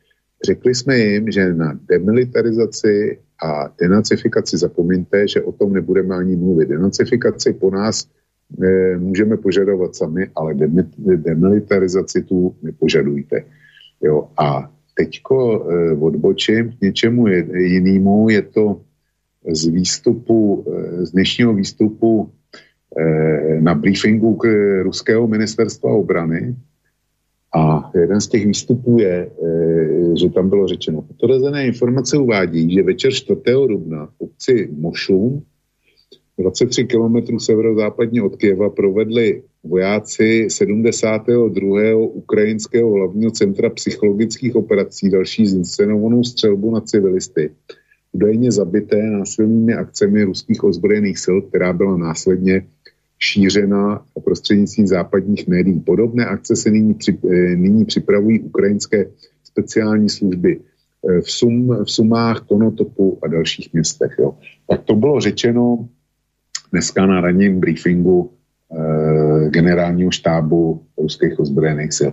Řekli 0.45 0.75
jsme 0.75 0.99
jim, 0.99 1.31
že 1.31 1.55
na 1.55 1.79
demilitarizaci 1.89 3.19
a 3.45 3.75
denacifikaci 3.81 4.57
zapomeňte, 4.57 5.29
že 5.29 5.43
o 5.43 5.53
tom 5.53 5.73
nebudeme 5.73 6.17
ani 6.17 6.37
mluvit. 6.37 6.69
Denacifikaci 6.69 7.53
po 7.53 7.71
nás 7.71 8.09
e, 8.63 8.97
můžeme 8.99 9.37
požadovat 9.37 9.97
sami, 9.97 10.31
ale 10.35 10.55
demilitarizaci 11.17 12.23
tu 12.23 12.55
nepožadujte. 12.63 13.45
Jo, 14.03 14.29
a 14.37 14.71
teďko 14.97 15.67
e, 15.71 15.93
odbočím 15.93 16.73
k 16.73 16.81
něčemu 16.81 17.27
jinému, 17.57 18.29
je 18.29 18.43
to 18.43 18.81
z 19.53 19.67
výstupu, 19.67 20.65
e, 20.69 21.07
z 21.07 21.11
dnešního 21.11 21.55
výstupu 21.55 22.31
na 23.61 23.75
briefingu 23.75 24.35
k 24.35 24.47
ruského 24.83 25.27
ministerstva 25.27 25.91
obrany, 25.91 26.55
a 27.55 27.91
jeden 27.95 28.21
z 28.21 28.29
těch 28.29 28.47
výstupů 28.47 28.99
je, 28.99 29.31
eh, 29.31 30.17
že 30.17 30.29
tam 30.29 30.49
bylo 30.49 30.67
řečeno, 30.67 31.03
potvrzené 31.03 31.67
informace 31.67 32.19
uvádí, 32.19 32.75
že 32.75 32.83
večer 32.83 33.13
4. 33.13 33.69
dubna 33.69 34.07
v 34.07 34.21
obci 34.21 34.69
Mošum, 34.79 35.43
23 36.39 36.85
km 36.85 37.39
severozápadně 37.39 38.23
od 38.23 38.37
Kieva, 38.37 38.71
provedli 38.71 39.43
vojáci 39.65 40.47
72. 40.51 41.97
ukrajinského 41.97 42.93
hlavního 42.93 43.31
centra 43.31 43.71
psychologických 43.71 44.57
operací 44.57 45.11
další 45.11 45.47
zinscenovanou 45.47 46.25
střelbu 46.25 46.71
na 46.71 46.81
civilisty. 46.81 47.51
Údajně 48.13 48.53
zabité 48.53 49.03
násilnými 49.03 49.75
akcemi 49.75 50.25
ruských 50.25 50.65
ozbrojených 50.65 51.19
sil, 51.25 51.37
která 51.43 51.73
byla 51.73 51.97
následně 51.97 52.67
šířena 53.25 54.03
prostřednictvím 54.25 54.87
západních 54.87 55.49
médií. 55.49 55.81
Podobné 55.81 56.27
akce 56.27 56.57
se 56.57 56.71
nyní, 56.71 56.95
při, 56.95 57.19
eh, 57.25 57.57
nyní 57.57 57.85
připravují 57.85 58.41
ukrajinské 58.41 59.07
speciální 59.45 60.09
služby 60.09 60.61
eh, 60.61 61.21
v, 61.21 61.31
Sum, 61.31 61.85
v 61.85 61.91
Sumách, 61.91 62.41
Konotopu 62.41 63.19
a 63.23 63.29
dalších 63.29 63.73
městech. 63.73 64.17
Jo. 64.19 64.35
Tak 64.69 64.83
to 64.85 64.95
bylo 64.95 65.21
řečeno 65.21 65.89
dneska 66.73 67.07
na 67.07 67.21
ranním 67.21 67.61
briefingu 67.61 68.31
eh, 68.31 69.51
generálního 69.51 70.11
štábu 70.11 70.83
ruských 70.99 71.41
ozbrojených 71.41 71.93
sil. 71.99 72.11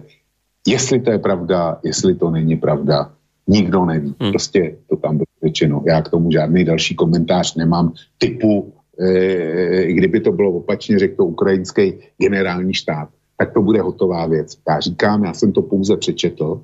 Jestli 0.68 1.02
to 1.02 1.12
je 1.12 1.20
pravda, 1.20 1.80
jestli 1.84 2.16
to 2.16 2.30
není 2.30 2.56
pravda, 2.56 3.12
nikdo 3.48 3.86
neví. 3.86 4.16
Hmm. 4.20 4.32
Prostě 4.32 4.78
to 4.90 4.96
tam 4.96 5.18
bylo 5.18 5.34
řečeno. 5.44 5.84
Já 5.88 6.02
k 6.02 6.10
tomu 6.10 6.32
žádný 6.32 6.64
další 6.64 6.96
komentář 6.96 7.56
nemám 7.56 7.94
typu 8.18 8.74
e, 9.00 9.94
kdyby 9.94 10.20
to 10.20 10.32
bylo 10.32 10.52
opačně, 10.52 11.00
řekl 11.00 11.16
to 11.16 11.26
ukrajinský 11.26 11.94
generální 12.18 12.74
štáb, 12.74 13.10
tak 13.38 13.54
to 13.54 13.62
bude 13.62 13.82
hotová 13.82 14.26
věc. 14.28 14.58
Já 14.70 14.80
říkám, 14.80 15.24
já 15.24 15.34
jsem 15.34 15.52
to 15.52 15.62
pouze 15.62 15.98
přečetl, 15.98 16.62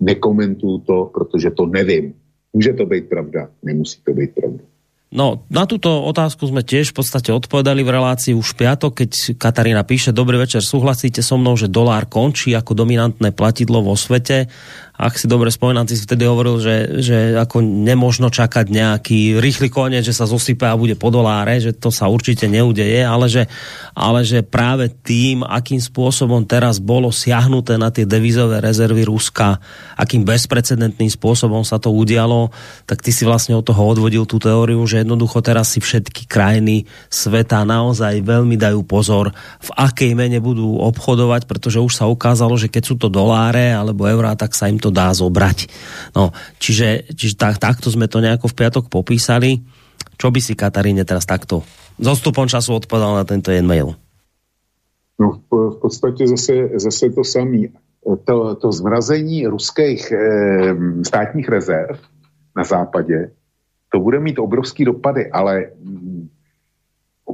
nekomentuju 0.00 0.78
to, 0.78 1.10
protože 1.14 1.50
to 1.50 1.66
nevím. 1.66 2.14
Může 2.52 2.72
to 2.72 2.86
být 2.86 3.08
pravda, 3.08 3.48
nemusí 3.62 4.00
to 4.04 4.12
být 4.12 4.34
pravda. 4.34 4.64
No, 5.12 5.44
na 5.52 5.68
túto 5.68 6.08
otázku 6.08 6.48
sme 6.48 6.64
tiež 6.64 6.96
v 6.96 7.04
podstate 7.04 7.36
odpovedali 7.36 7.84
v 7.84 7.92
relácii 8.00 8.32
už 8.32 8.56
piatok, 8.56 9.04
keď 9.04 9.36
Katarína 9.36 9.84
píše, 9.84 10.08
dobrý 10.08 10.40
večer, 10.40 10.64
súhlasíte 10.64 11.20
so 11.20 11.36
mnou, 11.36 11.52
že 11.52 11.68
dolár 11.68 12.08
končí 12.08 12.56
ako 12.56 12.72
dominantné 12.72 13.28
platidlo 13.36 13.84
vo 13.84 13.92
svete 13.92 14.48
ak 15.02 15.18
si 15.18 15.26
dobre 15.26 15.50
spomínam, 15.50 15.82
ty 15.82 15.98
si 15.98 16.06
vtedy 16.06 16.22
hovoril, 16.22 16.62
že, 16.62 17.02
že 17.02 17.34
ako 17.34 17.58
nemožno 17.58 18.30
čakať 18.30 18.70
nejaký 18.70 19.42
rýchly 19.42 19.66
koniec, 19.66 20.06
že 20.06 20.14
sa 20.14 20.30
zosype 20.30 20.62
a 20.62 20.78
bude 20.78 20.94
po 20.94 21.10
doláre, 21.10 21.58
že 21.58 21.74
to 21.74 21.90
sa 21.90 22.06
určite 22.06 22.46
neudeje, 22.46 23.02
ale 23.02 23.26
že, 23.26 23.50
ale 23.98 24.22
že 24.22 24.46
práve 24.46 24.94
tým, 24.94 25.42
akým 25.42 25.82
spôsobom 25.82 26.46
teraz 26.46 26.78
bolo 26.78 27.10
siahnuté 27.10 27.74
na 27.82 27.90
tie 27.90 28.06
devizové 28.06 28.62
rezervy 28.62 29.02
Ruska, 29.02 29.58
akým 29.98 30.22
bezprecedentným 30.22 31.10
spôsobom 31.10 31.66
sa 31.66 31.82
to 31.82 31.90
udialo, 31.90 32.54
tak 32.86 33.02
ty 33.02 33.10
si 33.10 33.26
vlastne 33.26 33.58
od 33.58 33.66
toho 33.66 33.82
odvodil 33.82 34.22
tú 34.22 34.38
teóriu, 34.38 34.86
že 34.86 35.02
jednoducho 35.02 35.42
teraz 35.42 35.74
si 35.74 35.82
všetky 35.82 36.30
krajiny 36.30 36.86
sveta 37.10 37.66
naozaj 37.66 38.22
veľmi 38.22 38.54
dajú 38.54 38.86
pozor, 38.86 39.34
v 39.66 39.70
akej 39.74 40.14
mene 40.14 40.38
budú 40.38 40.78
obchodovať, 40.78 41.50
pretože 41.50 41.82
už 41.82 41.90
sa 41.90 42.06
ukázalo, 42.06 42.54
že 42.54 42.70
keď 42.70 42.82
sú 42.86 42.94
to 42.94 43.10
doláre 43.10 43.74
alebo 43.74 44.06
eurá, 44.06 44.38
tak 44.38 44.54
sa 44.54 44.70
im 44.70 44.78
to 44.78 44.91
dá 44.92 45.10
zobrať. 45.10 45.72
No, 46.14 46.30
čiže, 46.60 47.08
čiže 47.16 47.34
tak, 47.34 47.58
takto 47.58 47.90
sme 47.90 48.06
to 48.06 48.20
nejako 48.20 48.52
v 48.52 48.58
piatok 48.60 48.84
popísali. 48.92 49.64
Čo 50.20 50.30
by 50.30 50.40
si 50.44 50.54
Kataríne 50.54 51.02
teraz 51.02 51.26
takto 51.26 51.66
s 51.98 52.06
odstupom 52.06 52.48
času 52.48 52.78
odpovedal 52.78 53.18
na 53.18 53.24
tento 53.24 53.52
e-mail? 53.52 53.96
No, 55.18 55.40
v 55.50 55.78
podstatě 55.80 56.26
zase, 56.26 56.68
zase 56.76 57.10
to 57.10 57.24
samé. 57.24 57.68
To, 58.24 58.54
to 58.54 58.72
zmrazení 58.72 59.46
ruských 59.46 60.12
e, 60.12 60.18
státních 61.06 61.48
rezerv 61.48 61.98
na 62.56 62.64
západě, 62.64 63.30
to 63.92 64.00
bude 64.00 64.20
mít 64.20 64.38
obrovský 64.38 64.84
dopady, 64.84 65.30
ale 65.30 65.70
mm, 65.78 66.28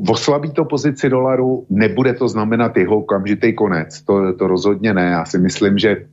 oslabí 0.08 0.50
to 0.50 0.64
pozici 0.64 1.08
dolaru, 1.08 1.66
nebude 1.70 2.14
to 2.14 2.28
znamenat 2.28 2.76
jeho 2.76 2.96
okamžitý 2.96 3.52
konec. 3.54 4.02
To, 4.02 4.32
to 4.36 4.46
rozhodně 4.46 4.94
ne. 4.94 5.02
Já 5.02 5.24
si 5.24 5.38
myslím, 5.38 5.78
že 5.78 6.06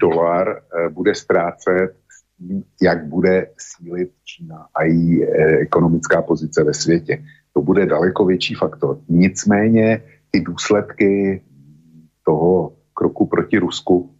dolar 0.00 0.48
eh, 0.48 0.88
bude 0.88 1.14
ztrácet 1.14 2.02
jak 2.82 3.06
bude 3.06 3.46
sílit 3.58 4.10
Čína 4.24 4.66
a 4.74 4.84
její 4.84 5.24
eh, 5.24 5.56
ekonomická 5.58 6.22
pozice 6.22 6.64
ve 6.64 6.74
světě. 6.74 7.24
To 7.52 7.62
bude 7.62 7.86
daleko 7.86 8.24
větší 8.24 8.54
faktor. 8.54 8.98
Nicméně 9.08 10.02
ty 10.30 10.40
důsledky 10.40 11.42
toho 12.24 12.72
kroku 12.94 13.26
proti 13.26 13.58
Rusku 13.58 14.14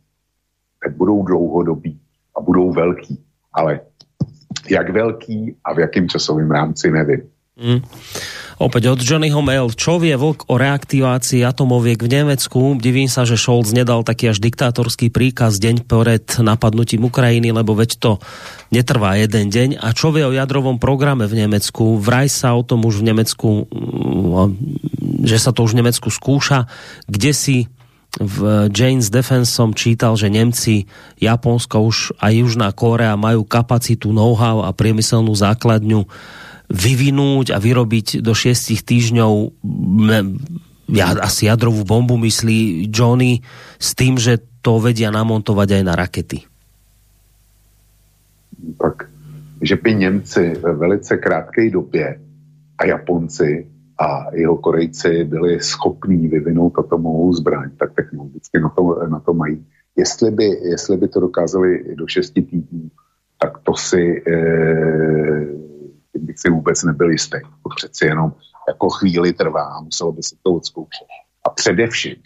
tak 0.85 0.97
budou 0.97 1.23
dlouhodobí 1.23 2.01
a 2.37 2.41
budou 2.41 2.73
velký. 2.73 3.25
Ale 3.53 3.81
jak 4.71 4.91
velký 4.91 5.57
a 5.65 5.75
v 5.75 5.79
jakém 5.79 6.09
časovém 6.09 6.51
rámci 6.51 6.91
nevím. 6.91 7.31
Mm. 7.63 7.81
Opäť 8.63 8.95
od 8.95 9.03
Johnnyho 9.03 9.43
mail. 9.43 9.75
Čo 9.75 9.99
vie 9.99 10.15
Vlk 10.15 10.47
o 10.47 10.55
reaktivácii 10.55 11.43
atomoviek 11.43 11.99
v 11.99 12.23
Nemecku? 12.23 12.79
Divím 12.79 13.11
sa, 13.11 13.27
že 13.27 13.35
Scholz 13.35 13.75
nedal 13.75 14.07
taký 14.07 14.31
až 14.31 14.39
diktátorský 14.39 15.11
príkaz 15.11 15.59
deň 15.59 15.83
pred 15.83 16.23
napadnutím 16.39 17.03
Ukrajiny, 17.03 17.51
lebo 17.51 17.75
veď 17.75 17.99
to 17.99 18.11
netrvá 18.71 19.19
jeden 19.19 19.51
deň. 19.51 19.83
A 19.83 19.91
čo 19.91 20.15
vie 20.15 20.23
o 20.23 20.31
jadrovom 20.31 20.79
programe 20.79 21.27
v 21.27 21.43
Nemecku? 21.43 21.99
Vraj 21.99 22.31
sa 22.31 22.55
o 22.55 22.63
tom 22.63 22.87
už 22.87 23.03
v 23.03 23.11
Nemecku, 23.11 23.67
mm, 23.67 25.27
že 25.27 25.43
sa 25.43 25.51
to 25.51 25.67
už 25.67 25.75
v 25.75 25.83
Nemecku 25.83 26.07
skúša. 26.15 26.71
Kde 27.11 27.33
si 27.35 27.57
v 28.21 28.69
Jane's 28.71 29.09
Defense 29.09 29.51
som 29.51 29.73
čítal, 29.73 30.15
že 30.21 30.29
Nemci, 30.29 30.85
Japonsko 31.17 31.81
už 31.83 32.15
a 32.21 32.29
Južná 32.29 32.69
Korea 32.77 33.17
majú 33.17 33.43
kapacitu, 33.43 34.13
know-how 34.13 34.63
a 34.63 34.71
priemyselnú 34.71 35.33
základňu 35.33 36.05
vyvinúť 36.71 37.55
a 37.55 37.59
vyrobiť 37.59 38.23
do 38.23 38.33
šiestich 38.35 38.83
týždňov 38.87 39.33
ja, 40.93 41.17
asi 41.25 41.49
jadrovú 41.49 41.89
bombu, 41.89 42.21
myslí 42.21 42.91
Johnny, 42.93 43.41
s 43.81 43.97
tým, 43.97 44.21
že 44.21 44.43
to 44.61 44.79
vedia 44.79 45.09
namontovať 45.09 45.81
aj 45.81 45.83
na 45.83 45.95
rakety. 45.97 46.39
Tak, 48.79 49.09
že 49.63 49.77
by 49.77 49.91
Němci 49.95 50.55
ve 50.61 50.73
velice 50.75 51.17
krátké 51.17 51.71
době 51.71 52.21
a 52.79 52.87
Japonci 52.87 53.67
a 53.99 54.35
jeho 54.35 54.57
Korejci 54.57 55.25
byli 55.25 55.61
schopní 55.61 56.29
vyvinout 56.29 56.79
atomovou 56.79 57.33
zbraň, 57.33 57.71
tak 57.77 57.95
technologicky 57.95 58.61
na 58.61 58.69
to, 58.69 59.09
na 59.09 59.21
to 59.21 59.35
mají. 59.35 59.65
Jestli 59.97 60.31
by, 60.31 60.45
jestli 60.45 60.97
by 60.97 61.09
to 61.09 61.21
dokázali 61.21 61.95
do 61.95 62.07
šesti 62.07 62.43
týdnů, 62.43 62.91
tak 63.39 63.59
to 63.63 63.75
si 63.75 64.23
e, 64.27 64.33
tím 66.13 66.27
bych 66.27 66.39
si 66.39 66.51
vůbec 66.51 66.83
nebyl 66.83 67.11
jistý. 67.11 67.39
To 67.63 67.69
přeci 67.77 68.07
jenom 68.07 68.33
jako 68.69 68.91
chvíli 68.91 69.33
trvá, 69.33 69.81
muselo 69.81 70.13
by 70.13 70.23
se 70.23 70.37
to 70.43 70.55
odzkoušet. 70.55 71.07
A 71.47 71.51
především 71.51 72.17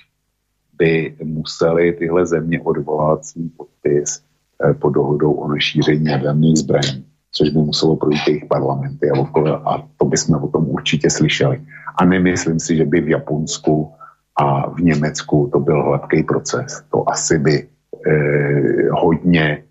by 0.78 1.16
museli 1.24 1.92
tyhle 1.92 2.26
země 2.26 2.60
odvolat 2.60 3.24
svůj 3.24 3.48
podpis 3.48 4.22
eh, 4.64 4.74
pod 4.74 4.90
dohodou 4.90 5.32
o 5.32 5.48
nešíření 5.48 6.06
jaderných 6.06 6.56
zbraní, 6.56 7.04
což 7.32 7.50
by 7.50 7.58
muselo 7.58 7.96
projít 7.96 8.28
jejich 8.28 8.44
parlamenty 8.44 9.10
a, 9.10 9.18
okolo, 9.18 9.68
a 9.68 9.88
to 9.96 10.04
bychom 10.04 10.36
o 10.36 10.48
tom 10.48 10.68
určitě 10.68 11.10
slyšeli. 11.10 11.62
A 11.96 12.04
nemyslím 12.04 12.60
si, 12.60 12.76
že 12.76 12.84
by 12.84 13.00
v 13.00 13.08
Japonsku 13.08 13.92
a 14.36 14.70
v 14.70 14.78
Německu 14.80 15.48
to 15.52 15.60
byl 15.60 15.82
hladký 15.82 16.22
proces. 16.22 16.84
To 16.90 17.08
asi 17.08 17.38
by 17.38 17.68
eh, 18.06 18.88
hodně 18.90 19.62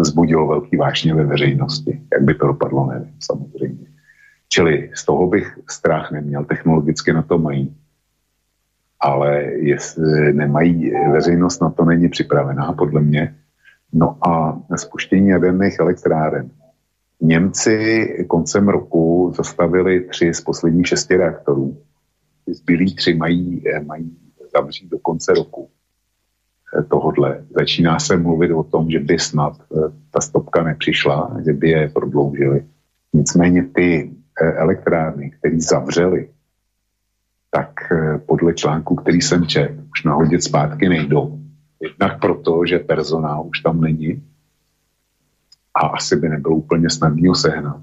zbudilo 0.00 0.46
velký 0.46 0.76
vášně 0.76 1.14
ve 1.14 1.24
veřejnosti. 1.24 2.00
Jak 2.12 2.22
by 2.22 2.34
to 2.34 2.46
dopadlo, 2.46 2.86
nevím, 2.86 3.14
samozřejmě. 3.20 3.86
Čili 4.48 4.90
z 4.94 5.04
toho 5.04 5.26
bych 5.26 5.58
strach 5.70 6.12
neměl, 6.12 6.44
technologicky 6.44 7.12
na 7.12 7.22
to 7.22 7.38
mají. 7.38 7.76
Ale 9.00 9.42
jestli 9.42 10.32
nemají, 10.32 10.92
veřejnost 11.12 11.60
na 11.60 11.70
to 11.70 11.84
není 11.84 12.08
připravená, 12.08 12.72
podle 12.72 13.00
mě. 13.00 13.34
No 13.92 14.28
a 14.28 14.62
spuštění 14.76 15.28
jaderných 15.28 15.78
elektráren. 15.78 16.50
Němci 17.20 18.06
koncem 18.28 18.68
roku 18.68 19.32
zastavili 19.36 20.00
tři 20.00 20.34
z 20.34 20.40
posledních 20.40 20.86
šesti 20.86 21.16
reaktorů. 21.16 21.76
Zbylí 22.46 22.94
tři 22.94 23.14
mají, 23.14 23.64
mají 23.86 24.16
zavřít 24.56 24.90
do 24.90 24.98
konce 24.98 25.34
roku 25.34 25.68
tohodle. 26.82 27.44
Začíná 27.58 27.98
se 27.98 28.16
mluvit 28.16 28.52
o 28.52 28.62
tom, 28.62 28.90
že 28.90 28.98
by 28.98 29.18
snad 29.18 29.56
ta 30.10 30.20
stopka 30.20 30.62
nepřišla, 30.62 31.36
že 31.46 31.52
by 31.52 31.68
je 31.70 31.88
prodloužili. 31.88 32.64
Nicméně 33.12 33.62
ty 33.74 34.10
elektrárny, 34.40 35.30
které 35.30 35.60
zavřely, 35.60 36.28
tak 37.50 37.70
podle 38.26 38.54
článku, 38.54 38.94
který 38.94 39.20
jsem 39.20 39.46
četl, 39.46 39.74
už 39.92 40.04
nahodit 40.04 40.42
zpátky 40.42 40.88
nejdou. 40.88 41.38
Jednak 41.80 42.20
proto, 42.20 42.66
že 42.66 42.78
personál 42.78 43.46
už 43.46 43.60
tam 43.60 43.80
není 43.80 44.22
a 45.74 45.86
asi 45.86 46.16
by 46.16 46.28
nebylo 46.28 46.56
úplně 46.56 46.90
snadný 46.90 47.34
sehnat. 47.34 47.82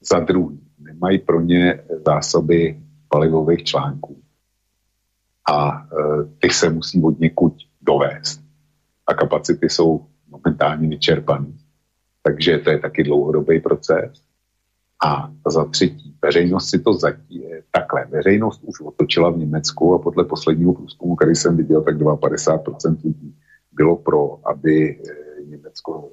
Za 0.00 0.18
druhý, 0.20 0.60
nemají 0.78 1.18
pro 1.18 1.40
ně 1.40 1.80
zásoby 2.06 2.80
palivových 3.08 3.64
článků. 3.64 4.16
A 5.52 5.70
e, 5.70 5.84
ty 6.38 6.50
se 6.50 6.70
musí 6.70 7.02
od 7.02 7.20
někud 7.20 7.54
dovést. 7.82 8.40
A 9.06 9.14
kapacity 9.14 9.68
jsou 9.68 10.06
momentálně 10.28 10.88
vyčerpané. 10.88 11.52
Takže 12.22 12.58
to 12.58 12.70
je 12.70 12.78
taky 12.78 13.02
dlouhodobý 13.02 13.60
proces. 13.60 14.22
A 15.04 15.32
za 15.46 15.64
třetí, 15.64 16.16
veřejnost 16.22 16.70
si 16.70 16.78
to 16.78 16.94
zatí, 16.94 17.44
takhle. 17.70 18.06
Veřejnost 18.06 18.60
už 18.64 18.80
otočila 18.80 19.30
v 19.30 19.38
Německu 19.38 19.94
a 19.94 19.98
podle 19.98 20.24
posledního 20.24 20.72
průzkumu, 20.72 21.16
který 21.16 21.34
jsem 21.34 21.56
viděl, 21.56 21.82
tak 21.82 21.96
52% 21.96 22.96
lidí 23.04 23.36
bylo 23.72 23.96
pro, 23.96 24.48
aby 24.48 25.00
eh, 25.00 25.44
Německo 25.44 26.10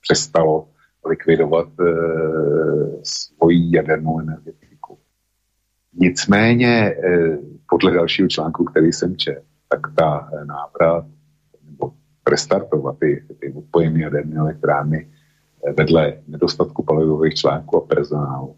přestalo 0.00 0.68
likvidovat 1.06 1.68
e, 1.80 1.84
svoji 3.02 3.76
jadernou 3.76 4.20
energetiku. 4.20 4.98
Nicméně 5.94 6.68
e, 6.68 7.38
podle 7.68 7.92
dalšího 7.92 8.28
článku, 8.28 8.64
který 8.64 8.92
jsem 8.92 9.16
četl, 9.16 9.46
tak 9.74 9.94
ta 9.94 10.30
návrat 10.44 11.04
nebo 11.70 11.92
restartovat 12.30 12.98
ty, 12.98 13.24
ty 13.40 13.52
odpojené 13.52 14.00
jaderné 14.00 14.36
elektrárny 14.36 15.08
vedle 15.76 16.18
nedostatku 16.28 16.82
palivových 16.82 17.34
článků 17.34 17.76
a 17.76 17.86
personálu 17.86 18.56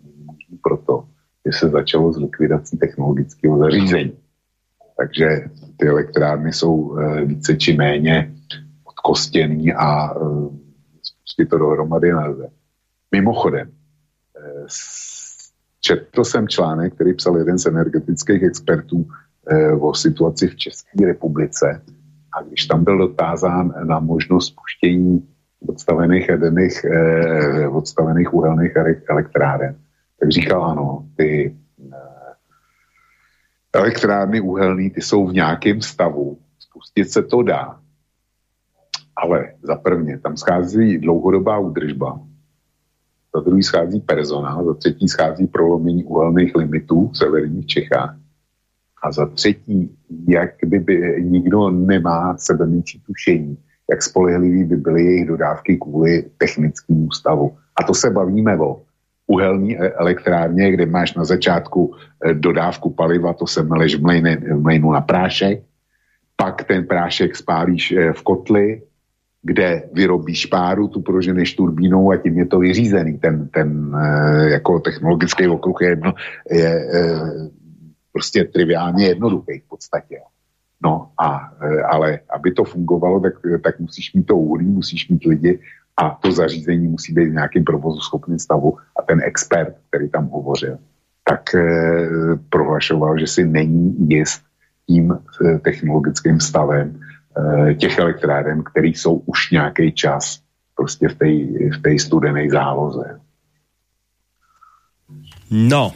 proto, 0.63 1.05
že 1.47 1.53
se 1.53 1.69
začalo 1.69 2.13
s 2.13 2.17
likvidací 2.17 2.79
technologického 2.79 3.59
zařízení. 3.59 4.13
Takže 4.97 5.51
ty 5.77 5.89
elektrárny 5.89 6.53
jsou 6.53 6.99
eh, 6.99 7.25
více 7.25 7.57
či 7.57 7.77
méně 7.77 8.35
odkostěný 8.85 9.73
a 9.73 10.11
eh, 10.11 10.49
spustit 11.03 11.49
to 11.49 11.59
dohromady 11.59 12.13
nelze. 12.13 12.49
Mimochodem, 13.13 13.71
eh, 14.37 14.67
četl 15.81 16.25
jsem 16.25 16.49
článek, 16.49 16.95
který 16.95 17.15
psal 17.15 17.39
jeden 17.39 17.59
z 17.59 17.67
energetických 17.67 18.43
expertů 18.43 19.07
o 19.81 19.95
situaci 19.95 20.49
v 20.49 20.57
České 20.57 21.07
republice. 21.07 21.83
A 22.33 22.43
když 22.43 22.67
tam 22.67 22.85
byl 22.85 22.99
dotázán 22.99 23.75
na 23.85 24.01
možnost 24.01 24.47
spuštění 24.47 25.29
odstavených 25.67 26.29
jaderných, 26.29 26.85
eh, 26.85 27.69
odstavených 27.69 28.35
uhelných 28.35 28.73
elektráren, 29.09 29.77
tak 30.21 30.31
říkal 30.31 30.65
ano, 30.65 31.07
ty 31.17 31.57
eh, 31.93 32.35
elektrárny 33.73 34.41
uhelné, 34.41 34.91
ty 34.91 35.01
jsou 35.01 35.27
v 35.27 35.33
nějakém 35.33 35.83
stavu, 35.83 36.39
spustit 36.59 37.11
se 37.11 37.23
to 37.23 37.43
dá, 37.43 37.81
ale 39.17 39.53
za 39.63 39.77
prvně 39.77 40.19
tam 40.19 40.37
schází 40.37 40.99
dlouhodobá 40.99 41.59
údržba, 41.59 42.21
za 43.35 43.41
druhý 43.41 43.63
schází 43.63 44.01
personál, 44.01 44.65
za 44.65 44.75
třetí 44.75 45.09
schází 45.09 45.47
prolomení 45.47 46.05
uhelných 46.05 46.57
limitů 46.57 47.09
v 47.09 47.17
severních 47.17 47.67
Čechách 47.67 48.17
a 49.03 49.13
za 49.13 49.27
třetí, 49.27 49.91
jak 50.29 50.51
by, 50.65 50.79
by 50.79 51.17
nikdo 51.23 51.71
nemá 51.71 52.37
sebemenší 52.39 53.03
tušení, 53.07 53.59
jak 53.91 54.03
spolehlivý 54.03 54.65
by 54.65 54.77
byly 54.77 55.05
jejich 55.05 55.27
dodávky 55.27 55.77
kvůli 55.77 56.25
technickému 56.39 57.11
stavu. 57.11 57.57
A 57.81 57.83
to 57.83 57.95
se 57.95 58.11
bavíme 58.11 58.59
o 58.59 58.83
uhelní 59.27 59.79
e- 59.79 59.91
elektrárně, 59.91 60.73
kde 60.73 60.87
máš 60.87 61.15
na 61.15 61.25
začátku 61.25 61.95
e, 62.25 62.35
dodávku 62.35 62.91
paliva, 62.91 63.33
to 63.33 63.47
se 63.47 63.63
meleš 63.63 63.97
v, 63.97 64.03
mlejne, 64.03 64.37
v 64.37 64.63
mlejnu 64.63 64.93
na 64.93 65.01
prášek, 65.01 65.63
pak 66.37 66.65
ten 66.65 66.87
prášek 66.87 67.37
spálíš 67.37 67.93
e, 67.93 68.13
v 68.13 68.23
kotli, 68.23 68.83
kde 69.43 69.83
vyrobíš 69.93 70.47
páru, 70.47 70.89
tu 70.89 71.01
proženeš 71.01 71.55
turbínou 71.55 72.11
a 72.11 72.17
tím 72.17 72.39
je 72.39 72.47
to 72.47 72.59
vyřízený. 72.59 73.19
Ten, 73.19 73.49
ten 73.49 73.95
jako 74.51 74.81
technologický 74.81 75.47
okruh 75.47 75.77
je, 75.83 75.89
jedno, 75.89 76.15
je 76.51 76.91
prostě 78.17 78.45
triviálně 78.45 79.07
jednoduchý 79.07 79.59
v 79.59 79.69
podstatě. 79.69 80.17
No 80.85 81.11
a, 81.21 81.53
e, 81.61 81.83
ale 81.83 82.21
aby 82.37 82.53
to 82.53 82.65
fungovalo, 82.65 83.21
tak, 83.21 83.35
tak 83.65 83.81
musíš 83.81 84.15
mít 84.15 84.27
to 84.27 84.37
uhlí, 84.37 84.67
musíš 84.67 85.09
mít 85.09 85.25
lidi 85.25 85.61
a 85.97 86.11
to 86.11 86.33
zařízení 86.33 86.89
musí 86.89 87.13
být 87.13 87.29
v 87.29 87.33
nějakým 87.33 87.65
provozu 87.65 88.01
schopným 88.01 88.39
stavu 88.39 88.79
a 88.99 89.03
ten 89.03 89.21
expert, 89.25 89.77
který 89.89 90.09
tam 90.09 90.29
hovořil, 90.29 90.79
tak 91.25 91.55
e, 91.55 91.61
prohlašoval, 92.49 93.19
že 93.19 93.27
si 93.27 93.45
není 93.45 94.09
jist 94.09 94.43
tím 94.87 95.13
e, 95.13 95.59
technologickým 95.59 96.41
stavem 96.41 97.01
těch 97.77 97.99
elektráren, 97.99 98.65
který 98.65 98.95
jsou 98.97 99.21
už 99.29 99.51
nějaký 99.51 99.93
čas 99.93 100.41
prostě 100.77 101.09
v 101.09 101.15
té 101.15 101.29
v 101.93 101.99
studené 101.99 102.49
záloze. 102.51 103.21
No, 105.51 105.93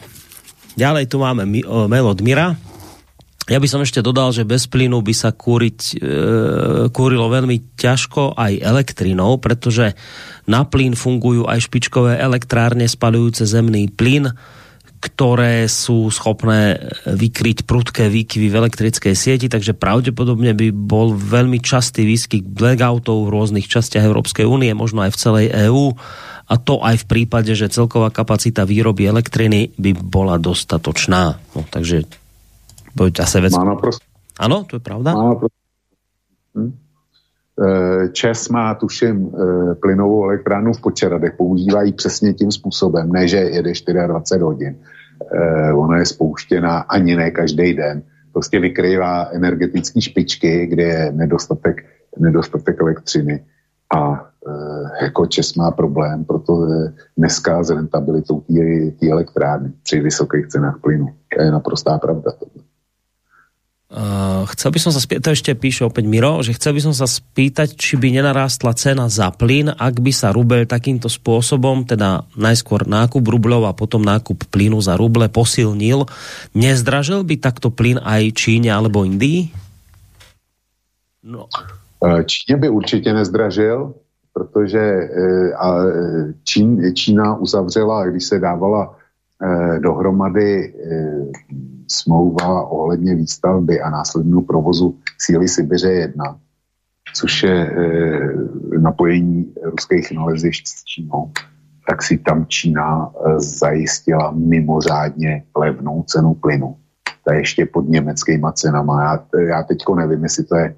ďalej 0.75 1.05
tu 1.11 1.17
máme 1.19 1.43
mail 1.89 2.05
od 2.07 2.19
Mira. 2.23 2.55
Ja 3.49 3.57
by 3.57 3.67
som 3.67 3.81
ešte 3.81 4.05
dodal, 4.05 4.31
že 4.31 4.47
bez 4.47 4.69
plynu 4.69 5.01
by 5.01 5.13
sa 5.17 5.33
kúriť, 5.33 5.79
e, 5.81 5.93
kúrilo 6.93 7.25
veľmi 7.27 7.75
ťažko 7.75 8.37
aj 8.37 8.61
elektrinou, 8.61 9.41
pretože 9.41 9.97
na 10.45 10.63
plyn 10.63 10.93
fungujú 10.93 11.49
aj 11.49 11.65
špičkové 11.65 12.21
elektrárne 12.21 12.85
spalujúce 12.85 13.43
zemný 13.49 13.89
plyn, 13.89 14.29
ktoré 15.01 15.65
sú 15.65 16.13
schopné 16.13 16.77
vykryť 17.09 17.65
prudké 17.65 18.05
výkyvy 18.05 18.53
v 18.53 18.59
elektrickej 18.61 19.17
sieti, 19.17 19.49
takže 19.49 19.73
pravdepodobne 19.73 20.53
by 20.53 20.69
bol 20.69 21.17
veľmi 21.17 21.57
častý 21.57 22.05
výskyt 22.05 22.45
blackoutov 22.45 23.25
v 23.25 23.33
rôznych 23.33 23.65
častiach 23.65 24.05
Európskej 24.05 24.45
únie, 24.45 24.69
možno 24.77 25.01
aj 25.01 25.17
v 25.17 25.19
celej 25.19 25.47
EÚ 25.49 25.97
a 26.51 26.55
to 26.59 26.83
aj 26.83 27.07
v 27.07 27.09
prípade, 27.09 27.55
že 27.55 27.71
celková 27.71 28.11
kapacita 28.11 28.67
výroby 28.67 29.07
elektriny 29.07 29.71
by 29.79 29.95
bola 29.95 30.35
dostatočná. 30.35 31.39
No, 31.55 31.63
takže 31.71 32.03
Pojď 32.95 33.19
asi 33.19 33.39
vec. 33.41 33.53
Má 33.55 33.63
naprosto. 33.63 34.03
Ano, 34.39 34.63
to 34.67 34.75
je 34.75 34.83
pravda. 34.83 35.13
Má 35.13 35.23
naprosto. 35.23 35.57
Hm? 36.55 36.71
E, 36.71 38.09
Čes 38.09 38.49
má, 38.49 38.75
tuším, 38.75 39.15
e, 39.15 39.75
plynovou 39.75 40.23
elektrárnu 40.23 40.73
v 40.73 40.81
Počeradech, 40.81 41.33
používají 41.37 41.93
přesně 41.93 42.33
tím 42.33 42.51
způsobem, 42.51 43.11
ne, 43.11 43.27
že 43.27 43.37
jede 43.37 43.71
24 44.07 44.41
hodin. 44.43 44.75
E, 44.75 45.73
ona 45.73 45.97
je 45.97 46.05
spouštěna 46.05 46.79
ani 46.79 47.15
ne 47.15 47.31
každý 47.31 47.73
den. 47.73 48.03
Prostě 48.31 48.59
vykrývá 48.59 49.25
energetické 49.31 50.01
špičky, 50.01 50.67
kde 50.67 50.83
je 50.83 51.11
nedostatek, 51.11 51.85
nedostatek 52.19 52.81
elektřiny. 52.81 53.43
A 53.95 54.30
jako 55.01 55.25
Čes 55.25 55.53
má 55.53 55.71
problém, 55.71 56.25
proto 56.25 56.67
dneska 57.17 57.63
s 57.63 57.69
rentabilitou 57.69 58.43
té 58.99 59.09
elektrárny 59.09 59.73
při 59.83 59.99
vysokých 59.99 60.47
cenách 60.47 60.79
plynu. 60.81 61.13
To 61.37 61.41
je 61.41 61.51
naprostá 61.51 61.97
pravda. 61.97 62.31
Uh, 63.91 64.47
chcel 64.55 64.71
by 64.71 64.79
som 64.79 64.95
sa 64.95 65.03
spýtať, 65.03 65.19
to 65.19 65.35
ešte 65.35 65.51
píše 65.51 65.83
opäť 65.83 66.07
Miro, 66.07 66.39
že 66.39 66.55
chcel 66.55 66.79
by 66.79 66.81
som 66.87 66.95
sa 66.95 67.11
spýtať, 67.11 67.75
či 67.75 67.99
by 67.99 68.15
nenarástla 68.15 68.71
cena 68.71 69.11
za 69.11 69.35
plyn, 69.35 69.67
ak 69.67 69.99
by 69.99 70.15
sa 70.15 70.31
rubel 70.31 70.63
takýmto 70.63 71.11
spôsobom, 71.11 71.83
teda 71.83 72.23
najskôr 72.39 72.87
nákup 72.87 73.19
rublov 73.19 73.67
a 73.67 73.75
potom 73.75 73.99
nákup 73.99 74.47
plynu 74.47 74.79
za 74.79 74.95
ruble 74.95 75.27
posilnil. 75.27 76.07
Nezdražil 76.55 77.27
by 77.27 77.35
takto 77.35 77.67
plyn 77.67 77.99
aj 77.99 78.31
Číne 78.31 78.71
alebo 78.71 79.03
Indii? 79.03 79.51
No. 81.27 81.51
E, 81.99 82.23
Číně 82.23 82.57
by 82.57 82.69
určitě 82.69 83.13
nezdražil, 83.13 83.93
protože 84.33 84.79
e, 84.79 85.09
Čín, 86.43 86.95
Čína 86.95 87.35
uzavřela, 87.35 88.05
když 88.05 88.25
se 88.25 88.39
dávala 88.39 88.95
e, 89.43 89.79
dohromady 89.79 90.73
smlouva 91.87 92.67
ohledně 92.67 93.15
výstavby 93.15 93.81
a 93.81 93.89
následného 93.89 94.41
provozu 94.41 94.95
síly 95.19 95.47
Sibiře 95.47 95.91
1, 95.91 96.37
což 97.13 97.43
je 97.43 97.75
napojení 98.79 99.53
ruských 99.63 100.11
nalezišť 100.11 100.67
s 100.67 100.83
Čínou, 100.83 101.31
tak 101.89 102.03
si 102.03 102.17
tam 102.17 102.45
Čína 102.45 103.11
zajistila 103.37 104.31
mimořádně 104.31 105.43
levnou 105.55 106.03
cenu 106.03 106.33
plynu. 106.33 106.75
Je 107.31 107.37
ještě 107.37 107.65
pod 107.65 107.89
německýma 107.89 108.51
cenama. 108.51 109.03
Já, 109.03 109.25
já 109.47 109.63
teďko 109.63 109.95
nevím, 109.95 110.23
jestli 110.23 110.43
to 110.43 110.55
je 110.55 110.75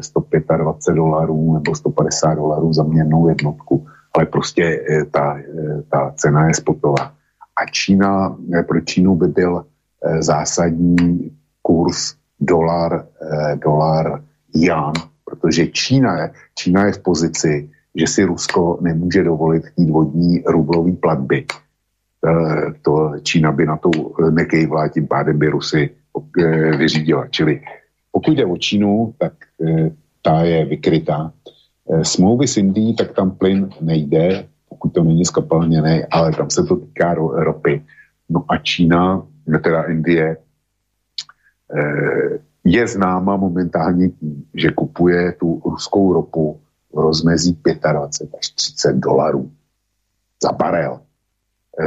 125 0.00 0.94
dolarů 0.94 1.52
nebo 1.52 1.74
150 1.74 2.34
dolarů 2.34 2.72
za 2.72 2.82
měrnou 2.82 3.28
jednotku, 3.28 3.86
ale 4.16 4.26
prostě 4.26 4.62
e, 4.90 5.04
ta, 5.04 5.38
e, 5.38 5.42
ta 5.90 6.12
cena 6.16 6.48
je 6.48 6.54
spotová. 6.54 7.12
A 7.56 7.66
Čína, 7.72 8.36
pro 8.68 8.80
Čínu 8.80 9.14
by 9.14 9.28
byl 9.28 9.64
zásadní 10.20 11.32
kurz 11.62 12.14
dolar, 12.40 13.06
dolar 13.54 14.22
Jan, 14.54 14.92
protože 15.24 15.66
Čína 15.66 16.20
je, 16.20 16.30
Čína 16.54 16.84
je 16.84 16.92
v 16.92 16.98
pozici, 16.98 17.70
že 17.94 18.06
si 18.06 18.24
Rusko 18.24 18.78
nemůže 18.80 19.24
dovolit 19.24 19.66
chtít 19.66 19.90
vodní 19.90 20.42
rublový 20.46 20.92
platby. 20.92 21.46
To 22.82 23.12
Čína 23.22 23.52
by 23.52 23.66
na 23.66 23.76
to 23.76 23.90
nekejvla, 24.30 24.88
tím 24.88 25.06
pádem 25.06 25.38
by 25.38 25.48
Rusy 25.48 25.90
vyřídila. 26.76 27.26
Čili 27.30 27.60
pokud 28.16 28.32
jde 28.32 28.46
o 28.46 28.56
Čínu, 28.56 29.14
tak 29.18 29.32
ta 30.22 30.42
je 30.42 30.64
vykrytá. 30.64 31.32
Eh, 31.92 32.04
smlouvy 32.04 32.48
s 32.48 32.56
Indií, 32.56 32.96
tak 32.96 33.12
tam 33.12 33.30
plyn 33.30 33.68
nejde, 33.80 34.48
pokud 34.68 34.88
to 34.88 35.04
není 35.04 35.24
skapalněný, 35.24 36.04
ale 36.10 36.32
tam 36.32 36.50
se 36.50 36.64
to 36.64 36.76
týká 36.76 37.14
ropy. 37.14 37.84
No 38.28 38.44
a 38.48 38.56
Čína, 38.56 39.26
teda 39.64 39.82
Indie, 39.82 40.36
eh, 41.76 42.38
je 42.64 42.88
známa 42.88 43.36
momentálně 43.36 44.08
tím, 44.08 44.48
že 44.54 44.72
kupuje 44.72 45.32
tu 45.32 45.60
ruskou 45.64 46.12
ropu 46.12 46.60
v 46.92 46.98
rozmezí 46.98 47.52
25 47.52 48.38
až 48.38 48.48
30 48.48 48.96
dolarů 48.96 49.52
za 50.42 50.52
barel. 50.52 51.00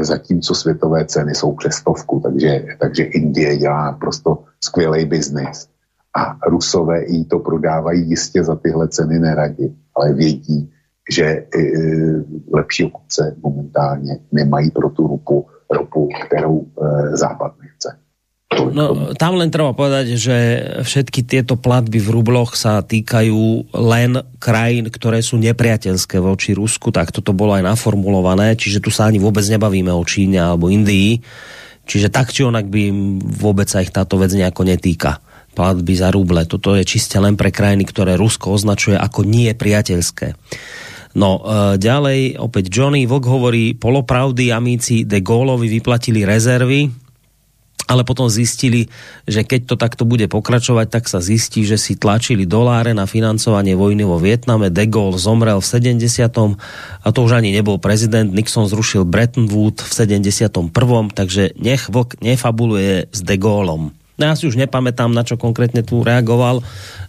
Zatímco 0.01 0.56
světové 0.56 1.06
ceny 1.06 1.35
jsou 1.35 1.56
přes 1.57 1.76
stovku, 1.76 2.19
takže, 2.19 2.65
takže 2.80 3.03
Indie 3.03 3.57
dělá 3.57 3.97
prostě 3.97 4.30
skvělý 4.61 5.06
biznis. 5.06 5.69
A 6.18 6.38
Rusové 6.49 7.06
jí 7.06 7.26
to 7.26 7.40
prodávají 7.40 8.10
jistě 8.10 8.44
za 8.44 8.56
tyhle 8.56 8.88
ceny 8.88 9.19
neradi, 9.19 9.73
ale 9.95 10.14
vědí, 10.14 10.69
že 11.10 11.26
e, 11.26 11.45
lepší 12.53 12.86
obce 12.86 13.36
momentálně 13.44 14.19
nemají 14.31 14.72
pro 14.72 14.90
tu 14.90 15.07
ropu, 15.07 15.48
ropu 15.69 16.10
kterou 16.26 16.65
e, 16.65 17.18
Západ 17.18 17.53
nechce. 17.61 17.98
No, 18.49 19.14
tam 19.14 19.38
len 19.38 19.53
treba 19.53 19.77
povedať, 19.77 20.18
že 20.18 20.38
všetky 20.81 21.22
tieto 21.22 21.53
platby 21.53 22.02
v 22.02 22.10
rubloch 22.10 22.57
sa 22.57 22.81
týkajú 22.81 23.69
len 23.77 24.26
krajín, 24.41 24.90
ktoré 24.90 25.22
sú 25.22 25.38
nepriateľské 25.38 26.18
voči 26.18 26.57
Rusku, 26.57 26.90
tak 26.90 27.14
toto 27.14 27.30
bolo 27.30 27.53
aj 27.53 27.61
naformulované, 27.69 28.57
čiže 28.57 28.81
tu 28.81 28.90
sa 28.90 29.06
ani 29.06 29.22
vôbec 29.22 29.45
nebavíme 29.45 29.94
o 29.94 30.02
Číne 30.02 30.41
alebo 30.41 30.65
Indii, 30.65 31.22
čiže 31.86 32.10
tak 32.10 32.34
či 32.34 32.41
onak 32.41 32.65
by 32.65 32.90
vôbec 33.38 33.69
sa 33.69 33.86
ich 33.86 33.94
táto 33.94 34.18
vec 34.18 34.34
nejako 34.34 34.65
netýka 34.65 35.22
platby 35.53 35.93
za 35.97 36.09
ruble. 36.13 36.45
Toto 36.45 36.77
je 36.77 36.85
čiste 36.85 37.17
len 37.17 37.35
pre 37.35 37.49
krajiny, 37.49 37.84
ktoré 37.85 38.15
Rusko 38.15 38.55
označuje 38.55 38.95
ako 38.95 39.26
nie 39.27 39.51
priateľské. 39.53 40.38
No, 41.17 41.41
e, 41.41 41.81
ďalej 41.81 42.38
opäť 42.38 42.69
Johnny 42.69 43.09
Vlk 43.09 43.26
hovorí, 43.26 43.73
polopravdy 43.73 44.53
amíci 44.53 45.09
de 45.09 45.26
Gaullovi 45.26 45.65
vyplatili 45.65 46.21
rezervy, 46.21 47.09
ale 47.89 48.05
potom 48.05 48.30
zistili, 48.30 48.85
že 49.26 49.41
keď 49.41 49.73
to 49.73 49.76
takto 49.76 50.05
bude 50.05 50.30
pokračovať, 50.30 50.93
tak 50.93 51.09
sa 51.09 51.17
zistí, 51.17 51.65
že 51.65 51.81
si 51.81 51.97
tlačili 51.97 52.45
doláre 52.45 52.93
na 52.93 53.09
financovanie 53.09 53.73
vojny 53.73 54.05
vo 54.05 54.21
Vietname. 54.21 54.69
De 54.69 54.85
Gaulle 54.85 55.17
zomrel 55.17 55.57
v 55.57 55.65
70. 55.65 55.97
a 57.01 57.07
to 57.09 57.19
už 57.26 57.34
ani 57.34 57.49
nebol 57.49 57.81
prezident. 57.81 58.30
Nixon 58.30 58.69
zrušil 58.69 59.09
Bretton 59.09 59.49
Woods 59.49 59.89
v 59.89 59.91
71. 60.21 60.69
Takže 61.17 61.57
nech 61.57 61.89
Vlk 61.89 62.21
nefabuluje 62.21 63.09
s 63.09 63.19
De 63.26 63.41
Gaulleom. 63.41 63.98
No 64.19 64.27
ja 64.27 64.35
si 64.35 64.51
už 64.51 64.59
nepamätám, 64.59 65.15
na 65.15 65.23
čo 65.23 65.39
konkrétně 65.39 65.83
tu 65.83 66.03
reagoval 66.03 66.59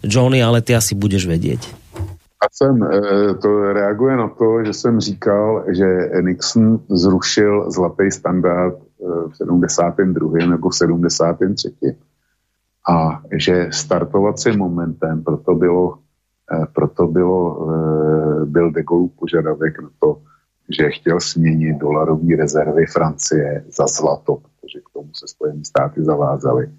Johnny, 0.03 0.43
ale 0.43 0.61
ty 0.63 0.75
asi 0.75 0.95
budeš 0.95 1.27
vědět. 1.27 1.59
A 2.41 2.45
jsem, 2.51 2.83
eh, 2.83 3.33
to 3.33 3.73
reaguje 3.73 4.17
na 4.17 4.27
to, 4.27 4.63
že 4.63 4.73
jsem 4.73 4.99
říkal, 4.99 5.63
že 5.69 6.09
Nixon 6.21 6.79
zrušil 6.89 7.71
zlatý 7.71 8.11
standard 8.11 8.75
eh, 8.75 9.29
v 9.29 9.37
72. 9.37 10.47
nebo 10.47 10.69
v 10.69 10.75
73. 10.75 11.95
A 12.89 13.21
že 13.37 13.67
startovacím 13.71 14.57
momentem 14.57 15.23
proto 15.23 15.55
bylo, 15.55 15.97
eh, 16.51 16.65
proto 16.73 17.07
bylo, 17.07 17.67
byl 18.45 18.71
de 18.71 18.83
Gaulle 18.83 19.09
požadavek 19.19 19.81
na 19.81 19.89
to, 19.99 20.17
že 20.69 20.89
chtěl 20.89 21.19
směnit 21.19 21.77
dolarové 21.77 22.35
rezervy 22.35 22.85
Francie 22.85 23.63
za 23.69 23.85
zlato, 23.87 24.37
protože 24.41 24.79
k 24.79 24.89
tomu 24.93 25.09
se 25.13 25.27
Spojené 25.27 25.65
státy 25.65 26.03
zavázaly 26.03 26.71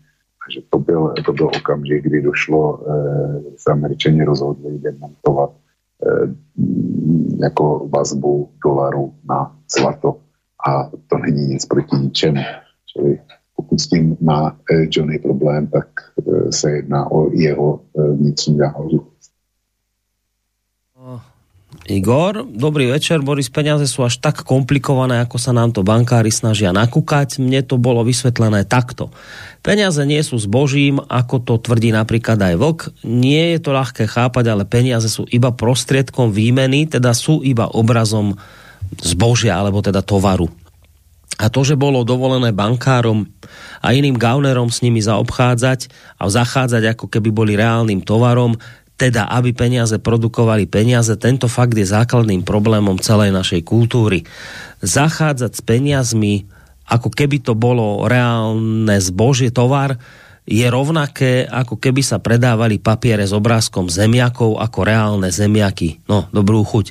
takže 0.44 0.60
to 0.70 0.78
byl, 0.78 1.14
to 1.24 1.32
byl 1.32 1.47
okamžik, 1.47 2.05
kdy 2.05 2.23
došlo, 2.23 2.81
eh, 2.89 3.43
se 3.56 3.73
američani 3.73 4.24
rozhodli 4.24 4.78
demontovat 4.78 5.51
eh, 6.06 6.35
jako 7.43 7.89
vazbu 7.94 8.48
dolaru 8.64 9.14
na 9.28 9.56
zlato. 9.78 10.16
A 10.66 10.90
to 11.06 11.19
není 11.19 11.47
nic 11.47 11.66
proti 11.66 11.97
ničemu. 11.97 12.43
Čili 12.86 13.19
pokud 13.56 13.81
s 13.81 13.89
tím 13.89 14.16
má 14.20 14.56
eh, 14.73 14.86
Johnny 14.90 15.19
problém, 15.19 15.66
tak 15.66 15.89
se 16.51 16.70
jedná 16.70 17.12
o 17.12 17.31
jeho 17.32 17.81
eh, 17.98 18.12
vnitřní 18.12 18.56
záležitost. 18.56 19.11
Igor, 21.82 22.46
dobrý 22.46 22.94
večer. 22.94 23.18
Boris, 23.26 23.50
peniaze 23.50 23.90
sú 23.90 24.06
až 24.06 24.22
tak 24.22 24.46
komplikované, 24.46 25.18
ako 25.18 25.34
sa 25.34 25.50
nám 25.50 25.74
to 25.74 25.82
bankári 25.82 26.30
snažia 26.30 26.70
nakúkať. 26.70 27.42
Mne 27.42 27.66
to 27.66 27.74
bolo 27.74 28.06
vysvetlené 28.06 28.62
takto. 28.70 29.10
Peniaze 29.66 29.98
nie 30.06 30.22
sú 30.22 30.38
zbožím, 30.38 31.02
ako 31.02 31.42
to 31.42 31.54
tvrdí 31.59 31.90
napríklad 31.90 32.38
aj 32.38 32.54
Vlk. 32.54 32.80
Nie 33.02 33.59
je 33.59 33.66
to 33.66 33.74
ľahké 33.74 34.06
chápať, 34.06 34.44
ale 34.46 34.62
peniaze 34.62 35.10
sú 35.10 35.26
iba 35.34 35.50
prostriedkom 35.50 36.30
výmeny, 36.30 36.86
teda 36.86 37.10
sú 37.18 37.42
iba 37.42 37.66
obrazom 37.66 38.38
zbožia, 39.02 39.59
alebo 39.59 39.82
teda 39.82 40.06
tovaru. 40.06 40.46
A 41.42 41.50
to, 41.50 41.66
že 41.66 41.74
bolo 41.74 42.06
dovolené 42.06 42.54
bankárom 42.54 43.26
a 43.82 43.90
iným 43.90 44.14
gaunerom 44.14 44.70
s 44.70 44.86
nimi 44.86 45.02
zaobchádzať 45.02 45.90
a 46.20 46.30
zachádzať 46.30 46.94
ako 46.94 47.10
keby 47.10 47.34
boli 47.34 47.59
reálnym 47.59 48.04
tovarom, 48.06 48.54
teda 48.97 49.27
aby 49.32 49.51
peniaze 49.56 49.98
produkovali 49.98 50.70
peniaze, 50.70 51.19
tento 51.19 51.51
fakt 51.51 51.74
je 51.74 51.86
základným 51.86 52.47
problémom 52.47 53.01
celej 53.02 53.35
našej 53.35 53.66
kultúry. 53.66 54.23
Zachádzať 54.85 55.52
s 55.59 55.62
peniazmi, 55.64 56.35
ako 56.86 57.09
keby 57.10 57.43
to 57.43 57.59
bolo 57.59 58.06
reálne 58.06 58.94
zbožie, 59.02 59.51
tovar, 59.51 59.98
je 60.43 60.66
rovnaké, 60.66 61.47
ako 61.47 61.78
keby 61.78 62.02
sa 62.02 62.19
predávali 62.19 62.82
papiere 62.82 63.23
s 63.23 63.31
obrázkom 63.31 63.86
zemiakov 63.86 64.59
ako 64.59 64.78
reálne 64.82 65.31
zemiaky. 65.31 66.02
No, 66.10 66.27
dobrú 66.35 66.66
chuť. 66.66 66.90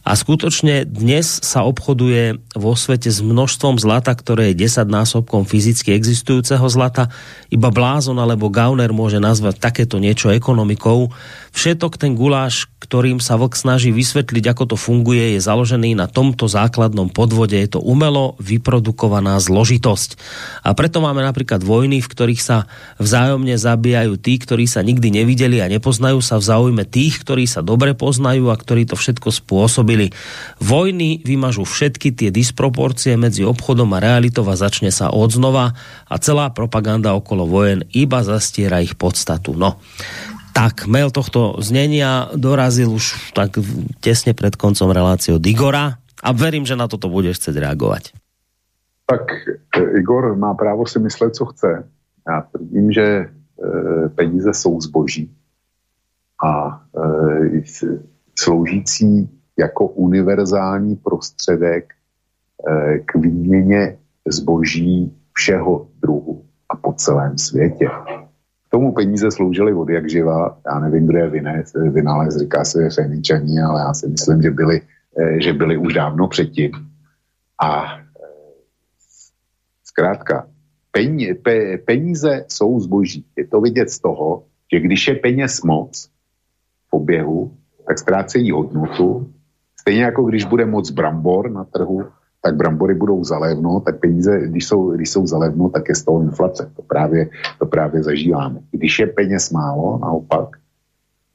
A 0.00 0.16
skutočne 0.16 0.88
dnes 0.88 1.28
sa 1.44 1.60
obchoduje 1.60 2.40
vo 2.56 2.72
svete 2.72 3.12
s 3.12 3.20
množstvom 3.20 3.76
zlata, 3.76 4.16
ktoré 4.16 4.50
je 4.50 4.64
10 4.64 4.88
násobkom 4.88 5.44
fyzicky 5.44 5.92
existujúceho 5.92 6.64
zlata. 6.72 7.12
Iba 7.52 7.68
blázon 7.68 8.16
alebo 8.16 8.48
gauner 8.48 8.96
môže 8.96 9.20
nazvať 9.20 9.60
takéto 9.60 10.00
niečo 10.00 10.32
ekonomikou. 10.32 11.12
Všetok 11.52 12.00
ten 12.00 12.16
guláš, 12.16 12.72
ktorým 12.80 13.20
sa 13.20 13.36
vlk 13.36 13.52
snaží 13.52 13.92
vysvetliť, 13.92 14.44
ako 14.56 14.72
to 14.72 14.76
funguje, 14.80 15.36
je 15.36 15.44
založený 15.44 15.92
na 15.92 16.08
tomto 16.08 16.48
základnom 16.48 17.12
podvode. 17.12 17.60
Je 17.60 17.76
to 17.76 17.84
umelo 17.84 18.40
vyprodukovaná 18.40 19.36
zložitosť. 19.36 20.16
A 20.64 20.72
preto 20.72 21.04
máme 21.04 21.20
napríklad 21.20 21.60
vojny, 21.60 22.00
v 22.00 22.08
ktorých 22.08 22.40
sa 22.40 22.64
vzájomne 22.96 23.52
zabíjajú 23.60 24.16
tí, 24.16 24.40
ktorí 24.40 24.64
sa 24.64 24.80
nikdy 24.80 25.20
nevideli 25.20 25.60
a 25.60 25.68
nepoznajú 25.68 26.24
sa 26.24 26.40
v 26.40 26.48
záujme 26.48 26.84
tých, 26.88 27.20
ktorí 27.20 27.44
sa 27.44 27.60
dobre 27.60 27.92
poznajú 27.92 28.48
a 28.48 28.56
ktorí 28.56 28.88
to 28.88 28.96
všetko 28.96 29.28
spôsobí 29.28 29.89
spôsobili. 29.90 30.14
Vojny 30.60 31.18
vymažu 31.26 31.66
všetky 31.66 32.14
tie 32.14 32.30
disproporcie 32.30 33.18
medzi 33.18 33.42
obchodom 33.42 33.90
a 33.96 34.02
realitou 34.02 34.46
a 34.46 34.54
začne 34.54 34.94
sa 34.94 35.10
odznova 35.10 35.74
a 36.06 36.14
celá 36.22 36.52
propaganda 36.54 37.16
okolo 37.16 37.48
vojen 37.48 37.82
iba 37.90 38.22
zastiera 38.22 38.78
ich 38.78 38.94
podstatu. 38.94 39.56
No, 39.56 39.82
tak, 40.54 40.86
mail 40.86 41.10
tohto 41.10 41.58
znenia 41.62 42.30
dorazil 42.34 42.92
už 42.94 43.34
tak 43.34 43.58
tesne 44.02 44.34
pred 44.34 44.54
koncom 44.54 44.90
relácie 44.90 45.34
od 45.34 45.42
Igora 45.42 45.98
a 46.20 46.28
verím, 46.36 46.66
že 46.66 46.78
na 46.78 46.86
toto 46.86 47.08
budeš 47.08 47.40
chcet 47.40 47.56
reagovat. 47.58 48.12
Tak 49.10 49.26
e, 49.74 49.98
Igor 49.98 50.38
má 50.38 50.54
právo 50.54 50.86
si 50.86 50.98
myslet, 51.02 51.34
co 51.34 51.44
chce. 51.50 51.82
Já 52.28 52.40
tvrdím, 52.52 52.92
že 52.92 53.02
e, 53.02 53.26
peníze 54.14 54.54
jsou 54.54 54.80
zboží 54.80 55.30
a 56.38 56.82
e, 56.94 57.62
sloužící 58.38 59.39
jako 59.60 59.86
univerzální 59.86 60.96
prostředek 60.96 61.92
eh, 62.68 62.98
k 62.98 63.14
výměně 63.14 63.98
zboží 64.28 65.12
všeho 65.32 65.88
druhu 66.02 66.44
a 66.68 66.76
po 66.76 66.92
celém 66.92 67.38
světě. 67.38 67.88
K 68.66 68.70
tomu 68.70 68.92
peníze 68.92 69.30
sloužily 69.30 69.74
od 69.74 69.88
jak 69.88 70.10
živa. 70.10 70.58
Já 70.66 70.78
nevím, 70.78 71.06
kdo 71.06 71.18
je 71.18 71.30
vynez, 71.30 71.72
vynález, 71.92 72.36
říká 72.36 72.64
se 72.64 72.90
Feničani, 72.90 73.60
ale 73.60 73.80
já 73.80 73.94
si 73.94 74.08
myslím, 74.08 74.42
že 74.42 74.50
byli, 74.50 74.80
eh, 75.18 75.40
že 75.42 75.52
byli 75.52 75.76
už 75.76 75.94
dávno 75.94 76.28
předtím. 76.28 76.70
A 77.62 77.98
eh, 77.98 78.00
zkrátka, 79.84 80.46
peníze 81.84 82.44
jsou 82.48 82.80
zboží. 82.80 83.26
Je 83.36 83.46
to 83.46 83.60
vidět 83.60 83.90
z 83.90 84.00
toho, 84.00 84.44
že 84.72 84.80
když 84.80 85.08
je 85.08 85.14
peněz 85.14 85.62
moc 85.62 86.10
v 86.88 86.92
oběhu, 86.92 87.56
tak 87.86 87.98
ztrácejí 87.98 88.50
hodnotu 88.50 89.32
Stejně 89.80 90.02
jako 90.02 90.22
když 90.24 90.44
bude 90.44 90.66
moc 90.66 90.90
brambor 90.90 91.50
na 91.50 91.64
trhu, 91.64 92.04
tak 92.42 92.56
brambory 92.56 92.94
budou 92.94 93.24
zalevno, 93.24 93.80
tak 93.80 94.00
peníze, 94.00 94.40
když 94.46 94.66
jsou, 94.66 94.90
když 94.90 95.10
jsou 95.10 95.26
zalevno, 95.26 95.68
tak 95.68 95.88
je 95.88 95.94
z 95.94 96.04
toho 96.04 96.22
inflace. 96.22 96.72
To 96.76 96.82
právě, 96.82 97.28
to 97.58 97.66
právě 97.66 98.02
zažíváme. 98.02 98.60
Když 98.70 98.98
je 98.98 99.06
peněz 99.06 99.50
málo, 99.50 99.98
naopak, 99.98 100.48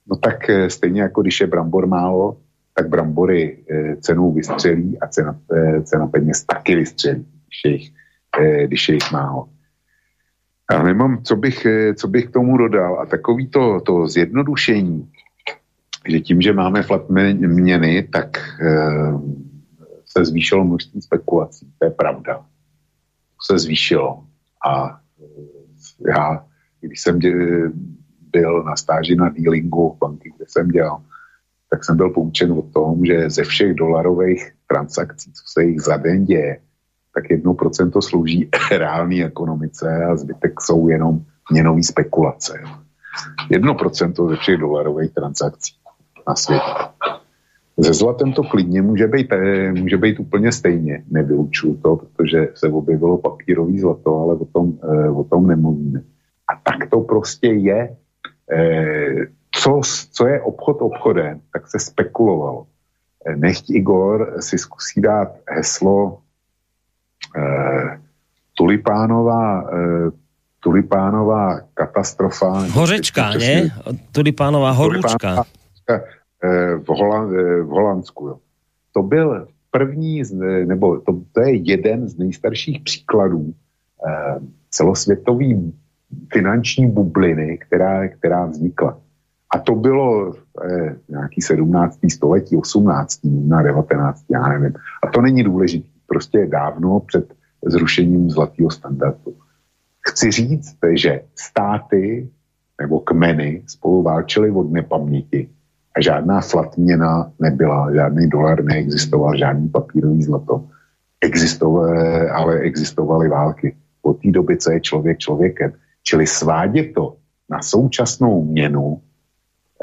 no 0.08 0.16
tak 0.16 0.50
eh, 0.50 0.70
stejně 0.70 1.02
jako 1.02 1.22
když 1.22 1.40
je 1.42 1.48
brambor 1.48 1.88
málo, 1.88 2.38
tak 2.74 2.90
brambory 2.90 3.58
eh, 3.70 3.96
cenou 3.96 4.34
vystřelí 4.34 5.00
a 5.00 5.08
cena, 5.08 5.40
eh, 5.54 5.82
cena 5.82 6.08
peněz 6.08 6.44
taky 6.44 6.76
vystřelí, 6.76 7.26
když 7.48 7.62
je 7.66 7.72
jich, 7.72 7.92
když 8.66 8.90
je 8.90 8.96
jich 8.96 9.12
málo. 9.12 9.48
Já 10.72 10.84
nemám, 10.84 11.24
co 11.24 11.36
bych, 11.36 11.68
co 11.96 12.08
bych 12.08 12.26
k 12.26 12.32
tomu 12.32 12.58
dodal. 12.58 13.00
A 13.00 13.06
takový 13.06 13.48
to, 13.48 13.82
to 13.82 14.08
zjednodušení, 14.08 15.10
že 16.07 16.19
tím, 16.19 16.41
že 16.41 16.53
máme 16.53 16.84
flat 16.84 17.10
měny, 17.10 18.03
tak 18.03 18.38
se 20.18 20.26
zvýšilo 20.26 20.65
množství 20.65 21.02
spekulací. 21.02 21.72
To 21.80 21.86
je 21.86 21.91
pravda. 21.91 22.38
To 22.38 23.53
se 23.53 23.60
zvýšilo. 23.60 24.23
A 24.68 24.99
eh, 25.19 26.11
já, 26.11 26.45
když 26.82 27.02
jsem 27.02 27.19
byl 28.32 28.64
na 28.64 28.76
stáži 28.76 29.15
na 29.15 29.30
dealingu 29.30 29.98
banky, 29.99 30.34
kde 30.38 30.45
jsem 30.48 30.68
dělal, 30.68 31.02
tak 31.69 31.84
jsem 31.84 31.98
byl 31.98 32.10
poučen 32.10 32.52
o 32.52 32.61
tom, 32.61 33.06
že 33.06 33.30
ze 33.30 33.44
všech 33.44 33.73
dolarových 33.73 34.52
transakcí, 34.68 35.32
co 35.32 35.44
se 35.45 35.64
jich 35.64 35.82
za 35.82 35.98
den 35.98 36.26
děje, 36.26 36.60
tak 37.15 37.30
jedno 37.30 37.53
procento 37.53 38.02
slouží 38.02 38.49
reální 38.72 39.23
ekonomice 39.23 40.06
a 40.06 40.15
zbytek 40.15 40.61
jsou 40.61 40.88
jenom 40.88 41.26
měnový 41.52 41.84
spekulace. 41.84 42.64
Jedno 43.49 43.76
procento 43.76 44.30
ze 44.30 44.36
všech 44.36 44.57
dolarových 44.57 45.14
transakcí 45.14 45.73
na 46.27 46.35
světě. 46.35 46.72
Se 47.84 47.93
zlatem 47.93 48.34
to 48.34 48.43
klidně 48.43 48.81
může 48.81 49.07
být, 49.07 49.31
eh, 49.31 49.72
může 49.72 49.97
být 49.97 50.19
úplně 50.19 50.52
stejně. 50.52 51.03
Nevylučuju 51.11 51.76
to, 51.84 51.95
protože 51.95 52.47
se 52.56 52.69
objevilo 52.69 53.18
papírový 53.18 53.80
zlato, 53.80 54.19
ale 54.19 54.34
o 54.35 54.45
tom, 54.45 54.80
eh, 54.84 55.10
o 55.10 55.23
tom 55.23 55.47
nemluvíme. 55.47 56.02
A 56.47 56.56
tak 56.64 56.89
to 56.89 56.99
prostě 57.02 57.47
je. 57.47 57.95
Eh, 58.52 59.15
co, 59.52 59.81
co 60.11 60.27
je 60.27 60.41
obchod 60.41 60.77
obchodem, 60.81 61.39
tak 61.53 61.68
se 61.68 61.80
spekulovalo. 61.80 62.65
Nechť 63.35 63.69
Igor 63.69 64.38
si 64.39 64.57
zkusí 64.57 65.02
dát 65.02 65.34
heslo 65.49 66.22
tulipánová, 68.53 69.65
tulipánová 70.60 71.60
katastrofa. 71.73 72.69
Hořečka, 72.72 73.34
ne? 73.34 73.73
Tulipánová 74.11 74.72
horúčka. 74.72 75.18
Tulipánová, 75.18 75.43
Eh, 75.90 76.78
v, 76.78 76.88
Holand, 76.88 77.34
eh, 77.34 77.62
v 77.62 77.68
Holandsku. 77.68 78.28
Jo. 78.28 78.38
To 78.91 79.03
byl 79.03 79.48
první, 79.72 80.24
nebo 80.66 80.99
to, 80.99 81.22
to 81.32 81.41
je 81.41 81.56
jeden 81.56 82.07
z 82.07 82.18
nejstarších 82.18 82.84
příkladů 82.84 83.53
eh, 84.07 84.40
celosvětové 84.70 85.45
finanční 86.34 86.88
bubliny, 86.88 87.57
která, 87.57 88.07
která 88.07 88.45
vznikla. 88.45 88.99
A 89.56 89.60
to 89.60 89.76
bylo 89.76 90.34
eh, 90.36 90.95
nějaký 91.10 91.41
17. 91.41 91.99
století, 92.12 92.57
18. 92.57 93.20
na 93.24 93.62
19. 93.62 94.26
já 94.30 94.48
nevím. 94.48 94.74
A 95.03 95.07
to 95.07 95.22
není 95.22 95.44
důležité. 95.44 95.88
Prostě 96.07 96.48
dávno 96.48 96.99
před 96.99 97.34
zrušením 97.66 98.30
zlatého 98.30 98.72
standardu. 98.72 99.36
Chci 100.07 100.32
říct, 100.32 100.78
že 100.94 101.22
státy 101.36 102.30
nebo 102.82 102.99
kmeny 102.99 103.64
spolu 103.68 104.03
válčily 104.03 104.52
od 104.52 104.72
nepaměti 104.72 105.49
a 105.98 106.02
žádná 106.02 106.42
flat 106.42 106.78
měna 106.78 107.32
nebyla, 107.40 107.96
žádný 107.96 108.30
dolar 108.30 108.64
neexistoval, 108.64 109.38
žádný 109.38 109.70
papírový 109.70 110.24
zlato. 110.24 110.68
Existovaly, 111.22 112.30
ale 112.30 112.60
existovaly 112.60 113.30
války. 113.30 113.76
Od 114.02 114.22
té 114.22 114.32
doby, 114.32 114.58
co 114.58 114.72
je 114.72 114.82
člověk 114.82 115.18
člověkem. 115.18 115.74
Čili 116.04 116.28
svádět 116.28 116.94
to 116.94 117.16
na 117.50 117.62
současnou 117.62 118.44
měnu 118.44 119.02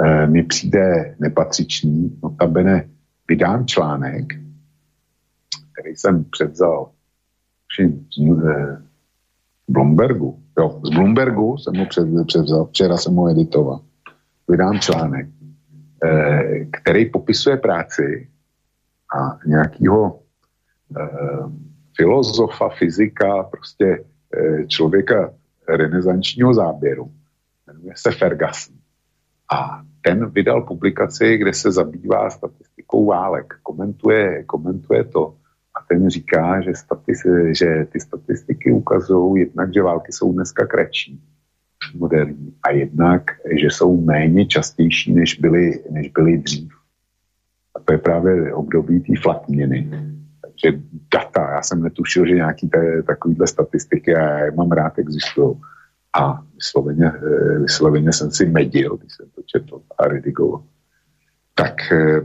e, 0.04 0.26
mi 0.26 0.42
přijde 0.42 1.14
nepatřičný. 1.18 2.18
Notabene 2.22 2.84
vydám 3.28 3.66
článek, 3.66 4.24
který 5.72 5.96
jsem 5.96 6.24
převzal 6.24 6.90
eh, 7.80 8.82
Bloombergu. 9.68 10.38
Jo, 10.58 10.80
z 10.84 10.90
Bloombergu 10.90 11.56
jsem 11.58 11.76
ho 11.76 12.24
převzal, 12.24 12.66
včera 12.66 12.96
jsem 12.96 13.14
ho 13.14 13.30
editoval. 13.30 13.80
Vydám 14.48 14.78
článek, 14.78 15.26
který 16.70 17.10
popisuje 17.10 17.56
práci 17.56 18.28
a 19.16 19.38
nějakého 19.46 20.20
eh, 20.96 21.08
filozofa, 21.96 22.68
fyzika, 22.68 23.42
prostě 23.42 24.04
eh, 24.36 24.66
člověka 24.66 25.34
renesančního 25.68 26.54
záběru. 26.54 27.12
Jmenuje 27.66 27.94
se 27.96 28.10
Ferguson. 28.10 28.76
A 29.52 29.82
ten 30.00 30.30
vydal 30.30 30.62
publikaci, 30.62 31.38
kde 31.38 31.52
se 31.52 31.72
zabývá 31.72 32.30
statistikou 32.30 33.06
válek. 33.06 33.54
Komentuje, 33.62 34.44
komentuje 34.44 35.04
to. 35.04 35.34
A 35.74 35.84
ten 35.88 36.10
říká, 36.10 36.60
že, 36.60 36.74
statis, 36.74 37.22
že 37.58 37.86
ty 37.92 38.00
statistiky 38.00 38.72
ukazují 38.72 39.42
jednak, 39.42 39.74
že 39.74 39.82
války 39.82 40.12
jsou 40.12 40.32
dneska 40.32 40.66
kratší 40.66 41.20
moderní 41.94 42.54
a 42.62 42.70
jednak, 42.70 43.22
že 43.60 43.66
jsou 43.66 44.00
méně 44.00 44.46
častější, 44.46 45.12
než 45.12 45.38
byly, 45.40 45.84
než 45.90 46.08
byly 46.08 46.38
dřív. 46.38 46.72
A 47.76 47.80
to 47.80 47.92
je 47.92 47.98
právě 47.98 48.54
období 48.54 49.00
té 49.00 49.12
flatměny. 49.22 49.90
Takže 50.42 50.80
data, 51.12 51.50
já 51.50 51.62
jsem 51.62 51.82
netušil, 51.82 52.26
že 52.26 52.34
nějaký 52.34 52.70
takovýhle 53.06 53.46
statistiky, 53.46 54.16
a 54.16 54.38
já 54.38 54.52
mám 54.52 54.72
rád, 54.72 54.98
existují. 54.98 55.56
A 56.18 56.42
vysloveně, 56.54 57.06
eh, 57.06 57.58
vysloveně 57.58 58.12
jsem 58.12 58.30
si 58.30 58.46
medil, 58.46 58.96
když 58.96 59.12
jsem 59.16 59.26
to 59.34 59.42
četl 59.46 59.82
a 59.98 60.08
redigoval. 60.08 60.62
Tak 61.54 61.92
eh, 61.92 62.20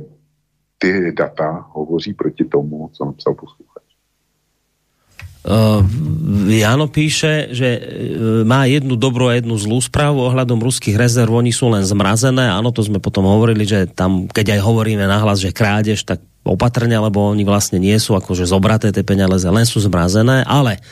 ty 0.77 1.11
data 1.11 1.65
hovoří 1.71 2.13
proti 2.13 2.45
tomu, 2.45 2.89
co 2.93 3.05
napsal 3.05 3.33
posluchač. 3.33 3.66
Uh, 5.47 5.79
Jano 6.51 6.91
píše, 6.91 7.55
že 7.55 7.79
uh, 7.79 8.43
má 8.43 8.67
jednu 8.67 8.99
dobrú 8.99 9.31
a 9.31 9.39
jednu 9.39 9.55
zlú 9.55 9.79
správu 9.79 10.19
ohľadom 10.27 10.59
ruských 10.59 10.99
rezerv, 10.99 11.31
oni 11.31 11.55
sú 11.55 11.71
len 11.71 11.87
zmrazené, 11.87 12.51
áno, 12.51 12.75
to 12.75 12.83
sme 12.83 12.99
potom 12.99 13.23
hovorili, 13.23 13.63
že 13.63 13.87
tam, 13.87 14.27
keď 14.27 14.59
aj 14.59 14.61
hovoríme 14.67 15.07
nahlas, 15.07 15.39
že 15.39 15.55
krádež, 15.55 16.03
tak 16.03 16.19
opatrne, 16.43 16.99
lebo 16.99 17.31
oni 17.31 17.47
vlastne 17.47 17.79
nie 17.79 17.95
sú 17.95 18.19
akože 18.19 18.43
zobraté 18.43 18.91
tie 18.91 19.07
peniaze, 19.07 19.47
len 19.47 19.63
sú 19.63 19.79
zmrazené, 19.79 20.43
ale 20.43 20.83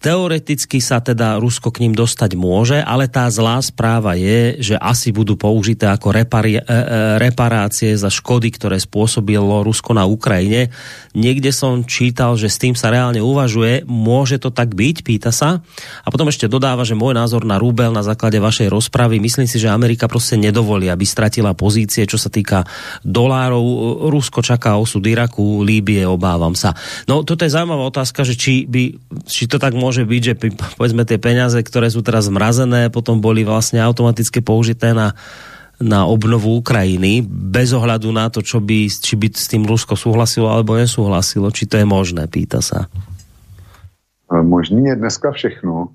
Teoreticky 0.00 0.80
sa 0.80 1.04
teda 1.04 1.36
Rusko 1.36 1.68
k 1.68 1.84
ním 1.84 1.92
dostať 1.92 2.32
môže, 2.32 2.80
ale 2.80 3.04
tá 3.04 3.28
zlá 3.28 3.60
správa 3.60 4.16
je, 4.16 4.56
že 4.56 4.74
asi 4.80 5.12
budú 5.12 5.36
použité 5.36 5.92
ako 5.92 6.16
repari, 6.16 6.56
e, 6.56 6.64
e, 6.64 7.20
reparácie 7.20 7.92
za 8.00 8.08
škody, 8.08 8.48
ktoré 8.48 8.80
spôsobilo 8.80 9.60
Rusko 9.60 9.92
na 9.92 10.08
Ukrajine. 10.08 10.72
Niekde 11.12 11.52
som 11.52 11.84
čítal, 11.84 12.40
že 12.40 12.48
s 12.48 12.56
tým 12.56 12.72
sa 12.72 12.88
reálne 12.88 13.20
uvažuje. 13.20 13.84
Môže 13.84 14.40
to 14.40 14.48
tak 14.48 14.72
byť? 14.72 15.04
Pýta 15.04 15.36
sa. 15.36 15.60
A 16.00 16.08
potom 16.08 16.32
ešte 16.32 16.48
dodáva, 16.48 16.88
že 16.88 16.96
môj 16.96 17.12
názor 17.12 17.44
na 17.44 17.60
rubel 17.60 17.92
na 17.92 18.00
základe 18.00 18.40
vašej 18.40 18.72
rozpravy, 18.72 19.20
myslím 19.20 19.44
si, 19.44 19.60
že 19.60 19.68
Amerika 19.68 20.08
proste 20.08 20.40
nedovolí, 20.40 20.88
aby 20.88 21.04
stratila 21.04 21.52
pozície, 21.52 22.08
čo 22.08 22.16
sa 22.16 22.32
týka 22.32 22.64
dolárov. 23.04 24.08
Rusko 24.08 24.40
čaká 24.40 24.80
osud 24.80 25.04
Iraku, 25.04 25.60
Líbie, 25.60 26.08
obávam 26.08 26.56
sa. 26.56 26.72
No 27.04 27.20
toto 27.20 27.44
je 27.44 27.52
zaujímavá 27.52 27.84
otázka, 27.92 28.24
že 28.24 28.32
či, 28.32 28.64
by, 28.64 28.96
či 29.28 29.44
to 29.44 29.60
tak 29.60 29.76
môže 29.76 29.89
môže 29.90 30.06
byť, 30.06 30.22
že 30.22 30.34
povedzme 30.78 31.02
tie 31.02 31.18
peniaze, 31.18 31.58
ktoré 31.58 31.90
sú 31.90 31.98
teraz 32.06 32.30
zmrazené, 32.30 32.94
potom 32.94 33.18
boli 33.18 33.42
vlastne 33.42 33.82
automaticky 33.82 34.38
použité 34.38 34.94
na, 34.94 35.18
na 35.82 36.06
obnovu 36.06 36.54
Ukrajiny, 36.62 37.26
bez 37.26 37.74
ohľadu 37.74 38.14
na 38.14 38.30
to, 38.30 38.38
čo 38.38 38.62
by, 38.62 38.86
či 38.86 39.18
by 39.18 39.26
s 39.34 39.50
tým 39.50 39.66
Rusko 39.66 39.98
súhlasilo 39.98 40.46
alebo 40.46 40.78
nesúhlasilo. 40.78 41.50
Či 41.50 41.66
to 41.66 41.74
je 41.82 41.82
možné, 41.82 42.30
pýta 42.30 42.62
sa. 42.62 42.86
Možný 44.30 44.94
je 44.94 44.94
dneska 44.94 45.34
všechno 45.34 45.90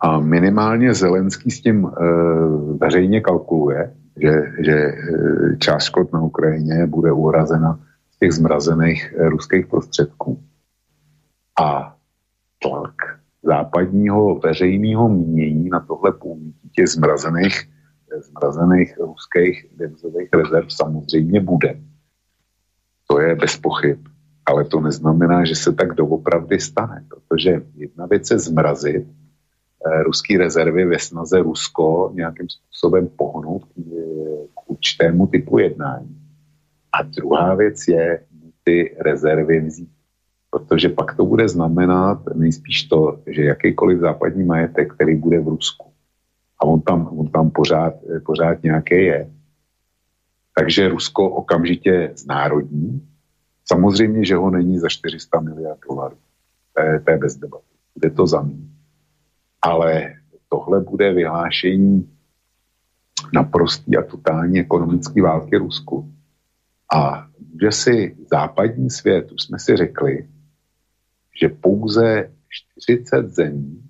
a 0.00 0.16
minimálně 0.16 0.96
Zelenský 0.96 1.50
s 1.52 1.60
tím 1.60 1.84
e, 1.84 1.90
veřejně 2.80 3.20
kalkuluje, 3.20 3.92
že, 4.16 4.32
že 4.64 4.72
e, 4.72 4.92
část 5.60 5.92
škod 5.92 6.12
na 6.12 6.20
Ukrajině 6.24 6.86
bude 6.88 7.12
uhrazena 7.12 7.76
z 8.16 8.18
těch 8.18 8.32
zmrazených 8.32 9.12
e, 9.12 9.28
ruských 9.28 9.66
prostředků. 9.66 10.40
A 11.60 11.96
tlak 12.62 12.95
západního 13.46 14.38
veřejného 14.38 15.08
mínění 15.08 15.68
na 15.68 15.80
tohle 15.80 16.12
použití 16.12 16.70
těch 16.72 16.88
zmrazených, 16.88 17.68
zmrazených 18.20 18.98
ruských 18.98 19.66
devizových 19.76 20.28
rezerv 20.32 20.66
samozřejmě 20.68 21.40
bude. 21.40 21.80
To 23.08 23.20
je 23.20 23.34
bez 23.34 23.56
pochyb. 23.56 23.98
Ale 24.46 24.64
to 24.64 24.80
neznamená, 24.80 25.44
že 25.44 25.54
se 25.54 25.72
tak 25.72 25.94
doopravdy 25.94 26.60
stane, 26.60 27.04
protože 27.08 27.62
jedna 27.74 28.06
věc 28.06 28.30
je 28.30 28.38
zmrazit 28.38 29.06
eh, 29.06 30.02
ruské 30.02 30.38
rezervy 30.38 30.84
ve 30.84 30.98
snaze 30.98 31.42
Rusko 31.42 32.12
nějakým 32.14 32.48
způsobem 32.48 33.08
pohnout 33.16 33.64
k, 33.64 33.74
k 34.54 34.70
určitému 34.70 35.26
typu 35.26 35.58
jednání. 35.58 36.16
A 36.92 37.02
druhá 37.02 37.54
věc 37.54 37.88
je 37.88 38.24
ty 38.64 38.96
rezervy 39.00 39.60
vzít 39.60 39.95
Protože 40.56 40.88
pak 40.88 41.16
to 41.16 41.24
bude 41.24 41.48
znamenat 41.48 42.18
nejspíš 42.34 42.82
to, 42.82 43.20
že 43.26 43.44
jakýkoliv 43.44 44.00
západní 44.00 44.44
majetek, 44.44 44.94
který 44.94 45.16
bude 45.16 45.40
v 45.40 45.48
Rusku, 45.48 45.86
a 46.58 46.64
on 46.64 46.80
tam, 46.80 47.08
on 47.18 47.28
tam 47.28 47.50
pořád, 47.50 47.94
pořád 48.26 48.62
nějaké 48.62 49.02
je, 49.02 49.30
takže 50.58 50.88
Rusko 50.88 51.30
okamžitě 51.30 52.12
znárodní. 52.16 53.08
Samozřejmě, 53.64 54.24
že 54.24 54.36
ho 54.36 54.50
není 54.50 54.78
za 54.78 54.88
400 54.88 55.40
miliard 55.40 55.78
dolarů. 55.88 56.16
To 56.74 56.82
je, 56.82 57.00
to 57.00 57.10
je 57.10 57.18
bez 57.18 57.36
debaty. 57.36 57.74
Bude 57.94 58.10
to 58.10 58.26
za 58.26 58.42
mý. 58.42 58.70
Ale 59.62 60.14
tohle 60.48 60.80
bude 60.80 61.12
vyhlášení 61.12 62.08
naprostý 63.32 63.96
a 63.96 64.02
totální 64.02 64.60
ekonomický 64.60 65.20
války 65.20 65.56
Rusku. 65.56 66.12
A 66.94 67.26
může 67.52 67.72
si 67.72 68.16
západní 68.30 68.90
svět, 68.90 69.32
už 69.32 69.42
jsme 69.42 69.58
si 69.58 69.76
řekli, 69.76 70.28
že 71.40 71.48
pouze 71.48 72.30
40 72.76 73.28
zemí, 73.28 73.82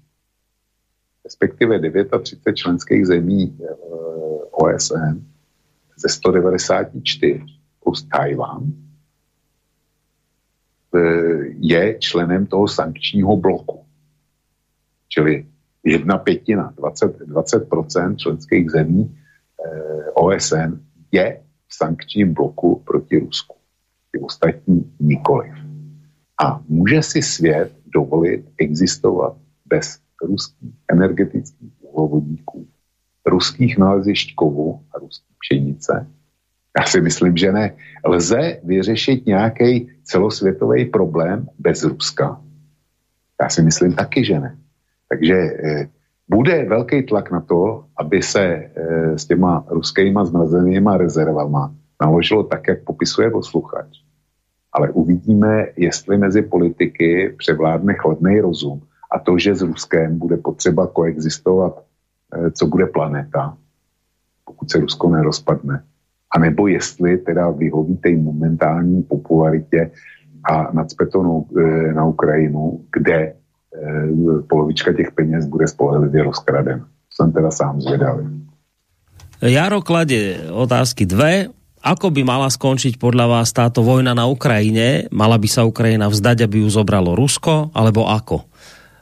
respektive 1.25 1.79
39 1.79 2.55
členských 2.55 3.07
zemí 3.07 3.59
eh, 3.61 3.75
OSN 4.51 5.23
ze 5.97 6.09
194 6.09 7.45
plus 7.85 8.03
Tajván 8.03 8.73
eh, 10.95 11.55
je 11.59 11.99
členem 11.99 12.47
toho 12.47 12.69
sankčního 12.69 13.37
bloku. 13.37 13.85
Čili 15.09 15.47
jedna 15.85 16.19
pětina, 16.19 16.75
20, 16.77 17.21
20% 17.21 18.17
členských 18.17 18.71
zemí 18.71 19.07
eh, 19.07 20.11
OSN 20.15 20.83
je 21.13 21.43
v 21.69 21.75
sankčním 21.75 22.35
bloku 22.35 22.83
proti 22.87 23.19
Rusku. 23.19 23.57
Ty 24.13 24.19
ostatní 24.19 24.95
nikoliv. 25.01 25.66
A 26.45 26.61
může 26.69 27.03
si 27.03 27.23
svět 27.23 27.73
dovolit 27.87 28.45
existovat 28.59 29.37
bez 29.67 29.99
ruských 30.23 30.75
energetických 30.93 31.73
uhlovodíků, 31.81 32.67
ruských 33.27 33.79
nalezišť 33.79 34.35
kovu 34.35 34.81
a 34.95 34.99
ruských 34.99 35.37
pšenice? 35.41 36.07
Já 36.79 36.85
si 36.85 37.01
myslím, 37.01 37.37
že 37.37 37.53
ne. 37.53 37.75
Lze 38.05 38.61
vyřešit 38.65 39.27
nějaký 39.27 39.89
celosvětový 40.05 40.85
problém 40.85 41.49
bez 41.59 41.85
Ruska? 41.85 42.41
Já 43.43 43.49
si 43.49 43.63
myslím 43.63 43.93
taky, 43.93 44.25
že 44.25 44.41
ne. 44.41 44.57
Takže 45.09 45.35
eh, 45.35 45.89
bude 46.29 46.65
velký 46.65 47.03
tlak 47.03 47.31
na 47.31 47.41
to, 47.41 47.85
aby 47.97 48.23
se 48.23 48.45
eh, 48.45 49.19
s 49.19 49.25
těma 49.25 49.65
ruskýma 49.69 50.25
zmrazenýma 50.25 50.97
rezervama 50.97 51.75
naložilo 52.03 52.45
tak, 52.45 52.69
jak 52.69 52.85
popisuje 52.85 53.31
posluchač. 53.31 54.06
Ale 54.77 54.91
uvidíme, 54.91 55.67
jestli 55.77 56.19
mezi 56.19 56.43
politiky 56.43 57.35
převládne 57.39 57.95
chladný 57.95 58.41
rozum 58.41 58.81
a 59.13 59.19
to, 59.19 59.39
že 59.39 59.55
s 59.55 59.63
Ruskem 59.63 60.19
bude 60.19 60.37
potřeba 60.37 60.87
koexistovat, 60.87 61.81
eh, 61.81 62.51
co 62.51 62.67
bude 62.67 62.87
planeta, 62.87 63.57
pokud 64.45 64.71
se 64.71 64.79
Rusko 64.79 65.11
nerozpadne. 65.11 65.83
A 66.31 66.39
nebo 66.39 66.67
jestli 66.69 67.19
teda 67.19 67.51
vyhoví 67.51 67.97
té 67.97 68.13
momentální 68.17 69.03
popularitě 69.03 69.91
a 70.45 70.73
nacpe 70.73 71.07
to 71.07 71.45
eh, 71.57 71.93
na 71.93 72.05
Ukrajinu, 72.05 72.85
kde 72.93 73.33
Eh, 73.83 74.43
polovička 74.49 74.93
těch 74.93 75.13
peněz 75.13 75.47
bude 75.47 75.69
spolehlivě 75.69 76.23
rozkraden. 76.23 76.85
Jsem 77.11 77.33
teda 77.33 77.51
sám 77.51 77.81
zvědavý. 77.81 78.47
Jaro 79.43 79.83
klade 79.83 80.37
otázky 80.53 81.07
dve. 81.07 81.47
Ako 81.87 82.11
by 82.11 82.27
mala 82.27 82.51
skončiť 82.51 82.99
podľa 82.99 83.31
vás 83.31 83.55
táto 83.55 83.87
vojna 83.87 84.11
na 84.11 84.27
Ukrajine? 84.27 85.07
Mala 85.15 85.39
by 85.39 85.47
sa 85.47 85.63
Ukrajina 85.63 86.11
vzdať, 86.11 86.43
aby 86.43 86.67
ju 86.67 86.69
zobralo 86.69 87.15
Rusko, 87.15 87.71
alebo 87.71 88.11
ako? 88.11 88.43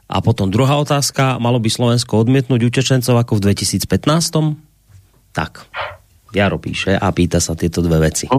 A 0.05 0.21
potom 0.21 0.53
druhá 0.53 0.77
otázka, 0.77 1.41
malo 1.41 1.57
by 1.57 1.65
Slovensko 1.65 2.21
odmietnúť 2.21 2.61
utečencov 2.61 3.17
ako 3.17 3.41
v 3.41 3.57
2015? 3.57 5.33
Tak, 5.33 5.65
Jaro 6.29 6.61
píše 6.61 6.93
a 6.93 7.09
pýta 7.09 7.41
sa 7.41 7.57
tieto 7.57 7.81
dve 7.81 8.05
veci. 8.05 8.29
No, 8.29 8.37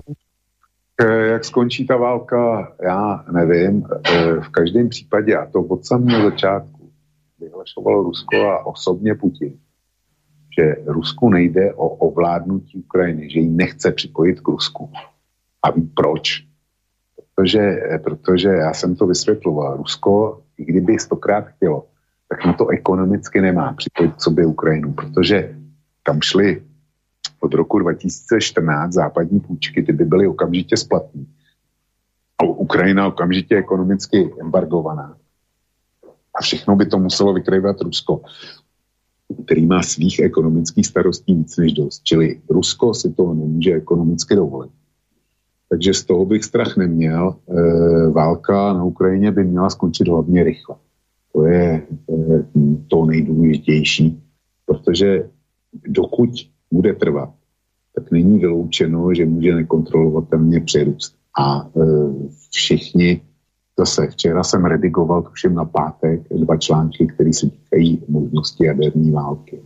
Eh, 1.00 1.26
jak 1.26 1.44
skončí 1.44 1.86
ta 1.86 1.96
válka, 1.96 2.72
já 2.82 3.24
nevím. 3.32 3.84
Eh, 4.04 4.40
v 4.40 4.48
každém 4.48 4.88
případě, 4.88 5.36
a 5.36 5.46
to 5.46 5.60
od 5.60 5.86
samého 5.86 6.30
začátku, 6.30 6.90
vyhlašovalo 7.40 8.02
Rusko 8.02 8.36
a 8.50 8.66
osobně 8.66 9.14
Putin, 9.14 9.52
že 10.58 10.76
Rusku 10.86 11.28
nejde 11.28 11.74
o 11.74 11.88
ovládnutí 11.88 12.78
Ukrajiny, 12.78 13.30
že 13.30 13.40
ji 13.40 13.48
nechce 13.48 13.92
připojit 13.92 14.40
k 14.40 14.48
Rusku. 14.48 14.90
A 15.62 15.70
ví 15.70 15.90
proč? 15.94 16.44
Protože, 17.34 17.80
protože 18.04 18.48
já 18.48 18.74
jsem 18.74 18.96
to 18.96 19.06
vysvětloval. 19.06 19.76
Rusko, 19.76 20.42
i 20.58 20.64
kdyby 20.64 20.98
stokrát 20.98 21.44
chtělo, 21.48 21.86
tak 22.28 22.44
na 22.46 22.52
to 22.52 22.68
ekonomicky 22.68 23.40
nemá 23.40 23.72
připojit 23.72 24.14
k 24.14 24.20
sobě 24.20 24.46
Ukrajinu, 24.46 24.92
protože 24.92 25.56
tam 26.02 26.20
šli 26.20 26.62
od 27.40 27.54
roku 27.54 27.78
2014 27.78 28.92
západní 28.92 29.40
půjčky, 29.40 29.82
ty 29.82 29.92
by 29.92 30.04
byly 30.04 30.26
okamžitě 30.26 30.76
splatné. 30.76 31.24
A 32.38 32.44
Ukrajina 32.44 33.06
okamžitě 33.06 33.56
ekonomicky 33.56 34.34
embargovaná. 34.40 35.16
A 36.34 36.42
všechno 36.42 36.76
by 36.76 36.86
to 36.86 36.98
muselo 36.98 37.32
vykrývat 37.32 37.80
Rusko, 37.80 38.20
který 39.44 39.66
má 39.66 39.82
svých 39.82 40.20
ekonomických 40.20 40.86
starostí 40.86 41.34
víc 41.34 41.56
než 41.56 41.72
dost. 41.72 42.02
Čili 42.02 42.40
Rusko 42.50 42.94
si 42.94 43.12
toho 43.12 43.34
nemůže 43.34 43.74
ekonomicky 43.74 44.34
dovolit. 44.34 44.70
Takže 45.68 45.94
z 45.94 46.04
toho 46.04 46.24
bych 46.26 46.44
strach 46.44 46.76
neměl. 46.76 47.34
E, 47.48 48.10
válka 48.10 48.72
na 48.72 48.84
Ukrajině 48.84 49.32
by 49.32 49.44
měla 49.44 49.70
skončit 49.70 50.08
hlavně 50.08 50.44
rychle. 50.44 50.76
To 51.32 51.46
je 51.46 51.62
e, 51.62 52.44
to 52.88 53.06
nejdůležitější, 53.06 54.22
protože 54.66 55.30
dokud 55.86 56.30
bude 56.72 56.94
trvat, 56.94 57.30
tak 57.94 58.10
není 58.10 58.38
vyloučeno, 58.38 59.14
že 59.14 59.26
může 59.26 59.54
nekontrolovatelně 59.54 60.60
přirůst. 60.60 61.16
A 61.38 61.66
e, 61.66 61.80
všichni, 62.50 63.20
zase 63.78 64.06
včera 64.06 64.42
jsem 64.42 64.64
redigoval, 64.64 65.22
tuším 65.22 65.54
na 65.54 65.64
pátek, 65.64 66.20
dva 66.30 66.56
články, 66.56 67.06
které 67.06 67.32
se 67.32 67.46
týkají 67.50 68.02
možnosti 68.08 68.66
jaderní 68.66 69.10
války. 69.10 69.62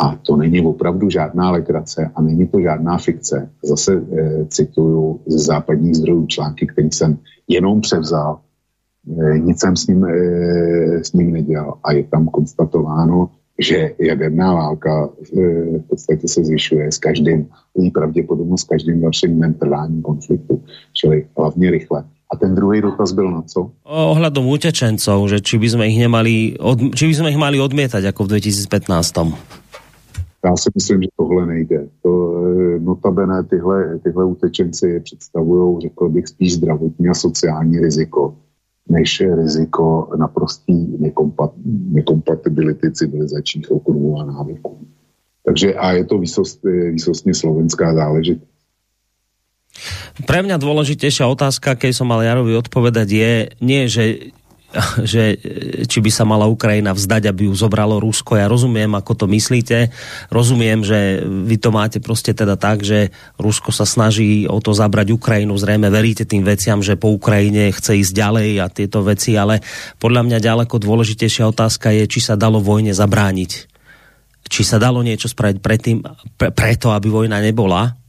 A 0.00 0.16
to 0.16 0.36
není 0.36 0.60
opravdu 0.60 1.10
žádná 1.10 1.50
legrace 1.50 2.10
a 2.14 2.22
není 2.22 2.46
to 2.46 2.60
žádná 2.60 2.98
fikce. 2.98 3.50
Zase 3.64 3.94
e, 3.94 4.44
cituju 4.44 5.20
ze 5.26 5.38
západních 5.38 5.94
zdrojů 5.94 6.26
články, 6.26 6.66
který 6.66 6.90
jsem 6.90 7.18
jenom 7.48 7.80
převzal. 7.80 8.40
E, 9.20 9.38
nic 9.38 9.60
jsem 9.60 9.76
s 9.76 9.86
ním, 9.86 10.04
e, 10.04 11.04
s 11.04 11.12
ním 11.12 11.32
nedělal. 11.32 11.78
A 11.84 11.92
je 11.92 12.04
tam 12.04 12.26
konstatováno, 12.26 13.30
že 13.58 13.94
jaderná 13.98 14.54
válka 14.54 15.08
e, 15.08 15.40
v 15.78 15.88
podstatě 15.88 16.28
se 16.28 16.44
zvyšuje 16.44 16.92
s 16.92 16.98
každým, 16.98 17.48
její 17.76 17.90
pravděpodobnost 17.90 18.60
s 18.60 18.64
každým 18.64 19.00
dalším 19.00 19.38
mentálním 19.38 20.02
konfliktu, 20.02 20.62
čili 20.92 21.26
hlavně 21.38 21.70
rychle. 21.70 22.04
A 22.36 22.38
ten 22.38 22.52
druhý 22.54 22.84
dotaz 22.84 23.16
byl 23.16 23.32
na 23.32 23.42
co? 23.48 23.72
Ohľadom 23.88 24.44
utečencov, 24.44 25.24
že 25.32 25.40
či 25.40 25.56
by 25.56 25.68
sme 25.72 25.84
ich 25.88 25.96
nemali, 25.96 26.60
od, 26.60 26.92
či 26.92 27.08
by 27.08 27.14
sme 27.16 27.28
ich 27.32 27.40
mali 27.40 27.56
odmietať 27.56 28.12
ako 28.12 28.28
v 28.28 28.36
2015. 28.36 28.92
Já 30.44 30.56
si 30.56 30.70
myslím, 30.74 31.02
že 31.02 31.08
tohle 31.16 31.46
nejde. 31.46 31.88
To, 32.02 32.12
e, 32.44 32.80
notabene 32.80 33.42
tyhle, 33.42 33.98
tyhle 33.98 34.24
utečenci 34.24 35.00
představují, 35.00 35.80
řekl 35.80 36.08
bych, 36.08 36.28
spíš 36.28 36.54
zdravotní 36.54 37.08
a 37.08 37.14
sociální 37.14 37.80
riziko 37.80 38.34
než 38.88 39.22
riziko 39.34 40.08
naprostý 40.18 40.98
nekompat, 40.98 41.50
nekompatibility 41.90 42.92
civilizačních 42.92 43.70
okrugů 43.70 44.20
a 44.20 44.24
návyků. 44.24 44.78
Takže 45.44 45.74
a 45.74 45.92
je 45.92 46.04
to 46.04 46.18
výsost, 46.18 46.60
výsostně 46.90 47.34
slovenská 47.34 47.94
záležitost. 47.94 48.55
Pre 50.24 50.40
mňa 50.42 50.56
dôležitejšia 50.56 51.26
otázka, 51.28 51.76
keď 51.76 51.92
som 51.92 52.08
mal 52.08 52.24
Jarovi 52.24 52.56
odpovedať, 52.56 53.08
je 53.08 53.32
nie, 53.60 53.86
že 53.86 54.34
že 55.12 55.38
či 55.86 55.98
by 56.02 56.10
sa 56.12 56.24
mala 56.28 56.48
Ukrajina 56.48 56.92
vzdať, 56.92 57.30
aby 57.30 57.48
ju 57.48 57.54
zobralo 57.54 58.00
Rusko. 58.00 58.36
Ja 58.38 58.50
rozumiem, 58.50 58.92
ako 58.94 59.12
to 59.14 59.26
myslíte. 59.30 59.90
Rozumiem, 60.28 60.84
že 60.84 61.22
vy 61.24 61.56
to 61.58 61.70
máte 61.72 61.98
prostě 62.00 62.34
teda 62.34 62.56
tak, 62.56 62.82
že 62.82 63.10
Rusko 63.38 63.72
sa 63.72 63.86
snaží 63.86 64.48
o 64.48 64.60
to 64.60 64.74
zabrať 64.74 65.12
Ukrajinu. 65.12 65.56
Zrejme 65.56 65.88
veríte 65.90 66.24
tým 66.24 66.44
veciam, 66.44 66.82
že 66.82 66.98
po 66.98 67.12
Ukrajine 67.14 67.72
chce 67.72 67.96
ísť 68.02 68.12
ďalej 68.12 68.48
a 68.60 68.66
tieto 68.68 69.02
veci, 69.02 69.36
ale 69.38 69.62
podľa 69.98 70.22
mňa 70.26 70.38
ďaleko 70.40 70.76
dôležitejšia 70.78 71.48
otázka 71.48 71.92
je, 71.94 72.04
či 72.10 72.20
sa 72.20 72.34
dalo 72.36 72.60
vojne 72.60 72.92
zabrániť. 72.92 73.52
Či 74.46 74.62
sa 74.62 74.78
dalo 74.78 75.02
niečo 75.02 75.26
spraviť 75.26 75.58
predtým, 75.58 76.06
pre, 76.38 76.54
preto, 76.54 76.94
aby 76.94 77.10
vojna 77.10 77.42
nebola 77.42 78.05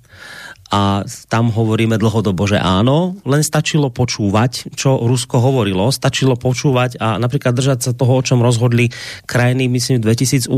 a 0.68 1.08
tam 1.32 1.48
hovoríme 1.48 1.96
dlhodobo, 1.96 2.44
že 2.44 2.60
áno, 2.60 3.16
len 3.24 3.40
stačilo 3.40 3.88
počúvať, 3.88 4.76
čo 4.76 5.00
Rusko 5.00 5.40
hovorilo, 5.40 5.88
stačilo 5.96 6.36
počúvať 6.36 7.00
a 7.00 7.16
napríklad 7.16 7.56
držať 7.56 7.80
sa 7.88 7.92
toho, 7.96 8.20
o 8.20 8.26
čom 8.26 8.44
rozhodli 8.44 8.92
krajiny, 9.24 9.72
myslím, 9.72 10.04
v 10.04 10.12
2008, 10.12 10.52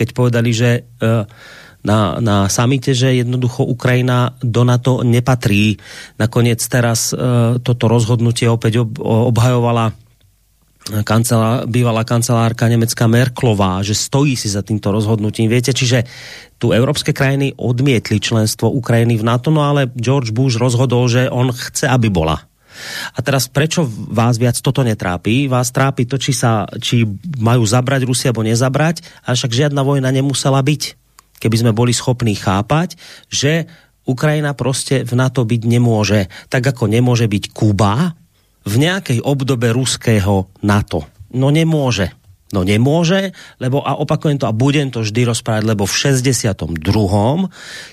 keď 0.00 0.08
povedali, 0.16 0.50
že 0.56 0.88
uh, 1.04 1.28
na, 1.84 2.20
na 2.20 2.48
samite, 2.48 2.92
že 2.92 3.20
jednoducho 3.24 3.64
Ukrajina 3.64 4.36
do 4.44 4.64
NATO 4.68 5.00
nepatrí. 5.00 5.80
Nakoniec 6.20 6.60
teraz 6.68 7.12
e, 7.12 7.16
toto 7.56 7.88
rozhodnutie 7.88 8.52
opäť 8.52 8.84
ob, 8.84 9.00
obhajovala 9.00 9.96
kancelá, 11.04 11.68
bývalá 11.68 12.02
kancelárka 12.02 12.66
nemecká 12.66 13.06
Merklová, 13.06 13.84
že 13.84 13.94
stojí 13.94 14.34
si 14.34 14.48
za 14.48 14.64
týmto 14.64 14.90
rozhodnutím. 14.90 15.52
Viete, 15.52 15.76
čiže 15.76 16.08
tu 16.58 16.72
európske 16.72 17.12
krajiny 17.14 17.54
odmietli 17.56 18.20
členstvo 18.20 18.72
Ukrajiny 18.72 19.20
v 19.20 19.26
NATO, 19.26 19.52
no 19.52 19.64
ale 19.64 19.92
George 19.96 20.32
Bush 20.32 20.56
rozhodol, 20.60 21.08
že 21.08 21.30
on 21.30 21.52
chce, 21.52 21.88
aby 21.88 22.08
bola. 22.08 22.42
A 23.12 23.18
teraz 23.20 23.50
prečo 23.50 23.84
vás 23.88 24.40
viac 24.40 24.56
toto 24.56 24.80
netrápí? 24.80 25.50
Vás 25.50 25.68
trápi 25.68 26.08
to, 26.08 26.16
či, 26.16 26.32
sa, 26.32 26.64
či 26.80 27.04
majú 27.36 27.66
zabrať 27.66 28.08
Rusi 28.08 28.30
alebo 28.30 28.46
nezabrať, 28.46 29.04
a 29.26 29.36
však 29.36 29.52
žiadna 29.52 29.84
vojna 29.84 30.08
nemusela 30.08 30.62
byť. 30.64 30.82
Keby 31.40 31.56
sme 31.56 31.72
boli 31.76 31.92
schopní 31.92 32.36
chápať, 32.36 32.96
že 33.28 33.68
Ukrajina 34.04 34.54
prostě 34.54 35.04
v 35.04 35.12
NATO 35.12 35.44
byť 35.44 35.62
nemôže. 35.64 36.26
Tak 36.48 36.66
ako 36.74 36.88
nemôže 36.88 37.28
byť 37.28 37.52
Kuba, 37.52 38.16
v 38.70 38.74
nejakej 38.78 39.18
obdobe 39.26 39.74
ruského 39.74 40.46
NATO. 40.62 41.02
No 41.34 41.50
nemôže. 41.50 42.14
No 42.50 42.66
nemôže, 42.66 43.30
lebo 43.62 43.78
a 43.86 43.94
opakujem 43.94 44.42
to 44.42 44.50
a 44.50 44.54
budem 44.54 44.90
to 44.90 45.06
vždy 45.06 45.22
rozprávať, 45.22 45.70
lebo 45.70 45.86
v 45.86 45.94
62. 45.94 46.66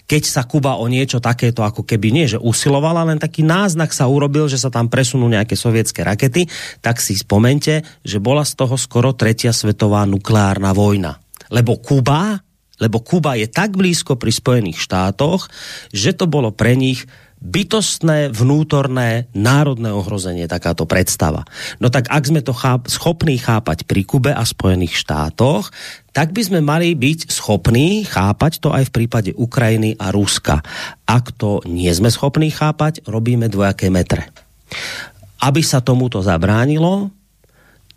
keď 0.10 0.24
sa 0.26 0.50
Kuba 0.50 0.82
o 0.82 0.90
niečo 0.90 1.22
takéto 1.22 1.62
ako 1.62 1.86
keby 1.86 2.10
nie, 2.10 2.26
že 2.26 2.42
usilovala, 2.42 3.06
len 3.06 3.22
taký 3.22 3.46
náznak 3.46 3.94
sa 3.94 4.10
urobil, 4.10 4.50
že 4.50 4.58
sa 4.58 4.74
tam 4.74 4.90
presunú 4.90 5.30
nejaké 5.30 5.54
sovietské 5.54 6.02
rakety, 6.02 6.50
tak 6.82 6.98
si 6.98 7.14
spomente, 7.14 7.86
že 8.02 8.18
bola 8.18 8.42
z 8.42 8.58
toho 8.58 8.82
skoro 8.82 9.14
tretia 9.14 9.54
svetová 9.54 10.10
nukleárna 10.10 10.74
vojna. 10.74 11.22
Lebo 11.54 11.78
Kuba, 11.78 12.42
lebo 12.82 13.06
Kuba 13.06 13.38
je 13.38 13.46
tak 13.46 13.78
blízko 13.78 14.18
pri 14.18 14.34
Spojených 14.34 14.82
štátoch, 14.82 15.54
že 15.94 16.18
to 16.18 16.26
bolo 16.26 16.50
pre 16.50 16.74
nich 16.74 17.06
bytostné, 17.38 18.34
vnútorné, 18.34 19.30
národné 19.38 19.94
ohrozenie, 19.94 20.50
takáto 20.50 20.90
predstava. 20.90 21.46
No 21.78 21.94
tak 21.94 22.10
ak 22.10 22.24
sme 22.26 22.42
to 22.42 22.54
cháp, 22.54 22.90
schopní 22.90 23.38
chápať 23.38 23.86
pri 23.86 24.02
Kube 24.04 24.32
a 24.34 24.42
Spojených 24.42 24.98
štátoch, 24.98 25.70
tak 26.14 26.34
by 26.34 26.42
sme 26.42 26.60
mali 26.66 26.98
byť 26.98 27.30
schopní 27.30 28.10
chápať 28.10 28.58
to 28.58 28.74
aj 28.74 28.90
v 28.90 28.94
prípade 28.94 29.32
Ukrajiny 29.38 29.94
a 30.02 30.10
Ruska. 30.10 30.66
Ak 31.06 31.30
to 31.38 31.62
nie 31.70 31.94
sme 31.94 32.10
schopní 32.10 32.50
chápať, 32.50 33.06
robíme 33.06 33.46
dvojaké 33.54 33.94
metre. 33.94 34.34
Aby 35.38 35.62
sa 35.62 35.86
tomuto 35.86 36.26
zabránilo, 36.26 37.14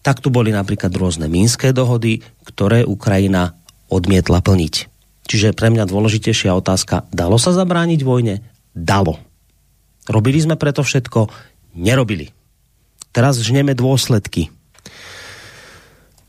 tak 0.04 0.20
tu 0.20 0.28
boli 0.28 0.52
napríklad 0.52 0.92
rôzne 0.92 1.32
minské 1.32 1.72
dohody, 1.72 2.20
ktoré 2.44 2.84
Ukrajina 2.84 3.56
odmietla 3.88 4.44
plniť. 4.44 4.74
Čiže 5.24 5.56
pre 5.56 5.72
mňa 5.72 5.88
dôležitejšia 5.88 6.52
otázka, 6.52 7.08
dalo 7.08 7.40
sa 7.40 7.56
zabrániť 7.56 8.00
vojne? 8.04 8.44
Dalo 8.76 9.30
Robili 10.10 10.42
sme 10.42 10.58
preto 10.58 10.82
všetko? 10.82 11.30
Nerobili. 11.78 12.34
Teraz 13.14 13.38
žneme 13.38 13.78
dôsledky. 13.78 14.50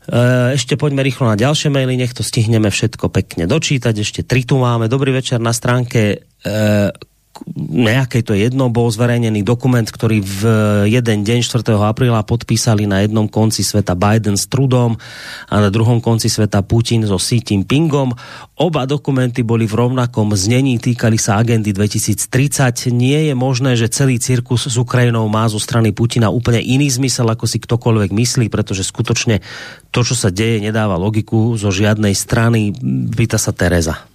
E, 0.06 0.54
ešte 0.54 0.78
poďme 0.78 1.02
rýchlo 1.02 1.30
na 1.30 1.36
ďalšie 1.38 1.70
maily, 1.70 1.98
nech 1.98 2.14
to 2.14 2.22
stihneme 2.22 2.70
všetko 2.70 3.10
pekne 3.10 3.50
dočítať. 3.50 3.94
Ešte 3.98 4.20
tri 4.22 4.46
tu 4.46 4.58
máme. 4.58 4.86
Dobrý 4.86 5.10
večer 5.10 5.42
na 5.42 5.50
stránke 5.50 6.00
e, 6.14 6.50
nejaké 7.72 8.20
to 8.22 8.36
jedno, 8.36 8.68
bol 8.68 8.92
zverejnený 8.92 9.42
dokument, 9.42 9.84
ktorý 9.84 10.20
v 10.20 10.40
jeden 10.92 11.24
deň 11.24 11.40
4. 11.40 11.64
apríla 11.80 12.22
podpísali 12.22 12.84
na 12.84 13.02
jednom 13.02 13.26
konci 13.26 13.64
sveta 13.64 13.96
Biden 13.96 14.36
s 14.36 14.46
Trudom 14.46 14.94
a 15.48 15.54
na 15.58 15.72
druhom 15.72 15.98
konci 15.98 16.28
sveta 16.28 16.60
Putin 16.60 17.08
so 17.08 17.16
Xi 17.16 17.40
Jinpingom. 17.40 18.12
Oba 18.60 18.84
dokumenty 18.84 19.40
boli 19.42 19.64
v 19.64 19.74
rovnakom 19.74 20.36
znení, 20.36 20.76
týkali 20.76 21.16
sa 21.16 21.40
agendy 21.40 21.72
2030. 21.72 22.92
Nie 22.92 23.32
je 23.32 23.34
možné, 23.34 23.74
že 23.80 23.90
celý 23.90 24.20
cirkus 24.20 24.68
s 24.68 24.76
Ukrajinou 24.76 25.26
má 25.26 25.48
zo 25.48 25.58
strany 25.58 25.90
Putina 25.90 26.28
úplne 26.28 26.60
iný 26.60 26.92
zmysel, 26.92 27.26
ako 27.32 27.48
si 27.48 27.58
ktokoľvek 27.58 28.12
myslí, 28.12 28.46
pretože 28.52 28.84
skutočne 28.84 29.40
to, 29.88 30.04
čo 30.04 30.14
sa 30.14 30.28
deje, 30.28 30.60
nedáva 30.60 31.00
logiku 31.00 31.56
zo 31.56 31.72
žiadnej 31.72 32.12
strany. 32.12 32.76
Pýta 33.16 33.40
sa 33.40 33.56
Tereza. 33.56 34.11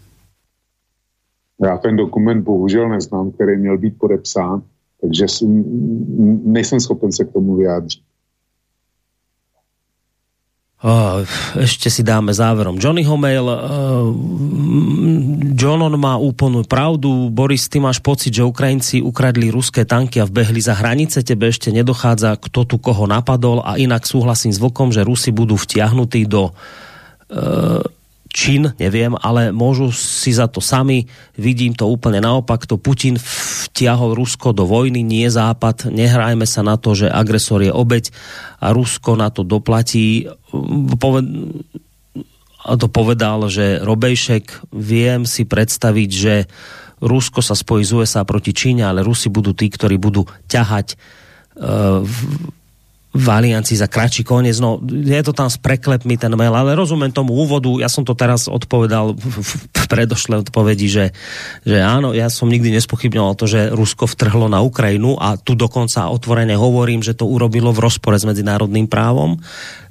Já 1.64 1.78
ten 1.78 1.96
dokument 1.96 2.42
bohužel 2.42 2.90
neznám, 2.90 3.32
který 3.32 3.58
měl 3.58 3.78
být 3.78 3.98
podepsán, 3.98 4.62
takže 5.02 5.26
nejsem 6.44 6.80
schopen 6.80 7.12
se 7.12 7.26
k 7.26 7.34
tomu 7.34 7.56
vyjádřit. 7.56 8.02
Uh, 10.78 11.26
ešte 11.58 11.90
si 11.90 12.06
dáme 12.06 12.38
záverom 12.38 12.78
Johnnyho 12.78 13.18
mail. 13.18 13.50
Uh, 13.50 14.14
John 15.58 15.82
on 15.82 15.98
má 15.98 16.22
úplnú 16.22 16.62
pravdu. 16.70 17.34
Boris, 17.34 17.66
ty 17.66 17.82
máš 17.82 17.98
pocit, 17.98 18.30
že 18.30 18.46
Ukrajinci 18.46 19.02
ukradli 19.02 19.50
ruské 19.50 19.90
tanky 19.90 20.22
a 20.22 20.30
vbehli 20.30 20.62
za 20.62 20.78
hranice. 20.78 21.26
Tebe 21.26 21.50
ešte 21.50 21.74
nedochádza, 21.74 22.38
kto 22.38 22.70
tu 22.70 22.78
koho 22.78 23.10
napadol 23.10 23.66
a 23.66 23.82
inak 23.82 24.06
súhlasím 24.06 24.54
s 24.54 24.62
Vlkom, 24.62 24.94
že 24.94 25.02
Rusi 25.02 25.34
budú 25.34 25.58
vtiahnutí 25.58 26.30
do 26.30 26.54
uh, 26.54 27.82
čin, 28.38 28.70
neviem, 28.78 29.18
ale 29.18 29.50
môžu 29.50 29.90
si 29.90 30.30
za 30.30 30.46
to 30.46 30.62
sami. 30.62 31.10
Vidím 31.34 31.74
to 31.74 31.90
úplne 31.90 32.22
naopak. 32.22 32.70
To 32.70 32.78
Putin 32.78 33.18
vtiahol 33.18 34.14
Rusko 34.14 34.54
do 34.54 34.70
vojny, 34.70 35.02
nie 35.02 35.26
Západ. 35.26 35.90
Nehrajme 35.90 36.46
sa 36.46 36.62
na 36.62 36.78
to, 36.78 36.94
že 36.94 37.10
agresor 37.10 37.66
je 37.66 37.74
obeď 37.74 38.14
a 38.62 38.70
Rusko 38.78 39.18
na 39.18 39.34
to 39.34 39.42
doplatí. 39.42 40.30
A 42.62 42.72
to 42.78 42.88
povedal, 42.94 43.50
že 43.50 43.82
Robejšek, 43.82 44.70
viem 44.70 45.26
si 45.26 45.42
predstaviť, 45.50 46.10
že 46.14 46.46
Rusko 47.02 47.42
sa 47.42 47.58
spojí 47.58 47.82
z 47.82 48.06
USA 48.06 48.22
proti 48.22 48.54
Číne, 48.54 48.86
ale 48.86 49.02
Rusi 49.02 49.34
budú 49.34 49.58
tí, 49.58 49.70
ktorí 49.70 49.98
budú 49.98 50.30
ťahať 50.50 50.94
uh, 51.58 52.06
v 53.18 53.28
aliancii 53.34 53.74
za 53.74 53.90
kratší 53.90 54.22
koniec. 54.22 54.62
No, 54.62 54.78
je 54.86 55.22
to 55.26 55.34
tam 55.34 55.50
s 55.50 55.58
preklepmi 55.58 56.22
ten 56.22 56.30
mail, 56.38 56.54
ale 56.54 56.78
rozumiem 56.78 57.10
tomu 57.10 57.34
úvodu. 57.34 57.82
Ja 57.82 57.90
som 57.90 58.06
to 58.06 58.14
teraz 58.14 58.46
odpovedal 58.46 59.18
v, 59.18 59.52
predošlej 59.90 60.46
odpovedi, 60.46 60.86
že, 60.86 61.06
že 61.66 61.82
áno, 61.82 62.14
ja 62.14 62.30
som 62.30 62.46
nikdy 62.46 62.70
nespochybňoval 62.78 63.34
to, 63.34 63.50
že 63.50 63.74
Rusko 63.74 64.06
vtrhlo 64.06 64.46
na 64.46 64.62
Ukrajinu 64.62 65.18
a 65.18 65.34
tu 65.42 65.58
dokonca 65.58 66.14
otvorene 66.14 66.54
hovorím, 66.54 67.02
že 67.02 67.18
to 67.18 67.26
urobilo 67.26 67.74
v 67.74 67.82
rozpore 67.82 68.22
s 68.22 68.28
medzinárodným 68.30 68.86
právom. 68.86 69.42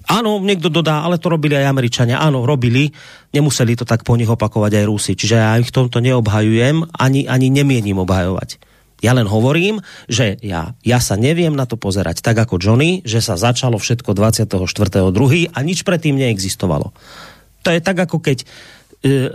Áno, 0.06 0.38
niekto 0.38 0.70
dodá, 0.70 1.02
ale 1.02 1.18
to 1.18 1.26
robili 1.26 1.58
aj 1.58 1.66
Američania. 1.66 2.22
Áno, 2.22 2.46
robili, 2.46 2.94
nemuseli 3.34 3.74
to 3.74 3.82
tak 3.82 4.06
po 4.06 4.14
nich 4.14 4.30
opakovať 4.30 4.78
aj 4.78 4.84
Rusi. 4.86 5.12
Čiže 5.18 5.34
ja 5.34 5.58
ich 5.58 5.66
v 5.66 5.74
tomto 5.74 5.98
neobhajujem, 5.98 6.94
ani, 6.94 7.26
ani 7.26 7.50
nemienim 7.50 7.98
obhajovať. 7.98 8.62
Ja 9.04 9.12
len 9.12 9.28
hovorím, 9.28 9.84
že 10.08 10.40
ja, 10.40 10.72
ja 10.80 10.98
sa 11.04 11.20
neviem 11.20 11.52
na 11.52 11.68
to 11.68 11.76
pozerať 11.76 12.24
tak 12.24 12.36
ako 12.40 12.56
Johnny, 12.56 13.04
že 13.04 13.20
sa 13.20 13.36
začalo 13.36 13.76
všetko 13.76 14.16
24.2. 14.16 15.52
a 15.52 15.58
nič 15.60 15.84
predtým 15.84 16.16
neexistovalo. 16.16 16.96
To 17.60 17.68
je 17.68 17.80
tak 17.84 17.98
ako 17.98 18.24
keď 18.24 18.38
e, 18.40 18.46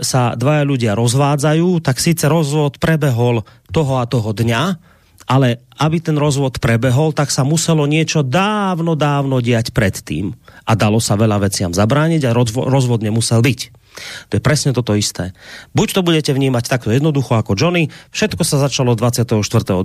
sa 0.02 0.34
dvaja 0.34 0.66
ľudia 0.66 0.92
rozvádzajú, 0.98 1.78
tak 1.78 2.02
síce 2.02 2.26
rozvod 2.26 2.82
prebehol 2.82 3.46
toho 3.70 4.02
a 4.02 4.08
toho 4.10 4.34
dňa, 4.34 4.62
ale 5.30 5.62
aby 5.78 6.02
ten 6.02 6.18
rozvod 6.18 6.58
prebehol, 6.58 7.14
tak 7.14 7.30
sa 7.30 7.46
muselo 7.46 7.86
niečo 7.86 8.26
dávno, 8.26 8.98
dávno 8.98 9.38
diať 9.38 9.70
predtým. 9.70 10.34
A 10.66 10.74
dalo 10.74 10.98
sa 10.98 11.14
veľa 11.14 11.38
veciam 11.38 11.70
zabrániť 11.70 12.26
a 12.26 12.34
rozvod 12.34 12.98
nemusel 12.98 13.38
byť. 13.38 13.81
To 14.28 14.32
je 14.38 14.42
presne 14.42 14.72
toto 14.72 14.96
isté. 14.96 15.36
Buď 15.76 16.00
to 16.00 16.06
budete 16.06 16.32
vnímať 16.32 16.64
takto 16.68 16.88
jednoducho 16.88 17.36
ako 17.36 17.52
Johnny, 17.52 17.92
všetko 18.12 18.42
sa 18.42 18.60
začalo 18.62 18.96
24.2., 18.96 19.84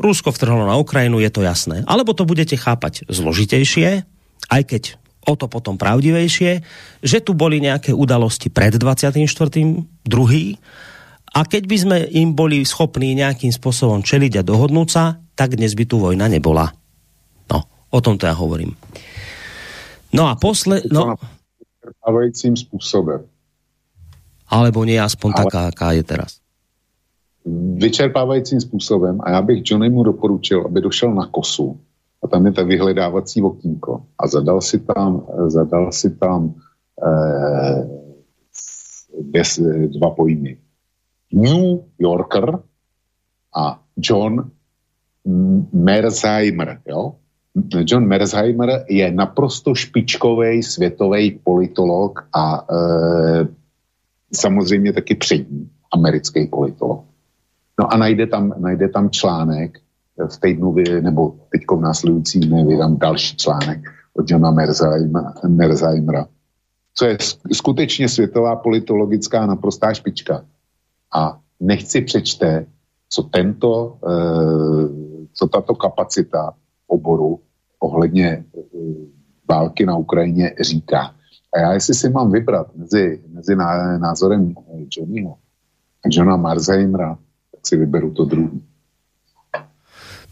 Rusko 0.00 0.28
vtrhlo 0.32 0.64
na 0.64 0.80
Ukrajinu, 0.80 1.20
je 1.20 1.30
to 1.30 1.44
jasné. 1.44 1.84
Alebo 1.84 2.16
to 2.16 2.24
budete 2.24 2.56
chápať 2.56 3.04
zložitejšie, 3.08 4.04
aj 4.48 4.62
keď 4.64 4.82
o 5.24 5.34
to 5.34 5.48
potom 5.48 5.80
pravdivejšie, 5.80 6.60
že 7.00 7.18
tu 7.24 7.32
boli 7.32 7.60
nejaké 7.60 7.96
udalosti 7.96 8.52
pred 8.52 8.76
24.2. 8.76 9.88
A 11.34 11.40
keď 11.42 11.62
by 11.66 11.76
sme 11.76 11.96
im 12.14 12.36
boli 12.36 12.62
schopní 12.62 13.16
nejakým 13.18 13.50
spôsobom 13.50 14.04
čeliť 14.04 14.38
a 14.40 14.46
dohodnúť 14.46 14.88
sa, 14.88 15.18
tak 15.34 15.58
dnes 15.58 15.74
by 15.74 15.84
tu 15.88 15.98
vojna 15.98 16.30
nebola. 16.30 16.70
No, 17.50 17.66
o 17.90 17.98
tom 17.98 18.20
to 18.20 18.28
ja 18.28 18.36
hovorím. 18.36 18.76
No 20.14 20.30
a 20.30 20.38
posle... 20.38 20.86
No... 20.92 21.18
způsobem 22.54 23.33
alebo 24.54 24.86
nie 24.86 25.02
aspoň 25.02 25.30
Ale... 25.34 25.38
taká, 25.44 25.60
aká 25.74 25.88
je 25.98 26.02
teraz? 26.06 26.30
Vyčerpávajícím 27.76 28.60
způsobem 28.60 29.20
a 29.20 29.30
já 29.30 29.42
bych 29.42 29.62
Johnnymu 29.64 30.02
doporučil, 30.02 30.64
aby 30.66 30.80
došel 30.80 31.14
na 31.14 31.26
kosu 31.26 31.76
a 32.22 32.28
tam 32.28 32.46
je 32.46 32.52
ta 32.52 32.62
vyhledávací 32.62 33.42
okýnko 33.42 34.02
a 34.18 34.22
zadal 34.26 34.60
si 34.60 34.80
tam, 34.80 35.26
zadal 35.46 35.92
si 35.92 36.10
tam 36.16 36.54
eh, 37.02 37.84
des, 39.20 39.60
dva 39.88 40.10
pojmy. 40.10 40.56
New 41.32 41.84
Yorker 41.98 42.58
a 43.56 43.80
John 43.96 44.50
Merzheimer, 45.72 46.80
jo? 46.86 47.14
John 47.84 48.06
Merzheimer 48.06 48.84
je 48.88 49.10
naprosto 49.12 49.74
špičkový 49.74 50.62
světový 50.62 51.40
politolog 51.44 52.26
a 52.34 52.66
e, 52.66 53.46
samozřejmě 54.32 54.92
taky 54.92 55.14
přední 55.14 55.70
americký 55.92 56.46
politolog. 56.46 57.04
No 57.80 57.92
a 57.92 57.96
najde 57.96 58.26
tam, 58.26 58.54
najde 58.58 58.88
tam 58.88 59.10
článek 59.10 59.78
v 60.30 60.40
týdnu, 60.40 60.74
nebo 61.00 61.34
teďko 61.52 61.76
v 61.76 61.80
následující 61.80 62.40
dne 62.40 62.64
vydám 62.64 62.96
další 62.98 63.36
článek 63.36 63.80
od 64.14 64.30
Johna 64.30 64.50
Merzaimera, 65.48 66.26
co 66.94 67.04
je 67.06 67.18
skutečně 67.52 68.08
světová 68.08 68.56
politologická 68.56 69.46
naprostá 69.46 69.94
špička. 69.94 70.44
A 71.14 71.38
nechci 71.60 72.00
přečte, 72.00 72.66
co 73.08 73.22
tento, 73.22 73.98
eh, 74.08 74.88
co 75.32 75.48
tato 75.48 75.74
kapacita 75.74 76.54
oboru 76.86 77.40
ohledně 77.78 78.28
eh, 78.28 78.60
války 79.48 79.86
na 79.86 79.96
Ukrajině 79.96 80.54
říká. 80.60 81.14
A 81.54 81.58
já 81.58 81.72
jestli 81.72 81.94
si 81.94 82.08
mám 82.10 82.32
vybrat 82.32 82.66
mezi, 82.76 83.22
mezi 83.30 83.56
názorem 83.98 84.54
Johnnyho 84.90 85.38
a 86.04 86.06
Johna 86.10 86.36
Marzeimra, 86.36 87.18
tak 87.50 87.60
si 87.62 87.76
vyberu 87.76 88.10
to 88.10 88.24
druhý. 88.24 88.58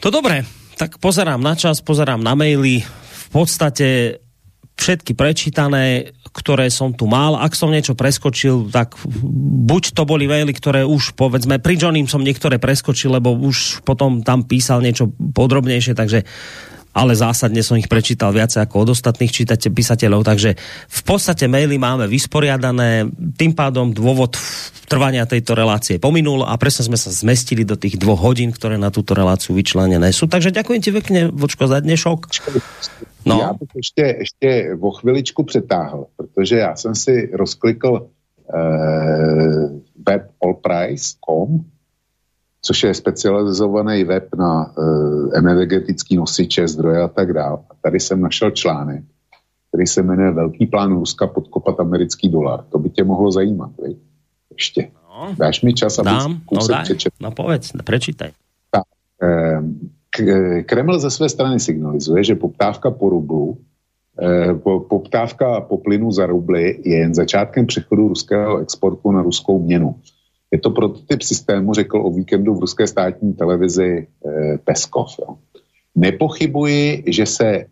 To 0.02 0.10
dobré, 0.10 0.42
tak 0.74 0.98
pozerám 0.98 1.38
na 1.38 1.54
čas, 1.54 1.78
pozerám 1.78 2.18
na 2.18 2.34
maily. 2.34 2.82
V 3.06 3.26
podstate 3.30 4.18
všetky 4.74 5.14
prečítané, 5.14 6.10
ktoré 6.34 6.66
som 6.74 6.90
tu 6.90 7.06
mal. 7.06 7.38
Ak 7.38 7.54
som 7.54 7.70
niečo 7.70 7.94
preskočil, 7.94 8.66
tak 8.74 8.98
buď 9.62 9.94
to 9.94 10.02
boli 10.02 10.26
maily, 10.26 10.50
ktoré 10.50 10.82
už 10.82 11.14
povedzme, 11.14 11.62
pri 11.62 11.78
Johnným 11.78 12.10
som 12.10 12.18
niektoré 12.18 12.58
preskočil, 12.58 13.14
lebo 13.14 13.30
už 13.30 13.86
potom 13.86 14.26
tam 14.26 14.42
písal 14.42 14.82
niečo 14.82 15.06
podrobnejšie, 15.14 15.94
takže 15.94 16.26
ale 16.92 17.16
zásadne 17.16 17.64
som 17.64 17.80
ich 17.80 17.88
prečítal 17.88 18.30
viac 18.36 18.52
ako 18.52 18.84
od 18.84 18.88
ostatných 18.92 19.32
čítate, 19.32 19.72
písateľov, 19.72 20.28
takže 20.28 20.54
v 20.88 21.02
podstate 21.02 21.48
maily 21.48 21.80
máme 21.80 22.04
vysporiadané, 22.06 23.08
tým 23.36 23.56
pádom 23.56 23.96
dôvod 23.96 24.36
trvania 24.92 25.24
tejto 25.24 25.56
relácie 25.56 25.96
pominul 25.96 26.44
a 26.44 26.52
presne 26.60 26.92
sme 26.92 27.00
sa 27.00 27.08
zmestili 27.08 27.64
do 27.64 27.80
tých 27.80 27.96
dvoch 27.96 28.20
hodín, 28.20 28.52
ktoré 28.52 28.76
na 28.76 28.92
túto 28.92 29.16
reláciu 29.16 29.56
vyčlenené 29.56 30.12
sú. 30.12 30.28
Takže 30.28 30.52
ďakujem 30.52 30.80
ti 30.84 30.90
pekne, 30.92 31.20
Vočko, 31.32 31.64
za 31.64 31.80
dnešok. 31.80 32.28
No. 33.24 33.38
Já 33.40 33.52
bych 33.52 33.68
ještě, 33.76 34.16
ještě 34.18 34.76
o 34.80 34.90
chviličku 34.90 35.42
přetáhl, 35.42 36.06
protože 36.16 36.58
já 36.58 36.76
jsem 36.76 36.94
si 36.94 37.30
rozklikl 37.32 38.06
eh, 38.54 39.68
web 40.06 40.30
allprice.com, 40.42 41.64
což 42.62 42.82
je 42.82 42.94
specializovaný 42.94 44.04
web 44.04 44.34
na 44.38 44.66
uh, 44.66 45.30
energetický 45.34 46.16
nosiče, 46.16 46.68
zdroje 46.68 47.02
a 47.02 47.08
tak 47.08 47.32
dále. 47.32 47.58
A 47.70 47.74
tady 47.82 48.00
jsem 48.00 48.20
našel 48.20 48.50
článek, 48.50 49.04
který 49.68 49.86
se 49.86 50.02
jmenuje 50.02 50.30
Velký 50.30 50.66
plán 50.66 50.94
Ruska 50.94 51.26
podkopat 51.26 51.80
americký 51.80 52.28
dolar. 52.28 52.64
To 52.68 52.78
by 52.78 52.90
tě 52.90 53.04
mohlo 53.04 53.32
zajímat, 53.32 53.70
viď? 53.82 53.98
Ještě. 54.50 54.90
No. 55.08 55.34
Dáš 55.38 55.62
mi 55.62 55.74
čas, 55.74 55.98
aby 55.98 56.06
Dám, 56.06 56.40
no 56.52 56.66
daj, 56.68 56.84
přečet. 56.84 57.12
no 57.20 57.30
povedz, 57.30 57.72
prečítaj. 57.84 58.30
Tak, 58.70 58.84
eh, 59.22 59.62
Kreml 60.62 60.98
ze 60.98 61.10
své 61.10 61.28
strany 61.28 61.60
signalizuje, 61.60 62.24
že 62.24 62.34
poptávka 62.34 62.90
po 62.90 63.08
rublu 63.08 63.58
eh, 64.22 64.54
poptávka 64.88 65.60
po 65.60 65.78
plynu 65.78 66.12
za 66.12 66.26
rubly 66.26 66.80
je 66.84 66.96
jen 66.96 67.14
začátkem 67.14 67.66
přechodu 67.66 68.08
ruského 68.08 68.58
exportu 68.58 69.10
na 69.10 69.22
ruskou 69.22 69.58
měnu. 69.58 69.94
Je 70.52 70.58
to 70.58 70.70
prototyp 70.70 71.22
systému, 71.22 71.74
řekl 71.74 71.96
o 71.96 72.10
víkendu 72.10 72.54
v 72.54 72.60
ruské 72.60 72.86
státní 72.86 73.34
televizi 73.34 74.06
eh, 74.26 74.58
Peskov. 74.64 75.16
Jo. 75.20 75.36
Nepochybuji, 75.94 77.04
že 77.06 77.26
se 77.26 77.46
e, 77.46 77.66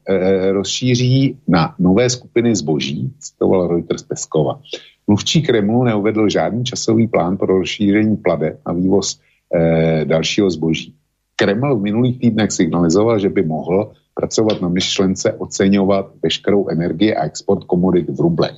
rozšíří 0.52 1.39
na 1.48 1.74
nové 1.78 2.11
skupiny 2.11 2.57
zboží, 2.57 3.12
citoval 3.19 3.69
Reuters 3.69 4.02
Peskova. 4.02 4.61
Mluvčí 5.07 5.43
Kremlu 5.43 5.85
neuvedl 5.85 6.28
žádný 6.28 6.65
časový 6.65 7.09
plán 7.09 7.36
pro 7.36 7.59
rozšíření 7.59 8.16
plade 8.16 8.59
a 8.65 8.73
vývoz 8.73 9.20
e, 9.55 10.05
dalšího 10.05 10.51
zboží. 10.51 10.94
Kreml 11.36 11.77
v 11.77 11.82
minulých 11.82 12.19
týdnech 12.20 12.52
signalizoval, 12.52 13.19
že 13.19 13.28
by 13.28 13.43
mohl 13.43 13.93
pracovat 14.15 14.61
na 14.61 14.69
myšlence 14.69 15.32
oceňovat 15.32 16.12
veškerou 16.23 16.69
energii 16.69 17.15
a 17.15 17.24
export 17.24 17.65
komodit 17.65 18.09
v 18.09 18.20
rublech. 18.20 18.57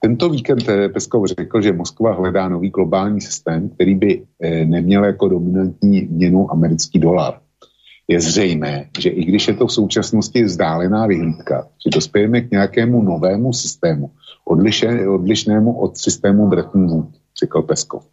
Tento 0.00 0.28
víkend 0.28 0.64
Peskov 0.92 1.26
řekl, 1.26 1.60
že 1.60 1.72
Moskva 1.72 2.12
hledá 2.12 2.48
nový 2.48 2.70
globální 2.70 3.20
systém, 3.20 3.68
který 3.68 3.94
by 3.94 4.22
eh, 4.42 4.64
neměl 4.64 5.04
jako 5.04 5.28
dominantní 5.28 6.00
měnu 6.10 6.52
americký 6.52 6.98
dolar. 6.98 7.40
Je 8.08 8.20
zřejmé, 8.20 8.86
že 8.98 9.10
i 9.10 9.24
když 9.24 9.48
je 9.48 9.54
to 9.54 9.66
v 9.66 9.72
současnosti 9.72 10.44
vzdálená 10.44 11.06
vyhlídka, 11.06 11.68
že 11.84 11.90
dospějeme 11.94 12.40
k 12.40 12.50
nějakému 12.50 13.02
novému 13.02 13.52
systému, 13.52 14.10
odlišné, 14.44 15.08
odlišnému 15.08 15.80
od 15.80 15.98
systému 15.98 16.48
Bretton 16.48 16.86
Woods, 16.86 17.18
řekl 17.40 17.62
Peskov. 17.62 18.04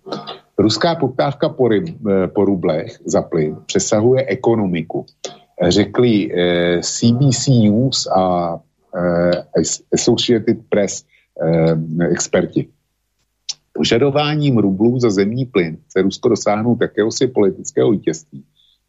Ruská 0.57 0.95
poptávka 0.95 1.49
po, 1.49 1.67
ryb, 1.67 1.87
eh, 1.87 2.27
po 2.27 2.45
rublech 2.45 2.99
za 3.05 3.21
plyn 3.21 3.55
přesahuje 3.65 4.25
ekonomiku. 4.25 5.05
Řekli 5.67 6.31
eh, 6.31 6.79
CBC 6.81 7.47
News 7.47 8.07
a 8.07 8.55
eh, 8.95 9.63
Associated 9.93 10.57
Press 10.69 11.03
eh, 11.03 11.18
experti. 12.11 12.67
Požadováním 13.73 14.57
rublů 14.57 14.99
za 14.99 15.09
zemní 15.09 15.45
plyn 15.45 15.77
se 15.89 16.01
Rusko 16.01 16.29
dosáhnout 16.29 16.81
jakéhosi 16.81 17.27
politického 17.27 17.91
vítězství, 17.91 18.43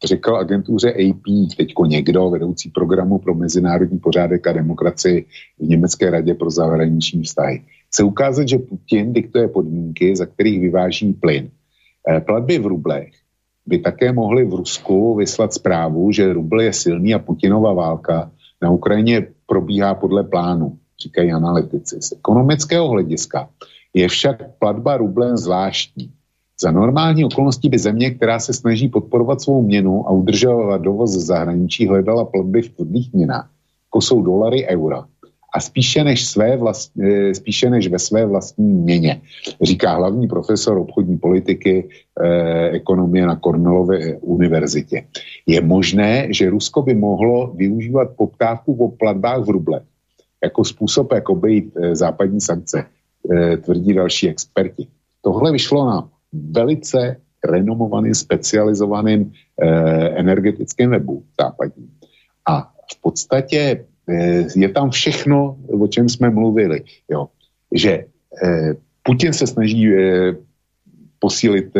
řekl 0.05 0.35
agentuře 0.35 0.93
AP 0.93 1.55
teďko 1.57 1.85
někdo, 1.85 2.29
vedoucí 2.29 2.69
programu 2.69 3.19
pro 3.19 3.35
mezinárodní 3.35 3.99
pořádek 3.99 4.47
a 4.47 4.51
demokracii 4.51 5.25
v 5.59 5.67
Německé 5.67 6.09
radě 6.09 6.33
pro 6.33 6.51
zahraniční 6.51 7.23
vztahy. 7.23 7.61
Chce 7.87 8.03
ukázat, 8.03 8.47
že 8.47 8.57
Putin 8.57 9.13
diktuje 9.13 9.47
podmínky, 9.47 10.15
za 10.15 10.25
kterých 10.25 10.59
vyváží 10.59 11.13
plyn. 11.13 11.49
Eh, 12.09 12.21
platby 12.21 12.59
v 12.59 12.65
rublech 12.65 13.11
by 13.65 13.79
také 13.79 14.13
mohly 14.13 14.45
v 14.45 14.53
Rusku 14.53 15.15
vyslat 15.15 15.53
zprávu, 15.53 16.11
že 16.11 16.33
rubl 16.33 16.61
je 16.61 16.73
silný 16.73 17.13
a 17.13 17.19
Putinova 17.19 17.73
válka 17.73 18.31
na 18.61 18.71
Ukrajině 18.71 19.27
probíhá 19.45 19.95
podle 19.95 20.23
plánu 20.23 20.77
říkají 21.03 21.31
analytici. 21.31 22.01
Z 22.01 22.11
ekonomického 22.11 22.87
hlediska 22.89 23.49
je 23.93 24.07
však 24.07 24.57
platba 24.59 24.97
rublem 24.97 25.37
zvláštní. 25.37 26.11
Za 26.61 26.71
normální 26.71 27.25
okolností 27.25 27.69
by 27.69 27.79
země, 27.79 28.11
která 28.11 28.39
se 28.39 28.53
snaží 28.53 28.87
podporovat 28.87 29.41
svou 29.41 29.61
měnu 29.61 30.07
a 30.07 30.11
udržovat 30.11 30.81
dovoz 30.81 31.11
z 31.11 31.25
zahraničí, 31.25 31.87
hledala 31.87 32.25
platby 32.25 32.61
v 32.61 32.69
tvrdých 32.69 33.13
měnách, 33.13 33.49
jako 33.87 34.01
jsou 34.01 34.21
dolary, 34.21 34.67
eura. 34.67 35.05
A 35.53 35.59
spíše 35.59 36.03
než, 36.03 36.25
své 36.25 36.57
vlast, 36.57 36.91
eh, 37.01 37.35
spíše 37.35 37.69
než 37.69 37.87
ve 37.87 37.99
své 37.99 38.25
vlastní 38.25 38.73
měně, 38.73 39.21
říká 39.61 39.95
hlavní 39.95 40.27
profesor 40.27 40.77
obchodní 40.77 41.17
politiky 41.17 41.89
eh, 42.23 42.69
ekonomie 42.69 43.25
na 43.25 43.35
Cornellově 43.35 44.17
univerzitě. 44.21 45.03
Je 45.47 45.61
možné, 45.61 46.27
že 46.29 46.49
Rusko 46.49 46.81
by 46.81 46.95
mohlo 46.95 47.51
využívat 47.55 48.15
poptávku 48.15 48.75
po 48.75 48.89
platbách 48.89 49.43
v 49.43 49.49
rublech 49.49 49.83
jako 50.43 50.63
způsob, 50.63 51.11
jak 51.13 51.29
obejít 51.29 51.77
e, 51.77 51.95
západní 51.95 52.41
sankce, 52.41 52.85
e, 53.31 53.57
tvrdí 53.57 53.93
další 53.93 54.29
experti. 54.29 54.87
Tohle 55.21 55.51
vyšlo 55.51 55.85
na 55.85 56.09
velice 56.33 57.17
renomovaným, 57.45 58.15
specializovaným 58.15 59.31
e, 59.61 59.67
energetickým 60.09 60.89
webu 60.89 61.23
západním. 61.41 61.89
A 62.49 62.73
v 62.91 63.01
podstatě 63.01 63.85
je 64.55 64.69
tam 64.69 64.89
všechno, 64.89 65.57
o 65.79 65.87
čem 65.87 66.09
jsme 66.09 66.29
mluvili. 66.29 66.83
Jo. 67.11 67.27
Že 67.71 68.05
Putin 69.03 69.33
se 69.33 69.47
snaží 69.47 69.87
posílit 71.19 71.71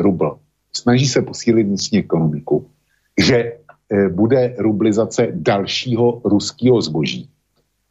rubl, 0.00 0.38
snaží 0.76 1.06
se 1.06 1.22
posílit 1.22 1.66
vnitřní 1.66 1.98
ekonomiku, 1.98 2.66
že 3.18 3.52
bude 4.10 4.54
rublizace 4.58 5.28
dalšího 5.32 6.20
ruského 6.24 6.82
zboží 6.82 7.30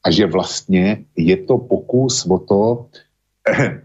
a 0.08 0.12
že 0.12 0.26
vlastně 0.26 1.04
je 1.16 1.38
to 1.38 1.58
pokus 1.58 2.26
o 2.32 2.40
to 2.40 2.88
eh, 3.52 3.82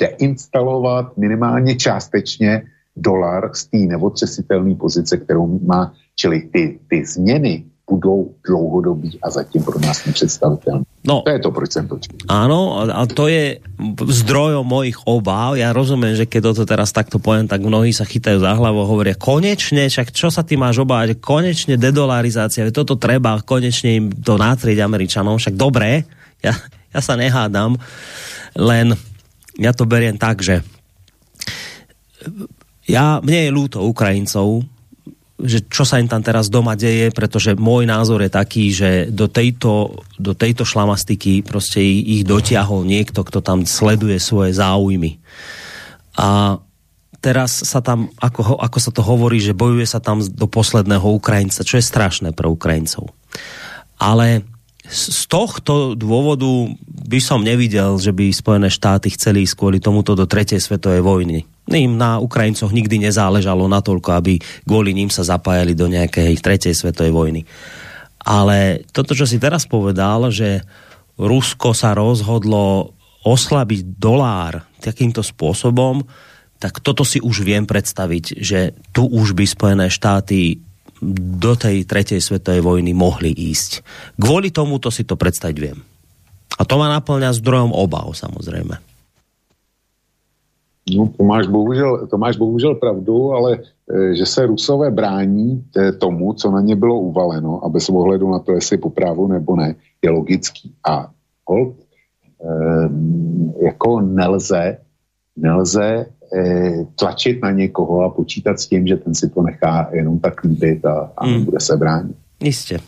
deinstalovat 0.00 1.16
minimálně 1.16 1.76
částečně 1.76 2.62
dolar 2.96 3.50
z 3.54 3.64
té 3.66 3.78
neotřesitelné 3.78 4.74
pozice, 4.74 5.16
kterou 5.16 5.60
má, 5.60 5.92
čili 6.16 6.40
ty, 6.40 6.80
ty 6.88 7.04
změny 7.04 7.64
budou 7.92 8.32
dlouhodobí 8.40 9.20
a 9.20 9.28
zatím 9.30 9.62
pro 9.62 9.76
nás 9.76 10.04
nepředstavitelné. 10.08 10.84
No, 11.04 11.22
to 11.26 11.30
je 11.30 11.40
to, 11.44 11.50
proč 11.50 11.72
jsem 11.72 11.84
to 11.88 11.98
čil. 11.98 12.14
Áno, 12.30 12.88
a 12.88 13.02
to 13.10 13.26
je 13.28 13.58
zdrojom 14.06 14.62
mojich 14.62 14.96
obáv. 15.04 15.60
Ja 15.60 15.74
rozumiem, 15.74 16.14
že 16.14 16.30
keď 16.30 16.56
to 16.56 16.64
teraz 16.64 16.94
takto 16.94 17.20
poviem, 17.20 17.50
tak 17.50 17.60
mnohí 17.60 17.90
sa 17.90 18.08
chytajú 18.08 18.40
za 18.40 18.54
hlavu 18.54 18.80
a 18.80 18.86
hovoria, 18.88 19.18
konečne, 19.18 19.90
však 19.90 20.14
čo 20.14 20.30
sa 20.30 20.46
ty 20.46 20.54
máš 20.56 20.80
obávať, 20.80 21.18
konečne 21.20 21.76
dedolarizácia, 21.76 22.70
toto 22.70 22.96
treba, 22.96 23.42
konečne 23.44 23.90
im 23.98 24.06
to 24.14 24.38
natrieť 24.40 24.78
Američanom, 24.78 25.36
však 25.42 25.58
dobré, 25.58 26.06
ja, 26.38 26.54
ja 26.94 27.00
sa 27.02 27.18
nehádam, 27.18 27.76
len 28.56 28.94
ja 29.58 29.74
to 29.74 29.84
beriem 29.84 30.16
tak, 30.16 30.40
že 30.40 30.62
ja, 32.86 33.18
mne 33.18 33.50
je 33.50 33.50
ľúto 33.50 33.78
Ukrajincov, 33.82 34.62
že 35.42 35.66
čo 35.66 35.82
sa 35.82 35.98
im 35.98 36.06
tam 36.06 36.22
teraz 36.22 36.46
doma 36.46 36.78
deje, 36.78 37.10
pretože 37.10 37.58
môj 37.58 37.84
názor 37.90 38.22
je 38.22 38.30
taký, 38.30 38.70
že 38.70 38.90
do 39.10 39.26
tejto, 39.26 40.02
do 40.16 40.32
tejto 40.32 40.62
šlamastiky 40.62 41.42
proste 41.42 41.82
ich 41.82 42.22
dotiahol 42.22 42.86
niekto, 42.86 43.26
kto 43.26 43.42
tam 43.42 43.66
sleduje 43.66 44.22
svoje 44.22 44.54
záujmy. 44.54 45.18
A 46.14 46.58
teraz 47.18 47.66
sa 47.66 47.82
tam, 47.82 48.10
ako, 48.22 48.58
ako 48.58 48.78
sa 48.78 48.90
to 48.94 49.02
hovorí, 49.02 49.42
že 49.42 49.56
bojuje 49.56 49.86
sa 49.86 49.98
tam 49.98 50.22
do 50.22 50.46
posledného 50.46 51.06
Ukrajinca, 51.18 51.66
čo 51.66 51.78
je 51.78 51.84
strašné 51.84 52.30
pre 52.34 52.46
Ukrajincov. 52.46 53.10
Ale 53.98 54.46
z 54.82 55.30
tohto 55.30 55.94
dôvodu 55.94 56.46
by 57.06 57.20
som 57.22 57.46
nevidel, 57.46 57.94
že 58.02 58.10
by 58.10 58.34
Spojené 58.34 58.66
štáty 58.66 59.14
chceli 59.14 59.46
ísť 59.46 59.54
kvôli 59.54 59.78
tomuto 59.78 60.18
do 60.18 60.26
tretej 60.26 60.58
svetovej 60.58 61.06
vojny. 61.06 61.46
Ním 61.70 61.94
na 61.94 62.18
Ukrajincoch 62.18 62.74
nikdy 62.74 62.98
nezáležalo 62.98 63.70
natoľko, 63.70 64.10
aby 64.18 64.42
kvôli 64.66 64.90
ním 64.90 65.06
sa 65.06 65.22
zapájali 65.22 65.78
do 65.78 65.86
nejakej 65.86 66.34
tretej 66.42 66.74
svetovej 66.74 67.14
vojny. 67.14 67.40
Ale 68.26 68.82
toto, 68.90 69.14
čo 69.14 69.22
si 69.26 69.38
teraz 69.38 69.70
povedal, 69.70 70.30
že 70.34 70.66
Rusko 71.14 71.74
sa 71.74 71.94
rozhodlo 71.94 72.98
oslabiť 73.22 74.02
dolár 74.02 74.66
takýmto 74.82 75.22
spôsobom, 75.22 76.02
tak 76.58 76.82
toto 76.82 77.06
si 77.06 77.22
už 77.22 77.46
viem 77.46 77.66
predstaviť, 77.66 78.24
že 78.38 78.74
tu 78.90 79.06
už 79.06 79.34
by 79.34 79.46
Spojené 79.46 79.86
štáty 79.90 80.62
do 81.02 81.58
tej 81.58 81.82
tretej 81.82 82.22
svetovej 82.22 82.62
vojny 82.62 82.94
mohli 82.94 83.34
ísť. 83.34 83.82
Kvôli 84.14 84.54
tomuto 84.54 84.94
si 84.94 85.02
to 85.02 85.18
predstaviť 85.18 85.56
viem. 85.58 85.78
A 86.54 86.62
to 86.62 86.78
má 86.78 86.86
naplňa 86.94 87.34
zdrojom 87.34 87.74
obav 87.74 88.14
samozrejme. 88.14 88.78
No, 90.82 91.10
to 91.14 91.22
máš, 91.22 91.46
bohužel, 91.46 92.06
to 92.10 92.16
máš 92.18 92.36
bohužel 92.38 92.74
pravdu, 92.74 93.32
ale 93.32 93.50
e, 93.86 94.14
že 94.18 94.26
se 94.26 94.46
Rusové 94.46 94.90
brání 94.90 95.62
e, 95.76 95.92
tomu, 95.92 96.32
co 96.34 96.50
na 96.50 96.60
ně 96.60 96.76
bylo 96.76 96.98
uvaleno, 97.00 97.64
aby 97.64 97.80
se 97.80 97.92
ohledu 97.92 98.30
na 98.30 98.38
to, 98.38 98.52
jestli 98.52 98.78
po 98.78 98.90
právu 98.90 99.26
nebo 99.26 99.56
ne, 99.56 99.74
je 100.02 100.10
logický. 100.10 100.74
A 100.86 101.10
hold, 101.46 101.74
e, 101.78 101.84
jako 103.64 104.00
nelze, 104.00 104.78
nelze 105.36 106.06
Eh, 106.21 106.21
tlačit 106.96 107.42
na 107.42 107.50
někoho 107.50 108.04
a 108.04 108.10
počítat 108.10 108.60
s 108.60 108.66
tím, 108.66 108.86
že 108.86 108.96
ten 108.96 109.14
si 109.14 109.28
to 109.28 109.42
nechá 109.42 109.88
jenom 109.92 110.18
tak 110.18 110.44
líbit 110.44 110.84
a, 110.84 111.10
a 111.16 111.26
mm. 111.26 111.44
bude 111.44 111.60
se 111.60 111.76
bránit. 111.76 112.16
Jistě. 112.40 112.78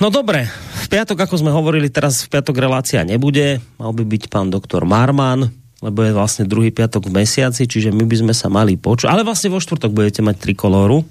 No 0.00 0.10
dobré, 0.10 0.50
v 0.82 0.86
piatok, 0.90 1.22
ako 1.22 1.38
sme 1.38 1.54
hovorili, 1.54 1.86
teraz 1.86 2.26
v 2.26 2.34
piatok 2.34 2.58
relácia 2.58 3.06
nebude, 3.06 3.62
mal 3.78 3.94
by 3.94 4.02
byť 4.02 4.26
pán 4.26 4.50
doktor 4.50 4.82
Marman, 4.82 5.54
lebo 5.78 6.02
je 6.02 6.10
vlastne 6.10 6.50
druhý 6.50 6.74
piatok 6.74 7.06
v 7.06 7.22
mesiaci, 7.22 7.70
čiže 7.70 7.94
my 7.94 8.02
by 8.02 8.16
sme 8.26 8.34
sa 8.34 8.50
mali 8.50 8.74
počuť, 8.74 9.06
ale 9.06 9.22
vlastne 9.22 9.54
vo 9.54 9.62
štvrtok 9.62 9.94
budete 9.94 10.18
mať 10.26 10.42
trikoloru, 10.42 11.06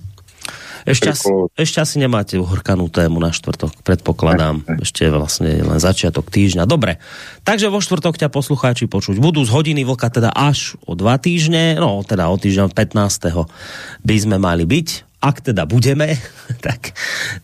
ešte 0.84 1.16
asi, 1.16 1.32
ešte 1.56 1.80
asi 1.80 1.96
nemáte 2.00 2.36
uhorkanú 2.36 2.92
tému 2.92 3.20
na 3.24 3.32
štvrtok, 3.32 3.84
predpokladám. 3.88 4.64
Ne, 4.64 4.78
ne. 4.78 4.84
Ešte 4.84 5.08
vlastne 5.08 5.64
len 5.64 5.80
začiatok 5.80 6.28
týždňa. 6.28 6.68
Dobre, 6.68 7.00
takže 7.48 7.72
vo 7.72 7.80
štvrtok 7.80 8.20
ťa 8.20 8.28
poslucháči 8.28 8.92
počuť 8.92 9.24
budú 9.24 9.44
z 9.48 9.52
hodiny 9.52 9.88
vlka 9.88 10.12
teda 10.12 10.30
až 10.36 10.76
o 10.84 10.96
dva 10.96 11.16
týždne, 11.16 11.80
no 11.80 12.04
teda 12.04 12.28
o 12.28 12.36
týždeň 12.36 12.76
15. 12.76 14.04
by 14.04 14.16
sme 14.20 14.38
mali 14.38 14.68
byť. 14.68 14.88
Ak 15.24 15.40
teda 15.40 15.64
budeme, 15.64 16.20
tak, 16.66 16.92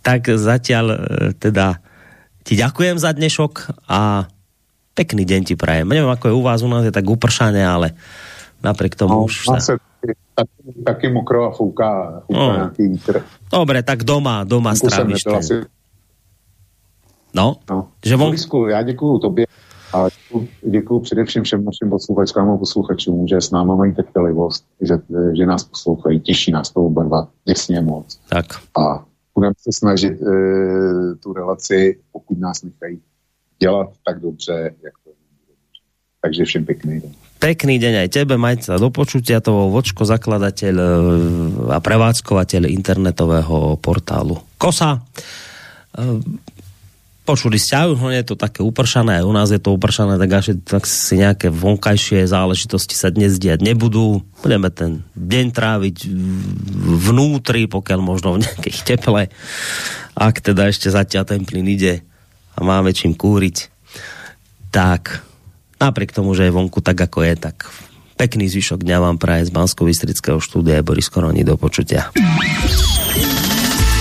tak 0.03 0.27
zatiaľ 0.27 0.85
e, 0.91 0.97
teda 1.39 1.79
ti 2.43 2.59
ďakujem 2.59 2.99
za 2.99 3.15
dnešok 3.15 3.87
a 3.87 4.27
pekný 4.99 5.23
deň 5.23 5.41
ti 5.47 5.55
prajem. 5.55 5.87
Neviem, 5.87 6.11
ako 6.11 6.27
je 6.27 6.35
u 6.35 6.43
vás, 6.43 6.59
u 6.59 6.67
nás 6.67 6.83
je 6.83 6.91
tak 6.91 7.07
upršané, 7.07 7.63
ale 7.63 7.95
napriek 8.59 8.99
tomu 8.99 9.23
no, 9.23 9.31
už 9.31 9.47
sa 9.47 9.79
taky, 10.35 10.83
taky 10.83 11.09
mokro 11.09 11.43
a 11.43 11.51
fouká, 11.51 12.23
fouká 12.25 12.47
oh. 12.47 12.53
nějaký 12.53 12.87
vítr. 12.87 13.23
Dobre, 13.53 13.83
tak 13.83 14.03
doma, 14.03 14.43
doma 14.43 14.75
strávíš 14.75 15.23
ten. 15.23 15.35
Asi... 15.35 15.53
No, 17.33 17.55
no. 17.69 17.87
že 18.05 18.15
von... 18.15 18.31
Lisku, 18.31 18.65
já 18.65 18.81
děkuju 18.81 19.19
tobě 19.19 19.45
a 19.93 20.07
děkuju, 20.61 20.99
především 20.99 21.43
všem 21.43 21.65
našim 21.65 21.89
posluchačkám 21.89 22.49
a 22.49 22.57
posluchačům, 22.57 23.27
že 23.27 23.41
s 23.41 23.51
náma 23.51 23.75
mají 23.75 23.95
trpělivost, 23.95 24.65
že, 24.81 24.93
že 25.37 25.45
nás 25.45 25.63
poslouchají, 25.63 26.19
těší 26.19 26.51
nás 26.51 26.71
to 26.71 26.85
oba 26.85 27.03
dva, 27.03 27.27
děsně 27.45 27.81
moc. 27.81 28.19
Tak. 28.29 28.45
A 28.77 29.05
budeme 29.35 29.53
se 29.57 29.69
snažit 29.73 30.21
e, 30.21 30.25
tu 31.15 31.33
relaci, 31.33 31.99
pokud 32.11 32.39
nás 32.39 32.63
nechají 32.63 33.01
dělat 33.59 33.89
tak 34.05 34.19
dobře, 34.21 34.75
jak 34.83 34.93
to 35.03 35.09
je. 35.09 35.15
Takže 36.21 36.45
všem 36.45 36.65
pěkný 36.65 37.01
den. 37.01 37.11
Pekný 37.39 37.79
deň 37.79 38.03
aj 38.03 38.09
tebe, 38.11 38.35
majte 38.35 38.67
sa 38.67 38.75
do 38.75 38.91
počutia, 38.91 39.39
to 39.39 39.71
Vočko, 39.71 40.03
zakladateľ 40.03 40.75
e, 40.75 40.85
a 41.71 41.79
prevádzkovateľ 41.79 42.67
internetového 42.67 43.79
portálu 43.79 44.43
KOSA. 44.59 44.99
E, 44.99 46.19
počuli 47.23 47.55
ste, 47.55 47.79
aj 47.79 47.95
je 47.95 48.25
to 48.27 48.35
také 48.35 48.59
upršané, 48.59 49.23
aj 49.23 49.25
u 49.29 49.31
nás 49.31 49.55
je 49.55 49.61
to 49.63 49.71
upršané, 49.71 50.19
tak 50.19 50.31
až 50.35 50.59
tak 50.67 50.83
si 50.83 51.15
nejaké 51.15 51.47
vonkajšie 51.47 52.27
záležitosti 52.27 52.99
sa 52.99 53.07
dnes 53.07 53.39
diať 53.39 53.63
nebudú. 53.63 54.19
Budeme 54.43 54.67
ten 54.67 55.07
deň 55.15 55.45
tráviť 55.55 56.11
vnútri, 57.07 57.71
pokiaľ 57.71 57.99
možno 58.03 58.35
v 58.35 58.43
nejakej 58.43 58.75
teple, 58.83 59.31
ak 60.11 60.35
teda 60.43 60.67
ešte 60.67 60.91
zatiaľ 60.91 61.23
ten 61.23 61.47
plyn 61.47 61.71
ide 61.71 62.03
a 62.59 62.67
máme 62.67 62.91
čím 62.91 63.15
kúriť. 63.15 63.71
Tak, 64.75 65.28
napriek 65.79 66.11
tomu, 66.11 66.35
že 66.35 66.47
je 66.47 66.55
vonku 66.55 66.83
tak, 66.83 66.99
ako 66.99 67.23
je, 67.25 67.33
tak 67.39 67.71
pekný 68.19 68.51
zvyšok 68.51 68.83
dňa 68.83 68.97
vám 68.99 69.15
praje 69.15 69.47
z 69.47 69.55
bansko 69.55 69.87
bystrického 69.87 70.43
štúdia 70.43 70.83
Boris 70.83 71.07
Koroni 71.07 71.47
do 71.47 71.55
počutia. 71.55 72.11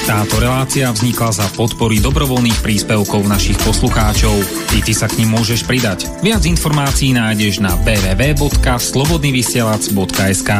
Táto 0.08 0.40
relácia 0.40 0.88
vznikla 0.88 1.36
za 1.36 1.44
podpory 1.52 2.00
dobrovoľných 2.00 2.64
príspevkov 2.64 3.28
našich 3.28 3.60
poslucháčov. 3.60 4.40
I 4.72 4.80
ty 4.80 4.96
sa 4.96 5.04
k 5.04 5.20
ním 5.20 5.36
môžeš 5.36 5.68
pridať. 5.68 6.08
Viac 6.24 6.48
informácií 6.48 7.12
nájdeš 7.12 7.60
na 7.60 7.76
www.slobodnyvysielac.sk 7.84 10.50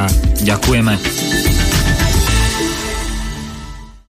Ďakujeme. 0.45 1.57